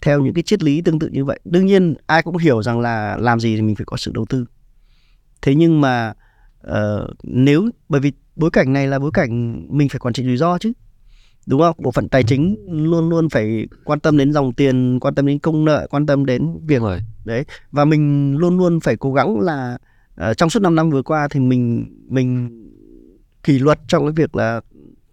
theo 0.02 0.20
những 0.20 0.34
cái 0.34 0.42
triết 0.42 0.62
lý 0.62 0.82
tương 0.82 0.98
tự 0.98 1.08
như 1.08 1.24
vậy. 1.24 1.40
Đương 1.44 1.66
nhiên 1.66 1.94
ai 2.06 2.22
cũng 2.22 2.36
hiểu 2.36 2.62
rằng 2.62 2.80
là 2.80 3.16
làm 3.16 3.40
gì 3.40 3.56
thì 3.56 3.62
mình 3.62 3.76
phải 3.76 3.86
có 3.86 3.96
sự 3.96 4.10
đầu 4.14 4.26
tư. 4.28 4.46
Thế 5.42 5.54
nhưng 5.54 5.80
mà 5.80 6.12
uh, 6.66 7.10
nếu 7.22 7.70
bởi 7.88 8.00
vì 8.00 8.12
bối 8.36 8.50
cảnh 8.50 8.72
này 8.72 8.86
là 8.86 8.98
bối 8.98 9.10
cảnh 9.14 9.62
mình 9.76 9.88
phải 9.88 9.98
quản 9.98 10.14
trị 10.14 10.24
rủi 10.24 10.36
ro 10.36 10.58
chứ 10.58 10.72
đúng 11.48 11.60
không? 11.60 11.76
Bộ 11.78 11.90
phận 11.90 12.08
tài 12.08 12.22
chính 12.22 12.56
luôn 12.68 13.08
luôn 13.08 13.28
phải 13.28 13.66
quan 13.84 14.00
tâm 14.00 14.16
đến 14.16 14.32
dòng 14.32 14.52
tiền 14.52 14.98
quan 15.00 15.14
tâm 15.14 15.26
đến 15.26 15.38
công 15.38 15.64
nợ 15.64 15.86
quan 15.90 16.06
tâm 16.06 16.26
đến 16.26 16.58
việc 16.66 16.82
rồi. 16.82 16.98
Đấy 17.24 17.44
và 17.72 17.84
mình 17.84 18.36
luôn 18.36 18.58
luôn 18.58 18.80
phải 18.80 18.96
cố 18.96 19.12
gắng 19.12 19.40
là 19.40 19.78
uh, 20.30 20.36
trong 20.36 20.50
suốt 20.50 20.62
5 20.62 20.74
năm 20.74 20.90
vừa 20.90 21.02
qua 21.02 21.28
thì 21.30 21.40
mình 21.40 21.86
mình 22.08 22.50
kỷ 23.42 23.58
luật 23.58 23.78
trong 23.88 24.04
cái 24.04 24.12
việc 24.12 24.36
là 24.36 24.60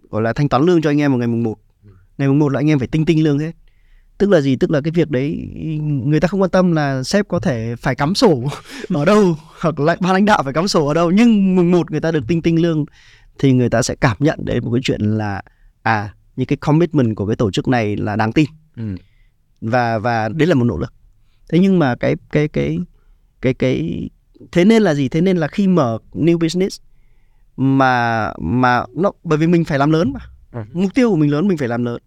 gọi 0.09 0.21
là 0.21 0.33
thanh 0.33 0.49
toán 0.49 0.63
lương 0.63 0.81
cho 0.81 0.89
anh 0.89 1.01
em 1.01 1.11
vào 1.11 1.17
ngày 1.17 1.27
mùng 1.27 1.43
1 1.43 1.55
ngày 2.17 2.27
mùng 2.27 2.39
1 2.39 2.51
là 2.51 2.59
anh 2.59 2.69
em 2.69 2.79
phải 2.79 2.87
tinh 2.87 3.05
tinh 3.05 3.23
lương 3.23 3.39
hết. 3.39 3.51
Tức 4.17 4.29
là 4.29 4.41
gì? 4.41 4.55
Tức 4.55 4.71
là 4.71 4.81
cái 4.81 4.91
việc 4.91 5.09
đấy 5.09 5.49
người 6.05 6.19
ta 6.19 6.27
không 6.27 6.41
quan 6.41 6.51
tâm 6.51 6.71
là 6.71 7.03
sếp 7.03 7.27
có 7.27 7.39
thể 7.39 7.75
phải 7.75 7.95
cắm 7.95 8.15
sổ 8.15 8.43
ở 8.89 9.05
đâu 9.05 9.35
hoặc 9.59 9.79
là 9.79 9.95
ban 9.99 10.13
lãnh 10.13 10.25
đạo 10.25 10.43
phải 10.43 10.53
cắm 10.53 10.67
sổ 10.67 10.87
ở 10.87 10.93
đâu. 10.93 11.11
Nhưng 11.11 11.55
mùng 11.55 11.71
1 11.71 11.91
người 11.91 12.01
ta 12.01 12.11
được 12.11 12.23
tinh 12.27 12.41
tinh 12.41 12.61
lương 12.61 12.85
thì 13.39 13.53
người 13.53 13.69
ta 13.69 13.81
sẽ 13.81 13.95
cảm 13.95 14.17
nhận 14.19 14.39
đến 14.43 14.65
một 14.65 14.71
cái 14.73 14.81
chuyện 14.83 15.01
là 15.01 15.41
à 15.81 16.14
những 16.35 16.47
cái 16.47 16.57
commitment 16.57 17.15
của 17.15 17.25
cái 17.25 17.35
tổ 17.35 17.51
chức 17.51 17.67
này 17.67 17.97
là 17.97 18.15
đáng 18.15 18.31
tin. 18.31 18.45
Ừ. 18.77 18.95
và 19.61 19.97
và 19.97 20.29
đấy 20.29 20.47
là 20.47 20.55
một 20.55 20.63
nỗ 20.63 20.77
lực. 20.77 20.93
Thế 21.49 21.59
nhưng 21.59 21.79
mà 21.79 21.95
cái 21.95 22.15
cái 22.31 22.47
cái 22.47 22.79
cái 23.41 23.53
cái 23.53 24.09
thế 24.51 24.65
nên 24.65 24.83
là 24.83 24.93
gì? 24.93 25.09
Thế 25.09 25.21
nên 25.21 25.37
là 25.37 25.47
khi 25.47 25.67
mở 25.67 25.97
new 26.13 26.37
business 26.37 26.81
mà 27.57 28.31
mà 28.39 28.83
nó 28.95 29.11
bởi 29.23 29.37
vì 29.37 29.47
mình 29.47 29.63
phải 29.65 29.79
làm 29.79 29.91
lớn 29.91 30.13
mà. 30.13 30.19
Ừ. 30.51 30.61
mục 30.73 30.93
tiêu 30.93 31.09
của 31.09 31.15
mình 31.15 31.31
lớn 31.31 31.47
mình 31.47 31.57
phải 31.57 31.67
làm 31.67 31.85
lớn. 31.85 32.01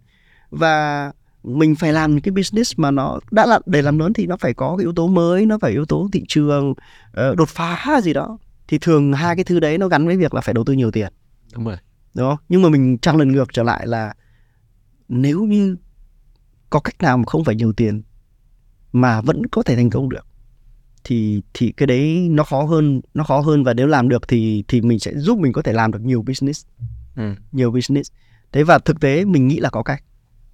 Và 0.50 1.12
mình 1.42 1.74
phải 1.74 1.92
làm 1.92 2.20
cái 2.20 2.32
business 2.32 2.72
mà 2.76 2.90
nó 2.90 3.18
đã 3.30 3.46
là 3.46 3.60
để 3.66 3.82
làm 3.82 3.98
lớn 3.98 4.12
thì 4.12 4.26
nó 4.26 4.36
phải 4.36 4.54
có 4.54 4.76
cái 4.76 4.84
yếu 4.84 4.92
tố 4.92 5.06
mới 5.06 5.46
nó 5.46 5.58
phải 5.58 5.70
yếu 5.70 5.84
tố 5.84 6.08
thị 6.12 6.24
trường 6.28 6.70
uh, 6.70 7.36
đột 7.36 7.48
phá 7.48 8.00
gì 8.02 8.12
đó. 8.12 8.38
Thì 8.68 8.78
thường 8.78 9.12
hai 9.12 9.36
cái 9.36 9.44
thứ 9.44 9.60
đấy 9.60 9.78
nó 9.78 9.88
gắn 9.88 10.06
với 10.06 10.16
việc 10.16 10.34
là 10.34 10.40
phải 10.40 10.54
đầu 10.54 10.64
tư 10.64 10.72
nhiều 10.72 10.90
tiền. 10.90 11.12
Đúng 11.54 11.64
rồi 11.64 11.76
đúng 12.14 12.28
không? 12.28 12.38
Nhưng 12.48 12.62
mà 12.62 12.68
mình 12.68 12.98
trang 12.98 13.16
lần 13.16 13.32
ngược 13.32 13.52
trở 13.52 13.62
lại 13.62 13.86
là 13.86 14.14
nếu 15.08 15.44
như 15.44 15.76
có 16.70 16.80
cách 16.80 17.00
nào 17.00 17.18
mà 17.18 17.24
không 17.26 17.44
phải 17.44 17.54
nhiều 17.54 17.72
tiền 17.72 18.02
mà 18.92 19.20
vẫn 19.20 19.46
có 19.46 19.62
thể 19.62 19.76
thành 19.76 19.90
công 19.90 20.08
được 20.08 20.26
thì 21.04 21.42
thì 21.54 21.72
cái 21.72 21.86
đấy 21.86 22.28
nó 22.30 22.44
khó 22.44 22.62
hơn 22.62 23.00
nó 23.14 23.24
khó 23.24 23.40
hơn. 23.40 23.64
Và 23.64 23.74
nếu 23.74 23.86
làm 23.86 24.08
được 24.08 24.28
thì 24.28 24.64
thì 24.68 24.80
mình 24.80 24.98
sẽ 24.98 25.12
giúp 25.16 25.38
mình 25.38 25.52
có 25.52 25.62
thể 25.62 25.72
làm 25.72 25.92
được 25.92 26.00
nhiều 26.02 26.22
business. 26.22 26.66
Ừ. 27.16 27.34
nhiều 27.52 27.70
business. 27.70 28.12
Thế 28.52 28.62
và 28.62 28.78
thực 28.78 29.00
tế 29.00 29.24
mình 29.24 29.48
nghĩ 29.48 29.58
là 29.58 29.70
có 29.70 29.82
cách. 29.82 30.02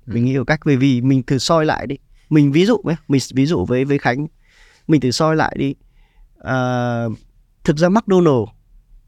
Ừ. 0.07 0.15
mình 0.15 0.25
nghĩ 0.25 0.37
có 0.37 0.45
cách. 0.45 0.61
Bởi 0.65 0.77
vì 0.77 1.01
mình 1.01 1.23
thử 1.23 1.39
soi 1.39 1.67
lại 1.67 1.87
đi. 1.87 1.97
Mình 2.31 2.53
ví 2.53 2.67
dụ 2.67 2.79
nhé 2.85 2.97
mình 3.09 3.21
ví 3.35 3.47
dụ 3.47 3.65
với 3.65 3.85
với 3.85 3.99
khánh. 3.99 4.27
Mình 4.89 5.01
thử 5.01 5.11
soi 5.11 5.37
lại 5.37 5.57
đi. 5.59 5.75
À, 6.39 7.05
thực 7.65 7.77
ra 7.77 7.89
McDonald 7.89 8.49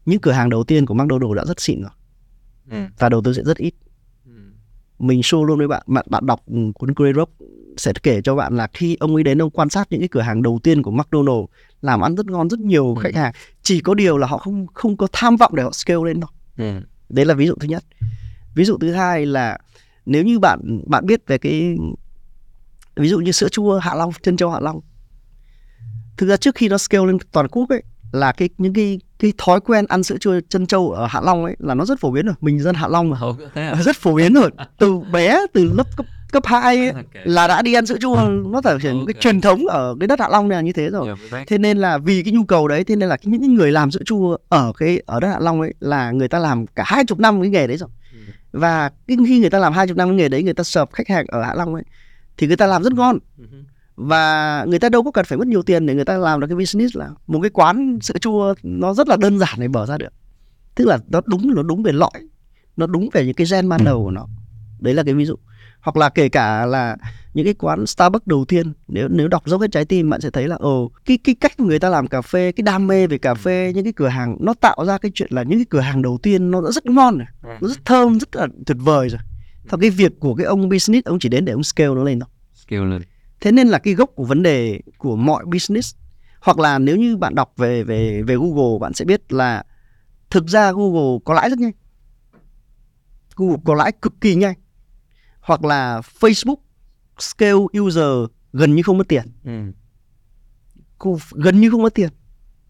những 0.05 0.19
cửa 0.19 0.31
hàng 0.31 0.49
đầu 0.49 0.63
tiên 0.63 0.85
của 0.85 0.93
McDonald 0.93 1.35
đã 1.35 1.45
rất 1.45 1.61
xịn 1.61 1.81
rồi 1.81 1.91
ừ. 2.71 2.77
và 2.99 3.09
đầu 3.09 3.21
tư 3.21 3.33
sẽ 3.33 3.43
rất 3.43 3.57
ít 3.57 3.73
ừ. 4.25 4.31
mình 4.99 5.21
show 5.21 5.43
luôn 5.43 5.57
với 5.57 5.67
bạn 5.67 5.83
bạn 5.87 6.05
bạn 6.09 6.25
đọc 6.25 6.43
cuốn 6.75 6.93
Grey 6.95 7.13
Rock 7.15 7.31
sẽ 7.77 7.93
kể 8.03 8.21
cho 8.21 8.35
bạn 8.35 8.57
là 8.57 8.67
khi 8.73 8.97
ông 8.99 9.15
ấy 9.15 9.23
đến 9.23 9.41
ông 9.41 9.49
quan 9.49 9.69
sát 9.69 9.87
những 9.89 10.01
cái 10.01 10.07
cửa 10.07 10.21
hàng 10.21 10.41
đầu 10.41 10.59
tiên 10.63 10.83
của 10.83 10.91
McDonald 10.91 11.45
làm 11.81 12.01
ăn 12.01 12.15
rất 12.15 12.25
ngon 12.25 12.49
rất 12.49 12.59
nhiều 12.59 12.95
ừ. 12.95 13.01
khách 13.03 13.15
hàng 13.15 13.33
chỉ 13.61 13.79
có 13.81 13.93
điều 13.93 14.17
là 14.17 14.27
họ 14.27 14.37
không 14.37 14.67
không 14.73 14.97
có 14.97 15.07
tham 15.11 15.35
vọng 15.35 15.55
để 15.55 15.63
họ 15.63 15.71
scale 15.71 16.05
lên 16.05 16.19
đâu 16.19 16.29
ừ. 16.57 16.81
đấy 17.09 17.25
là 17.25 17.33
ví 17.33 17.47
dụ 17.47 17.55
thứ 17.59 17.67
nhất 17.67 17.83
ví 18.55 18.65
dụ 18.65 18.77
thứ 18.77 18.91
hai 18.91 19.25
là 19.25 19.57
nếu 20.05 20.23
như 20.23 20.39
bạn 20.39 20.81
bạn 20.87 21.05
biết 21.05 21.27
về 21.27 21.37
cái 21.37 21.77
ví 22.95 23.09
dụ 23.09 23.19
như 23.19 23.31
sữa 23.31 23.49
chua 23.49 23.79
Hạ 23.79 23.95
Long 23.95 24.11
chân 24.21 24.37
châu 24.37 24.51
Hạ 24.51 24.59
Long 24.59 24.79
thực 26.17 26.27
ra 26.27 26.37
trước 26.37 26.55
khi 26.55 26.69
nó 26.69 26.77
scale 26.77 27.05
lên 27.05 27.17
toàn 27.31 27.47
quốc 27.47 27.69
ấy 27.69 27.83
là 28.11 28.31
cái 28.31 28.49
những 28.57 28.73
cái 28.73 28.99
cái 29.19 29.33
thói 29.37 29.59
quen 29.59 29.85
ăn 29.89 30.03
sữa 30.03 30.17
chua 30.17 30.39
chân 30.49 30.65
trâu 30.65 30.91
ở 30.91 31.07
Hạ 31.07 31.21
Long 31.23 31.43
ấy 31.45 31.55
là 31.59 31.73
nó 31.73 31.85
rất 31.85 31.99
phổ 31.99 32.11
biến 32.11 32.25
rồi. 32.25 32.35
Mình 32.41 32.59
dân 32.59 32.75
Hạ 32.75 32.87
Long 32.87 33.09
mà. 33.09 33.17
À? 33.53 33.75
rất 33.83 33.95
phổ 33.95 34.13
biến 34.13 34.33
rồi. 34.33 34.51
Từ 34.77 34.99
bé 35.11 35.39
từ 35.53 35.71
lớp 35.73 35.87
cấp 35.97 36.05
cấp 36.31 36.45
hai 36.45 36.77
ấy, 36.77 36.89
okay. 36.89 37.23
là 37.25 37.47
đã 37.47 37.61
đi 37.61 37.73
ăn 37.73 37.85
sữa 37.85 37.97
chua. 38.01 38.29
Nó 38.29 38.61
phải 38.61 38.73
okay. 38.73 38.93
cái 39.07 39.13
truyền 39.19 39.41
thống 39.41 39.67
ở 39.67 39.95
cái 39.99 40.07
đất 40.07 40.19
Hạ 40.19 40.29
Long 40.29 40.49
này 40.49 40.55
là 40.55 40.61
như 40.61 40.73
thế 40.73 40.89
rồi. 40.89 41.07
Yeah, 41.07 41.47
thế 41.47 41.57
nên 41.57 41.77
là 41.77 41.97
vì 41.97 42.23
cái 42.23 42.33
nhu 42.33 42.43
cầu 42.43 42.67
đấy 42.67 42.83
thế 42.83 42.95
nên 42.95 43.09
là 43.09 43.17
những 43.23 43.55
người 43.55 43.71
làm 43.71 43.91
sữa 43.91 44.01
chua 44.05 44.37
ở 44.49 44.71
cái 44.77 45.01
ở 45.05 45.19
đất 45.19 45.27
Hạ 45.27 45.39
Long 45.39 45.61
ấy 45.61 45.73
là 45.79 46.11
người 46.11 46.27
ta 46.27 46.39
làm 46.39 46.67
cả 46.67 46.83
hai 46.85 47.05
chục 47.05 47.19
năm 47.19 47.41
cái 47.41 47.49
nghề 47.49 47.67
đấy 47.67 47.77
rồi. 47.77 47.89
Ừ. 48.11 48.19
và 48.51 48.91
khi 49.07 49.39
người 49.39 49.49
ta 49.49 49.59
làm 49.59 49.73
hai 49.73 49.87
chục 49.87 49.97
năm 49.97 50.07
cái 50.07 50.15
nghề 50.15 50.29
đấy 50.29 50.43
người 50.43 50.53
ta 50.53 50.63
sợp 50.63 50.89
khách 50.93 51.07
hàng 51.07 51.25
ở 51.27 51.43
Hạ 51.43 51.53
Long 51.53 51.73
ấy 51.73 51.83
thì 52.37 52.47
người 52.47 52.57
ta 52.57 52.67
làm 52.67 52.83
rất 52.83 52.93
ngon. 52.93 53.19
Ừ 53.37 53.45
và 53.97 54.65
người 54.67 54.79
ta 54.79 54.89
đâu 54.89 55.03
có 55.03 55.11
cần 55.11 55.25
phải 55.25 55.37
mất 55.37 55.47
nhiều 55.47 55.63
tiền 55.63 55.85
để 55.85 55.95
người 55.95 56.05
ta 56.05 56.17
làm 56.17 56.39
được 56.39 56.47
cái 56.47 56.55
business 56.55 56.97
là 56.97 57.09
một 57.27 57.39
cái 57.41 57.49
quán 57.49 57.99
sữa 58.01 58.17
chua 58.21 58.53
nó 58.63 58.93
rất 58.93 59.07
là 59.07 59.17
đơn 59.17 59.39
giản 59.39 59.53
để 59.57 59.67
mở 59.67 59.85
ra 59.85 59.97
được. 59.97 60.13
Tức 60.75 60.85
là 60.85 60.97
nó 61.07 61.21
đúng 61.25 61.55
nó 61.55 61.63
đúng 61.63 61.83
về 61.83 61.91
lõi 61.91 62.11
nó 62.77 62.87
đúng 62.87 63.09
về 63.13 63.25
những 63.25 63.33
cái 63.33 63.47
gen 63.51 63.69
ban 63.69 63.83
đầu 63.83 64.03
của 64.03 64.11
nó. 64.11 64.27
Đấy 64.79 64.93
là 64.93 65.03
cái 65.03 65.13
ví 65.13 65.25
dụ. 65.25 65.35
Hoặc 65.81 65.97
là 65.97 66.09
kể 66.09 66.29
cả 66.29 66.65
là 66.65 66.97
những 67.33 67.45
cái 67.45 67.53
quán 67.53 67.85
Starbucks 67.85 68.27
đầu 68.27 68.45
tiên 68.45 68.73
nếu 68.87 69.07
nếu 69.07 69.27
đọc 69.27 69.43
dấu 69.45 69.59
hết 69.59 69.71
trái 69.71 69.85
tim 69.85 70.09
bạn 70.09 70.21
sẽ 70.21 70.29
thấy 70.29 70.47
là 70.47 70.55
ồ 70.55 70.91
cái 71.05 71.17
cái 71.17 71.35
cách 71.35 71.59
người 71.59 71.79
ta 71.79 71.89
làm 71.89 72.07
cà 72.07 72.21
phê 72.21 72.51
cái 72.51 72.61
đam 72.63 72.87
mê 72.87 73.07
về 73.07 73.17
cà 73.17 73.33
phê 73.33 73.71
những 73.75 73.83
cái 73.83 73.93
cửa 73.93 74.07
hàng 74.07 74.37
nó 74.39 74.53
tạo 74.53 74.85
ra 74.85 74.97
cái 74.97 75.11
chuyện 75.15 75.29
là 75.31 75.43
những 75.43 75.59
cái 75.59 75.65
cửa 75.69 75.79
hàng 75.79 76.01
đầu 76.01 76.17
tiên 76.23 76.51
nó 76.51 76.61
đã 76.61 76.71
rất 76.71 76.85
ngon 76.85 77.17
rồi 77.17 77.27
ừ. 77.43 77.49
nó 77.61 77.67
rất 77.67 77.85
thơm 77.85 78.19
rất 78.19 78.35
là 78.35 78.47
tuyệt 78.65 78.77
vời 78.79 79.09
rồi. 79.09 79.19
Thật 79.69 79.77
cái 79.81 79.89
việc 79.89 80.19
của 80.19 80.35
cái 80.35 80.45
ông 80.45 80.69
business 80.69 81.05
ông 81.05 81.19
chỉ 81.19 81.29
đến 81.29 81.45
để 81.45 81.53
ông 81.53 81.63
scale 81.63 81.95
nó 81.95 82.03
lên 82.03 82.19
thôi. 82.19 82.29
Scale 82.53 82.85
lên 82.85 83.01
thế 83.41 83.51
nên 83.51 83.67
là 83.67 83.79
cái 83.79 83.93
gốc 83.93 84.09
của 84.15 84.23
vấn 84.23 84.43
đề 84.43 84.81
của 84.97 85.15
mọi 85.15 85.45
business 85.45 85.95
hoặc 86.41 86.59
là 86.59 86.79
nếu 86.79 86.97
như 86.97 87.17
bạn 87.17 87.35
đọc 87.35 87.53
về 87.57 87.83
về 87.83 88.21
về 88.21 88.35
Google 88.35 88.79
bạn 88.81 88.93
sẽ 88.93 89.05
biết 89.05 89.33
là 89.33 89.63
thực 90.29 90.47
ra 90.47 90.71
Google 90.71 91.19
có 91.25 91.33
lãi 91.33 91.49
rất 91.49 91.59
nhanh. 91.59 91.71
Google 93.35 93.57
có 93.65 93.75
lãi 93.75 93.91
cực 93.91 94.13
kỳ 94.21 94.35
nhanh. 94.35 94.53
Hoặc 95.39 95.65
là 95.65 96.01
Facebook 96.19 96.55
scale 97.19 97.79
user 97.79 98.29
gần 98.53 98.75
như 98.75 98.83
không 98.83 98.97
mất 98.97 99.07
tiền. 99.07 99.23
Ừ. 99.43 101.11
gần 101.31 101.61
như 101.61 101.69
không 101.69 101.81
mất 101.81 101.93
tiền 101.93 102.09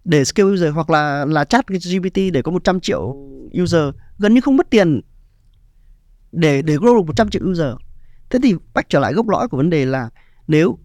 để 0.04 0.26
scale 0.26 0.50
user 0.50 0.74
hoặc 0.74 0.90
là 0.90 1.26
là 1.26 1.44
chat 1.44 1.68
GPT 1.68 2.16
để 2.34 2.42
có 2.42 2.52
100 2.52 2.80
triệu 2.80 3.16
user 3.62 3.84
gần 4.18 4.34
như 4.34 4.42
không 4.42 4.58
mất 4.58 4.70
tiền 4.70 5.02
để 6.32 6.62
để 6.62 6.76
grow 6.76 6.98
được 6.98 7.06
100 7.08 7.30
triệu 7.30 7.42
user. 7.52 7.74
Thế 8.30 8.40
thì 8.44 8.56
bắt 8.74 8.86
trở 8.90 9.00
lại 9.00 9.14
gốc 9.14 9.30
lõi 9.30 9.48
của 9.48 9.58
vấn 9.58 9.70
đề 9.70 9.86
là 9.86 10.10
nếu 10.48 10.78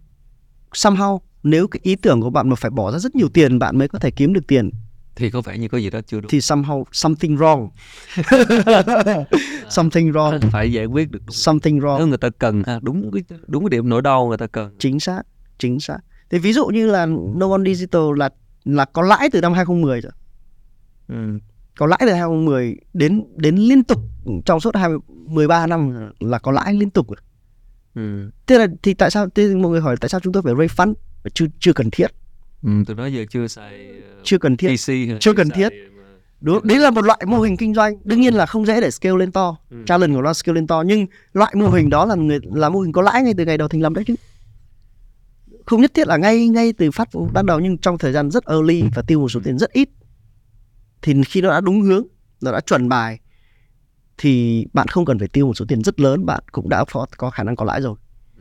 somehow 0.73 1.19
nếu 1.43 1.67
cái 1.67 1.79
ý 1.83 1.95
tưởng 1.95 2.21
của 2.21 2.29
bạn 2.29 2.49
mà 2.49 2.55
phải 2.55 2.71
bỏ 2.71 2.91
ra 2.91 2.99
rất 2.99 3.15
nhiều 3.15 3.29
tiền 3.29 3.59
bạn 3.59 3.77
mới 3.77 3.87
có 3.87 3.99
thể 3.99 4.11
kiếm 4.11 4.33
được 4.33 4.47
tiền. 4.47 4.71
Thì 5.15 5.29
có 5.29 5.41
vẻ 5.41 5.57
như 5.57 5.67
có 5.67 5.77
gì 5.77 5.89
đó 5.89 5.99
chưa 6.07 6.21
đúng. 6.21 6.29
Thì 6.29 6.39
somehow 6.39 6.83
something 6.91 7.37
wrong. 7.37 7.69
Something 9.69 10.11
wrong. 10.11 10.39
Phải 10.51 10.71
giải 10.71 10.85
quyết 10.85 11.11
được 11.11 11.21
something 11.29 11.79
wrong. 11.79 11.97
Nếu 11.97 12.07
người 12.07 12.17
ta 12.17 12.29
cần 12.29 12.63
ha 12.65 12.79
đúng 12.81 13.11
cái 13.11 13.23
đúng 13.47 13.63
cái 13.63 13.69
điểm 13.69 13.89
nỗi 13.89 14.01
đau 14.01 14.27
người 14.27 14.37
ta 14.37 14.47
cần. 14.47 14.75
Chính 14.79 14.99
xác 14.99 15.23
chính 15.59 15.79
xác. 15.79 15.97
Thì 16.29 16.39
ví 16.39 16.53
dụ 16.53 16.65
như 16.65 16.87
là 16.87 17.05
No 17.35 17.51
One 17.51 17.63
Digital 17.65 18.01
là 18.17 18.29
là 18.63 18.85
có 18.85 19.01
lãi 19.01 19.29
từ 19.31 19.41
năm 19.41 19.53
2010 19.53 20.01
rồi. 20.01 20.11
Ừ. 21.07 21.39
có 21.77 21.85
lãi 21.85 21.99
từ 22.01 22.13
2010 22.13 22.77
đến 22.93 23.23
đến 23.35 23.55
liên 23.55 23.83
tục 23.83 23.99
trong 24.45 24.59
suốt 24.59 24.75
20, 24.75 24.97
13 25.07 25.67
năm 25.67 26.09
là 26.19 26.39
có 26.39 26.51
lãi 26.51 26.73
liên 26.73 26.89
tục 26.89 27.07
rồi 27.09 27.17
Ừ. 27.95 28.29
Thế 28.47 28.57
là 28.57 28.67
thì 28.83 28.93
tại 28.93 29.11
sao 29.11 29.29
thế 29.29 29.55
mọi 29.55 29.71
người 29.71 29.81
hỏi 29.81 29.95
tại 30.01 30.09
sao 30.09 30.19
chúng 30.19 30.33
tôi 30.33 30.43
phải 30.43 30.53
raise 30.57 30.75
fund 30.75 30.93
và 31.23 31.29
chưa 31.33 31.45
chưa 31.59 31.73
cần 31.73 31.91
thiết. 31.91 32.07
Ừ, 32.63 32.69
từ 32.87 32.93
đó 32.93 33.05
giờ 33.05 33.25
chưa 33.29 33.47
xài 33.47 33.89
uh, 33.97 34.23
chưa 34.23 34.37
cần 34.37 34.57
thiết. 34.57 34.75
PC, 34.75 34.91
chưa 35.19 35.33
cần 35.33 35.49
thiết. 35.49 35.69
Đúng, 36.41 36.67
đấy 36.67 36.79
là 36.79 36.91
một 36.91 37.05
loại 37.05 37.19
mô 37.27 37.41
hình 37.41 37.57
kinh 37.57 37.73
doanh. 37.73 37.93
Đương 38.03 38.21
nhiên 38.21 38.33
là 38.33 38.45
không 38.45 38.65
dễ 38.65 38.81
để 38.81 38.91
scale 38.91 39.17
lên 39.17 39.31
to. 39.31 39.57
Ừ. 39.69 39.77
Challenge 39.85 40.15
của 40.15 40.21
nó 40.21 40.33
scale 40.33 40.55
lên 40.55 40.67
to 40.67 40.83
nhưng 40.87 41.05
loại 41.33 41.53
mô 41.55 41.69
hình 41.69 41.89
đó 41.89 42.05
là 42.05 42.15
người 42.15 42.39
là 42.53 42.69
mô 42.69 42.79
hình 42.79 42.91
có 42.91 43.01
lãi 43.01 43.23
ngay 43.23 43.33
từ 43.37 43.45
ngày 43.45 43.57
đầu 43.57 43.67
thành 43.67 43.81
lập 43.81 43.93
đấy 43.93 44.03
chứ. 44.07 44.15
Không 45.65 45.81
nhất 45.81 45.93
thiết 45.93 46.07
là 46.07 46.17
ngay 46.17 46.47
ngay 46.47 46.73
từ 46.73 46.91
phát 46.91 47.09
ban 47.33 47.45
đầu 47.45 47.59
nhưng 47.59 47.77
trong 47.77 47.97
thời 47.97 48.11
gian 48.11 48.31
rất 48.31 48.45
early 48.45 48.83
và 48.95 49.01
tiêu 49.01 49.19
một 49.19 49.29
số 49.29 49.39
tiền 49.43 49.57
rất 49.57 49.71
ít 49.71 49.89
thì 51.03 51.13
khi 51.27 51.41
nó 51.41 51.49
đã 51.49 51.61
đúng 51.61 51.81
hướng, 51.81 52.03
nó 52.41 52.51
đã 52.51 52.59
chuẩn 52.59 52.89
bài 52.89 53.19
thì 54.23 54.65
bạn 54.73 54.87
không 54.87 55.05
cần 55.05 55.19
phải 55.19 55.27
tiêu 55.27 55.47
một 55.47 55.53
số 55.53 55.65
tiền 55.67 55.83
rất 55.83 55.99
lớn 55.99 56.25
bạn 56.25 56.43
cũng 56.51 56.69
đã 56.69 56.85
có, 56.91 57.05
có 57.17 57.29
khả 57.29 57.43
năng 57.43 57.55
có 57.55 57.65
lãi 57.65 57.81
rồi 57.81 57.95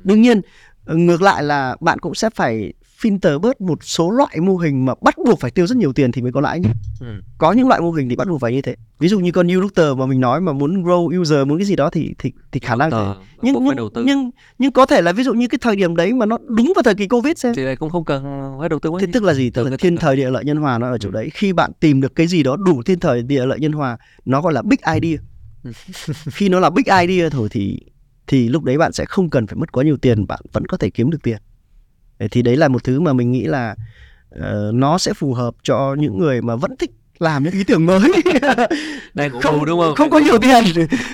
đương 0.05 0.23
nhiên 0.23 0.41
ngược 0.87 1.23
lại 1.23 1.43
là 1.43 1.77
bạn 1.81 1.99
cũng 1.99 2.15
sẽ 2.15 2.31
phải 2.31 2.73
filter 3.01 3.39
bớt 3.39 3.61
một 3.61 3.79
số 3.83 4.11
loại 4.11 4.41
mô 4.41 4.57
hình 4.57 4.85
mà 4.87 4.95
bắt 5.03 5.15
buộc 5.27 5.41
phải 5.41 5.51
tiêu 5.51 5.67
rất 5.67 5.77
nhiều 5.77 5.93
tiền 5.93 6.13
thì 6.13 6.23
mới 6.23 6.33
có 6.33 6.41
lãi 6.41 6.61
nhé. 6.61 6.71
Ừ. 7.01 7.07
Có 7.39 7.53
những 7.53 7.69
loại 7.69 7.81
mô 7.81 7.91
hình 7.91 8.09
thì 8.09 8.17
bắt 8.17 8.29
buộc 8.29 8.41
phải 8.41 8.53
như 8.53 8.63
thế. 8.63 8.77
Ví 8.99 9.09
dụ 9.09 9.21
như 9.21 9.31
con 9.31 9.47
new 9.47 9.61
router 9.61 9.97
mà 9.99 10.07
mình 10.07 10.21
nói 10.21 10.41
mà 10.41 10.53
muốn 10.53 10.85
grow 10.85 11.21
user 11.21 11.47
muốn 11.47 11.59
cái 11.59 11.65
gì 11.65 11.77
đó 11.77 11.91
thì 11.91 12.15
thì 12.19 12.33
thì 12.53 12.61
khả 12.61 12.75
năng 12.75 12.91
thế. 12.91 13.07
Nhưng 13.43 13.55
nhưng, 13.65 13.89
nhưng 14.05 14.31
nhưng 14.59 14.73
có 14.73 14.87
thể 14.87 15.03
là 15.03 15.13
ví 15.13 15.25
dụ 15.25 15.35
như 15.35 15.49
cái 15.49 15.59
thời 15.63 15.77
điểm 15.77 15.97
đấy 15.97 16.13
mà 16.13 16.27
nó 16.27 16.39
đúng 16.49 16.73
vào 16.77 16.83
thời 16.83 16.95
kỳ 16.95 17.09
covid 17.09 17.39
xem. 17.39 17.55
Thì 17.55 17.65
này 17.65 17.77
cũng 17.77 17.91
không 17.91 18.05
cần 18.05 18.25
phải 18.61 18.69
đầu 18.69 18.79
tư 18.79 18.91
quá. 18.91 19.01
Thế 19.01 19.07
tức 19.13 19.23
là 19.23 19.35
gì? 19.35 19.51
Tức 19.51 19.69
là 19.71 19.77
thiên 19.77 19.97
thời 19.97 20.17
địa 20.17 20.31
lợi 20.31 20.45
nhân 20.45 20.57
hòa 20.57 20.79
nó 20.79 20.91
ở 20.91 20.99
chỗ 20.99 21.09
ừ. 21.09 21.13
đấy. 21.13 21.31
Khi 21.33 21.53
bạn 21.53 21.71
tìm 21.81 22.01
được 22.01 22.15
cái 22.15 22.27
gì 22.27 22.43
đó 22.43 22.57
đủ 22.57 22.83
thiên 22.83 23.01
thời 23.01 23.23
địa 23.23 23.47
lợi 23.47 23.61
nhân 23.61 23.73
hòa, 23.73 23.97
nó 24.25 24.43
gọi 24.43 24.53
là 24.53 24.63
big 24.63 24.79
idea 24.95 25.19
khi 26.33 26.49
nó 26.49 26.61
là 26.61 26.71
big 26.71 26.85
idea 27.07 27.29
thôi 27.29 27.49
thì 27.51 27.79
thì 28.27 28.49
lúc 28.49 28.65
đấy 28.65 28.79
bạn 28.79 28.93
sẽ 28.93 29.05
không 29.05 29.31
cần 29.31 29.47
phải 29.47 29.57
mất 29.57 29.73
quá 29.73 29.85
nhiều 29.85 29.97
tiền 29.97 30.27
bạn 30.27 30.41
vẫn 30.53 30.67
có 30.67 30.77
thể 30.77 30.91
kiếm 30.91 31.11
được 31.11 31.23
tiền. 31.23 31.39
Thì 32.31 32.43
đấy 32.43 32.57
là 32.57 32.69
một 32.69 32.85
thứ 32.85 33.01
mà 33.01 33.13
mình 33.13 33.33
nghĩ 33.33 33.45
là 33.45 33.75
uh, 34.35 34.75
nó 34.75 34.99
sẽ 34.99 35.15
phù 35.15 35.35
hợp 35.35 35.55
cho 35.63 35.97
những 35.99 36.19
người 36.19 36.43
mà 36.43 36.57
vẫn 36.57 36.77
thích 36.77 36.91
làm 37.19 37.45
những 37.45 37.53
ý 37.53 37.65
tưởng 37.65 37.87
mới. 37.87 38.13
Đang 39.15 39.41
không 39.41 39.65
đúng 39.65 39.81
không? 39.81 39.95
không 39.95 40.11
có 40.11 40.19
nhiều 40.19 40.39
tiền. 40.39 40.65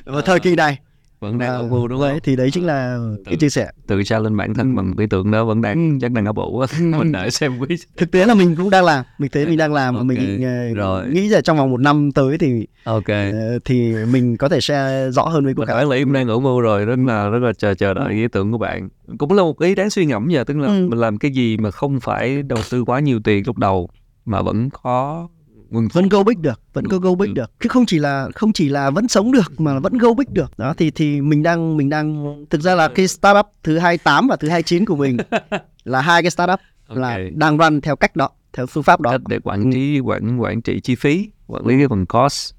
Vào 0.05 0.23
thời 0.23 0.41
kỳ 0.41 0.57
này 0.57 0.79
vẫn 1.21 1.39
đang 1.39 1.51
à, 1.51 1.69
đúng 1.71 2.01
không? 2.01 2.19
thì 2.23 2.37
đấy 2.37 2.51
chính 2.51 2.67
là 2.67 2.99
tự, 3.17 3.23
cái 3.25 3.37
chia 3.37 3.49
sẻ 3.49 3.71
tự 3.87 4.03
challenge 4.03 4.37
bản 4.37 4.55
thân 4.55 4.77
bằng 4.77 4.95
ý 4.99 5.07
tưởng 5.11 5.31
đó 5.31 5.45
vẫn 5.45 5.63
đang 5.63 5.91
ừ. 5.91 5.99
chắc 6.01 6.13
đang 6.13 6.25
ở 6.25 6.33
bộ 6.33 6.67
mình 6.81 7.13
đợi 7.13 7.31
xem 7.31 7.59
quý 7.59 7.77
thực 7.97 8.11
tế 8.11 8.27
là 8.27 8.35
mình 8.35 8.57
cũng 8.57 8.71
đang 8.71 8.85
làm 8.85 9.05
mình 9.19 9.31
thấy 9.31 9.47
mình 9.47 9.59
đang 9.59 9.73
làm 9.73 9.95
okay. 9.95 10.05
mình 10.05 10.45
uh, 10.71 10.77
rồi. 10.77 11.09
nghĩ 11.09 11.29
là 11.29 11.41
trong 11.41 11.57
vòng 11.57 11.71
một 11.71 11.81
năm 11.81 12.13
tới 12.13 12.39
thì 12.39 12.67
ok 12.85 13.05
uh, 13.09 13.65
thì 13.65 13.95
mình 14.13 14.37
có 14.37 14.49
thể 14.49 14.61
share 14.61 15.11
rõ 15.11 15.23
hơn 15.23 15.45
với 15.45 15.55
cô 15.57 15.65
là 15.65 15.97
em 15.97 16.13
đang 16.13 16.29
ở 16.29 16.39
mưu 16.39 16.61
rồi 16.61 16.85
rất 16.85 16.99
là 17.07 17.29
rất 17.29 17.39
là 17.39 17.53
chờ 17.53 17.75
chờ 17.75 17.95
đợi 17.95 18.13
ý 18.13 18.29
tưởng 18.29 18.53
của 18.53 18.59
bạn 18.59 18.89
cũng 19.19 19.33
là 19.33 19.43
một 19.43 19.61
ý 19.61 19.75
đáng 19.75 19.91
suy 19.91 20.07
ngẫm 20.07 20.29
giờ 20.29 20.45
tức 20.45 20.57
là 20.57 20.67
ừ. 20.67 20.87
mình 20.91 20.99
làm 20.99 21.19
cái 21.19 21.31
gì 21.31 21.57
mà 21.57 21.71
không 21.71 22.01
phải 22.01 22.43
đầu 22.43 22.59
tư 22.71 22.85
quá 22.85 23.01
nhiều 23.01 23.21
tiền 23.25 23.43
lúc 23.47 23.59
đầu 23.59 23.89
mà 24.25 24.43
vẫn 24.43 24.69
có 24.71 25.29
vẫn 25.71 26.09
go 26.09 26.23
big 26.23 26.43
được 26.43 26.61
vẫn 26.73 26.89
có 26.89 26.99
go 26.99 27.15
big 27.15 27.35
được. 27.35 27.51
Chứ 27.61 27.69
không 27.69 27.87
chỉ 27.87 27.99
là 27.99 28.29
không 28.35 28.53
chỉ 28.53 28.69
là 28.69 28.91
vẫn 28.91 29.09
sống 29.09 29.33
được 29.33 29.61
mà 29.61 29.79
vẫn 29.79 29.99
go 29.99 30.15
big 30.15 30.27
được. 30.33 30.59
Đó 30.59 30.75
thì 30.77 30.91
thì 30.91 31.21
mình 31.21 31.43
đang 31.43 31.77
mình 31.77 31.89
đang 31.89 32.37
thực 32.51 32.61
ra 32.61 32.75
là 32.75 32.89
cái 32.89 33.09
startup 33.09 33.47
thứ 33.63 33.79
28 33.79 34.29
và 34.29 34.37
thứ 34.37 34.49
29 34.49 34.85
của 34.85 34.97
mình 34.97 35.17
là 35.85 36.01
hai 36.01 36.23
cái 36.23 36.31
startup 36.31 36.61
okay. 36.89 37.03
là 37.03 37.31
đang 37.35 37.59
run 37.59 37.81
theo 37.81 37.97
cách 37.97 38.17
đó 38.17 38.31
theo 38.53 38.67
phương 38.67 38.83
pháp 38.83 39.01
đó. 39.01 39.11
Cách 39.11 39.21
để 39.29 39.39
quản 39.45 39.73
trị 39.73 40.01
quản 40.01 40.39
quản 40.41 40.63
trị 40.63 40.81
chi 40.81 40.95
phí 40.95 41.31
quản 41.47 41.67
lý 41.67 41.79
cái 41.79 41.89
phần 41.89 42.07
cost. 42.07 42.55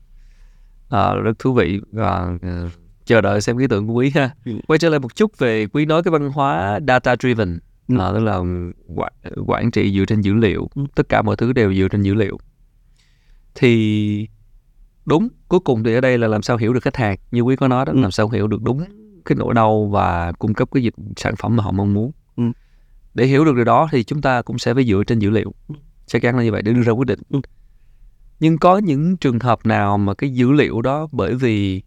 À, 0.89 1.13
rất 1.13 1.39
thú 1.39 1.53
vị. 1.53 1.79
Và 1.91 2.31
uh, 2.35 2.71
chờ 3.05 3.21
đợi 3.21 3.41
xem 3.41 3.57
ý 3.57 3.67
tưởng 3.67 3.87
của 3.87 3.93
quý 3.93 4.11
ha. 4.15 4.29
Ừ. 4.45 4.51
quay 4.67 4.79
trở 4.79 4.89
lại 4.89 4.99
một 4.99 5.15
chút 5.15 5.37
về 5.37 5.67
quý 5.67 5.85
nói 5.85 6.03
cái 6.03 6.11
văn 6.11 6.29
hóa 6.29 6.79
data 6.87 7.15
driven. 7.15 7.59
Ừ. 7.87 7.97
à, 7.99 8.11
tức 8.13 8.19
là 8.19 8.37
quản, 8.95 9.13
quản 9.47 9.71
trị 9.71 9.93
dựa 9.97 10.05
trên 10.05 10.21
dữ 10.21 10.33
liệu. 10.33 10.69
Ừ. 10.75 10.81
tất 10.95 11.09
cả 11.09 11.21
mọi 11.21 11.35
thứ 11.35 11.53
đều 11.53 11.73
dựa 11.73 11.87
trên 11.87 12.01
dữ 12.01 12.13
liệu 12.13 12.37
thì 13.59 14.27
đúng 15.05 15.27
cuối 15.47 15.59
cùng 15.59 15.83
thì 15.83 15.93
ở 15.93 16.01
đây 16.01 16.17
là 16.17 16.27
làm 16.27 16.41
sao 16.41 16.57
hiểu 16.57 16.73
được 16.73 16.83
khách 16.83 16.95
hàng 16.95 17.17
như 17.31 17.41
quý 17.41 17.55
có 17.55 17.67
nói 17.67 17.85
đó 17.85 17.93
Ừ. 17.95 17.99
làm 18.01 18.11
sao 18.11 18.29
hiểu 18.29 18.47
được 18.47 18.61
đúng 18.63 18.83
cái 19.25 19.35
nỗi 19.35 19.53
đau 19.53 19.85
và 19.91 20.31
cung 20.31 20.53
cấp 20.53 20.69
cái 20.73 20.83
dịch 20.83 20.93
sản 21.17 21.35
phẩm 21.35 21.55
mà 21.55 21.63
họ 21.63 21.71
mong 21.71 21.93
muốn 21.93 22.11
Ừ. 22.35 22.43
để 23.13 23.25
hiểu 23.25 23.45
được 23.45 23.55
điều 23.55 23.65
đó 23.65 23.87
thì 23.91 24.03
chúng 24.03 24.21
ta 24.21 24.41
cũng 24.41 24.57
sẽ 24.59 24.73
phải 24.73 24.83
dựa 24.85 25.03
trên 25.07 25.19
dữ 25.19 25.29
liệu 25.29 25.53
Ừ. 25.67 25.75
chắc 26.05 26.21
chắn 26.21 26.37
là 26.37 26.43
như 26.43 26.51
vậy 26.51 26.61
để 26.61 26.73
đưa 26.73 26.81
ra 26.81 26.91
quyết 26.91 27.07
định 27.07 27.19
Ừ. 27.29 27.39
nhưng 28.39 28.57
có 28.57 28.77
những 28.77 29.17
trường 29.17 29.39
hợp 29.39 29.65
nào 29.65 29.97
mà 29.97 30.13
cái 30.13 30.29
dữ 30.33 30.51
liệu 30.51 30.81
đó 30.81 31.07
bởi 31.11 31.35
vì 31.35 31.81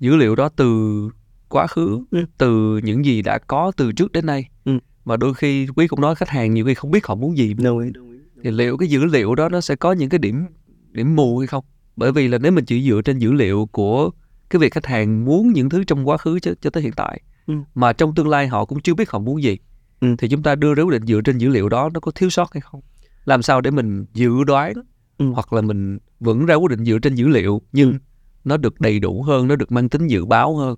dữ 0.00 0.16
liệu 0.16 0.36
đó 0.36 0.48
từ 0.56 1.08
quá 1.48 1.66
khứ 1.66 2.00
Ừ. 2.10 2.24
từ 2.38 2.80
những 2.84 3.04
gì 3.04 3.22
đã 3.22 3.38
có 3.38 3.72
từ 3.76 3.92
trước 3.92 4.12
đến 4.12 4.26
nay 4.26 4.48
Ừ. 4.64 4.78
mà 5.04 5.16
đôi 5.16 5.34
khi 5.34 5.66
quý 5.76 5.86
cũng 5.88 6.00
nói 6.00 6.14
khách 6.14 6.28
hàng 6.28 6.54
nhiều 6.54 6.64
khi 6.66 6.74
không 6.74 6.90
biết 6.90 7.06
họ 7.06 7.14
muốn 7.14 7.36
gì 7.36 7.54
đồng 7.54 7.78
ý 7.78 7.90
đồng 7.94 8.10
ý 8.12 8.18
thì 8.44 8.50
liệu 8.50 8.76
cái 8.76 8.88
dữ 8.88 9.04
liệu 9.04 9.34
đó 9.34 9.48
nó 9.48 9.60
sẽ 9.60 9.76
có 9.76 9.92
những 9.92 10.08
cái 10.08 10.18
điểm 10.18 10.46
điểm 10.92 11.16
mù 11.16 11.38
hay 11.38 11.46
không 11.46 11.64
bởi 11.96 12.12
vì 12.12 12.28
là 12.28 12.38
nếu 12.38 12.52
mình 12.52 12.64
chỉ 12.64 12.82
dựa 12.90 13.00
trên 13.04 13.18
dữ 13.18 13.32
liệu 13.32 13.68
của 13.72 14.10
cái 14.50 14.60
việc 14.60 14.72
khách 14.74 14.86
hàng 14.86 15.24
muốn 15.24 15.52
những 15.52 15.68
thứ 15.68 15.84
trong 15.84 16.08
quá 16.08 16.16
khứ 16.16 16.38
cho, 16.40 16.52
cho 16.60 16.70
tới 16.70 16.82
hiện 16.82 16.92
tại 16.92 17.20
Ừ. 17.46 17.54
mà 17.74 17.92
trong 17.92 18.14
tương 18.14 18.28
lai 18.28 18.48
họ 18.48 18.64
cũng 18.64 18.80
chưa 18.80 18.94
biết 18.94 19.10
họ 19.10 19.18
muốn 19.18 19.42
gì 19.42 19.58
Ừ. 20.00 20.08
thì 20.18 20.28
chúng 20.28 20.42
ta 20.42 20.54
đưa 20.54 20.74
ra 20.74 20.82
quyết 20.82 20.92
định 20.92 21.06
dựa 21.06 21.20
trên 21.24 21.38
dữ 21.38 21.48
liệu 21.48 21.68
đó 21.68 21.90
nó 21.94 22.00
có 22.00 22.10
thiếu 22.14 22.30
sót 22.30 22.52
hay 22.54 22.60
không 22.60 22.80
làm 23.24 23.42
sao 23.42 23.60
để 23.60 23.70
mình 23.70 24.04
dự 24.14 24.44
đoán 24.44 24.72
Ừ. 25.18 25.26
hoặc 25.34 25.52
là 25.52 25.60
mình 25.60 25.98
vẫn 26.20 26.46
ra 26.46 26.54
quyết 26.54 26.70
định 26.70 26.84
dựa 26.84 26.98
trên 26.98 27.14
dữ 27.14 27.28
liệu 27.28 27.62
nhưng 27.72 27.92
Ừ. 27.92 27.98
nó 28.44 28.56
được 28.56 28.80
đầy 28.80 29.00
đủ 29.00 29.22
hơn 29.22 29.48
nó 29.48 29.56
được 29.56 29.72
mang 29.72 29.88
tính 29.88 30.06
dự 30.06 30.24
báo 30.24 30.56
hơn 30.56 30.76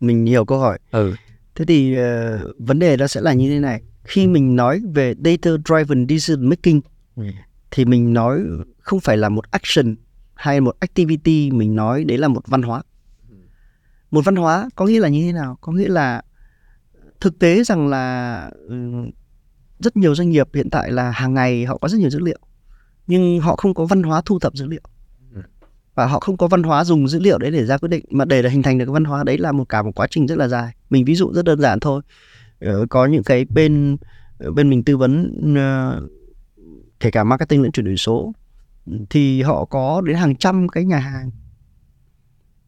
mình 0.00 0.26
hiểu 0.26 0.44
câu 0.44 0.58
hỏi 0.58 0.78
ừ 0.90 1.14
thế 1.54 1.64
thì 1.68 1.94
ờ, 1.94 2.38
vấn 2.58 2.78
đề 2.78 2.96
đó 2.96 3.06
sẽ 3.06 3.20
là 3.20 3.32
như 3.32 3.48
thế 3.50 3.58
này 3.60 3.82
khi 4.04 4.26
mình 4.26 4.56
nói 4.56 4.80
về 4.94 5.14
data 5.24 5.50
driven 5.64 6.06
decision 6.08 6.48
making 6.48 6.80
Ừ 7.16 7.22
thì 7.70 7.84
mình 7.84 8.12
nói 8.12 8.42
không 8.78 9.00
phải 9.00 9.16
là 9.16 9.28
một 9.28 9.50
action 9.50 9.96
hay 10.34 10.60
một 10.60 10.76
activity, 10.80 11.50
mình 11.50 11.74
nói 11.74 12.04
đấy 12.04 12.18
là 12.18 12.28
một 12.28 12.42
văn 12.46 12.62
hóa. 12.62 12.82
Một 14.10 14.24
văn 14.24 14.36
hóa 14.36 14.68
có 14.76 14.86
nghĩa 14.86 15.00
là 15.00 15.08
như 15.08 15.26
thế 15.26 15.32
nào? 15.32 15.58
Có 15.60 15.72
nghĩa 15.72 15.88
là 15.88 16.22
thực 17.20 17.38
tế 17.38 17.64
rằng 17.64 17.88
là 17.88 18.50
ừ, 18.68 18.76
rất 19.78 19.96
nhiều 19.96 20.14
doanh 20.14 20.30
nghiệp 20.30 20.48
hiện 20.54 20.70
tại 20.70 20.92
là 20.92 21.10
hàng 21.10 21.34
ngày 21.34 21.64
họ 21.64 21.78
có 21.78 21.88
rất 21.88 21.98
nhiều 21.98 22.10
dữ 22.10 22.18
liệu, 22.18 22.38
nhưng 23.06 23.40
họ 23.40 23.56
không 23.56 23.74
có 23.74 23.84
văn 23.84 24.02
hóa 24.02 24.22
thu 24.24 24.38
thập 24.38 24.54
dữ 24.54 24.66
liệu. 24.66 24.80
Và 25.94 26.06
họ 26.06 26.20
không 26.20 26.36
có 26.36 26.48
văn 26.48 26.62
hóa 26.62 26.84
dùng 26.84 27.08
dữ 27.08 27.18
liệu 27.18 27.38
đấy 27.38 27.50
để 27.50 27.66
ra 27.66 27.78
quyết 27.78 27.88
định, 27.88 28.04
mà 28.10 28.24
để 28.24 28.48
hình 28.48 28.62
thành 28.62 28.78
được 28.78 28.84
cái 28.84 28.92
văn 28.92 29.04
hóa 29.04 29.24
đấy 29.24 29.38
là 29.38 29.52
một 29.52 29.68
cả 29.68 29.82
một 29.82 29.92
quá 29.94 30.06
trình 30.10 30.26
rất 30.26 30.38
là 30.38 30.48
dài. 30.48 30.74
Mình 30.90 31.04
ví 31.04 31.14
dụ 31.14 31.32
rất 31.32 31.44
đơn 31.44 31.60
giản 31.60 31.80
thôi. 31.80 32.02
Ờ, 32.60 32.86
có 32.90 33.06
những 33.06 33.22
cái 33.22 33.44
bên 33.44 33.96
ờ, 34.38 34.52
bên 34.52 34.70
mình 34.70 34.84
tư 34.84 34.96
vấn 34.96 35.32
ờ, 35.56 36.02
kể 37.00 37.10
cả 37.10 37.24
marketing 37.24 37.62
lẫn 37.62 37.72
chuyển 37.72 37.86
đổi 37.86 37.96
số 37.96 38.32
thì 39.10 39.42
họ 39.42 39.64
có 39.64 40.00
đến 40.00 40.16
hàng 40.16 40.36
trăm 40.36 40.68
cái 40.68 40.84
nhà 40.84 40.98
hàng. 40.98 41.30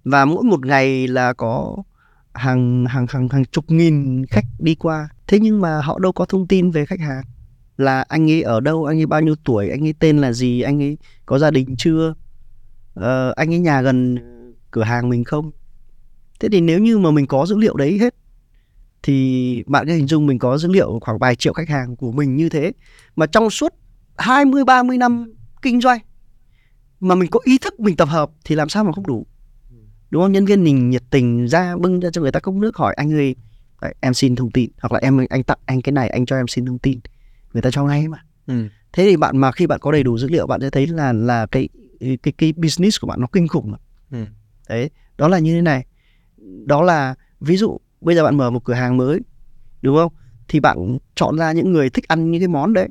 Và 0.04 0.24
mỗi 0.24 0.44
một 0.44 0.66
ngày 0.66 1.08
là 1.08 1.32
có 1.32 1.76
hàng 2.34 2.86
hàng 2.86 3.06
hàng 3.08 3.28
hàng 3.28 3.44
chục 3.44 3.70
nghìn 3.70 4.26
khách 4.26 4.44
đi 4.58 4.74
qua. 4.74 5.08
Thế 5.26 5.38
nhưng 5.40 5.60
mà 5.60 5.80
họ 5.80 5.98
đâu 5.98 6.12
có 6.12 6.24
thông 6.24 6.46
tin 6.46 6.70
về 6.70 6.86
khách 6.86 7.00
hàng. 7.00 7.24
Là 7.76 8.04
anh 8.08 8.30
ấy 8.30 8.42
ở 8.42 8.60
đâu 8.60 8.84
anh 8.84 8.98
ấy 8.98 9.06
bao 9.06 9.20
nhiêu 9.20 9.34
tuổi 9.44 9.68
anh 9.68 9.86
ấy 9.86 9.94
tên 9.98 10.18
là 10.18 10.32
gì 10.32 10.60
anh 10.60 10.82
ấy 10.82 10.98
có 11.26 11.38
gia 11.38 11.50
đình 11.50 11.74
chưa 11.78 12.14
ờ, 12.94 13.32
anh 13.36 13.52
ấy 13.52 13.58
nhà 13.58 13.82
gần 13.82 14.18
cửa 14.70 14.82
hàng 14.82 15.08
mình 15.08 15.24
không? 15.24 15.50
Thế 16.40 16.48
thì 16.52 16.60
nếu 16.60 16.78
như 16.78 16.98
mà 16.98 17.10
mình 17.10 17.26
có 17.26 17.46
dữ 17.46 17.56
liệu 17.56 17.76
đấy 17.76 17.98
hết 17.98 18.14
thì 19.02 19.62
bạn 19.66 19.86
cứ 19.86 19.92
hình 19.92 20.06
dung 20.06 20.26
mình 20.26 20.38
có 20.38 20.58
dữ 20.58 20.68
liệu 20.68 20.98
khoảng 21.00 21.18
vài 21.18 21.36
triệu 21.36 21.52
khách 21.52 21.68
hàng 21.68 21.96
của 21.96 22.12
mình 22.12 22.36
như 22.36 22.48
thế. 22.48 22.72
Mà 23.16 23.26
trong 23.26 23.50
suốt 23.50 23.74
20 24.18 24.64
30 24.64 24.98
năm 24.98 25.32
kinh 25.62 25.80
doanh 25.80 26.00
mà 27.00 27.14
mình 27.14 27.30
có 27.30 27.40
ý 27.44 27.58
thức 27.58 27.80
mình 27.80 27.96
tập 27.96 28.08
hợp 28.08 28.30
thì 28.44 28.54
làm 28.54 28.68
sao 28.68 28.84
mà 28.84 28.92
không 28.92 29.06
đủ? 29.06 29.26
Đúng 30.10 30.22
không? 30.22 30.32
Nhân 30.32 30.44
viên 30.44 30.64
mình 30.64 30.90
nhiệt 30.90 31.02
tình 31.10 31.48
ra 31.48 31.76
bưng 31.76 32.00
ra 32.00 32.10
cho 32.10 32.20
người 32.20 32.32
ta 32.32 32.40
cốc 32.40 32.54
nước 32.54 32.76
hỏi 32.76 32.94
anh 32.94 33.12
ơi 33.12 33.34
em 34.00 34.14
xin 34.14 34.36
thông 34.36 34.50
tin. 34.50 34.70
Hoặc 34.80 34.92
là 34.92 34.98
em 35.02 35.26
anh 35.30 35.42
tặng 35.42 35.58
anh 35.66 35.82
cái 35.82 35.92
này 35.92 36.08
anh 36.08 36.26
cho 36.26 36.36
em 36.36 36.48
xin 36.48 36.66
thông 36.66 36.78
tin. 36.78 37.00
Người 37.52 37.62
ta 37.62 37.70
cho 37.70 37.84
ngay 37.84 38.08
mà. 38.08 38.18
Ừ. 38.46 38.68
Thế 38.92 39.04
thì 39.04 39.16
bạn 39.16 39.36
mà 39.36 39.52
khi 39.52 39.66
bạn 39.66 39.80
có 39.80 39.92
đầy 39.92 40.02
đủ 40.02 40.18
dữ 40.18 40.28
liệu 40.28 40.46
bạn 40.46 40.60
sẽ 40.60 40.70
thấy 40.70 40.86
là 40.86 41.12
là 41.12 41.46
cái 41.46 41.68
cái 41.98 42.32
cái 42.38 42.52
business 42.56 43.00
của 43.00 43.06
bạn 43.06 43.20
nó 43.20 43.26
kinh 43.32 43.48
khủng 43.48 43.70
lắm. 43.70 43.80
Ừ. 44.10 44.24
đấy 44.68 44.90
đó 45.18 45.28
là 45.28 45.38
như 45.38 45.54
thế 45.54 45.62
này. 45.62 45.86
Đó 46.66 46.82
là 46.82 47.14
ví 47.40 47.56
dụ 47.56 47.78
bây 48.00 48.14
giờ 48.14 48.24
bạn 48.24 48.36
mở 48.36 48.50
một 48.50 48.64
cửa 48.64 48.74
hàng 48.74 48.96
mới 48.96 49.20
đúng 49.82 49.96
không? 49.96 50.12
Thì 50.48 50.60
bạn 50.60 50.98
chọn 51.14 51.38
ra 51.38 51.52
những 51.52 51.72
người 51.72 51.90
thích 51.90 52.08
ăn 52.08 52.30
những 52.30 52.40
cái 52.40 52.48
món 52.48 52.72
đấy. 52.72 52.88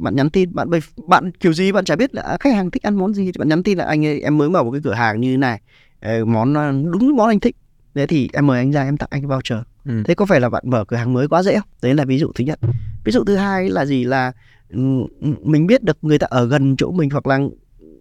Bạn 0.00 0.16
nhắn 0.16 0.30
tin 0.30 0.54
bạn 0.54 0.68
bạn 1.06 1.30
kiểu 1.40 1.52
gì 1.52 1.72
bạn 1.72 1.84
chả 1.84 1.96
biết 1.96 2.14
là 2.14 2.22
à, 2.22 2.36
khách 2.40 2.54
hàng 2.54 2.70
thích 2.70 2.82
ăn 2.82 2.94
món 2.94 3.14
gì 3.14 3.24
thì 3.24 3.32
bạn 3.38 3.48
nhắn 3.48 3.62
tin 3.62 3.78
là 3.78 3.84
anh 3.84 4.06
ơi 4.06 4.20
em 4.20 4.38
mới 4.38 4.50
mở 4.50 4.62
một 4.62 4.70
cái 4.70 4.80
cửa 4.84 4.94
hàng 4.94 5.20
như 5.20 5.30
thế 5.30 5.36
này. 5.36 5.60
Ờ, 6.00 6.24
món 6.24 6.54
ờ, 6.54 6.72
đúng 6.72 7.16
món 7.16 7.28
anh 7.28 7.40
thích. 7.40 7.56
Thế 7.94 8.06
thì 8.06 8.28
em 8.32 8.46
mời 8.46 8.58
anh 8.58 8.70
ra 8.70 8.84
em 8.84 8.96
tặng 8.96 9.08
anh 9.12 9.28
voucher. 9.28 9.58
Ừ. 9.84 10.02
thế 10.04 10.14
có 10.14 10.26
phải 10.26 10.40
là 10.40 10.48
bạn 10.48 10.62
mở 10.66 10.84
cửa 10.84 10.96
hàng 10.96 11.12
mới 11.12 11.28
quá 11.28 11.42
dễ 11.42 11.54
không? 11.54 11.68
Đấy 11.82 11.94
là 11.94 12.04
ví 12.04 12.18
dụ 12.18 12.32
thứ 12.34 12.44
nhất. 12.44 12.58
Ví 13.04 13.12
dụ 13.12 13.24
thứ 13.24 13.36
hai 13.36 13.70
là 13.70 13.84
gì 13.86 14.04
là 14.04 14.32
ừm, 14.68 15.06
mình 15.42 15.66
biết 15.66 15.82
được 15.82 15.98
người 16.02 16.18
ta 16.18 16.26
ở 16.30 16.46
gần 16.46 16.76
chỗ 16.76 16.90
mình 16.90 17.10
hoặc 17.10 17.26
là 17.26 17.38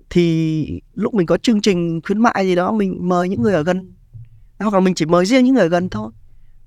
thì 0.09 0.81
lúc 0.93 1.13
mình 1.13 1.25
có 1.25 1.37
chương 1.37 1.61
trình 1.61 2.01
khuyến 2.01 2.19
mại 2.19 2.45
gì 2.45 2.55
đó 2.55 2.71
mình 2.71 3.09
mời 3.09 3.29
những 3.29 3.41
người 3.41 3.53
ở 3.53 3.63
gần. 3.63 3.91
Hoặc 4.59 4.73
là 4.73 4.79
mình 4.79 4.93
chỉ 4.93 5.05
mời 5.05 5.25
riêng 5.25 5.45
những 5.45 5.53
người 5.53 5.63
ở 5.63 5.69
gần 5.69 5.89
thôi. 5.89 6.11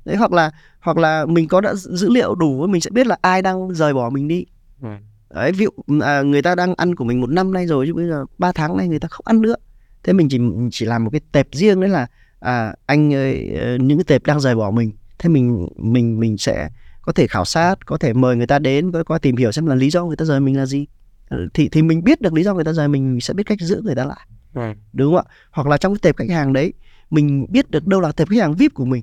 Đấy 0.05 0.17
hoặc 0.17 0.33
là 0.33 0.51
hoặc 0.81 0.97
là 0.97 1.27
mình 1.27 1.49
có 1.49 1.61
đã 1.61 1.75
dữ 1.75 2.11
liệu 2.11 2.35
đủ 2.35 2.67
mình 2.67 2.81
sẽ 2.81 2.91
biết 2.91 3.07
là 3.07 3.17
ai 3.21 3.43
đang 3.43 3.75
rời 3.75 3.95
bỏ 3.95 4.11
mình 4.11 4.29
đi 4.29 4.45
Ừ. 4.83 4.89
đấy 5.35 5.53
ví 5.53 5.65
dụ 5.65 5.99
à, 6.01 6.23
người 6.23 6.43
ta 6.43 6.55
đang 6.55 6.75
ăn 6.75 6.95
của 6.95 7.05
mình 7.05 7.21
một 7.21 7.31
năm 7.31 7.53
nay 7.53 7.67
rồi 7.67 7.87
chứ 7.87 7.95
bây 7.95 8.09
giờ 8.09 8.25
ba 8.39 8.53
tháng 8.53 8.77
nay 8.77 8.89
người 8.89 8.99
ta 8.99 9.09
không 9.09 9.27
ăn 9.27 9.41
nữa. 9.41 9.57
Thế 10.05 10.13
mình 10.13 10.29
chỉ 10.29 10.39
chỉ 10.71 10.87
làm 10.87 11.05
một 11.05 11.11
cái 11.11 11.21
tệp 11.33 11.47
riêng 11.53 11.81
đấy 11.81 11.91
là 11.91 12.07
à, 12.41 12.75
anh 12.87 13.15
ơi 13.15 13.55
ờ, 13.61 13.77
những 13.77 13.99
cái 13.99 14.05
tệp 14.05 14.27
đang 14.27 14.41
rời 14.41 14.55
bỏ 14.55 14.71
mình. 14.71 14.93
Thế 15.19 15.29
mình 15.29 15.69
mình 15.77 16.21
mình 16.21 16.39
sẽ 16.39 16.69
có 17.03 17.13
thể 17.13 17.27
khảo 17.27 17.45
sát 17.45 17.87
có 17.87 17.99
thể 17.99 18.13
mời 18.13 18.37
người 18.37 18.47
ta 18.47 18.59
đến 18.59 18.93
có, 18.93 19.05
có 19.05 19.19
tìm 19.19 19.37
hiểu 19.37 19.53
xem 19.53 19.67
là 19.67 19.75
lý 19.75 19.91
do 19.91 20.05
người 20.05 20.17
ta 20.17 20.25
rời 20.25 20.41
mình 20.41 20.57
là 20.57 20.67
gì. 20.67 20.87
Ờ, 21.29 21.39
thì 21.55 21.69
thì 21.69 21.83
mình 21.83 22.05
biết 22.05 22.21
được 22.21 22.33
lý 22.33 22.43
do 22.43 22.55
người 22.55 22.65
ta 22.65 22.73
rời 22.73 22.89
mình 22.89 23.11
mình 23.13 23.21
sẽ 23.21 23.35
biết 23.35 23.47
cách 23.47 23.61
giữ 23.61 23.81
người 23.85 23.95
ta 23.95 24.05
lại. 24.05 24.29
Ừ. 24.55 24.73
đúng 24.93 25.17
không 25.17 25.27
ạ? 25.27 25.33
Hoặc 25.51 25.67
là 25.67 25.77
trong 25.77 25.95
cái 25.95 25.99
tệp 26.03 26.17
khách 26.17 26.31
hàng 26.31 26.53
đấy 26.53 26.73
mình 27.11 27.47
biết 27.49 27.71
được 27.71 27.87
đâu 27.87 28.01
là 28.01 28.13
tệp 28.13 28.29
khách 28.29 28.41
hàng 28.41 28.55
vip 28.55 28.75
của 28.75 28.85
mình 28.85 29.03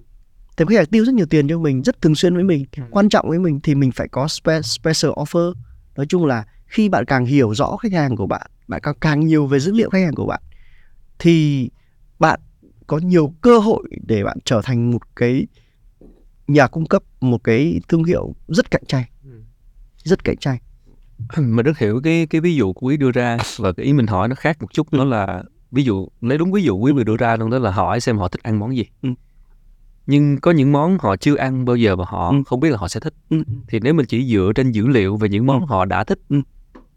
tệp 0.56 0.68
khách 0.68 0.76
hàng 0.76 0.86
tiêu 0.86 1.06
rất 1.06 1.14
nhiều 1.14 1.26
tiền 1.26 1.48
cho 1.48 1.60
mình 1.60 1.82
rất 1.84 2.02
thường 2.02 2.16
xuyên 2.16 2.36
với 2.36 2.44
mình 2.44 2.66
Ừ. 2.78 2.84
quan 2.92 3.10
trọng 3.10 3.30
với 3.30 3.40
mình 3.40 3.60
thì 3.64 3.76
mình 3.76 3.92
phải 3.92 4.08
có 4.08 4.26
spe- 4.26 4.62
special 4.62 5.12
offer 5.12 5.54
nói 5.96 6.06
chung 6.10 6.26
là 6.26 6.46
khi 6.68 6.90
bạn 6.90 7.06
càng 7.06 7.26
hiểu 7.26 7.54
rõ 7.56 7.78
khách 7.78 7.92
hàng 7.94 8.16
của 8.16 8.28
bạn 8.28 8.52
bạn 8.68 8.82
càng 8.84 8.96
càng 9.02 9.20
nhiều 9.20 9.48
về 9.48 9.60
dữ 9.60 9.72
liệu 9.72 9.90
khách 9.90 10.04
hàng 10.04 10.16
của 10.16 10.26
bạn 10.26 10.42
thì 11.20 11.70
bạn 12.20 12.40
có 12.88 12.98
nhiều 12.98 13.34
cơ 13.42 13.58
hội 13.60 13.84
để 14.08 14.24
bạn 14.24 14.38
trở 14.46 14.62
thành 14.64 14.92
một 14.92 15.02
cái 15.16 15.48
nhà 16.48 16.68
cung 16.68 16.86
cấp 16.86 17.04
một 17.22 17.44
cái 17.44 17.82
thương 17.88 18.04
hiệu 18.04 18.36
rất 18.48 18.72
cạnh 18.72 18.84
tranh 18.88 19.04
Ừ. 19.24 19.30
rất 20.04 20.24
cạnh 20.24 20.38
tranh 20.38 20.58
mình 21.38 21.66
rất 21.66 21.78
hiểu 21.78 22.02
cái 22.04 22.28
cái 22.30 22.42
ví 22.42 22.56
dụ 22.56 22.74
của 22.74 22.88
quý 22.88 22.98
đưa 22.98 23.12
ra 23.12 23.38
và 23.58 23.72
cái 23.72 23.86
ý 23.86 23.94
mình 23.94 24.08
hỏi 24.08 24.28
nó 24.28 24.36
khác 24.36 24.58
một 24.62 24.68
chút 24.74 24.92
đó 24.94 25.04
là 25.04 25.44
ví 25.72 25.84
dụ 25.84 26.08
lấy 26.22 26.38
đúng 26.38 26.52
ví 26.52 26.64
dụ 26.64 26.78
quý 26.78 26.92
vừa 26.92 27.04
đưa 27.04 27.18
ra 27.18 27.36
luôn 27.36 27.50
đó 27.50 27.60
là 27.60 27.72
hỏi 27.72 28.00
xem 28.00 28.18
họ 28.18 28.28
thích 28.28 28.44
ăn 28.44 28.60
món 28.60 28.76
gì 28.78 28.86
Ừ. 29.02 29.10
nhưng 30.08 30.38
có 30.40 30.52
những 30.52 30.72
món 30.72 30.98
họ 31.02 31.16
chưa 31.16 31.36
ăn 31.36 31.66
bao 31.66 31.76
giờ 31.76 31.96
và 31.96 32.06
họ 32.08 32.30
Ừ. 32.30 32.36
không 32.46 32.60
biết 32.60 32.70
là 32.70 32.78
họ 32.78 32.88
sẽ 32.88 33.00
thích 33.00 33.14
Ừ. 33.30 33.44
thì 33.68 33.80
nếu 33.80 33.94
mình 33.94 34.06
chỉ 34.06 34.26
dựa 34.34 34.52
trên 34.56 34.72
dữ 34.72 34.88
liệu 34.88 35.16
về 35.18 35.30
những 35.30 35.46
món 35.46 35.60
Ừ. 35.60 35.66
họ 35.70 35.86
đã 35.86 36.04
thích 36.04 36.20
Ừ. 36.30 36.42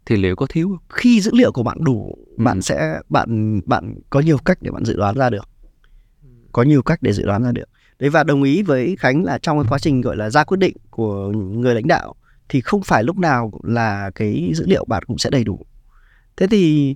thì 0.05 0.15
liệu 0.15 0.35
có 0.35 0.45
thiếu 0.49 0.67
không? 0.69 0.77
khi 0.89 1.21
dữ 1.21 1.31
liệu 1.33 1.51
của 1.51 1.63
bạn 1.63 1.77
đủ 1.83 2.15
Ừ. 2.37 2.43
bạn 2.43 2.61
sẽ 2.61 2.99
bạn 3.09 3.61
bạn 3.65 3.95
có 4.09 4.19
nhiều 4.19 4.37
cách 4.37 4.57
để 4.61 4.71
bạn 4.71 4.85
dự 4.85 4.95
đoán 4.97 5.15
ra 5.15 5.29
được 5.29 5.49
có 6.51 6.63
nhiều 6.63 6.81
cách 6.81 6.99
để 7.01 7.13
dự 7.13 7.25
đoán 7.25 7.43
ra 7.43 7.51
được 7.51 7.69
đấy 7.99 8.09
và 8.09 8.23
đồng 8.23 8.43
ý 8.43 8.63
với 8.63 8.95
khánh 8.99 9.23
là 9.23 9.37
trong 9.37 9.57
cái 9.61 9.65
quá 9.69 9.79
trình 9.79 10.01
gọi 10.01 10.17
là 10.17 10.29
ra 10.29 10.43
quyết 10.43 10.57
định 10.57 10.75
của 10.89 11.27
người 11.33 11.75
lãnh 11.75 11.87
đạo 11.87 12.15
thì 12.49 12.61
không 12.61 12.81
phải 12.83 13.03
lúc 13.03 13.17
nào 13.17 13.51
là 13.63 14.11
cái 14.15 14.51
dữ 14.55 14.65
liệu 14.67 14.85
bạn 14.85 15.03
cũng 15.07 15.17
sẽ 15.17 15.29
đầy 15.29 15.43
đủ 15.43 15.65
thế 16.37 16.47
thì 16.47 16.95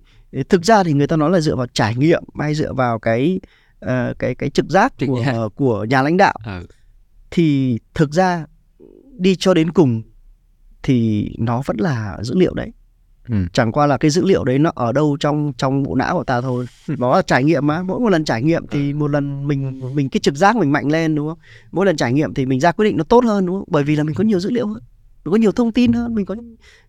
thực 0.49 0.65
ra 0.65 0.84
thì 0.84 0.94
người 0.94 1.07
ta 1.07 1.15
nói 1.15 1.31
là 1.31 1.40
dựa 1.40 1.56
vào 1.56 1.68
trải 1.73 1.95
nghiệm 1.95 2.23
hay 2.40 2.56
dựa 2.56 2.73
vào 2.73 2.99
cái 2.99 3.40
ờ, 3.86 4.14
cái 4.20 4.36
cái 4.36 4.50
trực 4.50 4.66
giác 4.70 4.94
của 5.08 5.24
giác. 5.26 5.48
của 5.56 5.86
nhà 5.90 6.02
lãnh 6.02 6.18
đạo. 6.18 6.36
Ừ. 6.46 6.68
thì 7.32 7.80
thực 7.94 8.12
ra 8.12 8.46
đi 9.18 9.36
cho 9.36 9.54
đến 9.54 9.72
cùng 9.72 10.02
thì 10.84 11.30
nó 11.40 11.62
vẫn 11.66 11.78
là 11.80 12.18
dữ 12.22 12.36
liệu 12.36 12.54
đấy. 12.54 12.72
Ừ. 13.30 13.36
chẳng 13.54 13.72
qua 13.72 13.88
là 13.88 13.98
cái 13.98 14.12
dữ 14.12 14.26
liệu 14.26 14.44
đấy 14.44 14.60
nó 14.60 14.72
ở 14.76 14.92
đâu 14.92 15.18
trong 15.20 15.54
trong 15.58 15.84
bộ 15.84 15.96
não 15.96 16.18
của 16.18 16.24
ta 16.24 16.42
thôi. 16.42 16.66
Nó 16.88 17.16
là 17.16 17.22
trải 17.22 17.44
nghiệm 17.44 17.68
mà 17.68 17.84
mỗi 17.84 18.00
một 18.00 18.10
lần 18.10 18.26
trải 18.26 18.44
nghiệm 18.44 18.68
thì 18.68 18.94
một 18.94 19.08
lần 19.08 19.48
mình 19.48 19.82
mình 19.96 20.10
cái 20.10 20.20
trực 20.20 20.36
giác 20.36 20.56
mình 20.56 20.72
mạnh 20.72 20.92
lên 20.92 21.16
đúng 21.16 21.28
không? 21.28 21.38
Mỗi 21.72 21.86
lần 21.86 21.98
trải 21.98 22.14
nghiệm 22.14 22.34
thì 22.34 22.46
mình 22.46 22.60
ra 22.60 22.72
quyết 22.72 22.86
định 22.86 22.98
nó 22.98 23.04
tốt 23.04 23.24
hơn 23.24 23.46
đúng 23.46 23.56
không? 23.56 23.68
Bởi 23.68 23.84
vì 23.84 23.96
là 23.96 24.04
mình 24.04 24.16
có 24.16 24.24
nhiều 24.24 24.40
dữ 24.40 24.50
liệu 24.50 24.68
hơn 24.68 24.84
mình 25.26 25.32
có 25.32 25.38
nhiều 25.38 25.52
thông 25.52 25.72
tin 25.72 25.94
hơn 25.94 26.16
mình 26.16 26.26
có 26.26 26.36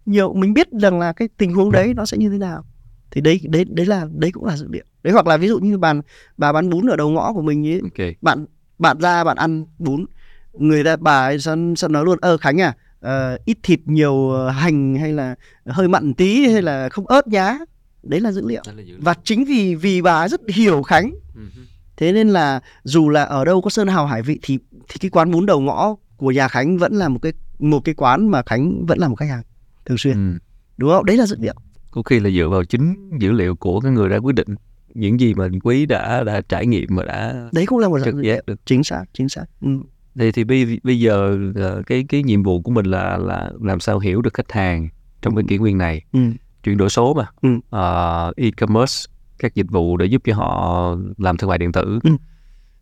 nhiều 0.07 0.35
mình 0.35 0.55
biết 0.55 0.69
rằng 0.73 0.99
là 0.99 1.12
cái 1.12 1.29
tình 1.37 1.55
huống 1.55 1.73
đấy 1.73 1.95
nó 1.95 2.07
sẽ 2.07 2.16
như 2.16 2.31
thế 2.31 2.39
nào 2.39 2.65
thì 3.10 3.20
đấy 3.20 3.40
đấy 3.48 3.64
đấy 3.64 3.86
là 3.86 4.06
đấy 4.12 4.32
cũng 4.32 4.44
là 4.44 4.56
dữ 4.56 4.68
liệu 4.70 4.85
đấy 5.02 5.12
hoặc 5.12 5.26
là 5.26 5.36
ví 5.36 5.48
dụ 5.48 5.59
như 5.59 5.78
bà 5.78 5.94
bà 6.36 6.52
bán 6.52 6.70
bún 6.70 6.86
ở 6.86 6.97
đầu 6.97 7.10
ngõ 7.10 7.32
của 7.32 7.43
mình 7.43 7.66
ấy 7.66 7.81
okay. 7.82 8.14
bạn 8.22 8.47
bạn 8.78 8.98
ra 8.98 9.24
bạn 9.24 9.36
ăn 9.36 9.64
bún 9.78 10.06
người 10.52 10.85
ta 10.85 10.97
bà 10.97 11.26
ấy 11.26 11.39
sẽ, 11.39 11.56
sẽ 11.76 11.89
nói 11.89 12.05
luôn 12.05 12.18
ơ 12.20 12.36
khánh 12.36 12.60
à 12.60 12.76
uh, 13.06 13.44
ít 13.44 13.59
thịt 13.62 13.81
nhiều 13.85 14.47
hành 14.48 14.97
hay 14.97 15.12
là 15.12 15.35
hơi 15.66 15.89
mặn 15.89 16.14
tí 16.14 16.47
hay 16.47 16.62
là 16.62 16.89
không 16.89 17.06
ớt 17.06 17.28
nhá 17.28 17.59
đấy 18.02 18.20
là 18.20 18.32
dữ 18.32 18.47
liệu, 18.47 18.62
là 18.66 18.72
dữ 18.72 18.93
liệu. 18.93 18.98
và 19.01 19.14
chính 19.24 19.44
vì 19.44 19.74
vì 19.74 20.02
bà 20.02 20.28
rất 20.28 20.40
hiểu 20.48 20.82
khánh 20.82 21.10
uh-huh. 21.10 21.64
thế 21.97 22.12
nên 22.12 22.28
là 22.28 22.60
dù 22.85 23.09
là 23.09 23.24
ở 23.24 23.44
đâu 23.44 23.60
có 23.60 23.70
sơn 23.70 23.89
hào 23.89 24.06
hải 24.06 24.22
vị 24.22 24.39
thì 24.43 24.59
thì 24.89 24.98
cái 25.01 25.10
quán 25.10 25.31
bún 25.31 25.47
đầu 25.47 25.60
ngõ 25.60 25.94
của 26.16 26.31
nhà 26.31 26.48
khánh 26.48 26.78
vẫn 26.78 26.94
là 26.94 27.09
một 27.09 27.18
cái 27.22 27.32
một 27.59 27.81
cái 27.81 27.94
quán 27.94 28.28
mà 28.28 28.43
khánh 28.47 28.86
vẫn 28.86 28.98
là 28.98 29.09
một 29.09 29.16
khách 29.16 29.28
hàng 29.28 29.43
thường 29.85 29.98
xuyên 29.98 30.32
ừ. 30.32 30.39
đúng 30.76 30.90
không 30.90 31.05
đấy 31.05 31.16
là 31.16 31.26
dữ 31.26 31.36
liệu 31.40 31.55
có 31.95 32.03
khi 32.03 32.21
là 32.21 32.31
dựa 32.31 32.49
vào 32.49 32.65
chính 32.65 33.11
dữ 33.19 33.33
liệu 33.33 33.57
của 33.57 33.81
cái 33.81 33.93
người 33.93 34.09
ra 34.09 34.16
quyết 34.16 34.35
định 34.35 34.55
những 34.95 35.21
gì 35.21 35.35
mà 35.35 35.49
quý 35.62 35.87
đã 35.87 36.25
đã 36.25 36.41
trải 36.49 36.66
nghiệm 36.66 36.87
mà 36.91 37.05
đã 37.05 37.49
đấy 37.53 37.66
cũng 37.66 37.79
là 37.79 37.89
một 37.89 37.99
trực 38.05 38.15
giác 38.23 38.47
được 38.47 38.66
chính 38.66 38.85
xác 38.85 39.05
chính 39.12 39.29
xác 39.29 39.45
ừ. 39.61 39.69
thì 40.15 40.33
thì 40.33 40.45
bây 40.45 40.81
bây 40.83 41.01
giờ 41.01 41.39
ờ, 41.55 41.83
cái 41.87 42.05
cái 42.09 42.23
nhiệm 42.23 42.43
vụ 42.43 42.61
của 42.61 42.71
mình 42.71 42.87
là 42.87 43.16
là 43.16 43.51
làm 43.62 43.81
sao 43.81 43.99
hiểu 43.99 44.23
được 44.23 44.35
khách 44.35 44.53
hàng 44.53 44.89
trong 45.23 45.35
cái 45.35 45.45
kỷ 45.49 45.59
nguyên 45.59 45.79
này 45.79 46.03
ừ. 46.12 46.21
chuyển 46.62 46.77
đổi 46.77 46.91
số 46.91 47.15
mà 47.15 47.27
ừ. 47.43 47.49
uh, 47.55 48.37
e-commerce 48.37 49.11
các 49.39 49.55
dịch 49.55 49.71
vụ 49.71 49.97
để 49.97 50.07
giúp 50.07 50.23
cho 50.25 50.35
họ 50.35 50.97
làm 51.19 51.37
thương 51.37 51.51
mại 51.51 51.59
điện 51.59 51.73
tử 51.73 51.99
ừ. 52.03 52.11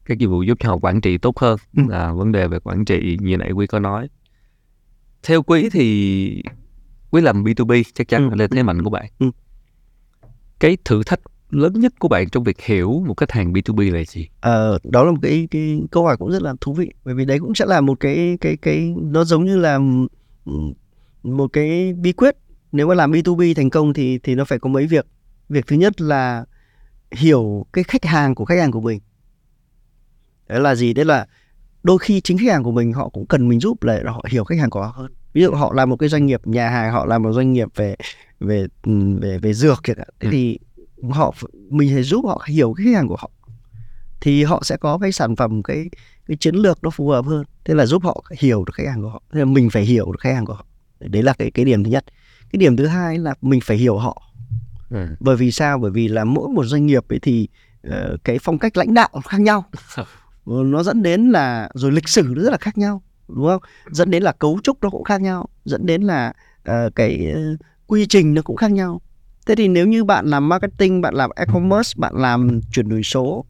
các 0.05 0.19
dịch 0.19 0.29
vụ 0.29 0.43
giúp 0.43 0.59
cho 0.61 0.69
họ 0.69 0.79
quản 0.83 1.01
trị 1.01 1.19
tốt 1.19 1.39
hơn 1.39 1.59
ừ. 1.77 1.83
là 1.89 2.13
vấn 2.13 2.33
đề 2.33 2.49
về 2.49 2.59
quản 2.65 2.85
trị 2.85 3.19
như 3.21 3.37
nãy 3.37 3.53
quý 3.53 3.67
có 3.67 3.79
nói 3.79 4.09
theo 5.23 5.43
quý 5.43 5.71
thì 5.73 6.43
quý 7.13 7.21
làm 7.21 7.45
B2B 7.45 7.83
chắc 7.95 8.09
chắn 8.09 8.31
ừ. 8.31 8.37
là 8.37 8.47
thế 8.51 8.63
mạnh 8.63 8.83
của 8.83 8.91
bạn 8.91 9.07
ừ. 9.19 9.31
cái 10.61 10.77
thử 10.85 11.03
thách 11.07 11.21
lớn 11.51 11.73
nhất 11.81 11.93
của 11.99 12.09
bạn 12.09 12.29
trong 12.29 12.45
việc 12.45 12.61
hiểu 12.61 13.03
một 13.07 13.17
khách 13.17 13.31
hàng 13.31 13.53
B2B 13.53 13.95
là 13.95 14.05
gì? 14.05 14.29
Ờ, 14.41 14.79
đó 14.85 15.05
là 15.05 15.11
một 15.11 15.19
cái 15.23 15.49
cái 15.51 15.81
câu 15.91 16.05
hỏi 16.05 16.17
cũng 16.17 16.33
rất 16.33 16.43
là 16.43 16.55
thú 16.61 16.73
vị 16.73 16.91
bởi 17.05 17.15
vì 17.15 17.25
đấy 17.25 17.39
cũng 17.39 17.55
sẽ 17.55 17.67
là 17.67 17.81
một 17.81 18.01
cái 18.01 18.39
cái 18.41 18.57
cái 18.57 18.95
nó 18.97 19.25
giống 19.25 19.45
như 19.45 19.57
là 19.57 19.79
một 21.23 21.53
cái 21.53 21.93
bí 21.93 22.13
quyết 22.13 22.37
nếu 22.73 22.89
mà 22.89 22.95
làm 22.95 23.13
B2B 23.13 23.55
thành 23.55 23.71
công 23.71 23.93
thì 23.93 24.19
thì 24.19 24.35
nó 24.35 24.45
phải 24.45 24.59
có 24.59 24.69
mấy 24.69 24.87
việc. 24.87 25.07
Việc 25.49 25.67
thứ 25.67 25.77
nhất 25.77 26.01
là 26.01 26.45
hiểu 27.11 27.67
cái 27.73 27.85
khách 27.85 28.05
hàng 28.05 28.35
của 28.35 28.45
khách 28.45 28.59
hàng 28.59 28.71
của 28.71 28.81
mình. 28.81 29.01
Đấy 30.49 30.61
là 30.61 30.75
gì? 30.75 30.93
Đấy 30.93 31.05
là 31.05 31.27
đôi 31.83 31.99
khi 31.99 32.21
chính 32.21 32.39
khách 32.39 32.51
hàng 32.53 32.63
của 32.63 32.73
mình 32.73 32.93
họ 32.93 33.09
cũng 33.09 33.27
cần 33.27 33.49
mình 33.49 33.61
giúp 33.61 33.83
là 33.83 34.03
họ 34.05 34.25
hiểu 34.29 34.45
khách 34.45 34.59
hàng 34.59 34.71
của 34.71 34.81
họ 34.81 34.93
hơn 34.97 35.13
ví 35.33 35.43
dụ 35.43 35.51
họ 35.51 35.73
là 35.73 35.87
một 35.87 35.97
cái 35.97 36.09
doanh 36.09 36.27
nghiệp 36.27 36.47
nhà 36.47 36.69
hàng 36.71 36.93
họ 36.93 37.07
là 37.07 37.19
một 37.19 37.33
doanh 37.33 37.53
nghiệp 37.53 37.69
về 37.77 37.97
về 38.41 38.67
về 39.21 39.39
về 39.39 39.53
dược 39.53 39.81
thế 39.85 39.95
ừ. 40.21 40.29
thì 40.31 40.59
họ 41.11 41.35
mình 41.71 41.91
phải 41.95 42.03
giúp 42.03 42.25
họ 42.27 42.45
hiểu 42.47 42.75
cái 42.77 42.87
khách 42.87 42.95
hàng 42.95 43.09
của 43.09 43.17
họ. 43.17 43.31
Thì 44.21 44.45
họ 44.45 44.63
sẽ 44.65 44.77
có 44.77 44.99
cái 44.99 45.13
sản 45.13 45.37
phẩm 45.37 45.63
cái 45.63 45.91
cái 46.27 46.37
chiến 46.37 46.55
lược 46.55 46.79
nó 46.83 46.91
phù 46.91 47.09
hợp 47.09 47.27
hơn. 47.27 47.45
Thế 47.65 47.75
là 47.75 47.87
giúp 47.87 48.03
họ 48.03 48.25
hiểu 48.39 48.65
được 48.65 48.73
khách 48.75 48.87
hàng 48.87 49.03
của 49.03 49.09
họ. 49.09 49.23
Thế 49.33 49.41
là 49.41 49.45
mình 49.45 49.71
phải 49.71 49.83
hiểu 49.83 50.13
được 50.13 50.21
khách 50.21 50.35
hàng 50.35 50.45
của 50.45 50.55
họ. 50.55 50.67
Đấy 51.01 51.23
là 51.23 51.33
cái 51.33 51.51
cái 51.51 51.65
điểm 51.65 51.85
thứ 51.85 51.91
nhất. 51.91 52.05
Cái 52.53 52.59
điểm 52.59 52.77
thứ 52.77 52.87
hai 52.87 53.19
là 53.19 53.35
mình 53.41 53.61
phải 53.61 53.77
hiểu 53.77 53.99
họ. 53.99 54.23
Ừ. 54.91 55.07
bởi 55.21 55.37
vì 55.37 55.51
sao? 55.51 55.79
Bởi 55.79 55.91
vì 55.91 56.09
là 56.09 56.25
mỗi 56.25 56.49
một 56.49 56.65
doanh 56.65 56.87
nghiệp 56.87 57.09
ấy 57.09 57.19
thì 57.23 57.49
uh, 57.89 57.93
cái 58.25 58.39
phong 58.43 58.59
cách 58.59 58.77
lãnh 58.77 58.95
đạo 58.95 59.09
khác 59.25 59.41
nhau. 59.41 59.65
Nó 60.47 60.83
dẫn 60.83 61.03
đến 61.03 61.31
là 61.31 61.69
rồi 61.75 61.93
lịch 61.93 62.09
sử 62.09 62.23
nó 62.29 62.43
rất 62.43 62.51
là 62.51 62.59
khác 62.61 62.79
nhau 62.79 63.03
đúng 63.28 63.47
không? 63.47 63.62
Dẫn 63.90 64.11
đến 64.11 64.23
là 64.23 64.32
cấu 64.32 64.61
trúc 64.62 64.82
nó 64.82 64.90
cũng 64.90 65.05
khác 65.05 65.20
nhau 65.20 65.49
dẫn 65.65 65.86
đến 65.86 66.03
là 66.03 66.32
uh, 66.70 66.94
cái 66.94 67.35
uh, 67.35 67.61
quy 67.86 68.07
trình 68.07 68.35
nó 68.35 68.43
cũng 68.43 68.57
khác 68.57 68.70
nhau. 68.73 69.01
Thế 69.47 69.55
thì 69.55 69.69
nếu 69.69 69.86
như 69.86 70.05
bạn 70.05 70.27
làm 70.27 70.49
marketing 70.49 71.01
bạn 71.01 71.15
làm 71.15 71.31
e-commerce 71.36 71.93
bạn 71.97 72.15
làm 72.16 72.61
chuyển 72.73 72.89
đổi 72.89 73.03
số 73.03 73.44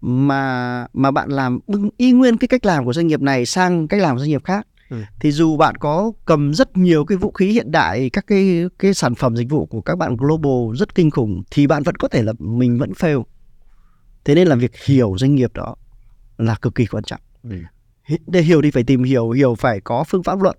mà 0.00 0.86
mà 0.92 1.10
bạn 1.10 1.30
làm 1.30 1.58
y 1.96 2.12
nguyên 2.12 2.36
cái 2.36 2.48
cách 2.48 2.66
làm 2.66 2.84
của 2.84 2.92
doanh 2.92 3.06
nghiệp 3.06 3.20
này 3.20 3.46
sang 3.46 3.88
cách 3.88 4.00
làm 4.00 4.16
của 4.16 4.20
doanh 4.20 4.30
nghiệp 4.30 4.44
khác 4.44 4.66
ừ. 4.90 4.96
thì 5.20 5.32
dù 5.32 5.56
bạn 5.56 5.76
có 5.76 6.12
cầm 6.24 6.54
rất 6.54 6.76
nhiều 6.76 7.04
cái 7.04 7.18
vũ 7.18 7.30
khí 7.30 7.52
hiện 7.52 7.70
đại 7.70 8.10
các 8.10 8.26
cái 8.26 8.64
cái 8.78 8.94
sản 8.94 9.14
phẩm 9.14 9.36
dịch 9.36 9.50
vụ 9.50 9.66
của 9.66 9.80
các 9.80 9.98
bạn 9.98 10.16
global 10.16 10.76
rất 10.76 10.94
kinh 10.94 11.10
khủng 11.10 11.42
thì 11.50 11.66
bạn 11.66 11.82
vẫn 11.82 11.96
có 11.96 12.08
thể 12.08 12.22
là 12.22 12.32
mình 12.38 12.78
vẫn 12.78 12.92
fail. 12.92 13.22
Thế 14.24 14.34
nên 14.34 14.48
là 14.48 14.56
việc 14.56 14.84
hiểu 14.84 15.14
doanh 15.18 15.34
nghiệp 15.34 15.50
đó 15.54 15.76
là 16.38 16.54
cực 16.54 16.74
kỳ 16.74 16.86
quan 16.86 17.04
trọng. 17.04 17.20
Ừ 17.42 17.56
để 18.26 18.42
hiểu 18.42 18.62
thì 18.62 18.70
phải 18.70 18.82
tìm 18.82 19.04
hiểu 19.04 19.30
hiểu 19.30 19.54
phải 19.54 19.80
có 19.80 20.04
phương 20.04 20.22
pháp 20.22 20.42
luận. 20.42 20.56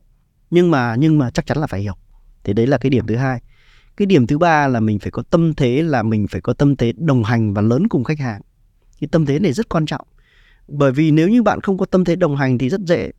Nhưng 0.49 0.72
mà 0.72 0.95
nhưng 0.95 1.18
mà 1.18 1.30
chắc 1.32 1.45
chắn 1.45 1.57
là 1.57 1.68
phải 1.68 1.82
hiểu. 1.82 1.94
Thì 2.44 2.53
đấy 2.53 2.68
là 2.68 2.78
cái 2.78 2.90
điểm 2.90 3.07
thứ 3.07 3.15
hai. 3.15 3.41
Cái 3.98 4.06
điểm 4.06 4.28
thứ 4.28 4.38
ba 4.38 4.68
là 4.68 4.80
mình 4.80 4.99
phải 4.99 5.11
có 5.11 5.24
tâm 5.30 5.53
thế, 5.53 5.82
là 5.82 6.03
mình 6.03 6.28
phải 6.28 6.41
có 6.41 6.53
tâm 6.53 6.76
thế 6.76 6.94
đồng 6.98 7.24
hành 7.24 7.53
và 7.53 7.61
lớn 7.61 7.88
cùng 7.88 8.03
khách 8.03 8.20
hàng. 8.20 8.41
Cái 8.99 9.07
tâm 9.11 9.26
thế 9.26 9.40
này 9.40 9.53
rất 9.53 9.70
quan 9.70 9.86
trọng. 9.86 10.07
Bởi 10.68 10.91
vì 10.91 11.11
nếu 11.11 11.30
như 11.30 11.44
bạn 11.44 11.61
không 11.61 11.78
có 11.78 11.86
tâm 11.86 12.06
thế 12.06 12.15
đồng 12.15 12.36
hành 12.36 12.57
thì 12.57 12.70
rất 12.70 12.82
dễ. 12.82 13.11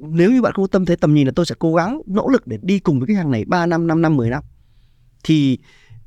Nếu 0.00 0.30
như 0.30 0.42
bạn 0.42 0.52
không 0.52 0.64
có 0.64 0.68
tâm 0.68 0.86
thế 0.86 0.96
tầm 0.96 1.14
nhìn 1.14 1.26
là 1.26 1.32
tôi 1.36 1.46
sẽ 1.46 1.54
cố 1.58 1.74
gắng, 1.74 2.00
nỗ 2.06 2.28
lực 2.28 2.46
để 2.46 2.58
đi 2.62 2.78
cùng 2.78 2.98
với 3.00 3.06
khách 3.06 3.16
hàng 3.16 3.30
này 3.30 3.44
3 3.44 3.66
năm 3.66 3.86
5 3.86 4.02
năm 4.02 4.16
10 4.16 4.30
năm. 4.30 4.44
Thì 5.24 5.58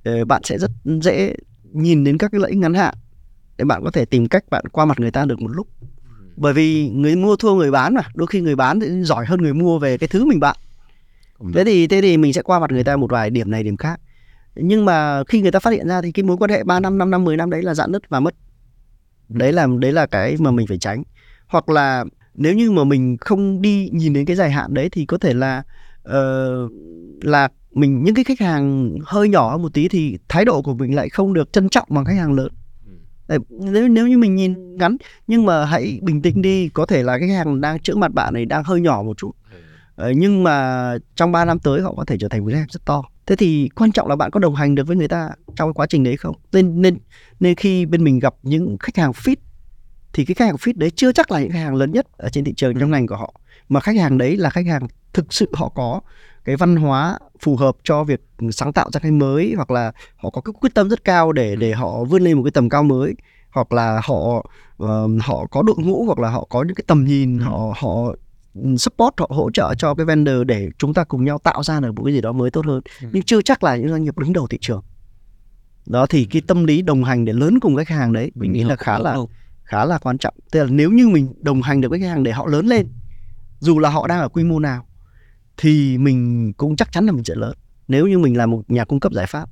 ờ, 0.04 0.26
bạn 0.26 0.42
sẽ 0.44 0.58
rất 0.58 0.72
dễ 1.02 1.36
nhìn 1.64 2.04
đến 2.04 2.18
các 2.18 2.32
cái 2.32 2.42
lợi 2.42 2.52
ích 2.52 2.60
ngắn 2.60 2.74
hạn. 2.74 2.96
Để 3.58 3.66
bạn 3.66 3.84
có 3.84 3.92
thể 3.92 4.06
tìm 4.06 4.28
cách 4.28 4.44
bạn 4.50 4.66
qua 4.72 4.86
mặt 4.86 5.00
người 5.00 5.12
ta 5.12 5.26
được 5.26 5.42
một 5.42 5.52
lúc 5.52 5.68
bởi 6.36 6.54
vì 6.54 6.90
người 6.90 7.16
mua 7.16 7.36
thua 7.36 7.56
người 7.56 7.72
bán 7.72 7.94
mà 7.94 8.02
đôi 8.16 8.28
khi 8.28 8.42
người 8.42 8.56
bán 8.56 8.80
thì 8.80 8.88
giỏi 9.04 9.26
hơn 9.26 9.42
người 9.42 9.54
mua 9.54 9.80
về 9.80 9.98
cái 9.98 10.08
thứ 10.08 10.26
mình 10.26 10.40
bạn 10.40 10.58
thế 11.54 11.64
thì 11.64 11.88
thế 11.88 12.02
thì 12.02 12.18
mình 12.18 12.34
sẽ 12.34 12.42
qua 12.42 12.60
mặt 12.60 12.72
người 12.72 12.84
ta 12.84 12.98
một 12.98 13.12
vài 13.12 13.30
điểm 13.30 13.52
này 13.52 13.64
điểm 13.64 13.78
khác. 13.78 14.00
Nhưng 14.56 14.86
mà 14.86 15.24
khi 15.24 15.42
người 15.42 15.52
ta 15.52 15.60
phát 15.60 15.72
hiện 15.72 15.88
ra 15.88 16.02
thì 16.02 16.12
cái 16.12 16.24
mối 16.24 16.38
quan 16.38 16.52
hệ 16.52 16.64
3 16.64 16.80
năm 16.80 16.98
5 16.98 17.12
năm 17.12 17.24
10 17.24 17.38
năm 17.38 17.50
đấy 17.50 17.62
là 17.62 17.74
dạn 17.74 17.92
nứt 17.92 18.10
và 18.10 18.20
mất. 18.20 18.36
Đấy 19.30 19.52
là 19.52 19.68
đấy 19.80 19.92
là 19.92 20.06
cái 20.06 20.36
mà 20.40 20.52
mình 20.52 20.68
phải 20.68 20.78
tránh. 20.78 21.04
Hoặc 21.48 21.70
là 21.70 22.06
nếu 22.34 22.54
như 22.54 22.72
mà 22.72 22.84
mình 22.84 23.18
không 23.22 23.62
đi 23.62 23.90
nhìn 23.94 24.14
đến 24.14 24.26
cái 24.26 24.36
dài 24.36 24.52
hạn 24.52 24.74
đấy 24.74 24.90
thì 24.90 25.06
có 25.06 25.18
thể 25.18 25.34
là 25.34 25.64
uh, 26.10 26.72
là 27.22 27.50
mình 27.72 28.04
những 28.04 28.16
cái 28.16 28.24
khách 28.24 28.40
hàng 28.40 28.96
hơi 29.06 29.30
nhỏ 29.30 29.58
một 29.62 29.74
tí 29.74 29.88
thì 29.88 30.18
thái 30.30 30.46
độ 30.46 30.62
của 30.62 30.74
mình 30.74 30.96
lại 30.96 31.10
không 31.10 31.34
được 31.34 31.54
trân 31.54 31.70
trọng 31.70 31.88
bằng 31.90 32.06
khách 32.06 32.18
hàng 32.18 32.34
lớn 32.34 32.52
nếu 33.50 33.88
nếu 33.88 34.08
như 34.08 34.18
mình 34.18 34.36
nhìn 34.36 34.78
ngắn 34.78 34.98
nhưng 35.28 35.46
mà 35.46 35.66
hãy 35.66 36.00
bình 36.02 36.22
tĩnh 36.22 36.42
đi 36.42 36.70
có 36.70 36.86
thể 36.86 37.04
là 37.04 37.20
cái 37.20 37.30
hàng 37.30 37.62
đang 37.62 37.80
trước 37.80 37.98
mặt 37.98 38.14
bạn 38.14 38.34
này 38.34 38.46
đang 38.46 38.64
hơi 38.64 38.82
nhỏ 38.82 39.04
một 39.06 39.18
chút. 39.18 39.32
Ờ, 39.96 40.12
nhưng 40.12 40.44
mà 40.44 40.98
trong 41.16 41.32
3 41.32 41.46
năm 41.46 41.60
tới 41.60 41.82
họ 41.82 41.94
có 41.98 42.06
thể 42.06 42.18
trở 42.20 42.28
thành 42.28 42.42
một 42.42 42.50
cái 42.50 42.60
hàng 42.60 42.68
rất 42.72 42.86
to. 42.86 43.04
Thế 43.26 43.36
thì 43.36 43.70
quan 43.76 43.92
trọng 43.92 44.08
là 44.08 44.16
bạn 44.16 44.32
có 44.32 44.40
đồng 44.40 44.56
hành 44.56 44.76
được 44.76 44.88
với 44.88 44.96
người 44.96 45.08
ta 45.08 45.30
trong 45.56 45.70
cái 45.70 45.74
quá 45.74 45.86
trình 45.86 46.04
đấy 46.04 46.18
không? 46.18 46.36
Nên 46.52 46.82
nên 46.82 46.98
nên 47.40 47.56
khi 47.56 47.86
bên 47.86 48.04
mình 48.04 48.20
gặp 48.20 48.36
những 48.44 48.78
khách 48.80 48.98
hàng 48.98 49.12
fit 49.12 49.36
thì 50.14 50.26
cái 50.26 50.36
khách 50.36 50.46
hàng 50.46 50.56
fit 50.56 50.74
đấy 50.76 50.92
chưa 50.92 51.12
chắc 51.12 51.32
là 51.32 51.40
những 51.40 51.52
khách 51.52 51.60
hàng 51.60 51.76
lớn 51.76 51.92
nhất 51.92 52.08
ở 52.18 52.30
trên 52.30 52.44
thị 52.44 52.54
trường 52.54 52.80
trong 52.80 52.92
ngành 52.92 53.08
của 53.08 53.16
họ 53.16 53.34
mà 53.70 53.80
khách 53.80 53.96
hàng 53.98 54.18
đấy 54.18 54.38
là 54.38 54.50
khách 54.50 54.66
hàng 54.66 54.88
thực 55.14 55.34
sự 55.34 55.52
họ 55.54 55.70
có 55.70 56.02
cái 56.46 56.56
văn 56.56 56.76
hóa 56.76 57.20
phù 57.40 57.56
hợp 57.56 57.76
cho 57.84 58.04
việc 58.04 58.22
sáng 58.52 58.74
tạo 58.74 58.90
ra 58.94 59.00
cái 59.00 59.12
mới 59.12 59.54
hoặc 59.56 59.72
là 59.72 59.92
họ 60.16 60.30
có 60.30 60.42
cái 60.42 60.54
quyết 60.62 60.74
tâm 60.74 60.90
rất 60.90 61.04
cao 61.04 61.32
để 61.32 61.56
để 61.56 61.74
họ 61.74 62.04
vươn 62.04 62.22
lên 62.22 62.38
một 62.38 62.44
cái 62.44 62.52
tầm 62.52 62.70
cao 62.70 62.84
mới 62.84 63.16
hoặc 63.52 63.74
là 63.74 64.02
họ 64.04 64.46
uh, 64.84 64.90
họ 65.22 65.46
có 65.52 65.62
đội 65.62 65.76
ngũ 65.78 66.06
hoặc 66.06 66.20
là 66.20 66.30
họ 66.30 66.48
có 66.50 66.64
những 66.64 66.76
cái 66.76 66.84
tầm 66.88 67.06
nhìn 67.06 67.40
ừ. 67.40 67.44
họ 67.44 67.74
họ 67.78 68.16
support 68.78 69.14
họ 69.18 69.28
hỗ 69.30 69.52
trợ 69.52 69.74
cho 69.78 69.96
cái 69.96 70.06
vendor 70.06 70.36
để 70.46 70.70
chúng 70.78 70.94
ta 70.94 71.04
cùng 71.04 71.26
nhau 71.26 71.40
tạo 71.44 71.64
ra 71.64 71.80
được 71.80 71.92
một 71.96 72.04
cái 72.04 72.14
gì 72.14 72.22
đó 72.22 72.32
mới 72.32 72.52
tốt 72.52 72.66
hơn. 72.66 72.82
Ừ. 73.02 73.08
nhưng 73.12 73.24
chưa 73.24 73.42
chắc 73.42 73.64
là 73.64 73.76
những 73.76 73.90
doanh 73.90 74.04
nghiệp 74.04 74.18
đứng 74.18 74.34
đầu 74.34 74.48
thị 74.48 74.58
trường. 74.62 74.82
Đó 75.86 76.06
thì 76.06 76.26
cái 76.26 76.42
tâm 76.48 76.64
lý 76.64 76.82
đồng 76.82 77.04
hành 77.04 77.26
để 77.26 77.34
lớn 77.34 77.60
cùng 77.60 77.76
khách 77.76 77.90
hàng 77.90 78.14
đấy 78.14 78.32
mình 78.36 78.52
nghĩ 78.52 78.64
là 78.64 78.76
khá 78.76 79.00
là 79.00 79.18
khá 79.64 79.86
là 79.86 79.98
quan 79.98 80.18
trọng. 80.18 80.34
Tức 80.52 80.64
là 80.64 80.66
nếu 80.70 80.92
như 80.92 81.08
mình 81.08 81.34
đồng 81.40 81.62
hành 81.62 81.82
được 81.82 81.90
với 81.90 82.00
khách 82.00 82.08
hàng 82.10 82.24
để 82.24 82.32
họ 82.32 82.48
lớn 82.48 82.68
lên 82.68 82.88
dù 83.60 83.80
là 83.80 83.90
họ 83.90 84.08
đang 84.08 84.20
ở 84.20 84.30
quy 84.30 84.44
mô 84.44 84.60
nào 84.60 84.86
thì 85.58 85.98
mình 85.98 86.54
cũng 86.54 86.76
chắc 86.76 86.92
chắn 86.92 87.06
là 87.06 87.12
mình 87.12 87.24
sẽ 87.24 87.36
lớn. 87.36 87.54
Nếu 87.88 88.08
như 88.08 88.20
mình 88.20 88.38
là 88.38 88.46
một 88.46 88.62
nhà 88.68 88.86
cung 88.86 89.00
cấp 89.00 89.14
giải 89.14 89.28
pháp. 89.28 89.50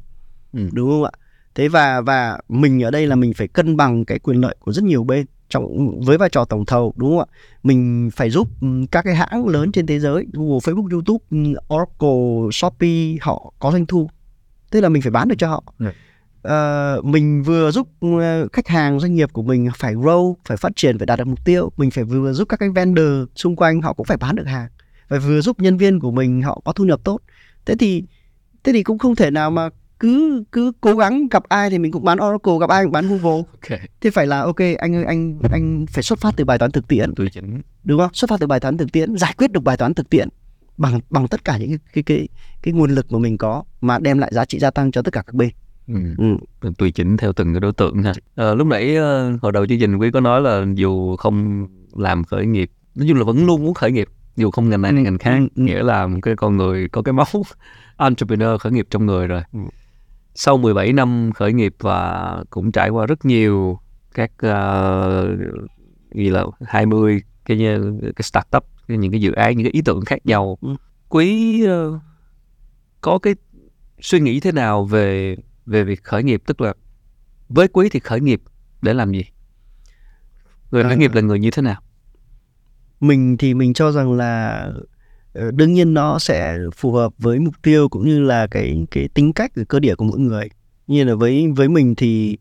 Ừ. 0.54 0.70
đúng 0.74 0.90
không 0.90 1.04
ạ? 1.04 1.12
Thế 1.56 1.68
và 1.68 2.02
và 2.02 2.38
mình 2.50 2.84
ở 2.84 2.92
đây 2.92 3.08
là 3.08 3.16
mình 3.16 3.34
phải 3.34 3.48
cân 3.48 3.78
bằng 3.78 4.06
cái 4.06 4.20
quyền 4.20 4.42
lợi 4.42 4.56
của 4.60 4.72
rất 4.72 4.84
nhiều 4.84 5.04
bên 5.04 5.26
trong 5.50 6.00
với 6.06 6.18
vai 6.18 6.30
trò 6.30 6.46
tổng 6.46 6.66
thầu 6.66 6.94
đúng 6.96 7.10
không 7.10 7.20
ạ? 7.20 7.26
Mình 7.64 8.10
phải 8.14 8.30
giúp 8.30 8.48
các 8.92 9.02
cái 9.02 9.16
hãng 9.16 9.48
lớn 9.48 9.72
trên 9.72 9.88
thế 9.88 10.00
giới 10.00 10.26
Google 10.34 10.58
Facebook 10.58 10.90
YouTube 10.92 11.26
Oracle 11.74 12.50
Shopee 12.52 13.16
họ 13.22 13.54
có 13.60 13.72
doanh 13.72 13.86
thu. 13.86 14.10
Tức 14.72 14.82
là 14.82 14.90
mình 14.90 15.02
phải 15.02 15.12
bán 15.12 15.28
được 15.28 15.36
cho 15.38 15.48
họ. 15.48 15.64
Ừ. 15.80 15.88
uh, 16.48 17.06
mình 17.06 17.44
vừa 17.44 17.72
giúp 17.72 17.88
khách 18.54 18.68
hàng 18.68 19.00
doanh 19.00 19.16
nghiệp 19.16 19.34
của 19.34 19.44
mình 19.44 19.70
phải 19.78 19.96
grow 19.96 20.36
phải 20.46 20.58
phát 20.58 20.72
triển 20.76 20.98
phải 20.98 21.06
đạt 21.06 21.20
được 21.20 21.28
mục 21.28 21.46
tiêu. 21.46 21.72
Mình 21.78 21.92
phải 21.92 22.04
vừa 22.04 22.34
giúp 22.34 22.50
các 22.50 22.58
cái 22.58 22.70
vendor 22.70 23.30
xung 23.36 23.56
quanh 23.56 23.82
họ 23.82 23.94
cũng 23.94 24.06
phải 24.06 24.18
bán 24.18 24.36
được 24.36 24.48
hàng 24.48 24.68
và 25.12 25.20
vừa 25.20 25.42
giúp 25.42 25.60
nhân 25.60 25.78
viên 25.78 26.00
của 26.00 26.12
mình 26.12 26.42
họ 26.42 26.62
có 26.66 26.74
thu 26.74 26.86
nhập 26.86 27.00
tốt 27.04 27.20
thế 27.66 27.76
thì 27.80 28.04
thế 28.64 28.74
thì 28.74 28.84
cũng 28.84 28.98
không 28.98 29.16
thể 29.16 29.32
nào 29.32 29.52
mà 29.52 29.70
cứ 30.00 30.44
cứ 30.52 30.72
cố 30.82 30.96
gắng 30.96 31.28
gặp 31.32 31.44
ai 31.50 31.70
thì 31.70 31.80
mình 31.80 31.92
cũng 31.92 32.04
bán 32.04 32.18
Oracle 32.22 32.54
gặp 32.60 32.70
ai 32.70 32.84
cũng 32.84 32.92
bán 32.92 33.08
Google 33.08 33.44
okay. 33.52 33.80
thế 34.02 34.10
phải 34.10 34.28
là 34.28 34.42
ok 34.42 34.60
anh 34.78 34.96
ơi 34.96 35.04
anh 35.04 35.40
anh 35.52 35.86
phải 35.90 36.04
xuất 36.04 36.20
phát 36.20 36.34
từ 36.38 36.46
bài 36.46 36.58
toán 36.58 36.72
thực 36.72 36.88
tiễn 36.88 37.14
đúng 37.84 38.00
không 38.00 38.14
xuất 38.14 38.30
phát 38.30 38.40
từ 38.40 38.48
bài 38.48 38.60
toán 38.60 38.78
thực 38.78 38.92
tiễn 38.92 39.18
giải 39.18 39.34
quyết 39.38 39.52
được 39.52 39.64
bài 39.64 39.78
toán 39.78 39.94
thực 39.94 40.10
tiễn 40.10 40.30
bằng 40.78 41.00
bằng 41.10 41.28
tất 41.28 41.46
cả 41.46 41.58
những 41.58 41.70
cái 41.70 41.80
cái 41.94 42.04
cái, 42.04 42.28
cái 42.62 42.74
nguồn 42.74 42.92
lực 42.92 43.12
mà 43.12 43.20
mình 43.20 43.38
có 43.38 43.64
mà 43.82 44.00
đem 44.00 44.20
lại 44.20 44.32
giá 44.34 44.46
trị 44.46 44.60
gia 44.60 44.72
tăng 44.72 44.92
cho 44.92 45.02
tất 45.02 45.14
cả 45.14 45.22
các 45.22 45.36
bên 45.36 45.50
ừ. 45.88 45.96
Ừ. 46.62 46.72
tùy 46.78 46.92
chỉnh 46.92 47.18
theo 47.18 47.34
từng 47.34 47.54
cái 47.54 47.60
đối 47.60 47.74
tượng 47.74 48.04
ha 48.04 48.14
à, 48.36 48.54
lúc 48.54 48.68
nãy 48.68 48.98
uh, 48.98 49.42
hồi 49.42 49.52
đầu 49.52 49.66
chương 49.66 49.80
trình 49.80 49.98
quý 49.98 50.12
có 50.12 50.20
nói 50.20 50.42
là 50.42 50.66
dù 50.76 51.16
không 51.16 51.68
làm 51.96 52.24
khởi 52.24 52.46
nghiệp 52.46 52.72
nói 52.96 53.08
chung 53.10 53.18
là 53.18 53.24
vẫn 53.24 53.46
luôn 53.46 53.64
muốn 53.64 53.74
khởi 53.74 53.92
nghiệp 53.92 54.08
dù 54.36 54.52
không 54.52 54.70
ngành 54.70 54.82
này 54.82 54.94
hay 54.94 55.04
ngành 55.04 55.18
khác 55.18 55.38
ừ, 55.40 55.48
ừ. 55.56 55.64
nghĩa 55.64 55.84
là 55.84 56.08
một 56.08 56.20
cái 56.22 56.36
con 56.36 56.58
người 56.58 56.90
có 56.90 57.02
cái 57.02 57.14
máu 57.14 57.26
entrepreneur 57.98 58.62
khởi 58.62 58.72
nghiệp 58.72 58.88
trong 58.90 59.06
người 59.06 59.28
rồi. 59.28 59.42
Ừ. 59.54 59.60
sau 60.36 60.58
17 60.58 60.94
năm 60.94 61.32
khởi 61.36 61.54
nghiệp 61.54 61.76
và 61.80 62.44
cũng 62.50 62.72
trải 62.72 62.90
qua 62.90 63.06
rất 63.06 63.26
nhiều 63.26 63.80
các 64.14 64.32
uh, 64.32 65.40
gì 66.16 66.30
là 66.30 66.46
20 66.62 67.22
cái 67.46 67.58
cái 68.02 68.24
startup 68.24 68.66
những 68.88 69.12
cái 69.12 69.22
dự 69.22 69.32
án 69.32 69.58
những 69.58 69.66
cái 69.66 69.72
ý 69.72 69.82
tưởng 69.86 70.06
khác 70.06 70.26
nhau. 70.26 70.58
Ừ. 70.62 70.76
quý 71.10 71.64
uh, 71.68 72.02
có 73.02 73.20
cái 73.20 73.36
suy 74.00 74.20
nghĩ 74.20 74.40
thế 74.40 74.52
nào 74.52 74.86
về 74.86 75.38
về 75.66 75.84
việc 75.84 76.04
khởi 76.04 76.24
nghiệp? 76.24 76.42
Tức 76.46 76.62
là 76.62 76.74
với 77.50 77.68
quý 77.68 77.90
thì 77.90 78.00
khởi 78.00 78.20
nghiệp 78.20 78.42
để 78.82 78.94
làm 78.94 79.12
gì? 79.12 79.24
Người 80.72 80.84
khởi 80.84 80.92
à, 80.92 80.96
nghiệp 80.96 81.14
là 81.14 81.22
người 81.22 81.40
như 81.40 81.52
thế 81.52 81.62
nào 81.62 81.82
mình 83.02 83.38
thì 83.38 83.54
mình 83.54 83.74
cho 83.74 83.92
rằng 83.92 84.14
là 84.14 84.68
ờ, 85.34 85.52
đương 85.52 85.74
nhiên 85.74 85.94
nó 85.94 86.20
sẽ 86.20 86.58
phù 86.76 86.92
hợp 86.92 87.14
với 87.18 87.40
mục 87.40 87.54
tiêu 87.62 87.90
cũng 87.90 88.06
như 88.06 88.20
là 88.22 88.48
cái 88.48 88.86
cái 88.92 89.08
tính 89.08 89.34
cách 89.34 89.52
cơ 89.68 89.80
địa 89.80 89.96
của 89.96 90.06
mỗi 90.06 90.20
người. 90.20 90.50
Như 90.88 91.04
là 91.04 91.16
với 91.16 91.48
với 91.56 91.70
mình 91.70 91.96
thì 91.96 92.38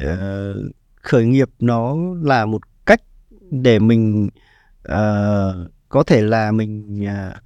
uh, 0.00 0.06
khởi 1.02 1.26
nghiệp 1.26 1.48
nó 1.58 1.96
là 2.22 2.46
một 2.46 2.62
cách 2.86 3.00
để 3.50 3.78
mình 3.78 4.28
uh, 4.88 5.70
có 5.88 6.02
thể 6.06 6.22
là 6.22 6.52
mình 6.52 7.04
uh, 7.04 7.36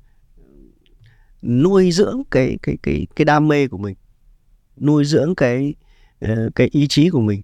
nuôi 1.42 1.92
dưỡng 1.92 2.22
cái 2.30 2.58
cái 2.62 2.76
cái 2.82 3.06
cái 3.16 3.24
đam 3.24 3.48
mê 3.48 3.68
của 3.68 3.78
mình 3.78 3.96
nuôi 4.80 5.04
dưỡng 5.04 5.34
cái 5.34 5.74
uh, 6.24 6.54
cái 6.54 6.68
ý 6.72 6.86
chí 6.88 7.10
của 7.10 7.20
mình 7.20 7.42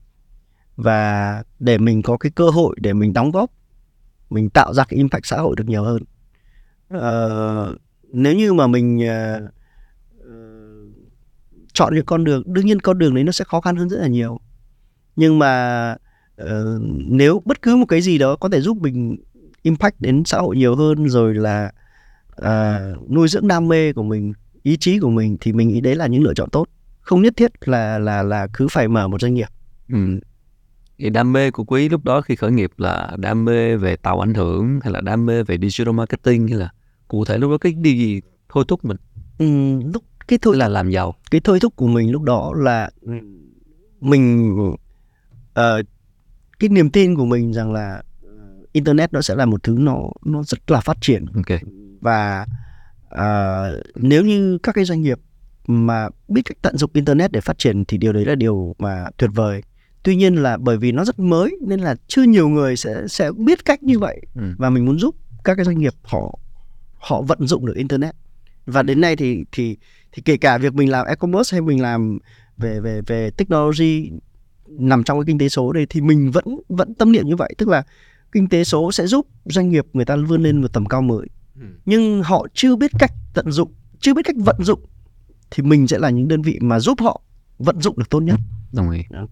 và 0.76 1.42
để 1.58 1.78
mình 1.78 2.02
có 2.02 2.16
cái 2.16 2.32
cơ 2.34 2.50
hội 2.50 2.76
để 2.80 2.92
mình 2.92 3.12
đóng 3.12 3.30
góp 3.30 3.50
mình 4.30 4.50
tạo 4.50 4.74
ra 4.74 4.84
cái 4.84 4.96
impact 4.96 5.26
xã 5.26 5.36
hội 5.36 5.54
được 5.56 5.64
nhiều 5.66 5.82
hơn. 5.84 6.02
Uh, 6.94 7.78
nếu 8.12 8.34
như 8.34 8.52
mà 8.52 8.66
mình 8.66 8.98
uh, 8.98 9.50
chọn 11.72 11.94
những 11.94 12.04
con 12.04 12.24
đường 12.24 12.42
đương 12.46 12.66
nhiên 12.66 12.80
con 12.80 12.98
đường 12.98 13.14
đấy 13.14 13.24
nó 13.24 13.32
sẽ 13.32 13.44
khó 13.44 13.60
khăn 13.60 13.76
hơn 13.76 13.88
rất 13.88 14.00
là 14.00 14.06
nhiều. 14.06 14.40
Nhưng 15.16 15.38
mà 15.38 15.96
uh, 16.42 16.48
nếu 17.08 17.42
bất 17.44 17.62
cứ 17.62 17.76
một 17.76 17.86
cái 17.86 18.00
gì 18.00 18.18
đó 18.18 18.36
có 18.36 18.48
thể 18.48 18.60
giúp 18.60 18.76
mình 18.80 19.16
impact 19.62 20.00
đến 20.00 20.22
xã 20.24 20.38
hội 20.38 20.56
nhiều 20.56 20.76
hơn 20.76 21.08
rồi 21.08 21.34
là 21.34 21.72
uh, 22.42 23.10
nuôi 23.10 23.28
dưỡng 23.28 23.48
đam 23.48 23.68
mê 23.68 23.92
của 23.92 24.02
mình 24.02 24.32
ý 24.62 24.76
chí 24.76 24.98
của 24.98 25.10
mình 25.10 25.36
thì 25.40 25.52
mình 25.52 25.68
nghĩ 25.68 25.80
đấy 25.80 25.94
là 25.94 26.06
những 26.06 26.22
lựa 26.22 26.34
chọn 26.34 26.50
tốt. 26.50 26.66
Không 27.00 27.22
nhất 27.22 27.36
thiết 27.36 27.68
là 27.68 27.98
là 27.98 28.22
là 28.22 28.46
cứ 28.52 28.66
phải 28.70 28.88
mở 28.88 29.08
một 29.08 29.20
doanh 29.20 29.34
nghiệp. 29.34 29.48
Ừ. 29.88 30.20
Thì 30.98 31.10
đam 31.10 31.32
mê 31.32 31.50
của 31.50 31.64
quý 31.64 31.88
lúc 31.88 32.04
đó 32.04 32.20
khi 32.20 32.36
khởi 32.36 32.50
nghiệp 32.52 32.70
là 32.76 33.16
đam 33.18 33.44
mê 33.44 33.76
về 33.76 33.96
tạo 33.96 34.20
ảnh 34.20 34.34
hưởng 34.34 34.80
hay 34.82 34.92
là 34.92 35.00
đam 35.00 35.26
mê 35.26 35.42
về 35.42 35.58
digital 35.58 35.94
marketing 35.94 36.48
hay 36.48 36.58
là 36.58 36.72
cụ 37.08 37.24
thể 37.24 37.38
lúc 37.38 37.50
đó 37.50 37.58
cái 37.58 37.72
điều 37.72 37.94
gì 37.94 38.20
thôi 38.48 38.64
thúc 38.68 38.84
mình? 38.84 38.96
Ừ, 39.38 39.46
lúc 39.94 40.04
cái 40.28 40.38
thôi 40.42 40.56
là 40.56 40.68
làm 40.68 40.90
giàu. 40.90 41.14
Cái 41.30 41.40
thôi 41.40 41.60
thúc 41.60 41.76
của 41.76 41.86
mình 41.86 42.12
lúc 42.12 42.22
đó 42.22 42.52
là 42.56 42.90
mình 44.00 44.54
uh, 44.60 45.86
cái 46.58 46.68
niềm 46.70 46.90
tin 46.90 47.16
của 47.16 47.24
mình 47.24 47.52
rằng 47.52 47.72
là 47.72 48.02
internet 48.72 49.12
nó 49.12 49.20
sẽ 49.20 49.34
là 49.34 49.46
một 49.46 49.62
thứ 49.62 49.76
nó 49.78 49.96
nó 50.24 50.42
rất 50.42 50.70
là 50.70 50.80
phát 50.80 50.96
triển 51.00 51.26
okay. 51.34 51.60
và 52.00 52.46
uh, 53.14 53.82
nếu 53.94 54.24
như 54.24 54.58
các 54.62 54.74
cái 54.74 54.84
doanh 54.84 55.02
nghiệp 55.02 55.18
mà 55.66 56.08
biết 56.28 56.42
cách 56.44 56.58
tận 56.62 56.76
dụng 56.76 56.90
internet 56.94 57.32
để 57.32 57.40
phát 57.40 57.58
triển 57.58 57.84
thì 57.84 57.98
điều 57.98 58.12
đấy 58.12 58.24
là 58.24 58.34
điều 58.34 58.74
mà 58.78 59.06
tuyệt 59.16 59.30
vời 59.34 59.62
tuy 60.08 60.16
nhiên 60.16 60.34
là 60.34 60.56
bởi 60.56 60.76
vì 60.76 60.92
nó 60.92 61.04
rất 61.04 61.18
mới 61.18 61.56
nên 61.60 61.80
là 61.80 61.96
chưa 62.06 62.22
nhiều 62.22 62.48
người 62.48 62.76
sẽ 62.76 63.08
sẽ 63.08 63.32
biết 63.32 63.64
cách 63.64 63.82
như 63.82 63.98
vậy 63.98 64.20
ừ. 64.34 64.42
và 64.58 64.70
mình 64.70 64.84
muốn 64.84 64.98
giúp 64.98 65.14
các 65.44 65.54
cái 65.54 65.64
doanh 65.64 65.78
nghiệp 65.78 65.94
họ 66.02 66.38
họ 66.98 67.22
vận 67.22 67.46
dụng 67.46 67.66
được 67.66 67.76
internet 67.76 68.14
và 68.66 68.82
đến 68.82 69.00
nay 69.00 69.16
thì 69.16 69.44
thì 69.52 69.76
thì 70.12 70.22
kể 70.22 70.36
cả 70.36 70.58
việc 70.58 70.74
mình 70.74 70.90
làm 70.90 71.06
e-commerce 71.06 71.54
hay 71.54 71.60
mình 71.60 71.82
làm 71.82 72.18
về 72.56 72.80
về 72.80 73.00
về 73.06 73.30
technology 73.30 74.10
nằm 74.68 75.04
trong 75.04 75.18
cái 75.18 75.24
kinh 75.26 75.38
tế 75.38 75.48
số 75.48 75.72
đây 75.72 75.86
thì 75.90 76.00
mình 76.00 76.30
vẫn 76.30 76.44
vẫn 76.68 76.94
tâm 76.94 77.12
niệm 77.12 77.26
như 77.26 77.36
vậy 77.36 77.54
tức 77.58 77.68
là 77.68 77.82
kinh 78.32 78.48
tế 78.48 78.64
số 78.64 78.92
sẽ 78.92 79.06
giúp 79.06 79.26
doanh 79.44 79.68
nghiệp 79.68 79.86
người 79.92 80.04
ta 80.04 80.16
vươn 80.16 80.42
lên 80.42 80.62
một 80.62 80.72
tầm 80.72 80.86
cao 80.86 81.02
mới 81.02 81.26
ừ. 81.60 81.66
nhưng 81.86 82.22
họ 82.22 82.46
chưa 82.54 82.76
biết 82.76 82.90
cách 82.98 83.12
tận 83.34 83.50
dụng 83.50 83.72
chưa 84.00 84.14
biết 84.14 84.22
cách 84.24 84.36
vận 84.38 84.56
dụng 84.64 84.80
thì 85.50 85.62
mình 85.62 85.88
sẽ 85.88 85.98
là 85.98 86.10
những 86.10 86.28
đơn 86.28 86.42
vị 86.42 86.58
mà 86.60 86.80
giúp 86.80 87.00
họ 87.00 87.20
vận 87.58 87.80
dụng 87.80 87.98
được 87.98 88.10
tốt 88.10 88.20
nhất 88.20 88.40
đồng 88.72 88.90
ý 88.90 89.02
Đó. 89.10 89.26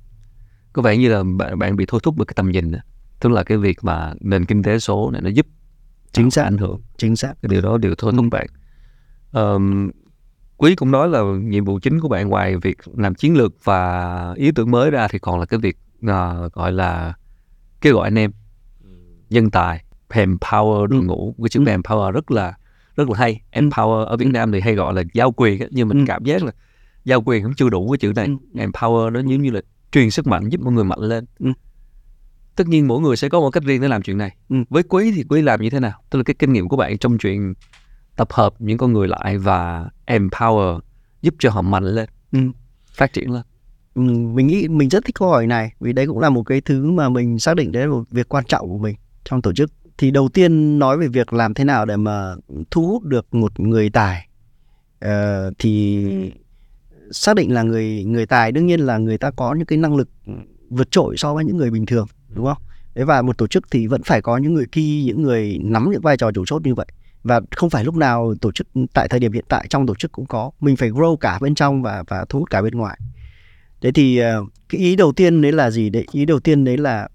Có 0.76 0.82
vẻ 0.82 0.96
như 0.96 1.08
là 1.08 1.22
bạn, 1.22 1.58
bạn 1.58 1.76
bị 1.76 1.84
thôi 1.88 2.00
thúc 2.02 2.14
bởi 2.18 2.26
cái 2.26 2.32
tầm 2.36 2.50
nhìn 2.50 2.72
đó. 2.72 2.78
tức 3.20 3.28
là 3.32 3.42
cái 3.42 3.58
việc 3.58 3.78
mà 3.82 4.14
nền 4.20 4.44
kinh 4.44 4.62
tế 4.62 4.78
số 4.78 5.10
này 5.10 5.22
nó 5.22 5.30
giúp 5.30 5.46
chính 6.12 6.30
xác 6.30 6.42
ảnh 6.42 6.58
hưởng 6.58 6.80
chính 6.96 7.16
xác 7.16 7.34
cái 7.42 7.48
điều 7.48 7.60
đó 7.60 7.78
điều 7.78 7.94
thôi 7.98 8.12
thúc 8.16 8.30
ừ. 8.30 8.36
bạn 8.36 8.46
um, 9.32 9.90
quý 10.56 10.74
cũng 10.74 10.90
nói 10.90 11.08
là 11.08 11.22
nhiệm 11.22 11.64
vụ 11.64 11.78
chính 11.78 12.00
của 12.00 12.08
bạn 12.08 12.28
ngoài 12.28 12.56
việc 12.56 12.78
làm 12.96 13.14
chiến 13.14 13.36
lược 13.36 13.64
và 13.64 14.34
ý 14.36 14.50
tưởng 14.52 14.70
mới 14.70 14.90
ra 14.90 15.08
thì 15.08 15.18
còn 15.18 15.40
là 15.40 15.46
cái 15.46 15.60
việc 15.60 15.78
uh, 16.04 16.52
gọi 16.52 16.72
là 16.72 17.14
kêu 17.80 17.94
gọi 17.94 18.06
anh 18.06 18.18
em 18.18 18.30
nhân 19.30 19.50
tài 19.50 19.84
empower 20.08 20.86
đội 20.86 21.00
ừ. 21.00 21.06
ngũ 21.06 21.34
cái 21.38 21.48
chữ 21.48 21.60
ừ. 21.66 21.72
empower 21.72 22.10
rất 22.10 22.30
là 22.30 22.54
rất 22.96 23.08
là 23.08 23.18
hay 23.18 23.40
ừ. 23.52 23.60
empower 23.60 24.04
ở 24.04 24.16
Việt 24.16 24.28
Nam 24.32 24.52
thì 24.52 24.60
hay 24.60 24.74
gọi 24.74 24.94
là 24.94 25.02
giao 25.14 25.32
quyền 25.32 25.68
nhưng 25.70 25.88
mình 25.88 25.98
ừ. 25.98 26.04
cảm 26.06 26.24
giác 26.24 26.42
là 26.42 26.52
giao 27.04 27.22
quyền 27.22 27.42
cũng 27.42 27.54
chưa 27.54 27.68
đủ 27.68 27.90
cái 27.90 27.98
chữ 27.98 28.12
này 28.16 28.28
empower 28.54 29.10
nó 29.10 29.20
giống 29.20 29.42
như 29.42 29.50
là 29.50 29.60
truyền 29.97 30.10
sức 30.10 30.27
mạnh 30.27 30.48
giúp 30.48 30.60
mọi 30.60 30.73
người 30.73 30.85
mạnh 30.85 30.98
lên. 31.01 31.24
Ừ. 31.39 31.52
tất 32.56 32.68
nhiên 32.68 32.89
mỗi 32.89 33.01
người 33.01 33.16
sẽ 33.16 33.28
có 33.28 33.40
một 33.40 33.51
cách 33.51 33.62
riêng 33.62 33.81
để 33.81 33.89
làm 33.89 34.02
chuyện 34.02 34.18
này. 34.18 34.36
Ừ. 34.48 34.56
với 34.70 34.82
quý 34.82 35.12
thì 35.14 35.24
quý 35.28 35.43
làm 35.43 35.62
như 35.62 35.70
thế 35.70 35.81
nào? 35.81 36.02
Tức 36.10 36.18
là 36.18 36.23
cái 36.23 36.35
kinh 36.39 36.52
nghiệm 36.52 36.68
của 36.68 36.77
bạn 36.77 36.98
trong 36.98 37.18
chuyện 37.18 37.55
tập 38.16 38.32
hợp 38.32 38.55
những 38.59 38.78
con 38.78 38.93
người 38.93 39.09
lại 39.09 39.39
và 39.39 39.90
empower 40.06 40.81
giúp 41.23 41.35
cho 41.39 41.51
họ 41.51 41.62
mạnh 41.62 41.85
lên 41.85 42.09
ừ. 42.32 42.39
phát 42.93 43.12
triển 43.12 43.32
lên. 43.32 43.43
Ừ, 43.94 44.02
mình 44.02 44.47
nghĩ 44.47 44.68
mình 44.68 44.89
rất 44.89 45.05
thích 45.05 45.14
câu 45.14 45.28
hỏi 45.28 45.47
này 45.47 45.73
vì 45.81 45.93
đấy 45.93 46.06
cũng 46.06 46.18
là 46.18 46.31
một 46.31 46.43
cái 46.43 46.60
thứ 46.60 46.90
mà 46.90 47.09
mình 47.09 47.39
xác 47.39 47.56
định 47.56 47.73
đấy 47.73 47.86
là 47.86 47.93
một 47.93 48.05
việc 48.10 48.28
quan 48.28 48.44
trọng 48.44 48.68
của 48.68 48.78
mình 48.78 48.97
trong 49.24 49.43
tổ 49.43 49.52
chức. 49.52 49.73
Thì 49.98 50.10
đầu 50.10 50.28
tiên 50.28 50.78
nói 50.78 50.98
về 50.98 51.09
việc 51.09 51.32
làm 51.32 51.55
thế 51.55 51.64
nào 51.64 51.86
để 51.86 51.97
mà 51.97 52.35
thu 52.70 52.86
hút 52.86 53.02
được 53.02 53.35
một 53.35 53.60
người 53.60 53.90
tài. 53.90 54.28
Uh, 55.05 55.10
thì 55.59 56.06
xác 57.10 57.36
định 57.36 57.54
là 57.54 57.62
người 57.62 58.04
người 58.04 58.26
tài 58.26 58.52
đương 58.52 58.66
nhiên 58.66 58.80
là 58.80 58.98
người 58.98 59.18
ta 59.18 59.30
có 59.30 59.54
những 59.54 59.66
cái 59.66 59.78
năng 59.78 59.96
lực 59.96 60.08
vượt 60.70 60.90
trội 60.90 61.16
so 61.16 61.34
với 61.34 61.44
những 61.44 61.56
người 61.56 61.70
bình 61.70 61.86
thường 61.86 62.06
đúng 62.28 62.44
không? 62.44 62.58
Đấy 62.94 63.04
và 63.04 63.22
một 63.22 63.38
tổ 63.38 63.46
chức 63.46 63.70
thì 63.70 63.86
vẫn 63.86 64.02
phải 64.02 64.22
có 64.22 64.36
những 64.36 64.54
người 64.54 64.66
key 64.72 65.04
những 65.04 65.22
người 65.22 65.58
nắm 65.62 65.90
những 65.90 66.00
vai 66.00 66.16
trò 66.16 66.32
chủ 66.32 66.44
chốt 66.46 66.62
như 66.64 66.74
vậy. 66.74 66.86
Và 67.22 67.40
không 67.50 67.70
phải 67.70 67.84
lúc 67.84 67.96
nào 67.96 68.34
tổ 68.40 68.52
chức 68.52 68.66
tại 68.94 69.08
thời 69.08 69.20
điểm 69.20 69.32
hiện 69.32 69.44
tại 69.48 69.66
trong 69.70 69.86
tổ 69.86 69.94
chức 69.94 70.12
cũng 70.12 70.26
có. 70.26 70.50
Mình 70.60 70.76
phải 70.76 70.90
grow 70.90 71.16
cả 71.16 71.38
bên 71.38 71.54
trong 71.54 71.82
và 71.82 72.04
và 72.08 72.24
thu 72.28 72.38
hút 72.38 72.50
cả 72.50 72.62
bên 72.62 72.74
ngoài. 72.74 72.98
Thế 73.80 73.92
thì 73.92 74.20
uh, 74.22 74.48
cái 74.68 74.80
ý 74.80 74.96
đầu 74.96 75.12
tiên 75.12 75.42
đấy 75.42 75.52
là 75.52 75.70
gì 75.70 75.90
đấy? 75.90 76.06
Ý 76.12 76.24
đầu 76.24 76.40
tiên 76.40 76.64
đấy 76.64 76.76
là 76.76 77.08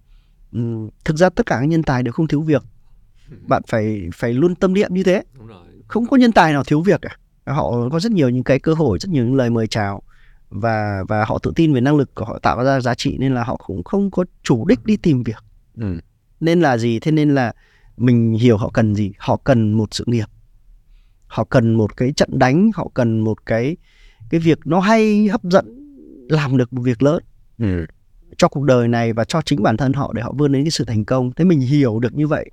um, 0.51 0.89
thực 1.05 1.17
ra 1.17 1.29
tất 1.29 1.45
cả 1.45 1.57
các 1.59 1.65
nhân 1.65 1.83
tài 1.83 2.03
đều 2.03 2.11
không 2.11 2.27
thiếu 2.27 2.41
việc. 2.41 2.63
Bạn 3.47 3.61
phải 3.67 4.09
phải 4.13 4.33
luôn 4.33 4.55
tâm 4.55 4.73
niệm 4.73 4.93
như 4.93 5.03
thế. 5.03 5.23
Không 5.87 6.05
có 6.07 6.17
nhân 6.17 6.31
tài 6.31 6.53
nào 6.53 6.63
thiếu 6.63 6.81
việc 6.81 7.01
cả 7.01 7.17
họ 7.45 7.89
có 7.89 7.99
rất 7.99 8.11
nhiều 8.11 8.29
những 8.29 8.43
cái 8.43 8.59
cơ 8.59 8.73
hội 8.73 8.99
rất 8.99 9.09
nhiều 9.09 9.25
những 9.25 9.35
lời 9.35 9.49
mời 9.49 9.67
chào 9.67 10.03
và 10.49 11.03
và 11.07 11.25
họ 11.25 11.39
tự 11.43 11.51
tin 11.55 11.73
về 11.73 11.81
năng 11.81 11.97
lực 11.97 12.15
của 12.15 12.25
họ 12.25 12.39
tạo 12.39 12.63
ra 12.63 12.79
giá 12.79 12.95
trị 12.95 13.17
nên 13.19 13.33
là 13.33 13.43
họ 13.43 13.55
cũng 13.55 13.83
không 13.83 14.11
có 14.11 14.25
chủ 14.43 14.65
đích 14.65 14.85
đi 14.85 14.97
tìm 14.97 15.23
việc. 15.23 15.43
Ừ. 15.77 15.99
nên 16.39 16.61
là 16.61 16.77
gì? 16.77 16.99
Thế 16.99 17.11
nên 17.11 17.35
là 17.35 17.53
mình 17.97 18.33
hiểu 18.33 18.57
họ 18.57 18.69
cần 18.73 18.95
gì. 18.95 19.11
Họ 19.17 19.37
cần 19.37 19.73
một 19.73 19.93
sự 19.93 20.03
nghiệp. 20.07 20.25
Họ 21.27 21.43
cần 21.43 21.75
một 21.75 21.97
cái 21.97 22.13
trận 22.13 22.39
đánh. 22.39 22.71
Họ 22.75 22.91
cần 22.93 23.19
một 23.19 23.45
cái 23.45 23.77
cái 24.29 24.39
việc 24.39 24.59
nó 24.65 24.79
hay 24.79 25.27
hấp 25.27 25.43
dẫn 25.43 25.77
làm 26.29 26.57
được 26.57 26.73
một 26.73 26.81
việc 26.81 27.03
lớn 27.03 27.23
ừ. 27.59 27.85
cho 28.37 28.47
cuộc 28.47 28.63
đời 28.63 28.87
này 28.87 29.13
và 29.13 29.23
cho 29.23 29.41
chính 29.41 29.63
bản 29.63 29.77
thân 29.77 29.93
họ 29.93 30.13
để 30.13 30.21
họ 30.21 30.33
vươn 30.37 30.51
đến 30.51 30.63
cái 30.63 30.71
sự 30.71 30.85
thành 30.85 31.05
công. 31.05 31.31
Thế 31.33 31.45
mình 31.45 31.59
hiểu 31.59 31.99
được 31.99 32.13
như 32.13 32.27
vậy 32.27 32.51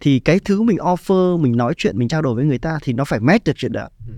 thì 0.00 0.18
cái 0.18 0.40
thứ 0.44 0.62
mình 0.62 0.76
offer 0.76 1.38
mình 1.38 1.56
nói 1.56 1.74
chuyện 1.76 1.98
mình 1.98 2.08
trao 2.08 2.22
đổi 2.22 2.34
với 2.34 2.44
người 2.44 2.58
ta 2.58 2.78
thì 2.82 2.92
nó 2.92 3.04
phải 3.04 3.20
match 3.20 3.44
được 3.44 3.52
chuyện 3.56 3.72
đó. 3.72 3.88
Ừ. 4.06 4.12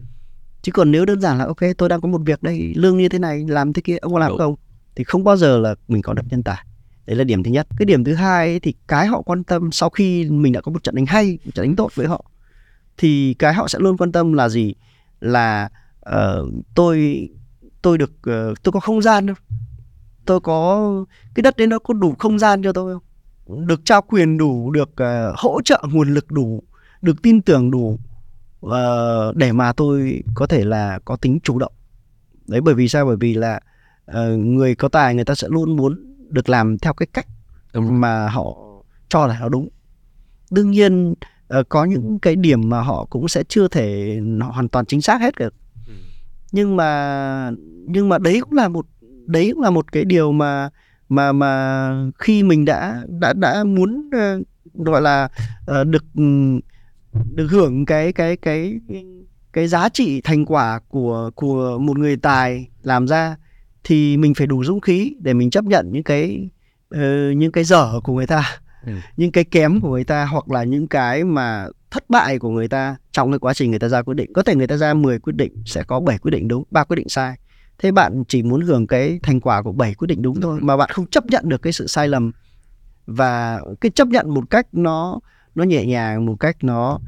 chứ 0.63 0.73
còn 0.73 0.91
nếu 0.91 1.05
đơn 1.05 1.21
giản 1.21 1.39
là 1.39 1.45
ok 1.45 1.61
tôi 1.79 1.89
đang 1.89 2.01
có 2.01 2.09
một 2.09 2.21
việc 2.25 2.43
đây 2.43 2.73
lương 2.77 2.99
như 2.99 3.09
thế 3.09 3.19
này 3.19 3.45
làm 3.49 3.73
thế 3.73 3.83
kia 3.83 3.97
ông 3.97 4.13
có 4.13 4.19
làm 4.19 4.29
Đúng. 4.29 4.39
không? 4.39 4.55
Thì 4.97 5.05
không 5.05 5.25
bao 5.25 5.37
giờ 5.37 5.59
là 5.59 5.75
mình 5.89 6.03
có 6.03 6.13
được 6.13 6.23
nhân 6.31 6.43
tài. 6.43 6.65
Đấy 7.07 7.17
là 7.17 7.25
điểm 7.25 7.43
thứ 7.43 7.51
nhất. 7.51 7.67
Cái 7.79 7.87
điểm 7.87 8.05
thứ 8.05 8.15
hai 8.15 8.49
ấy, 8.49 8.61
thì 8.61 8.75
cái 8.89 9.07
họ 9.07 9.23
quan 9.23 9.45
tâm 9.45 9.73
sau 9.73 9.91
khi 9.91 10.31
mình 10.31 10.53
đã 10.53 10.61
có 10.61 10.73
một 10.73 10.83
trận 10.83 10.95
đánh 10.95 11.07
hay 11.07 11.39
một 11.45 11.51
trận 11.55 11.67
đánh 11.67 11.77
tốt 11.77 11.91
với 11.95 12.07
họ 12.07 12.25
thì 12.97 13.35
cái 13.39 13.55
họ 13.55 13.69
sẽ 13.69 13.79
luôn 13.79 13.97
quan 13.97 14.13
tâm 14.13 14.33
là 14.33 14.49
gì? 14.49 14.75
Là 15.21 15.69
uh, 16.11 16.53
tôi 16.75 17.29
tôi 17.83 17.99
được 17.99 18.13
uh, 18.13 18.63
tôi 18.63 18.73
có 18.73 18.81
không 18.81 19.03
gian 19.03 19.27
đâu 19.27 19.37
tôi 20.29 20.41
có 20.41 20.91
cái 21.35 21.43
đất 21.43 21.57
đấy 21.57 21.67
nó 21.67 21.79
có 21.79 21.95
đủ 21.95 22.15
không 22.19 22.39
gian 22.39 22.63
cho 22.63 22.73
tôi 22.73 22.95
không 22.95 23.03
được 23.49 23.85
trao 23.85 24.03
quyền 24.03 24.39
đủ 24.39 24.71
được 24.71 24.91
uh, 24.91 25.39
hỗ 25.39 25.63
trợ 25.65 25.83
nguồn 25.93 26.15
lực 26.15 26.31
đủ 26.31 26.63
được 27.03 27.23
tin 27.23 27.43
tưởng 27.43 27.71
đủ 27.71 27.99
uh, 28.67 29.37
để 29.37 29.53
mà 29.53 29.73
tôi 29.73 30.23
có 30.35 30.47
thể 30.47 30.65
là 30.65 30.99
có 31.05 31.17
tính 31.17 31.39
chủ 31.43 31.59
động 31.59 31.73
đấy 32.47 32.61
bởi 32.61 32.75
vì 32.75 32.89
sao 32.89 33.07
bởi 33.07 33.17
vì 33.17 33.35
là 33.35 33.61
uh, 34.11 34.17
người 34.39 34.75
có 34.75 34.89
tài 34.89 35.15
người 35.15 35.25
ta 35.25 35.35
sẽ 35.35 35.49
luôn 35.51 35.77
muốn 35.77 36.15
được 36.29 36.49
làm 36.49 36.79
theo 36.79 36.93
cái 36.93 37.07
cách 37.13 37.27
đúng. 37.75 38.01
mà 38.01 38.29
họ 38.29 38.57
cho 39.09 39.27
là 39.27 39.39
nó 39.41 39.49
đúng 39.49 39.69
đương 40.51 40.71
nhiên 40.71 41.15
uh, 41.59 41.69
có 41.69 41.85
những 41.85 42.19
cái 42.19 42.37
điểm 42.37 42.69
mà 42.69 42.81
họ 42.81 43.07
cũng 43.11 43.29
sẽ 43.29 43.43
chưa 43.49 43.69
thể 43.69 44.19
hoàn 44.41 44.69
toàn 44.69 44.87
chính 44.87 45.03
xác 45.03 45.21
hết 45.21 45.35
được 45.39 45.55
ừ. 45.87 45.93
nhưng 46.53 46.77
mà 46.77 47.51
nhưng 47.87 48.09
mà 48.09 48.19
đấy 48.19 48.41
cũng 48.41 48.53
là 48.53 48.69
một 48.69 48.87
đấy 49.27 49.51
cũng 49.55 49.63
là 49.63 49.71
một 49.71 49.93
cái 49.93 50.05
điều 50.05 50.33
mà 50.33 50.71
mà 51.09 51.33
mà 51.33 51.91
khi 52.19 52.43
mình 52.43 52.65
đã 52.65 53.03
đã 53.09 53.33
đã 53.33 53.65
muốn 53.65 54.11
uh, 54.17 54.47
gọi 54.75 55.03
là 55.03 55.29
uh, 55.81 55.87
được 55.87 56.05
được 57.35 57.47
hưởng 57.51 57.87
cái 57.87 58.13
cái 58.13 58.37
cái 58.37 58.81
cái 59.53 59.69
giá 59.69 59.89
trị 59.89 60.21
thành 60.21 60.45
quả 60.47 60.81
của 60.89 61.31
của 61.35 61.79
một 61.79 61.99
người 61.99 62.17
tài 62.17 62.69
làm 62.83 63.09
ra 63.09 63.37
thì 63.85 64.17
mình 64.17 64.35
phải 64.35 64.47
đủ 64.47 64.65
dũng 64.65 64.81
khí 64.81 65.15
để 65.21 65.35
mình 65.35 65.51
chấp 65.51 65.65
nhận 65.65 65.93
những 65.93 66.03
cái 66.03 66.51
uh, 66.95 67.37
những 67.37 67.53
cái 67.53 67.65
dở 67.65 68.01
của 68.05 68.13
người 68.13 68.27
ta 68.27 68.45
ừ. 68.87 68.93
những 69.17 69.33
cái 69.33 69.45
kém 69.45 69.81
của 69.81 69.91
người 69.91 70.05
ta 70.05 70.25
hoặc 70.25 70.51
là 70.51 70.65
những 70.65 70.87
cái 70.89 71.25
mà 71.25 71.67
thất 71.91 72.11
bại 72.11 72.39
của 72.39 72.51
người 72.51 72.69
ta 72.69 72.97
trong 73.13 73.33
cái 73.33 73.39
quá 73.39 73.55
trình 73.55 73.71
người 73.71 73.81
ta 73.81 73.89
ra 73.89 74.03
quyết 74.03 74.15
định 74.15 74.33
có 74.33 74.43
thể 74.43 74.55
người 74.55 74.67
ta 74.67 74.77
ra 74.77 74.95
10 74.95 75.19
quyết 75.19 75.37
định 75.37 75.63
sẽ 75.67 75.83
có 75.83 76.01
7 76.01 76.19
quyết 76.19 76.31
định 76.31 76.49
đúng 76.49 76.65
ba 76.71 76.85
quyết 76.85 76.97
định 76.97 77.09
sai 77.09 77.37
thế 77.79 77.93
bạn 77.93 78.25
chỉ 78.29 78.43
muốn 78.43 78.61
hưởng 78.61 78.87
cái 78.87 79.21
thành 79.23 79.41
quả 79.41 79.63
của 79.63 79.73
7 79.73 79.95
quyết 79.95 80.07
định 80.07 80.23
đúng 80.23 80.41
thôi 80.41 80.59
mà 80.63 80.77
bạn 80.77 80.91
không 80.93 81.07
chấp 81.07 81.27
nhận 81.27 81.49
được 81.49 81.63
cái 81.63 81.73
sự 81.73 81.87
sai 81.87 82.09
lầm. 82.09 82.33
Và 83.07 83.61
cái 83.81 83.91
chấp 83.91 84.09
nhận 84.09 84.35
một 84.35 84.51
cách 84.51 84.67
nó 84.73 85.21
nó 85.55 85.65
nhẹ 85.65 85.87
nhàng 85.87 86.27
một 86.27 86.37
cách 86.41 86.57
nó 86.63 87.01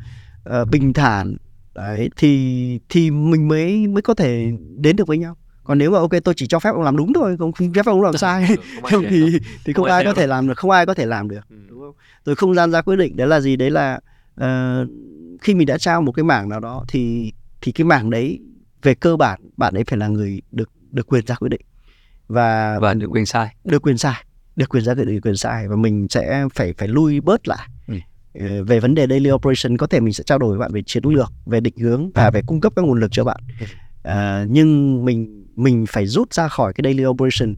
uh, 0.49 0.69
bình 0.71 0.93
thản 0.93 1.37
đấy 1.75 2.11
thì 2.17 2.81
thì 2.89 3.11
mình 3.11 3.49
mới 3.49 3.87
mới 3.87 4.03
có 4.03 4.15
thể 4.15 4.53
đến 4.77 4.97
được 4.97 5.07
với 5.07 5.19
nhau. 5.19 5.37
Còn 5.65 5.79
nếu 5.79 5.91
mà 5.91 5.99
ok 5.99 6.11
tôi 6.25 6.35
chỉ 6.37 6.47
cho 6.47 6.59
phép 6.59 6.71
ông 6.71 6.83
làm 6.83 6.97
đúng 6.97 7.13
thôi 7.13 7.37
không 7.39 7.53
phép 7.75 7.87
ông 7.87 8.03
làm 8.03 8.17
sai. 8.17 8.57
không 8.91 9.05
thì 9.11 9.39
thì 9.65 9.73
không 9.73 9.87
ai 9.87 10.05
có 10.05 10.15
thể 10.15 10.27
làm. 10.27 10.49
được 10.49 10.59
không 10.59 10.71
ai 10.71 10.87
có 10.87 10.95
thể 10.95 11.07
làm 11.07 11.29
được 11.29 11.49
ừ. 11.51 11.57
đúng 11.69 11.81
không? 11.81 11.95
Rồi 12.25 12.37
không 12.37 12.55
gian 12.55 12.71
ra 12.71 12.83
quyết 12.83 12.97
định 12.97 13.17
đấy 13.17 13.27
là 13.27 13.41
gì? 13.41 13.57
Đấy 13.57 13.71
là 13.71 14.01
uh, 14.41 14.89
khi 15.41 15.55
mình 15.55 15.67
đã 15.67 15.79
trao 15.79 16.03
một 16.03 16.13
cái 16.13 16.25
mảng 16.25 16.49
nào 16.49 16.61
đó 16.61 16.85
thì 16.89 17.33
thì 17.61 17.73
cái 17.73 17.85
mảng 17.85 18.11
đấy 18.11 18.41
về 18.83 18.95
cơ 18.95 19.17
bản 19.17 19.41
bạn 19.57 19.75
ấy 19.75 19.85
phải 19.85 19.99
là 19.99 20.09
người 20.09 20.43
được 20.53 20.71
được 20.91 21.07
quyền 21.07 21.27
ra 21.27 21.35
quyết 21.35 21.49
định. 21.49 21.61
Và 22.29 22.79
và 22.79 22.95
được 22.95 23.11
quyền 23.11 23.27
sai. 23.27 23.55
Được 23.65 23.83
quyền 23.83 23.99
sai 23.99 24.15
được 24.57 24.69
quyền 24.69 24.85
ra 24.85 24.95
quyết 24.95 25.05
định 25.05 25.21
quyền 25.21 25.37
sai. 25.37 25.69
Và 25.69 25.77
mình 25.77 26.07
sẽ 26.11 26.45
phải 26.55 26.73
phải 26.73 26.89
lui 26.89 27.21
bớt 27.21 27.49
lại. 27.49 27.69
Ừ. 27.89 27.95
Ờ, 28.35 28.65
về 28.65 28.81
vấn 28.81 28.95
đề 28.95 29.07
daily 29.07 29.31
operation 29.31 29.77
có 29.77 29.87
thể 29.87 30.01
mình 30.01 30.15
sẽ 30.15 30.25
trao 30.25 30.39
đổi 30.39 30.51
với 30.51 30.59
bạn 30.59 30.73
về 30.73 30.83
chiến 30.87 31.05
lược 31.05 31.33
về 31.47 31.61
định 31.61 31.77
hướng 31.77 32.11
và 32.15 32.31
về 32.31 32.43
cung 32.47 32.61
cấp 32.61 32.73
các 32.77 32.85
nguồn 32.85 33.01
lực 33.01 33.11
cho 33.13 33.25
bạn. 33.25 33.41
À, 34.03 34.45
nhưng 34.49 35.05
mình 35.05 35.47
mình 35.57 35.87
phải 35.89 36.07
rút 36.07 36.33
ra 36.33 36.49
khỏi 36.49 36.73
cái 36.73 36.83
daily 36.85 37.07
operation 37.07 37.55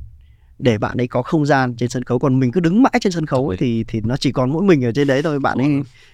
để 0.58 0.78
bạn 0.78 0.96
ấy 0.96 1.08
có 1.08 1.22
không 1.22 1.46
gian 1.46 1.76
trên 1.76 1.88
sân 1.88 2.04
khấu. 2.04 2.18
Còn 2.18 2.40
mình 2.40 2.52
cứ 2.52 2.60
đứng 2.60 2.82
mãi 2.82 2.98
trên 3.00 3.12
sân 3.12 3.26
khấu 3.26 3.48
ấy, 3.48 3.56
thì 3.56 3.84
thì 3.84 4.00
nó 4.04 4.16
chỉ 4.16 4.32
còn 4.32 4.50
mỗi 4.50 4.62
mình 4.62 4.84
ở 4.84 4.92
trên 4.92 5.08
đấy 5.08 5.22
thôi 5.22 5.38
bạn 5.38 5.58
ấy 5.58 5.68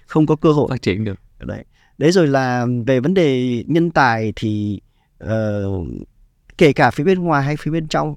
không 0.07 0.27
có 0.27 0.37
cơ 0.37 0.53
hội. 0.53 0.67
Phát 0.71 0.83
triển 0.83 1.05
được. 1.05 1.21
Đấy. 1.39 1.65
Đấy 1.99 2.13
rồi 2.13 2.27
là 2.27 2.67
về 2.87 3.01
vấn 3.01 3.15
đề 3.15 3.65
nhân 3.67 3.91
tài 3.91 4.33
thì 4.37 4.81
uh, 5.25 5.89
kể 6.59 6.73
cả 6.73 6.91
phía 6.91 7.05
bên 7.05 7.19
ngoài 7.19 7.45
hay 7.45 7.57
phía 7.57 7.71
bên 7.71 7.89
trong. 7.89 8.15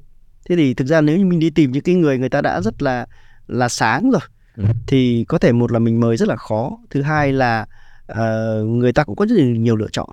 Thế 0.50 0.56
thì 0.56 0.74
thực 0.74 0.88
ra 0.88 1.02
nếu 1.02 1.18
như 1.18 1.26
mình 1.26 1.40
đi 1.40 1.50
tìm 1.50 1.72
những 1.72 1.84
cái 1.84 1.96
người 1.96 2.18
người 2.18 2.30
ta 2.30 2.42
đã 2.42 2.62
rất 2.62 2.82
là 2.82 3.06
là 3.48 3.70
sáng 3.70 4.12
rồi 4.12 4.22
ừ. 4.56 4.64
thì 4.88 5.26
có 5.28 5.38
thể 5.38 5.52
một 5.52 5.72
là 5.72 5.80
mình 5.80 6.00
mời 6.00 6.18
rất 6.18 6.28
là 6.28 6.36
khó. 6.36 6.78
Thứ 6.90 7.02
hai 7.02 7.34
là 7.34 7.66
uh, 8.12 8.68
người 8.68 8.94
ta 8.94 9.04
cũng 9.04 9.16
có 9.16 9.26
rất 9.26 9.36
là 9.36 9.46
nhiều 9.46 9.76
lựa 9.76 9.90
chọn. 9.92 10.10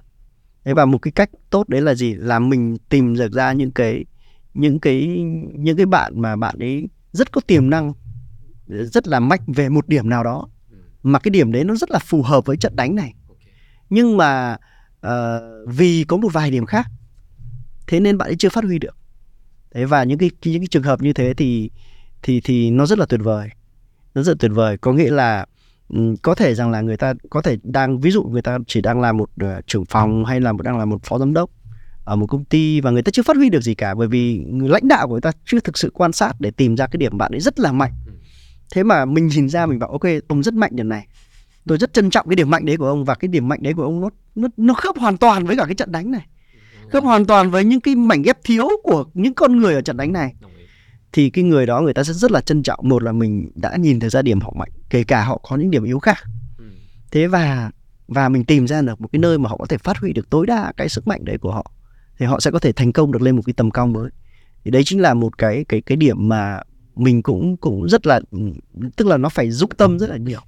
Đấy 0.65 0.75
và 0.75 0.85
một 0.85 0.99
cái 0.99 1.13
cách 1.13 1.31
tốt 1.51 1.69
đấy 1.69 1.81
là 1.81 1.95
gì? 1.95 2.15
Là 2.15 2.39
mình 2.39 2.77
tìm 2.89 3.17
được 3.17 3.33
ra 3.33 3.53
những 3.53 3.71
cái 3.71 4.05
những 4.55 4.81
cái 4.81 5.07
những 5.55 5.77
cái 5.77 5.87
bạn 5.87 6.21
mà 6.21 6.37
bạn 6.37 6.59
ấy 6.59 6.89
rất 7.13 7.33
có 7.33 7.41
tiềm 7.47 7.71
năng 7.71 7.93
rất 8.67 9.09
là 9.09 9.21
mạnh 9.21 9.41
về 9.47 9.69
một 9.69 9.89
điểm 9.89 10.09
nào 10.09 10.25
đó. 10.25 10.49
Ừ. 10.71 10.77
mà 11.03 11.19
cái 11.19 11.31
điểm 11.31 11.53
đấy 11.53 11.65
nó 11.65 11.75
rất 11.75 11.91
là 11.91 11.99
phù 11.99 12.23
hợp 12.23 12.47
với 12.47 12.57
trận 12.57 12.77
đánh 12.77 12.95
này. 12.95 13.15
Nhưng 13.91 14.17
mà 14.17 14.57
uh, 15.07 15.13
vì 15.67 16.05
có 16.09 16.17
một 16.17 16.33
vài 16.33 16.51
điểm 16.51 16.67
khác 16.67 16.87
thế 17.89 18.01
nên 18.01 18.19
bạn 18.19 18.29
ấy 18.29 18.37
chưa 18.37 18.49
phát 18.49 18.65
huy 18.65 18.79
được. 18.79 18.97
Thế 19.75 19.85
và 19.85 20.05
những 20.05 20.19
cái 20.19 20.31
những 20.45 20.61
cái 20.61 20.69
trường 20.71 20.83
hợp 20.83 21.03
như 21.03 21.13
thế 21.13 21.35
thì 21.35 21.71
thì 22.23 22.41
thì 22.41 22.71
nó 22.71 22.87
rất 22.87 22.99
là 22.99 23.07
tuyệt 23.07 23.21
vời. 23.23 23.49
Nó 24.15 24.23
rất 24.23 24.33
là 24.33 24.37
tuyệt 24.41 24.51
vời. 24.55 24.77
Có 24.79 24.93
nghĩa 24.93 25.11
là 25.11 25.47
um, 25.89 26.17
có 26.17 26.35
thể 26.35 26.55
rằng 26.55 26.71
là 26.71 26.81
người 26.81 26.97
ta 26.97 27.15
có 27.31 27.43
thể 27.43 27.57
đang 27.63 28.01
ví 28.01 28.11
dụ 28.11 28.23
người 28.23 28.43
ta 28.43 28.59
chỉ 28.67 28.81
đang 28.81 29.01
là 29.01 29.13
một 29.13 29.31
uh, 29.45 29.67
trưởng 29.67 29.85
phòng 29.85 30.25
hay 30.25 30.41
là 30.41 30.53
một 30.53 30.63
đang 30.63 30.79
là 30.79 30.85
một 30.85 31.03
phó 31.03 31.19
giám 31.19 31.35
đốc 31.35 31.51
ở 32.05 32.17
một 32.17 32.27
công 32.27 32.45
ty 32.45 32.81
và 32.81 32.91
người 32.91 33.03
ta 33.03 33.11
chưa 33.11 33.23
phát 33.23 33.37
huy 33.37 33.51
được 33.51 33.61
gì 33.61 33.75
cả 33.75 33.95
bởi 33.95 34.09
vì 34.09 34.39
người 34.39 34.69
lãnh 34.69 34.89
đạo 34.89 35.07
của 35.07 35.15
người 35.15 35.21
ta 35.21 35.33
chưa 35.45 35.61
thực 35.61 35.79
sự 35.79 35.91
quan 35.95 36.13
sát 36.13 36.33
để 36.39 36.51
tìm 36.51 36.77
ra 36.77 36.87
cái 36.87 36.99
điểm 36.99 37.19
bạn 37.19 37.33
ấy 37.33 37.41
rất 37.41 37.61
là 37.61 37.73
mạnh. 37.73 37.93
Ừ. 38.07 38.13
thế 38.73 38.83
mà 38.83 39.05
mình 39.05 39.27
nhìn 39.27 39.49
ra 39.49 39.67
mình 39.67 39.79
bảo 39.79 39.91
ok 39.91 40.05
ông 40.29 40.43
rất 40.43 40.55
mạnh 40.55 40.71
điểm 40.75 40.89
này 40.89 41.07
tôi 41.67 41.79
rất 41.79 41.93
trân 41.93 42.11
trọng 42.11 42.29
cái 42.29 42.37
điểm 42.37 42.51
mạnh 42.51 42.65
đấy 42.65 42.77
của 42.77 42.87
ông 42.87 43.05
và 43.05 43.15
cái 43.15 43.29
điểm 43.29 43.49
mạnh 43.49 43.63
đấy 43.63 43.75
của 43.75 43.83
ông 43.83 44.01
nó 44.01 44.11
nó 44.35 44.49
nó 44.57 44.75
khớp 44.75 44.97
hoàn 44.99 45.17
toàn 45.17 45.47
với 45.47 45.57
cả 45.57 45.65
cái 45.65 45.75
trận 45.75 45.93
đánh 45.93 46.11
này. 46.11 46.27
Khớp 46.91 47.05
hoàn 47.05 47.25
toàn 47.25 47.51
với 47.51 47.65
những 47.65 47.81
cái 47.81 47.95
mảnh 47.95 48.23
ghép 48.23 48.39
thiếu 48.45 48.69
của 48.83 49.05
những 49.15 49.35
con 49.35 49.57
người 49.57 49.75
ở 49.75 49.81
trận 49.81 49.97
đánh 49.97 50.13
này. 50.13 50.35
Thì 51.13 51.31
cái 51.31 51.45
người 51.45 51.67
đó 51.67 51.81
người 51.81 51.95
ta 51.95 52.05
sẽ 52.05 52.13
rất 52.13 52.31
là 52.31 52.41
trân 52.41 52.63
trọng. 52.63 52.81
Một 52.83 53.03
là 53.03 53.13
mình 53.13 53.51
đã 53.55 53.77
nhìn 53.77 54.01
thấy 54.01 54.11
ra 54.11 54.23
điểm 54.23 54.41
họ 54.41 54.53
mạnh 54.59 54.71
kể 54.91 55.05
cả 55.05 55.25
họ 55.25 55.41
có 55.49 55.57
những 55.57 55.71
điểm 55.71 55.85
yếu 55.85 55.99
khác. 55.99 56.19
Ừ. 56.59 56.65
thế 57.11 57.27
và 57.27 57.71
và 58.09 58.29
mình 58.29 58.45
tìm 58.45 58.67
ra 58.67 58.83
được 58.83 59.01
một 59.01 59.09
cái 59.13 59.21
nơi 59.21 59.39
mà 59.39 59.49
họ 59.49 59.57
có 59.57 59.67
thể 59.67 59.79
phát 59.79 59.99
huy 59.99 60.13
được 60.13 60.31
tối 60.31 60.47
đa 60.47 60.73
cái 60.77 60.89
sức 60.89 61.07
mạnh 61.07 61.25
đấy 61.25 61.39
của 61.39 61.53
họ 61.53 61.73
thì 62.19 62.27
họ 62.27 62.41
sẽ 62.41 62.51
có 62.51 62.59
thể 62.59 62.73
thành 62.73 62.93
công 62.93 63.13
được 63.13 63.23
lên 63.23 63.37
một 63.37 63.43
cái 63.47 63.53
tầm 63.53 63.71
cao 63.71 63.87
mới. 63.87 64.11
Thì 64.65 64.71
đấy 64.71 64.83
chính 64.85 65.01
là 65.01 65.15
một 65.15 65.39
cái 65.39 65.65
cái 65.69 65.81
cái 65.81 65.97
điểm 65.97 66.29
mà 66.29 66.61
mình 66.97 67.23
cũng 67.23 67.57
cũng 67.57 67.89
rất 67.89 68.07
là 68.07 68.21
tức 68.97 69.07
là 69.07 69.17
nó 69.17 69.29
phải 69.29 69.51
giúp 69.51 69.71
tâm 69.77 69.99
rất 69.99 70.11
là 70.11 70.17
nhiều 70.17 70.41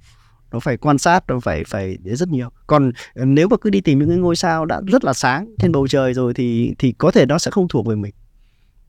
nó 0.51 0.59
phải 0.59 0.77
quan 0.77 0.97
sát 0.97 1.23
nó 1.27 1.39
phải 1.39 1.63
phải 1.67 1.97
rất 2.03 2.29
nhiều 2.29 2.49
còn 2.67 2.91
ờ, 3.15 3.25
nếu 3.25 3.47
mà 3.47 3.57
cứ 3.57 3.69
đi 3.69 3.81
tìm 3.81 3.99
những 3.99 4.09
cái 4.09 4.17
ngôi 4.17 4.35
sao 4.35 4.65
đã 4.65 4.81
rất 4.87 5.03
là 5.03 5.13
sáng 5.13 5.47
trên 5.59 5.71
bầu 5.71 5.87
trời 5.87 6.13
rồi 6.13 6.33
thì 6.33 6.75
thì 6.79 6.91
có 6.91 7.11
thể 7.11 7.25
nó 7.25 7.37
sẽ 7.37 7.51
không 7.51 7.67
thuộc 7.67 7.87
về 7.87 7.95
mình 7.95 8.13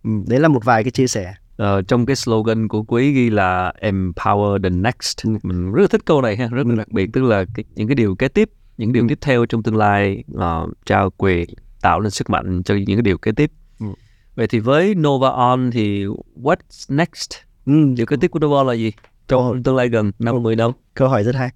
ừ, 0.04 0.10
đấy 0.26 0.40
là 0.40 0.48
một 0.48 0.64
vài 0.64 0.84
cái 0.84 0.90
chia 0.90 1.06
sẻ 1.06 1.34
Ờ, 1.56 1.82
trong 1.82 2.06
cái 2.06 2.16
slogan 2.16 2.68
của 2.68 2.82
quý 2.82 3.12
ghi 3.12 3.30
là 3.30 3.72
empower 3.80 4.62
the 4.62 4.70
next 4.70 5.24
ừ. 5.24 5.30
mình 5.42 5.72
rất 5.72 5.82
là 5.82 5.88
thích 5.88 6.04
câu 6.04 6.22
này 6.22 6.36
ha 6.36 6.48
rất 6.48 6.66
là 6.66 6.74
đặc 6.74 6.88
biệt 6.88 7.10
tức 7.12 7.22
là 7.22 7.44
cái, 7.54 7.64
những 7.74 7.88
cái 7.88 7.94
điều 7.94 8.14
kế 8.14 8.28
tiếp 8.28 8.50
những 8.78 8.92
điều 8.92 9.02
ừ. 9.02 9.06
tiếp 9.08 9.18
theo 9.20 9.46
trong 9.46 9.62
tương 9.62 9.76
lai 9.76 10.24
uh, 10.34 10.70
trao 10.86 11.10
quyền 11.10 11.48
tạo 11.80 12.00
nên 12.00 12.10
sức 12.10 12.30
mạnh 12.30 12.62
cho 12.64 12.74
những 12.74 12.96
cái 12.96 13.02
điều 13.02 13.18
kế 13.18 13.32
tiếp 13.32 13.50
ừ. 13.80 13.86
vậy 14.34 14.46
thì 14.46 14.58
với 14.58 14.94
Nova 14.94 15.28
On 15.28 15.70
thì 15.70 16.04
what's 16.42 16.96
next 16.96 17.30
ừ. 17.66 17.72
điều 17.96 18.06
kế 18.06 18.16
tiếp 18.20 18.28
của 18.28 18.38
Nova 18.38 18.62
là 18.62 18.72
gì 18.72 18.92
trong 19.28 19.62
tương 19.62 19.76
lai 19.76 19.88
gần 19.88 20.12
năm 20.18 20.42
mười 20.42 20.56
năm. 20.56 20.70
Câu 20.94 21.08
hỏi 21.08 21.24
rất 21.24 21.34
hay. 21.34 21.50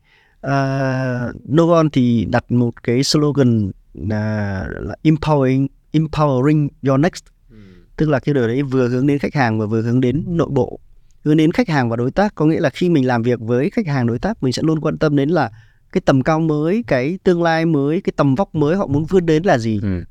Uh, 0.47 1.53
Novon 1.53 1.91
thì 1.91 2.27
đặt 2.31 2.53
một 2.53 2.83
cái 2.83 3.03
slogan 3.03 3.71
là, 3.95 4.67
là 4.81 4.97
empowering 5.03 5.67
empowering 5.93 6.69
your 6.87 7.01
next. 7.01 7.25
Ừ. 7.51 7.57
tức 7.97 8.09
là 8.09 8.19
cái 8.19 8.35
điều 8.35 8.47
đấy 8.47 8.63
vừa 8.63 8.89
hướng 8.89 9.07
đến 9.07 9.19
khách 9.19 9.35
hàng 9.35 9.61
và 9.61 9.67
vừa 9.67 9.83
hướng 9.83 10.01
đến 10.01 10.25
nội 10.27 10.49
bộ. 10.51 10.81
Hướng 11.25 11.37
đến 11.37 11.53
khách 11.53 11.69
hàng 11.69 11.91
và 11.91 11.97
đối 11.97 12.11
tác. 12.11 12.35
Có 12.35 12.45
nghĩa 12.45 12.61
là 12.61 12.71
khi 12.71 12.89
mình 12.89 13.07
làm 13.07 13.23
việc 13.23 13.41
với 13.41 13.71
khách 13.71 13.87
hàng 13.87 14.07
đối 14.07 14.19
tác 14.19 14.43
mình 14.43 14.53
sẽ 14.53 14.63
luôn 14.63 14.81
quan 14.81 14.99
tâm 14.99 15.17
đến 15.17 15.29
là 15.29 15.51
cái 15.93 16.01
tầm 16.01 16.23
cao 16.23 16.41
mới 16.41 16.85
cái 16.87 17.19
tương 17.23 17.43
lai 17.43 17.67
mới 17.67 18.01
cái 18.01 18.13
tầm 18.17 18.35
vóc 18.35 18.55
mới 18.55 18.77
họ 18.77 18.87
muốn 18.87 19.05
vươn 19.05 19.27
đến 19.27 19.43
là 19.43 19.59
gì. 19.59 19.81
Ừ. 19.83 20.03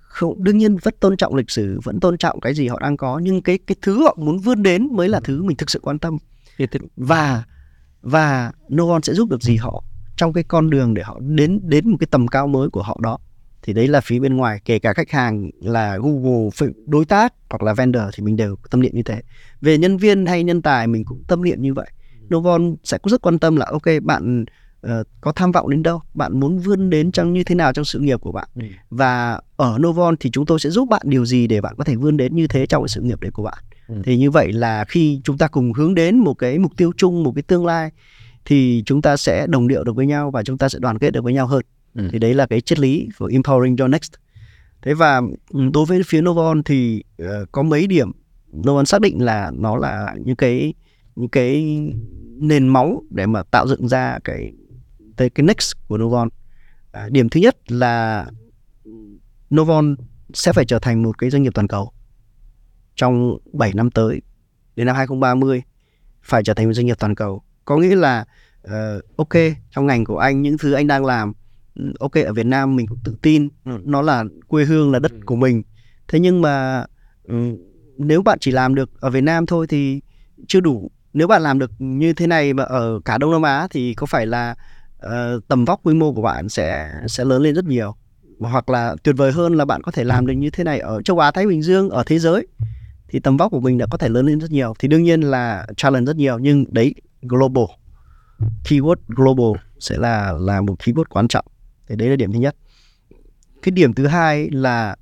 không 0.00 0.44
đương 0.44 0.58
nhiên 0.58 0.76
vẫn 0.76 0.94
tôn 1.00 1.16
trọng 1.16 1.34
lịch 1.34 1.50
sử 1.50 1.80
vẫn 1.84 2.00
tôn 2.00 2.18
trọng 2.18 2.40
cái 2.40 2.54
gì 2.54 2.68
họ 2.68 2.78
đang 2.80 2.96
có 2.96 3.18
nhưng 3.18 3.42
cái 3.42 3.58
cái 3.58 3.76
thứ 3.82 4.02
họ 4.02 4.16
muốn 4.20 4.38
vươn 4.38 4.62
đến 4.62 4.88
mới 4.92 5.08
là 5.08 5.20
thứ 5.20 5.42
mình 5.42 5.56
thực 5.56 5.70
sự 5.70 5.78
quan 5.82 5.98
tâm 5.98 6.18
và 6.96 7.44
và 8.02 8.52
Noon 8.74 9.02
sẽ 9.02 9.14
giúp 9.14 9.28
được 9.28 9.42
gì 9.42 9.56
họ 9.56 9.84
trong 10.16 10.32
cái 10.32 10.44
con 10.44 10.70
đường 10.70 10.94
để 10.94 11.02
họ 11.02 11.18
đến 11.20 11.60
đến 11.62 11.90
một 11.90 11.96
cái 12.00 12.06
tầm 12.10 12.28
cao 12.28 12.46
mới 12.46 12.70
của 12.70 12.82
họ 12.82 12.98
đó. 13.02 13.18
Thì 13.62 13.72
đấy 13.72 13.88
là 13.88 14.00
phía 14.00 14.18
bên 14.18 14.36
ngoài 14.36 14.60
kể 14.64 14.78
cả 14.78 14.92
khách 14.92 15.10
hàng 15.10 15.50
là 15.60 15.98
Google 15.98 16.50
đối 16.86 17.04
tác 17.04 17.34
hoặc 17.50 17.62
là 17.62 17.74
vendor 17.74 18.02
thì 18.14 18.24
mình 18.24 18.36
đều 18.36 18.56
tâm 18.70 18.80
niệm 18.80 18.92
như 18.94 19.02
thế. 19.02 19.22
Về 19.60 19.78
nhân 19.78 19.96
viên 19.96 20.26
hay 20.26 20.44
nhân 20.44 20.62
tài 20.62 20.86
mình 20.86 21.04
cũng 21.04 21.22
tâm 21.28 21.42
niệm 21.42 21.62
như 21.62 21.74
vậy. 21.74 21.86
Novon 22.34 22.76
sẽ 22.84 22.98
cũng 22.98 23.10
rất 23.10 23.22
quan 23.22 23.38
tâm 23.38 23.56
là 23.56 23.66
ok 23.70 23.82
bạn 24.02 24.44
uh, 24.86 24.90
có 25.20 25.32
tham 25.32 25.52
vọng 25.52 25.70
đến 25.70 25.82
đâu? 25.82 26.00
Bạn 26.14 26.40
muốn 26.40 26.58
vươn 26.58 26.90
đến 26.90 27.12
trong 27.12 27.32
như 27.32 27.44
thế 27.44 27.54
nào 27.54 27.72
trong 27.72 27.84
sự 27.84 27.98
nghiệp 27.98 28.20
của 28.20 28.32
bạn? 28.32 28.48
Ừ. 28.54 28.62
và 28.90 29.40
ở 29.56 29.78
Novon 29.78 30.16
thì 30.20 30.30
chúng 30.30 30.46
tôi 30.46 30.60
sẽ 30.60 30.70
giúp 30.70 30.88
bạn 30.88 31.02
điều 31.04 31.24
gì 31.24 31.46
để 31.46 31.60
bạn 31.60 31.74
có 31.78 31.84
thể 31.84 31.96
vươn 31.96 32.16
đến 32.16 32.36
như 32.36 32.46
thế 32.46 32.66
trong 32.66 32.82
cái 32.82 32.88
sự 32.88 33.00
nghiệp 33.00 33.20
đấy 33.20 33.30
của 33.30 33.42
bạn 33.42 33.58
Ừ. 33.88 33.94
thì 34.04 34.16
như 34.16 34.30
vậy 34.30 34.52
là 34.52 34.84
khi 34.84 35.20
chúng 35.24 35.38
ta 35.38 35.48
cùng 35.48 35.72
hướng 35.72 35.94
đến 35.94 36.18
một 36.18 36.34
cái 36.34 36.58
mục 36.58 36.72
tiêu 36.76 36.92
chung 36.96 37.22
một 37.22 37.32
cái 37.34 37.42
tương 37.42 37.66
lai 37.66 37.90
thì 38.44 38.82
chúng 38.86 39.02
ta 39.02 39.16
sẽ 39.16 39.46
đồng 39.46 39.68
điệu 39.68 39.84
được 39.84 39.96
với 39.96 40.06
nhau 40.06 40.30
và 40.30 40.42
chúng 40.42 40.58
ta 40.58 40.68
sẽ 40.68 40.78
đoàn 40.78 40.98
kết 40.98 41.10
được 41.10 41.24
với 41.24 41.32
nhau 41.32 41.46
hơn. 41.46 41.62
Ừ. 41.94 42.08
thì 42.12 42.18
đấy 42.18 42.34
là 42.34 42.46
cái 42.46 42.60
triết 42.60 42.78
lý 42.78 43.08
của 43.18 43.28
empowering 43.28 43.76
your 43.78 43.90
next. 43.90 44.12
Thế 44.82 44.94
và 44.94 45.20
ừ, 45.50 45.60
đối 45.72 45.86
với 45.86 46.02
phía 46.06 46.20
Novon 46.20 46.62
thì 46.62 47.02
uh, 47.22 47.28
có 47.52 47.62
mấy 47.62 47.86
điểm. 47.86 48.12
Novon 48.56 48.86
xác 48.86 49.00
định 49.00 49.24
là 49.24 49.50
nó 49.54 49.76
là 49.76 50.14
những 50.24 50.36
cái 50.36 50.74
những 51.16 51.28
cái 51.28 51.78
nền 52.38 52.68
móng 52.68 52.98
để 53.10 53.26
mà 53.26 53.42
tạo 53.42 53.68
dựng 53.68 53.88
ra 53.88 54.18
cái 54.24 54.52
cái, 55.16 55.30
cái 55.30 55.44
next 55.44 55.72
của 55.88 55.98
Novon. 55.98 56.28
À, 56.92 57.08
điểm 57.10 57.28
thứ 57.28 57.40
nhất 57.40 57.72
là 57.72 58.26
Novon 59.54 59.96
sẽ 60.34 60.52
phải 60.52 60.64
trở 60.64 60.78
thành 60.78 61.02
một 61.02 61.18
cái 61.18 61.30
doanh 61.30 61.42
nghiệp 61.42 61.52
toàn 61.54 61.68
cầu 61.68 61.92
trong 62.98 63.38
7 63.52 63.72
năm 63.74 63.90
tới 63.90 64.20
đến 64.76 64.86
năm 64.86 64.96
2030 64.96 65.62
phải 66.22 66.42
trở 66.44 66.54
thành 66.54 66.66
một 66.66 66.72
doanh 66.72 66.86
nghiệp 66.86 66.96
toàn 66.98 67.14
cầu. 67.14 67.42
Có 67.64 67.76
nghĩa 67.76 67.96
là 67.96 68.24
uh, 68.66 69.16
ok 69.16 69.34
trong 69.70 69.86
ngành 69.86 70.04
của 70.04 70.18
anh 70.18 70.42
những 70.42 70.58
thứ 70.58 70.72
anh 70.72 70.86
đang 70.86 71.04
làm 71.04 71.32
ừ, 71.74 71.92
ok 72.00 72.12
ở 72.12 72.32
Việt 72.32 72.46
Nam 72.46 72.76
mình 72.76 72.86
cũng 72.86 72.98
tự 73.04 73.16
tin 73.22 73.48
nó 73.64 74.02
là 74.02 74.24
quê 74.48 74.64
hương 74.64 74.92
là 74.92 74.98
đất 74.98 75.12
của 75.26 75.36
mình. 75.36 75.62
Thế 76.08 76.20
nhưng 76.20 76.42
mà 76.42 76.84
nếu 77.98 78.22
bạn 78.22 78.38
chỉ 78.40 78.50
làm 78.50 78.74
được 78.74 79.00
ở 79.00 79.10
Việt 79.10 79.20
Nam 79.20 79.46
thôi 79.46 79.66
thì 79.66 80.00
chưa 80.48 80.60
đủ. 80.60 80.90
Nếu 81.12 81.26
bạn 81.26 81.42
làm 81.42 81.58
được 81.58 81.70
như 81.78 82.12
thế 82.12 82.26
này 82.26 82.54
mà 82.54 82.62
ở 82.62 83.00
cả 83.04 83.18
Đông 83.18 83.32
Nam 83.32 83.42
Á 83.42 83.68
thì 83.70 83.94
có 83.94 84.06
phải 84.06 84.26
là 84.26 84.54
uh, 85.06 85.48
tầm 85.48 85.64
vóc 85.64 85.80
quy 85.82 85.94
mô 85.94 86.12
của 86.12 86.22
bạn 86.22 86.48
sẽ 86.48 86.92
sẽ 87.06 87.24
lớn 87.24 87.42
lên 87.42 87.54
rất 87.54 87.64
nhiều? 87.64 87.94
Hoặc 88.40 88.68
là 88.68 88.96
tuyệt 89.02 89.14
vời 89.18 89.32
hơn 89.32 89.54
là 89.54 89.64
bạn 89.64 89.82
có 89.82 89.92
thể 89.92 90.04
làm 90.04 90.26
được 90.26 90.34
như 90.34 90.50
thế 90.50 90.64
này 90.64 90.78
ở 90.78 91.02
châu 91.02 91.18
Á 91.18 91.30
Thái 91.30 91.46
Bình 91.46 91.62
Dương 91.62 91.90
ở 91.90 92.02
thế 92.06 92.18
giới 92.18 92.46
thì 93.08 93.20
tầm 93.20 93.36
vóc 93.36 93.52
của 93.52 93.60
mình 93.60 93.78
đã 93.78 93.86
có 93.90 93.98
thể 93.98 94.08
lớn 94.08 94.26
lên 94.26 94.40
rất 94.40 94.50
nhiều. 94.50 94.74
Thì 94.78 94.88
đương 94.88 95.02
nhiên 95.02 95.20
là 95.20 95.66
challenge 95.76 96.06
rất 96.06 96.16
nhiều 96.16 96.38
nhưng 96.38 96.64
đấy 96.68 96.94
global. 97.22 97.64
Keyword 98.64 98.96
global 99.08 99.62
sẽ 99.80 99.98
là 99.98 100.32
là 100.40 100.60
một 100.60 100.74
keyword 100.78 101.04
quan 101.08 101.28
trọng. 101.28 101.44
Thì 101.88 101.96
đấy 101.96 102.08
là 102.08 102.16
điểm 102.16 102.32
thứ 102.32 102.38
nhất. 102.38 102.56
Cái 103.62 103.72
điểm 103.72 103.94
thứ 103.94 104.06
hai 104.06 104.50
là 104.50 104.96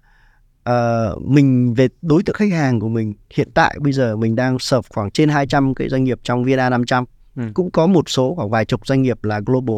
uh, 0.69 1.23
mình 1.23 1.74
về 1.74 1.89
đối 2.03 2.23
tượng 2.23 2.35
khách 2.35 2.53
hàng 2.53 2.81
của 2.81 2.89
mình 2.89 3.15
hiện 3.35 3.49
tại 3.55 3.77
bây 3.81 3.93
giờ 3.93 4.16
mình 4.16 4.37
đang 4.37 4.59
serve 4.59 4.89
khoảng 4.95 5.11
trên 5.11 5.28
200 5.28 5.74
cái 5.74 5.89
doanh 5.89 6.05
nghiệp 6.05 6.20
trong 6.23 6.45
VN 6.45 6.57
500 6.57 7.05
ừ. 7.37 7.43
cũng 7.55 7.70
có 7.70 7.87
một 7.87 8.09
số 8.09 8.35
khoảng 8.35 8.51
vài 8.51 8.65
chục 8.65 8.87
doanh 8.87 9.03
nghiệp 9.03 9.24
là 9.24 9.41
global. 9.47 9.77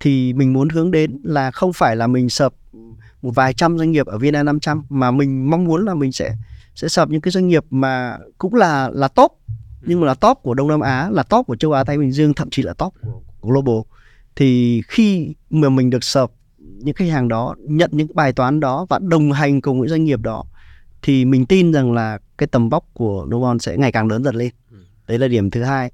Thì 0.00 0.32
mình 0.32 0.52
muốn 0.52 0.68
hướng 0.68 0.90
đến 0.90 1.20
là 1.24 1.50
không 1.50 1.72
phải 1.72 1.96
là 1.96 2.06
mình 2.06 2.28
serve 2.28 2.56
một 3.22 3.30
vài 3.34 3.54
trăm 3.54 3.78
doanh 3.78 3.92
nghiệp 3.92 4.06
ở 4.06 4.18
VN 4.18 4.44
500 4.44 4.82
mà 4.88 5.10
mình 5.10 5.50
mong 5.50 5.64
muốn 5.64 5.84
là 5.84 5.94
mình 5.94 6.12
sẽ 6.12 6.36
sẽ 6.74 6.88
sập 6.88 7.10
những 7.10 7.20
cái 7.20 7.32
doanh 7.32 7.48
nghiệp 7.48 7.64
mà 7.70 8.18
cũng 8.38 8.54
là 8.54 8.90
là 8.92 9.08
top 9.08 9.32
nhưng 9.86 10.00
mà 10.00 10.06
là 10.06 10.14
top 10.14 10.38
của 10.42 10.54
Đông 10.54 10.68
Nam 10.68 10.80
Á, 10.80 11.10
là 11.10 11.22
top 11.22 11.46
của 11.46 11.56
châu 11.56 11.72
Á 11.72 11.84
Thái 11.84 11.98
Bình 11.98 12.12
Dương, 12.12 12.34
thậm 12.34 12.50
chí 12.50 12.62
là 12.62 12.72
top 12.72 12.94
của 13.40 13.48
global. 13.48 13.76
Thì 14.36 14.82
khi 14.88 15.34
mà 15.50 15.68
mình 15.68 15.90
được 15.90 16.04
sập 16.04 16.30
những 16.58 16.94
khách 16.94 17.10
hàng 17.10 17.28
đó 17.28 17.54
nhận 17.58 17.90
những 17.92 18.08
bài 18.14 18.32
toán 18.32 18.60
đó 18.60 18.86
và 18.88 18.98
đồng 18.98 19.32
hành 19.32 19.60
cùng 19.60 19.80
với 19.80 19.88
doanh 19.88 20.04
nghiệp 20.04 20.20
đó 20.20 20.44
thì 21.02 21.24
mình 21.24 21.46
tin 21.46 21.72
rằng 21.72 21.92
là 21.92 22.18
cái 22.38 22.46
tầm 22.46 22.68
vóc 22.68 22.84
của 22.94 23.26
Novon 23.28 23.58
sẽ 23.58 23.76
ngày 23.76 23.92
càng 23.92 24.08
lớn 24.08 24.24
dần 24.24 24.34
lên. 24.34 24.50
Ừ. 24.70 24.76
Đấy 25.08 25.18
là 25.18 25.28
điểm 25.28 25.50
thứ 25.50 25.62
hai. 25.62 25.92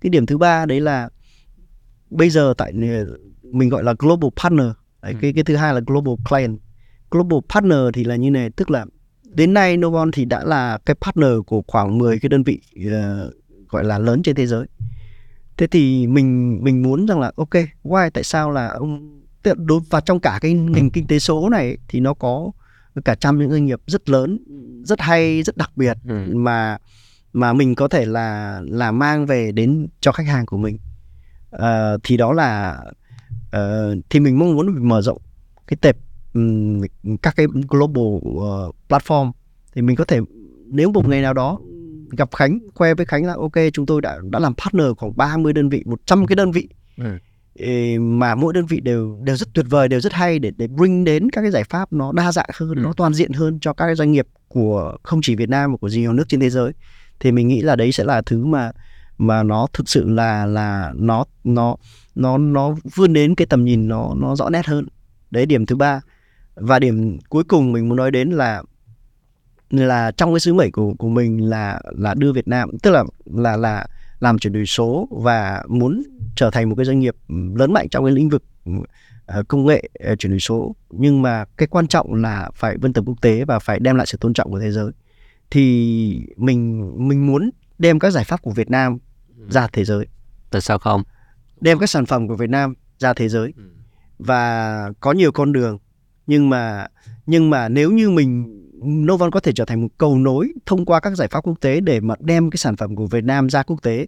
Cái 0.00 0.10
điểm 0.10 0.26
thứ 0.26 0.38
ba 0.38 0.66
đấy 0.66 0.80
là 0.80 1.08
bây 2.10 2.30
giờ 2.30 2.54
tại 2.58 2.72
mình 3.42 3.68
gọi 3.68 3.84
là 3.84 3.94
global 3.98 4.30
partner. 4.42 4.66
Đấy, 5.02 5.12
ừ. 5.12 5.18
cái 5.20 5.32
cái 5.32 5.44
thứ 5.44 5.56
hai 5.56 5.74
là 5.74 5.80
global 5.86 6.14
client. 6.28 6.58
Global 7.10 7.38
partner 7.48 7.78
thì 7.92 8.04
là 8.04 8.16
như 8.16 8.30
này, 8.30 8.50
tức 8.50 8.70
là 8.70 8.86
đến 9.34 9.54
nay 9.54 9.76
Novon 9.76 10.10
thì 10.10 10.24
đã 10.24 10.44
là 10.44 10.78
cái 10.86 10.96
partner 11.00 11.32
của 11.46 11.62
khoảng 11.66 11.98
10 11.98 12.18
cái 12.18 12.28
đơn 12.28 12.42
vị 12.42 12.60
uh, 12.86 13.34
gọi 13.68 13.84
là 13.84 13.98
lớn 13.98 14.22
trên 14.22 14.36
thế 14.36 14.46
giới. 14.46 14.66
Thế 15.56 15.66
thì 15.66 16.06
mình 16.06 16.58
mình 16.64 16.82
muốn 16.82 17.06
rằng 17.06 17.20
là 17.20 17.32
ok, 17.36 17.54
why 17.84 18.10
tại 18.10 18.24
sao 18.24 18.50
là 18.50 18.68
ông 18.68 19.20
đối 19.56 19.80
và 19.90 20.00
trong 20.00 20.20
cả 20.20 20.38
cái 20.42 20.52
ngành 20.52 20.90
kinh 20.90 21.06
tế 21.06 21.18
số 21.18 21.48
này 21.48 21.78
thì 21.88 22.00
nó 22.00 22.14
có 22.14 22.50
cả 23.04 23.14
trăm 23.14 23.38
những 23.38 23.50
doanh 23.50 23.66
nghiệp 23.66 23.80
rất 23.86 24.08
lớn, 24.08 24.38
rất 24.84 25.00
hay, 25.00 25.42
rất 25.42 25.56
đặc 25.56 25.70
biệt 25.76 25.96
ừ. 26.08 26.34
mà 26.34 26.78
mà 27.32 27.52
mình 27.52 27.74
có 27.74 27.88
thể 27.88 28.04
là 28.04 28.60
là 28.64 28.92
mang 28.92 29.26
về 29.26 29.52
đến 29.52 29.86
cho 30.00 30.12
khách 30.12 30.26
hàng 30.26 30.46
của 30.46 30.56
mình. 30.56 30.78
Uh, 31.56 32.00
thì 32.02 32.16
đó 32.16 32.32
là 32.32 32.80
uh, 33.56 33.98
thì 34.10 34.20
mình 34.20 34.38
mong 34.38 34.54
muốn 34.54 34.88
mở 34.88 35.02
rộng 35.02 35.18
cái 35.66 35.76
tệp 35.80 35.96
um, 36.34 36.80
các 37.22 37.36
cái 37.36 37.46
global 37.68 38.04
uh, 38.04 38.74
platform 38.88 39.32
thì 39.74 39.82
mình 39.82 39.96
có 39.96 40.04
thể 40.04 40.20
nếu 40.66 40.90
một 40.90 41.08
ngày 41.08 41.22
nào 41.22 41.34
đó 41.34 41.58
gặp 42.10 42.28
Khánh 42.36 42.58
khoe 42.74 42.94
với 42.94 43.06
Khánh 43.06 43.26
là 43.26 43.34
ok 43.34 43.52
chúng 43.72 43.86
tôi 43.86 44.00
đã 44.00 44.18
đã 44.30 44.38
làm 44.38 44.54
partner 44.54 44.86
khoảng 44.96 45.16
30 45.16 45.52
đơn 45.52 45.68
vị 45.68 45.82
100 45.86 46.26
cái 46.26 46.36
đơn 46.36 46.52
vị 46.52 46.68
ừ. 46.96 47.18
mà 48.00 48.34
mỗi 48.34 48.52
đơn 48.52 48.66
vị 48.66 48.80
đều 48.80 49.18
đều 49.22 49.36
rất 49.36 49.48
tuyệt 49.54 49.66
vời 49.68 49.88
đều 49.88 50.00
rất 50.00 50.12
hay 50.12 50.38
để 50.38 50.50
để 50.56 50.66
bring 50.66 51.04
đến 51.04 51.30
các 51.30 51.40
cái 51.42 51.50
giải 51.50 51.64
pháp 51.64 51.92
nó 51.92 52.12
đa 52.12 52.32
dạng 52.32 52.48
hơn 52.54 52.74
ừ. 52.74 52.80
nó 52.80 52.92
toàn 52.92 53.14
diện 53.14 53.32
hơn 53.32 53.58
cho 53.60 53.72
các 53.72 53.86
cái 53.86 53.94
doanh 53.94 54.12
nghiệp 54.12 54.26
của 54.48 54.96
không 55.02 55.20
chỉ 55.22 55.36
Việt 55.36 55.48
Nam 55.48 55.72
mà 55.72 55.76
của 55.76 55.88
nhiều 55.88 56.12
nước 56.12 56.24
trên 56.28 56.40
thế 56.40 56.50
giới 56.50 56.72
thì 57.20 57.32
mình 57.32 57.48
nghĩ 57.48 57.60
là 57.60 57.76
đấy 57.76 57.92
sẽ 57.92 58.04
là 58.04 58.22
thứ 58.22 58.44
mà 58.44 58.72
mà 59.18 59.42
nó 59.42 59.66
thực 59.72 59.88
sự 59.88 60.08
là 60.08 60.46
là 60.46 60.92
nó 60.96 61.24
nó 61.44 61.76
nó 62.14 62.38
nó 62.38 62.74
vươn 62.94 63.12
đến 63.12 63.34
cái 63.34 63.46
tầm 63.46 63.64
nhìn 63.64 63.88
nó 63.88 64.14
nó 64.16 64.36
rõ 64.36 64.50
nét 64.50 64.66
hơn 64.66 64.86
đấy 65.30 65.46
điểm 65.46 65.66
thứ 65.66 65.76
ba 65.76 66.00
và 66.60 66.78
điểm 66.78 67.18
cuối 67.28 67.44
cùng 67.44 67.72
mình 67.72 67.88
muốn 67.88 67.96
nói 67.96 68.10
đến 68.10 68.30
là 68.30 68.62
là 69.70 70.10
trong 70.10 70.32
cái 70.32 70.40
sứ 70.40 70.54
mệnh 70.54 70.72
của 70.72 70.94
của 70.98 71.08
mình 71.08 71.50
là 71.50 71.80
là 71.98 72.14
đưa 72.14 72.32
Việt 72.32 72.48
Nam 72.48 72.70
tức 72.82 72.90
là 72.90 73.04
là 73.24 73.56
là 73.56 73.86
làm 74.20 74.38
chuyển 74.38 74.52
đổi 74.52 74.66
số 74.66 75.08
và 75.10 75.62
muốn 75.68 76.02
trở 76.36 76.50
thành 76.50 76.68
một 76.68 76.74
cái 76.74 76.84
doanh 76.84 77.00
nghiệp 77.00 77.16
lớn 77.54 77.72
mạnh 77.72 77.88
trong 77.88 78.04
cái 78.04 78.14
lĩnh 78.14 78.28
vực 78.28 78.42
uh, 78.70 79.48
công 79.48 79.66
nghệ 79.66 79.88
uh, 80.12 80.18
chuyển 80.18 80.30
đổi 80.30 80.40
số. 80.40 80.74
Nhưng 80.90 81.22
mà 81.22 81.44
cái 81.56 81.66
quan 81.66 81.86
trọng 81.86 82.14
là 82.14 82.50
phải 82.54 82.76
vươn 82.76 82.92
tầm 82.92 83.04
quốc 83.04 83.20
tế 83.20 83.44
và 83.44 83.58
phải 83.58 83.80
đem 83.80 83.96
lại 83.96 84.06
sự 84.06 84.18
tôn 84.20 84.34
trọng 84.34 84.50
của 84.50 84.60
thế 84.60 84.70
giới. 84.70 84.92
Thì 85.50 86.26
mình 86.36 86.92
mình 87.08 87.26
muốn 87.26 87.50
đem 87.78 87.98
các 87.98 88.10
giải 88.10 88.24
pháp 88.24 88.42
của 88.42 88.50
Việt 88.50 88.70
Nam 88.70 88.98
ra 89.48 89.68
thế 89.72 89.84
giới. 89.84 90.06
Tại 90.50 90.60
sao 90.60 90.78
không? 90.78 91.02
Đem 91.60 91.78
các 91.78 91.90
sản 91.90 92.06
phẩm 92.06 92.28
của 92.28 92.36
Việt 92.36 92.50
Nam 92.50 92.74
ra 92.98 93.12
thế 93.12 93.28
giới. 93.28 93.52
Ừ. 93.56 93.62
và 94.18 94.92
có 95.00 95.12
nhiều 95.12 95.32
con 95.32 95.52
đường 95.52 95.78
nhưng 96.26 96.50
mà 96.50 96.86
nhưng 97.26 97.50
mà 97.50 97.68
nếu 97.68 97.90
như 97.90 98.10
mình 98.10 98.56
Novon 98.84 99.30
có 99.30 99.40
thể 99.40 99.52
trở 99.52 99.64
thành 99.64 99.82
một 99.82 99.88
cầu 99.98 100.18
nối 100.18 100.52
thông 100.66 100.84
qua 100.84 101.00
các 101.00 101.16
giải 101.16 101.28
pháp 101.28 101.40
quốc 101.40 101.60
tế 101.60 101.80
để 101.80 102.00
mà 102.00 102.14
đem 102.20 102.50
cái 102.50 102.58
sản 102.58 102.76
phẩm 102.76 102.96
của 102.96 103.06
Việt 103.06 103.24
Nam 103.24 103.50
ra 103.50 103.62
quốc 103.62 103.82
tế, 103.82 104.06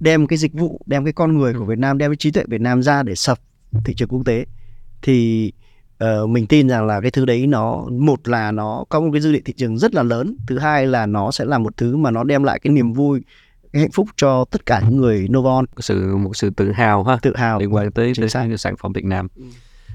đem 0.00 0.26
cái 0.26 0.38
dịch 0.38 0.52
vụ, 0.52 0.80
đem 0.86 1.04
cái 1.04 1.12
con 1.12 1.38
người 1.38 1.52
của 1.52 1.58
ừ. 1.58 1.64
Việt 1.64 1.78
Nam, 1.78 1.98
đem 1.98 2.10
cái 2.10 2.16
trí 2.16 2.30
tuệ 2.30 2.44
Việt 2.48 2.60
Nam 2.60 2.82
ra 2.82 3.02
để 3.02 3.14
sập 3.14 3.38
thị 3.84 3.94
trường 3.94 4.08
quốc 4.08 4.22
tế 4.24 4.46
thì 5.02 5.52
uh, 6.04 6.28
mình 6.28 6.46
tin 6.46 6.68
rằng 6.68 6.86
là 6.86 7.00
cái 7.00 7.10
thứ 7.10 7.24
đấy 7.24 7.46
nó 7.46 7.86
một 7.90 8.28
là 8.28 8.52
nó 8.52 8.84
có 8.88 9.00
một 9.00 9.08
cái 9.12 9.20
dư 9.20 9.32
địa 9.32 9.40
thị 9.44 9.52
trường 9.56 9.78
rất 9.78 9.94
là 9.94 10.02
lớn, 10.02 10.36
thứ 10.46 10.58
hai 10.58 10.86
là 10.86 11.06
nó 11.06 11.30
sẽ 11.30 11.44
là 11.44 11.58
một 11.58 11.76
thứ 11.76 11.96
mà 11.96 12.10
nó 12.10 12.24
đem 12.24 12.44
lại 12.44 12.58
cái 12.58 12.72
niềm 12.72 12.92
vui 12.92 13.22
cái 13.72 13.80
hạnh 13.80 13.90
phúc 13.90 14.08
cho 14.16 14.44
tất 14.50 14.66
cả 14.66 14.80
những 14.80 14.96
người 14.96 15.28
Novon 15.30 15.64
sự 15.78 16.16
một 16.16 16.36
sự 16.36 16.50
tự 16.50 16.72
hào 16.72 17.04
ha 17.04 17.16
tự 17.22 17.36
hào 17.36 17.58
liên 17.58 17.74
quan 17.74 17.92
tới, 17.92 18.12
tới 18.16 18.28
sản 18.58 18.76
phẩm 18.76 18.92
Việt 18.92 19.04
Nam 19.04 19.28
ừ. 19.36 19.44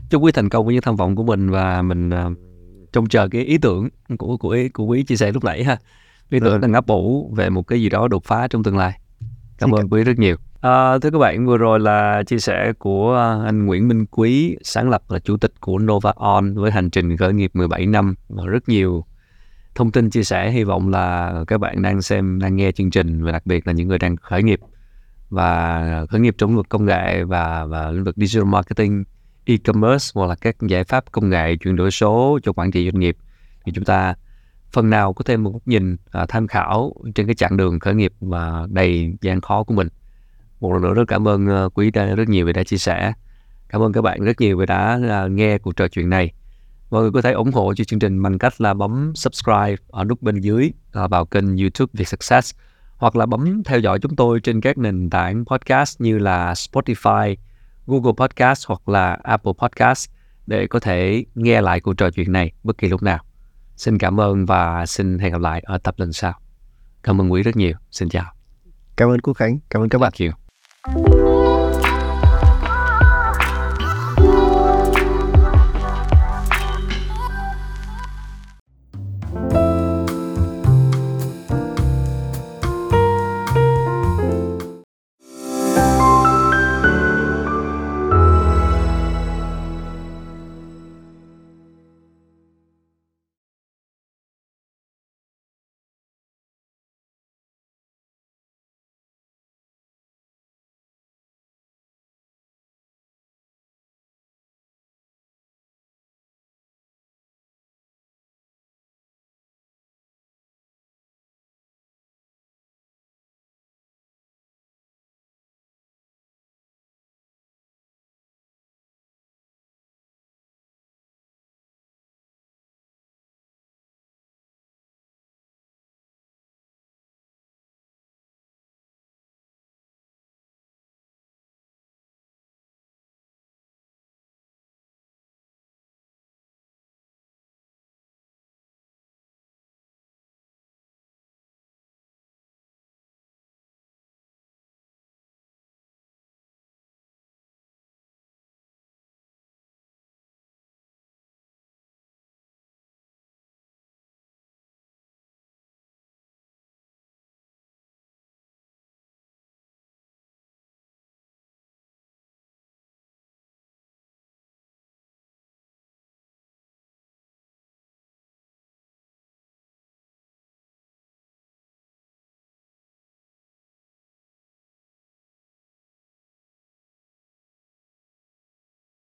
Chúc 0.10 0.22
quý 0.22 0.32
thành 0.32 0.50
công 0.50 0.66
với 0.66 0.74
những 0.74 0.82
tham 0.82 0.96
vọng 0.96 1.16
của 1.16 1.24
mình 1.24 1.50
và 1.50 1.82
mình 1.82 2.10
uh, 2.10 2.38
trông 2.94 3.10
chờ 3.10 3.28
cái 3.28 3.42
ý 3.42 3.58
tưởng 3.58 3.90
của 4.18 4.38
của 4.38 4.58
của 4.74 4.86
quý 4.86 5.04
chia 5.04 5.16
sẻ 5.16 5.32
lúc 5.32 5.44
nãy 5.44 5.64
ha. 5.64 5.78
Ý 6.30 6.40
tưởng 6.40 6.62
đang 6.62 6.74
ấp 6.74 6.88
ủ 6.88 7.34
về 7.36 7.50
một 7.50 7.68
cái 7.68 7.82
gì 7.82 7.90
đó 7.90 8.08
đột 8.08 8.24
phá 8.24 8.48
trong 8.48 8.64
tương 8.64 8.78
lai. 8.78 9.00
Cảm 9.58 9.72
ơn 9.72 9.90
quý 9.90 10.04
rất 10.04 10.20
nhiều. 10.20 10.36
À, 10.62 10.98
thưa 10.98 11.10
các 11.12 11.18
bạn 11.20 11.46
vừa 11.46 11.58
rồi 11.58 11.80
là 11.80 12.24
chia 12.28 12.40
sẻ 12.40 12.74
của 12.80 13.16
anh 13.46 13.66
Nguyễn 13.66 13.88
Minh 13.88 14.06
Quý 14.06 14.58
sáng 14.64 14.90
lập 14.90 15.02
là 15.10 15.20
chủ 15.20 15.38
tịch 15.38 15.54
của 15.60 15.80
Nova 15.80 16.14
On 16.16 16.54
với 16.54 16.72
hành 16.72 16.90
trình 16.90 17.18
khởi 17.18 17.34
nghiệp 17.34 17.52
17 17.54 17.86
năm. 17.86 18.16
Và 18.30 18.46
rất 18.46 18.70
nhiều 18.70 19.06
thông 19.76 19.92
tin 19.92 20.10
chia 20.10 20.24
sẻ 20.24 20.52
hy 20.52 20.64
vọng 20.64 20.90
là 20.90 21.34
các 21.48 21.58
bạn 21.58 21.82
đang 21.82 22.02
xem 22.02 22.40
đang 22.40 22.56
nghe 22.56 22.72
chương 22.72 22.92
trình 22.92 23.24
và 23.24 23.32
đặc 23.32 23.46
biệt 23.46 23.68
là 23.68 23.74
những 23.74 23.88
người 23.88 24.00
đang 24.00 24.16
khởi 24.16 24.44
nghiệp. 24.44 24.60
Và 25.30 26.06
khởi 26.10 26.20
nghiệp 26.20 26.36
trong 26.38 26.50
lĩnh 26.50 26.58
vực 26.58 26.70
công 26.70 26.86
nghệ 26.86 27.24
và 27.24 27.66
và 27.66 27.92
lĩnh 27.92 28.04
vực 28.04 28.16
digital 28.18 28.48
marketing 28.48 29.04
e-commerce 29.50 30.12
hoặc 30.16 30.28
là 30.28 30.36
các 30.36 30.56
giải 30.62 30.84
pháp 30.84 31.12
công 31.12 31.30
nghệ 31.30 31.56
chuyển 31.56 31.76
đổi 31.76 31.92
số 31.92 32.40
cho 32.44 32.54
quản 32.54 32.72
trị 32.72 32.86
doanh 32.92 33.00
nghiệp. 33.00 33.18
Thì 33.66 33.72
chúng 33.76 33.86
ta 33.86 34.16
phần 34.72 34.90
nào 34.90 35.14
có 35.14 35.24
thêm 35.24 35.44
một 35.44 35.52
góc 35.52 35.62
nhìn 35.66 35.98
à, 36.12 36.26
tham 36.30 36.48
khảo 36.48 36.94
trên 37.16 37.26
cái 37.26 37.36
chặng 37.36 37.58
đường 37.58 37.80
khởi 37.80 37.96
nghiệp 37.96 38.14
và 38.20 38.68
đầy 38.70 39.14
gian 39.22 39.42
khó 39.42 39.64
của 39.64 39.74
mình. 39.74 39.88
Một 40.60 40.74
lần 40.74 40.82
nữa 40.82 40.94
rất 40.94 41.04
cảm 41.08 41.28
ơn 41.28 41.66
uh, 41.66 41.74
quý 41.74 41.92
đã 41.92 42.06
rất 42.06 42.30
nhiều 42.30 42.46
vì 42.46 42.54
đã 42.54 42.64
chia 42.64 42.78
sẻ. 42.78 43.14
Cảm 43.70 43.82
ơn 43.82 43.94
các 43.94 44.02
bạn 44.02 44.24
rất 44.24 44.42
nhiều 44.42 44.58
vì 44.58 44.66
đã 44.66 45.00
uh, 45.26 45.32
nghe 45.32 45.58
cuộc 45.58 45.76
trò 45.76 45.88
chuyện 45.88 46.10
này. 46.10 46.32
Mọi 46.90 47.02
người 47.02 47.12
có 47.12 47.22
thể 47.22 47.32
ủng 47.32 47.52
hộ 47.52 47.74
cho 47.74 47.84
chương 47.84 48.00
trình 48.00 48.22
bằng 48.22 48.38
cách 48.38 48.62
là 48.62 48.74
bấm 48.74 49.12
subscribe 49.16 49.76
ở 49.88 50.04
nút 50.04 50.22
bên 50.22 50.42
dưới 50.42 50.72
uh, 51.04 51.10
vào 51.10 51.26
kênh 51.26 51.58
youtube 51.58 51.92
Việt 51.94 52.08
Success 52.08 52.56
hoặc 52.98 53.16
là 53.16 53.26
bấm 53.26 53.64
theo 53.64 53.80
dõi 53.80 54.00
chúng 54.00 54.16
tôi 54.16 54.40
trên 54.40 54.62
các 54.62 54.78
nền 54.78 55.10
tảng 55.10 55.46
podcast 55.46 56.02
như 56.02 56.18
là 56.18 56.54
Spotify, 56.54 57.36
Google 57.90 58.14
Podcast 58.18 58.68
hoặc 58.68 58.90
là 58.90 59.18
Apple 59.24 59.54
Podcast 59.58 60.10
để 60.48 60.68
có 60.68 60.80
thể 60.80 61.26
nghe 61.36 61.62
lại 61.62 61.80
cuộc 61.80 61.94
trò 61.94 62.10
chuyện 62.12 62.32
này 62.32 62.52
bất 62.64 62.78
kỳ 62.78 62.88
lúc 62.88 63.04
nào. 63.04 63.24
Xin 63.76 63.98
cảm 63.98 64.20
ơn 64.20 64.46
và 64.46 64.86
xin 64.86 65.20
hẹn 65.20 65.32
gặp 65.32 65.42
lại 65.42 65.62
ở 65.66 65.78
tập 65.78 65.96
lần 65.98 66.14
sau. 66.14 66.34
Cảm 67.04 67.22
ơn 67.22 67.32
Quý 67.32 67.44
rất 67.44 67.56
nhiều. 67.56 67.74
Xin 67.92 68.10
chào. 68.10 68.34
Cảm 68.96 69.10
ơn 69.10 69.22
Quốc 69.22 69.34
Khánh. 69.34 69.60
Cảm 69.70 69.82
ơn 69.82 69.90
các 69.90 69.98
bạn. 69.98 70.14
Thank 70.84 71.06
you. 71.08 71.19